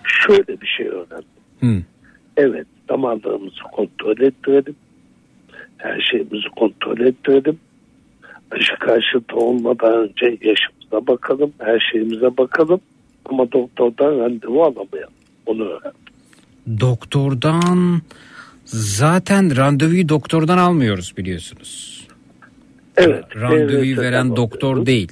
[0.04, 1.26] Şöyle bir şey öğrendim.
[1.60, 1.84] Hı.
[2.38, 4.76] Evet damarlarımızı kontrol ettirelim.
[5.78, 7.60] Her şeyimizi kontrol ettirelim.
[8.52, 12.82] Aşı karşıtı olmadan önce yaşımıza bakalım, her şeyimize bakalım.
[13.26, 15.14] Ama doktordan randevu alamayalım.
[15.46, 15.92] Onu öğren.
[16.80, 18.02] Doktordan
[18.66, 22.08] zaten randevuyu doktordan almıyoruz biliyorsunuz.
[22.98, 23.36] Evet.
[23.36, 25.12] Randevuyu veren doktor değil.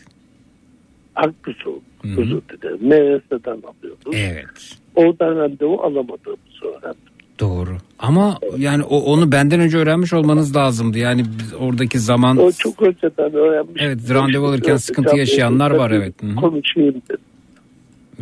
[1.14, 1.82] Haklısın.
[2.04, 2.80] Özür dilerim.
[2.82, 4.14] MRS'den alıyoruz.
[4.14, 4.78] Evet.
[4.96, 7.09] Oradan randevu alamadığımızı öğrendim.
[7.40, 7.78] Doğru.
[8.00, 10.98] Ama yani o, onu benden önce öğrenmiş olmanız lazımdı.
[10.98, 13.82] Yani biz oradaki zaman O çok önceden öğrenmiş.
[13.86, 16.14] Evet, randevu alırken sıkıntı yaşayanlar var, evet.
[16.42, 17.26] Konuşayım dedim.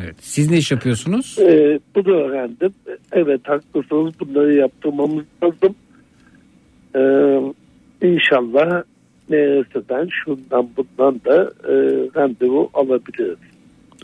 [0.03, 0.15] Evet.
[0.19, 1.35] Siz ne iş yapıyorsunuz?
[1.39, 2.73] Ee, bunu öğrendim.
[3.11, 5.75] Evet haklısınız bunları yaptırmamız lazım.
[6.95, 8.83] Ee, inşallah
[9.29, 11.73] MRS'den şundan bundan da e,
[12.15, 13.37] randevu alabiliriz.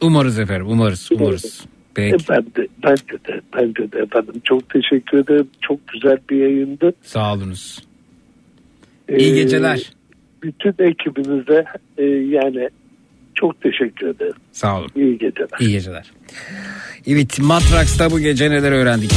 [0.01, 1.65] Umarız efendim, umarız, umarız.
[1.95, 2.15] Peki.
[2.15, 4.41] E, ben de, bence de, bence de efendim.
[4.43, 5.47] Çok teşekkür ederim.
[5.61, 6.93] Çok güzel bir yayındı.
[7.01, 7.83] Sağ olunuz.
[9.09, 9.93] Ee, İyi geceler.
[10.43, 11.65] Bütün ekibinize
[11.97, 12.69] e, yani
[13.35, 14.33] çok teşekkür ederim.
[14.51, 14.89] Sağ olun.
[14.95, 15.59] İyi geceler.
[15.59, 16.11] İyi geceler.
[17.07, 19.11] Evet, Matraks'ta bu gece neler öğrendik?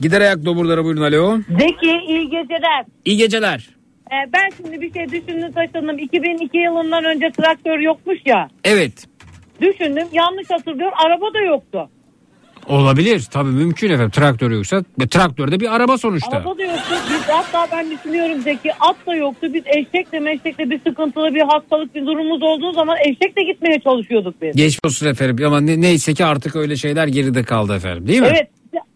[0.00, 1.38] Gider ayak doburlara buyurun alo.
[1.48, 2.84] Zeki iyi geceler.
[3.04, 3.68] İyi geceler.
[4.12, 5.98] Ee, ben şimdi bir şey düşündüm taşındım.
[5.98, 8.48] 2002 yılından önce traktör yokmuş ya.
[8.64, 9.06] Evet.
[9.62, 11.88] Düşündüm yanlış hatırlıyorum araba da yoktu.
[12.68, 16.36] Olabilir tabii mümkün efendim traktör yoksa ve traktör de bir araba sonuçta.
[16.36, 16.94] Araba da yoktu.
[17.10, 19.46] Biz hatta ben düşünüyorum Zeki at da yoktu.
[19.54, 24.56] Biz eşekle meşekle bir sıkıntılı bir hastalık bir durumumuz olduğu zaman eşekle gitmeye çalışıyorduk biz.
[24.56, 28.28] Geçmiş olsun efendim ama ne, neyse ki artık öyle şeyler geride kaldı efendim değil mi?
[28.30, 28.48] Evet.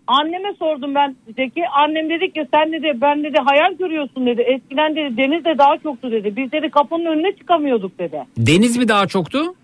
[0.06, 1.62] Anneme sordum ben Zeki.
[1.68, 4.40] Annem dedi ki sen dedi ben dedi hayal görüyorsun dedi.
[4.42, 6.36] Eskiden dedi deniz de daha çoktu dedi.
[6.36, 8.18] Biz dedi kapının önüne çıkamıyorduk dedi.
[8.38, 9.54] Deniz mi daha çoktu?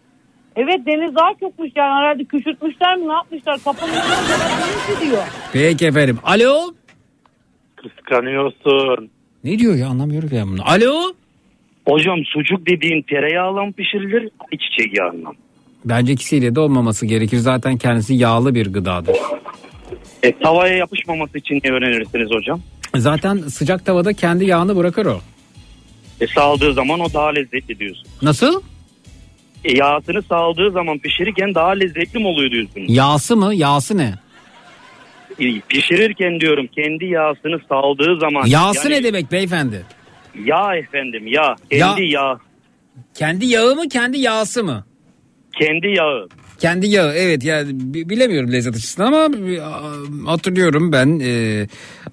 [0.57, 5.23] Evet deniz daha çokmuş yani herhalde küçültmüşler mi ne yapmışlar kadar deniz gidiyor.
[5.53, 6.19] Peki efendim.
[6.25, 6.75] Alo.
[7.77, 9.11] Kıskanıyorsun.
[9.45, 10.63] Ne diyor ya anlamıyorum ben bunu.
[10.65, 11.15] Alo.
[11.89, 15.35] Hocam sucuk dediğin tereyağıyla mı pişirilir ayçiçek yağıyla mı?
[15.85, 17.37] Bence ikisiyle de olmaması gerekir.
[17.39, 19.17] Zaten kendisi yağlı bir gıdadır.
[20.23, 22.61] E, tavaya yapışmaması için ne öğrenirsiniz hocam?
[22.97, 25.21] Zaten sıcak tavada kendi yağını bırakır o.
[26.21, 28.07] E, saldığı zaman o daha lezzetli diyorsun.
[28.23, 28.63] Nasıl?
[29.65, 32.81] E, yağsını saldığı zaman pişirirken daha lezzetli mi oluyor diyorsun?
[32.89, 33.55] Yağsı mı?
[33.55, 34.15] Yağsı ne?
[35.41, 38.47] E, pişirirken diyorum kendi yağsını saldığı zaman.
[38.47, 39.83] Yağsı yani ne demek beyefendi?
[40.45, 41.57] Yağ efendim yağ.
[41.71, 42.39] Kendi yağ.
[43.15, 44.85] Kendi yağı mı kendi yağsı mı?
[45.59, 46.29] Kendi yağı.
[46.59, 49.59] Kendi yağı evet yani bi- bilemiyorum lezzet açısından ama e,
[50.27, 51.67] hatırlıyorum ben e,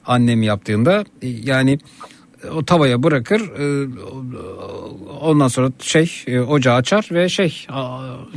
[0.06, 1.80] annem yaptığında e, yani
[2.56, 3.88] o tavaya bırakır e,
[5.22, 7.66] ondan sonra şey e, ocağı açar ve şey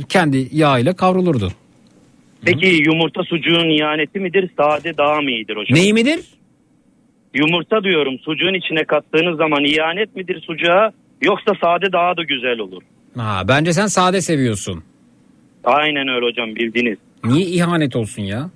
[0.09, 1.51] kendi yağıyla kavrulurdu.
[2.45, 5.77] Peki yumurta sucuğun ihaneti midir sade daha mı iyidir hocam?
[5.77, 6.19] Neyi midir?
[7.33, 10.91] Yumurta diyorum sucuğun içine kattığınız zaman ihanet midir sucuğa
[11.21, 12.81] yoksa sade daha da güzel olur.
[13.17, 14.83] Ha, bence sen sade seviyorsun.
[15.63, 16.97] Aynen öyle hocam bildiniz.
[17.23, 18.49] Niye ihanet olsun ya?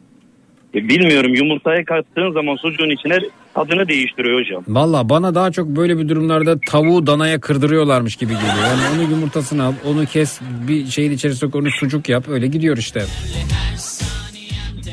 [0.75, 3.19] E, bilmiyorum yumurtaya kattığın zaman sucuğun içine
[3.53, 4.63] tadını değiştiriyor hocam.
[4.67, 8.53] Valla bana daha çok böyle bir durumlarda tavuğu danaya kırdırıyorlarmış gibi geliyor.
[8.67, 12.23] Yani onu yumurtasını al, onu kes, bir şeyin içerisine sok, onu sucuk yap.
[12.29, 13.03] Öyle gidiyor işte.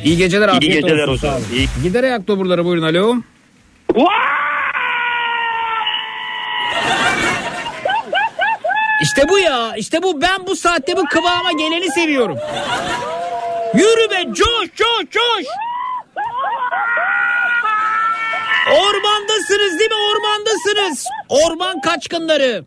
[0.04, 1.28] İyi geceler İyi afiyet geceler olsun.
[1.28, 1.34] hocam.
[1.34, 1.42] olun.
[1.82, 3.14] Gider ayak doburlara buyurun alo.
[9.02, 9.72] İşte bu ya.
[9.76, 10.22] işte bu.
[10.22, 12.36] Ben bu saatte bu kıvama geleni seviyorum.
[13.74, 15.46] Yürü be coş coş coş.
[18.70, 19.96] Ormandasınız değil mi?
[19.96, 21.06] Ormandasınız.
[21.28, 22.64] Orman kaçkınları.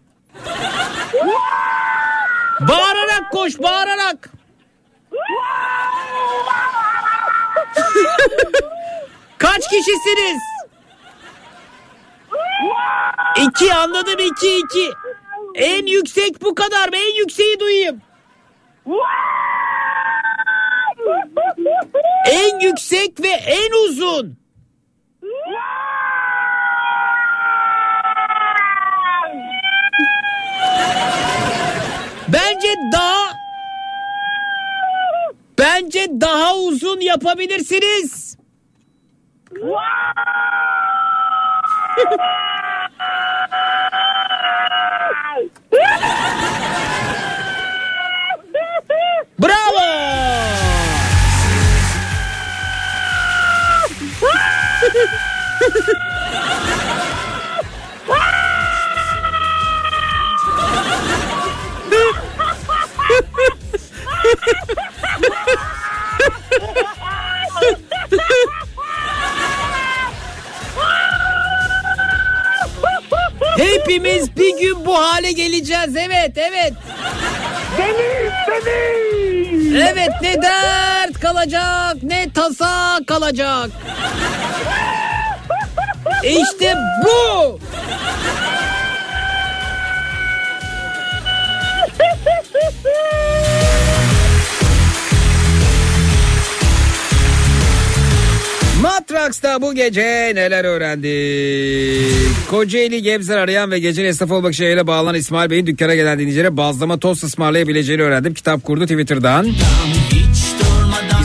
[2.60, 4.30] Bağırarak koş, bağırarak.
[9.38, 10.42] Kaç kişisiniz?
[13.38, 14.92] İki anladım iki iki.
[15.56, 16.95] En yüksek bu kadar mı?
[16.98, 18.02] En yükseği duyayım.
[22.28, 24.38] En yüksek ve en uzun.
[32.28, 33.38] Bence daha
[35.58, 38.38] Bence daha uzun yapabilirsiniz.
[49.40, 50.67] Bravo!
[73.58, 75.96] Hepimiz bir gün bu hale geleceğiz.
[75.96, 76.74] Evet, evet.
[77.78, 79.76] Deniz, deniz.
[79.76, 83.70] Evet, ne dert kalacak, ne tasa kalacak.
[86.24, 86.74] İşte
[87.06, 87.60] bu.
[98.82, 102.50] Matraks'ta bu gece neler öğrendik?
[102.50, 107.00] Kocaeli Gebzer arayan ve gece esnaf olmak şeyle bağlanan İsmail Bey'in dükkana gelen dinleyicilere bazlama
[107.00, 108.34] tost ısmarlayabileceğini öğrendim.
[108.34, 109.48] Kitap kurdu Twitter'dan.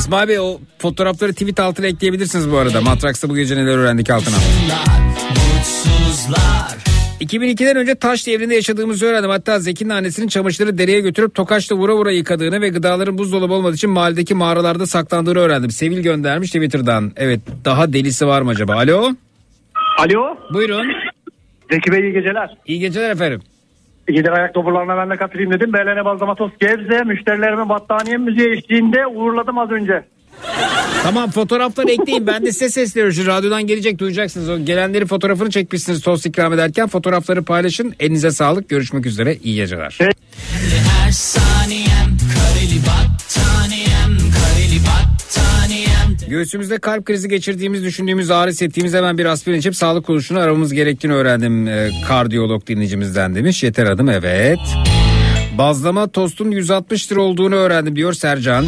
[0.03, 2.81] İsmail Bey o fotoğrafları tweet altına ekleyebilirsiniz bu arada.
[2.81, 4.35] Matraks'ta bu gece neler öğrendik altına.
[7.21, 9.31] 2002'den önce taş devrinde yaşadığımızı öğrendim.
[9.31, 13.91] Hatta Zeki'nin annesinin çamaşırları dereye götürüp tokaçla vura vura yıkadığını ve gıdaların buzdolabı olmadığı için
[13.91, 15.71] mahalledeki mağaralarda saklandığını öğrendim.
[15.71, 17.13] Sevil göndermiş Twitter'dan.
[17.17, 18.75] Evet daha delisi var mı acaba?
[18.75, 19.15] Alo?
[19.99, 20.37] Alo.
[20.55, 20.87] Buyurun.
[21.73, 22.51] Zeki Bey iyi geceler.
[22.67, 23.43] İyi geceler efendim.
[24.09, 25.73] Gider ayak topularına ben de katılayım dedim.
[25.73, 30.05] Belene bazlama tost Gebze müşterilerimi battaniye müziği eşliğinde uğurladım az önce.
[31.03, 32.27] Tamam fotoğrafları ekleyin.
[32.27, 33.15] Ben de size sesleniyorum.
[33.15, 34.49] Şu radyodan gelecek duyacaksınız.
[34.51, 36.89] O gelenleri fotoğrafını çekmişsiniz tost ikram ederken.
[36.89, 37.95] Fotoğrafları paylaşın.
[38.01, 38.69] Elinize sağlık.
[38.69, 39.35] Görüşmek üzere.
[39.35, 39.99] İyi geceler.
[40.01, 42.17] Her saniyem
[46.33, 51.15] Göğsümüzde kalp krizi geçirdiğimiz, düşündüğümüz, ağrı hissettiğimiz hemen bir aspirin içip sağlık kuruluşunu aramamız gerektiğini
[51.15, 51.69] öğrendim.
[51.69, 53.62] Ee, kardiyolog dinleyicimizden demiş.
[53.62, 54.59] Yeter adım evet.
[55.59, 58.67] Bazlama tostun 160 lira olduğunu öğrendim diyor Sercan.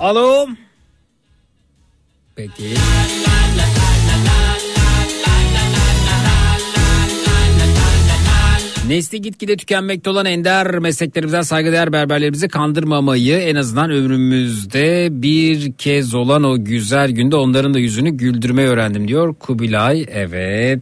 [0.00, 0.46] Alo.
[2.36, 2.74] Peki.
[8.92, 16.44] Nesli gitgide tükenmekte olan ender mesleklerimizden saygıdeğer berberlerimizi kandırmamayı en azından ömrümüzde bir kez olan
[16.44, 20.06] o güzel günde onların da yüzünü güldürmeyi öğrendim diyor Kubilay.
[20.10, 20.80] Evet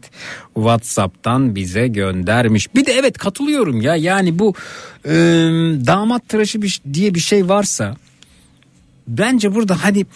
[0.55, 2.75] Whatsapp'tan bize göndermiş.
[2.75, 4.55] Bir de evet katılıyorum ya yani bu
[5.05, 5.13] e,
[5.87, 7.97] damat tıraşı bir, diye bir şey varsa
[9.09, 10.07] bence burada hani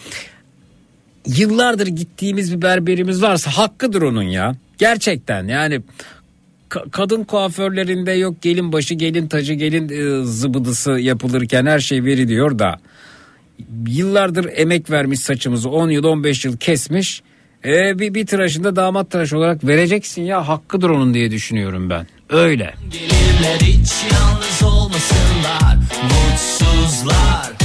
[1.27, 4.55] yıllardır gittiğimiz bir berberimiz varsa hakkıdır onun ya.
[4.77, 5.81] Gerçekten yani
[6.75, 12.59] ka- kadın kuaförlerinde yok gelin başı gelin tacı gelin e, zıbıdısı yapılırken her şey veriliyor
[12.59, 12.79] da
[13.87, 17.21] yıllardır emek vermiş saçımızı 10 yıl 15 yıl kesmiş.
[17.65, 22.07] E, bir, bir tıraşında damat tıraş olarak vereceksin ya hakkıdır onun diye düşünüyorum ben.
[22.29, 22.73] Öyle.
[22.91, 27.64] Gelirler hiç yalnız olmasınlar Mutsuzlar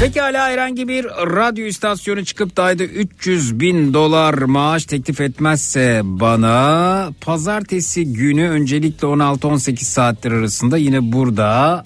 [0.00, 7.10] Pekala herhangi bir radyo istasyonu çıkıp da ayda 300 bin dolar maaş teklif etmezse bana
[7.20, 11.84] pazartesi günü öncelikle 16-18 saatler arasında yine burada.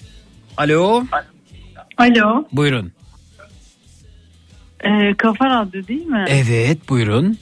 [0.57, 1.03] Alo
[1.97, 2.45] Alo.
[2.51, 2.91] buyurun.
[4.83, 6.25] Ee, Kafa Radyo değil mi?
[6.27, 7.37] Evet buyurun.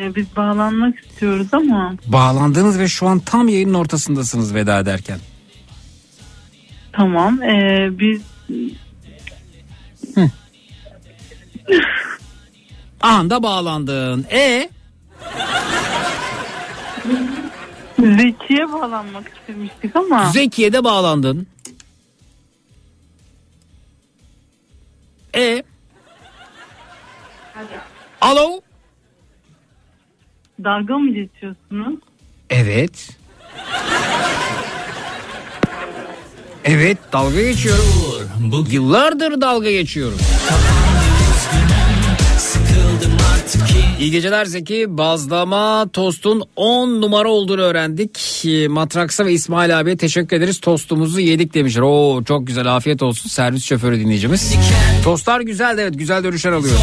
[0.00, 5.18] Ee, biz bağlanmak istiyoruz ama Bağlandınız ve şu an tam yayının ortasındasınız veda ederken.
[6.92, 7.42] tamam.
[7.42, 8.22] Ee, biz
[13.00, 14.26] Anda bağlandın.
[14.30, 14.70] E
[17.98, 20.24] Zeki'ye bağlanmak istemiştik ama.
[20.26, 21.46] Zekiye'de bağlandın.
[25.36, 25.62] E
[28.20, 28.60] Alo
[30.64, 32.00] Dalga mı geçiyorsunuz?
[32.50, 33.18] Evet.
[36.64, 38.13] Evet dalga geçiyorum.
[38.70, 40.18] Yıllardır dalga geçiyorum.
[43.66, 44.84] Ki İyi geceler Zeki.
[44.88, 48.44] Bazlama tostun 10 numara olduğunu öğrendik.
[48.46, 50.60] Ee, Matraksa ve İsmail abiye teşekkür ederiz.
[50.60, 51.82] Tostumuzu yedik demişler.
[51.82, 53.28] Oo çok güzel afiyet olsun.
[53.28, 54.54] Servis şoförü dinleyicimiz.
[55.04, 56.80] Tostlar güzeldi evet güzel dönüşler alıyoruz.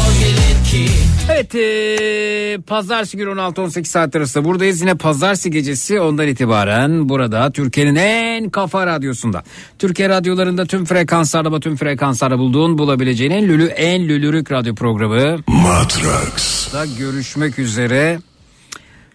[1.30, 4.80] Evet ee, pazartesi günü 16-18 saat arasında buradayız.
[4.80, 9.42] Yine pazartesi gecesi ondan itibaren burada Türkiye'nin en kafa radyosunda.
[9.78, 15.38] Türkiye radyolarında tüm frekanslarda tüm frekanslarda bulduğun bulabileceğin en lülü en lülürük radyo programı.
[15.46, 16.72] Matrax.
[16.72, 18.18] Da görüşmek üzere.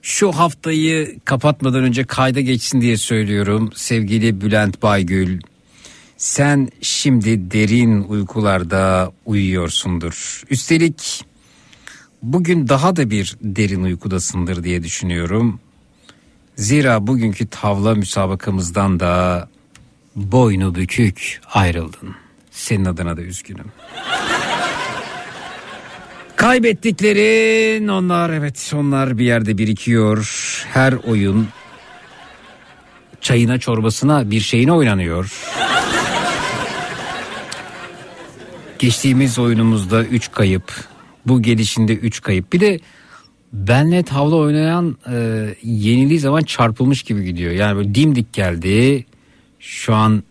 [0.02, 5.42] Şu haftayı kapatmadan önce kayda geçsin diye söylüyorum sevgili Bülent Baygül.
[6.18, 10.44] Sen şimdi derin uykularda uyuyorsundur.
[10.50, 11.26] Üstelik
[12.22, 15.60] bugün daha da bir derin uykudasındır diye düşünüyorum.
[16.56, 19.48] Zira bugünkü tavla müsabakamızdan da
[20.16, 22.16] boynu bükük ayrıldın.
[22.52, 23.66] Senin adına da üzgünüm.
[26.36, 30.64] Kaybettiklerin onlar evet onlar bir yerde birikiyor.
[30.74, 31.48] Her oyun
[33.22, 35.44] çayına çorbasına bir şeyine oynanıyor.
[38.80, 40.97] Geçtiğimiz oyunumuzda 3 kayıp.
[41.28, 42.54] Bu gelişinde 3 kayıp.
[42.54, 42.80] Bir de
[43.54, 47.52] benle tavla oynayan e, yenildiği zaman çarpılmış gibi gidiyor.
[47.52, 49.06] Yani böyle dimdik geldi.
[49.60, 50.24] Şu an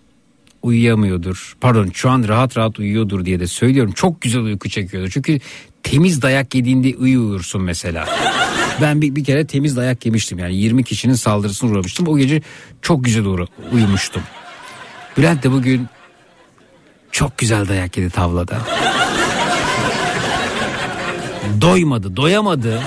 [0.63, 1.57] uyuyamıyordur.
[1.61, 3.93] Pardon şu an rahat rahat uyuyordur diye de söylüyorum.
[3.93, 5.11] Çok güzel uyku çekiyordu.
[5.11, 5.39] Çünkü
[5.83, 8.09] temiz dayak yediğinde uyuyorsun mesela.
[8.83, 12.09] Ben bir, bir kere temiz dayak yemiştim yani 20 kişinin saldırısına uğramıştım.
[12.09, 12.43] O gece
[12.83, 14.23] çok güzel uğra- uyumuştum.
[15.17, 15.87] Bülent de bugün
[17.13, 18.59] çok güzel dayak yedi tavlada.
[21.61, 22.83] Doymadı, doyamadı.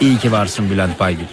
[0.00, 1.24] İyi ki varsın Bülent Baygül.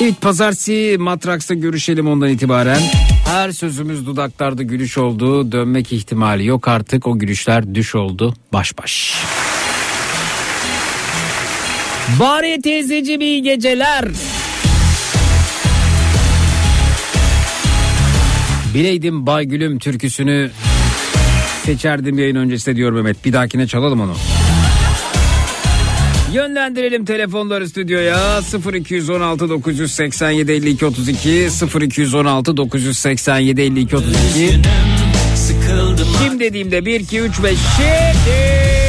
[0.00, 2.82] Evet pazartesi Matraks'ta görüşelim ondan itibaren.
[3.26, 5.52] Her sözümüz dudaklarda gülüş oldu.
[5.52, 7.06] Dönmek ihtimali yok artık.
[7.06, 8.34] O gülüşler düş oldu.
[8.52, 9.14] Baş baş.
[12.20, 14.04] Bari teyzeciğim iyi geceler.
[18.74, 20.50] Bileydim Baygül'üm türküsünü
[21.68, 23.24] seçerdim yayın öncesinde diyor Mehmet.
[23.24, 24.16] Bir dahakine çalalım onu.
[26.32, 28.40] Yönlendirelim telefonları stüdyoya
[28.74, 31.48] 0216 987 52 32
[31.80, 34.60] 0216 987 52 32
[36.24, 38.87] Kim dediğimde 1 2 3 5 şimdi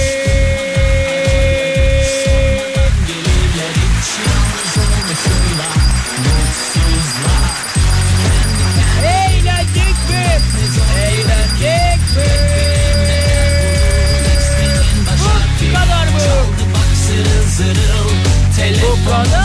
[19.09, 19.41] kadar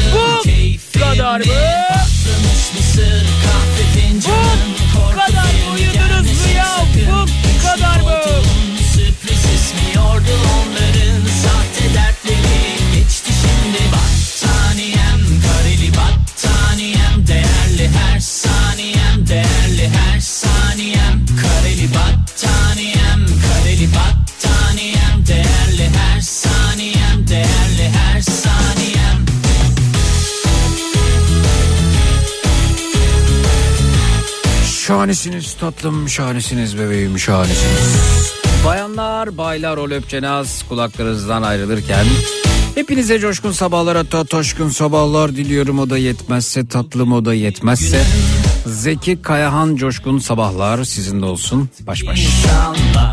[0.00, 0.54] mı?
[0.94, 1.44] Bu kadar mı?
[4.94, 6.68] Bu kadar mı uyudunuz mu ya?
[7.10, 8.22] Bu kadar mı?
[8.94, 12.58] Sürpriz ismiyordu onların sahte dertleri
[12.94, 20.57] Geçti şimdi battaniyem Kareli battaniyem Değerli her saniyem Değerli her saniyem
[34.88, 38.32] Şahanesiniz tatlım, şahanesiniz bebeğim, şahanesiniz.
[38.66, 42.04] Bayanlar, baylar o löpçenaz kulaklarınızdan ayrılırken
[42.74, 48.02] hepinize coşkun sabahlara toşkun sabahlar diliyorum o da yetmezse tatlım o da yetmezse
[48.66, 52.26] Zeki Kayahan coşkun sabahlar sizin de olsun baş baş.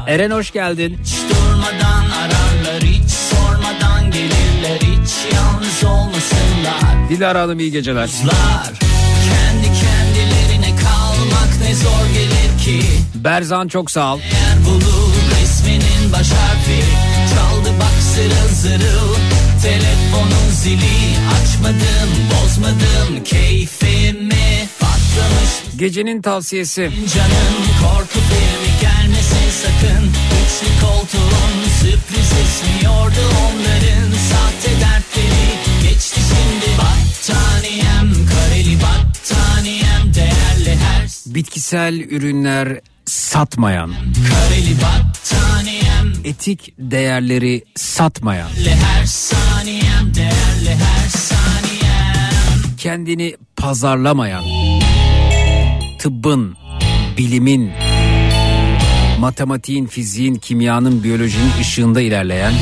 [0.08, 0.98] Eren hoş geldin.
[1.04, 8.06] Hiç durmadan ararlar hiç sormadan gelirler hiç yalnız olmasınlar Dilara Hanım iyi geceler.
[8.06, 8.95] Kızlar
[11.76, 12.88] zor gelir ki.
[13.16, 14.20] Berzan çok sağ ol.
[14.20, 16.84] Eğer bulur resminin baş harfi
[17.34, 19.16] Çaldı bak zırıl zırıl.
[19.64, 20.98] Telefonun zili
[21.36, 25.52] açmadım bozmadım keyfimi Patlamış.
[25.78, 26.92] Gecenin tavsiyesi.
[27.16, 30.04] canın korku filmi gelmesin sakın.
[30.06, 35.46] Üçlü koltuğun sürpriz esmiyordu onların Sahte dertleri.
[35.84, 39.15] Geçti şimdi Battaniyem kareli her
[41.36, 43.94] Bitkisel ürünler satmayan,
[46.24, 48.50] etik değerleri satmayan,
[52.78, 54.44] kendini pazarlamayan,
[56.00, 56.58] tıbbın,
[57.18, 57.72] bilimin,
[59.20, 62.54] matematiğin, fiziğin, kimyanın, biyolojinin ışığında ilerleyen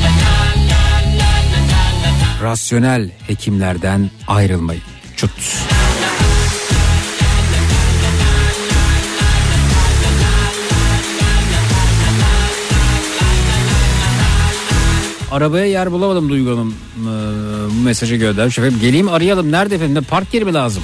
[2.42, 4.82] rasyonel hekimlerden ayrılmayın.
[5.16, 5.30] Çut.
[15.34, 17.04] Arabaya yer bulamadım Duygu Hanım Ee,
[17.70, 18.58] bu mesajı göndermiş.
[18.58, 19.52] Efendim geleyim arayalım.
[19.52, 19.94] Nerede efendim?
[19.94, 20.82] Ne Park yeri mi lazım?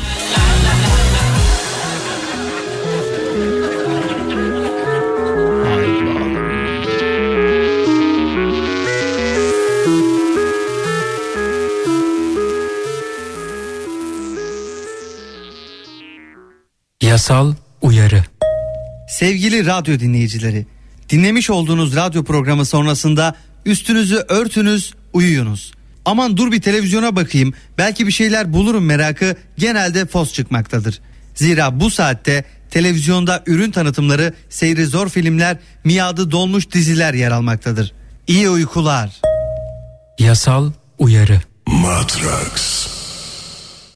[17.03, 18.25] Yasal uyarı.
[19.09, 20.67] Sevgili radyo dinleyicileri,
[21.09, 23.35] dinlemiş olduğunuz radyo programı sonrasında
[23.71, 25.73] üstünüzü örtünüz, uyuyunuz.
[26.05, 31.01] Aman dur bir televizyona bakayım, belki bir şeyler bulurum merakı genelde fos çıkmaktadır.
[31.35, 37.93] Zira bu saatte televizyonda ürün tanıtımları, seyri zor filmler, miadı dolmuş diziler yer almaktadır.
[38.27, 39.21] İyi uykular.
[40.19, 41.41] Yasal uyarı.
[41.67, 43.00] Matrax.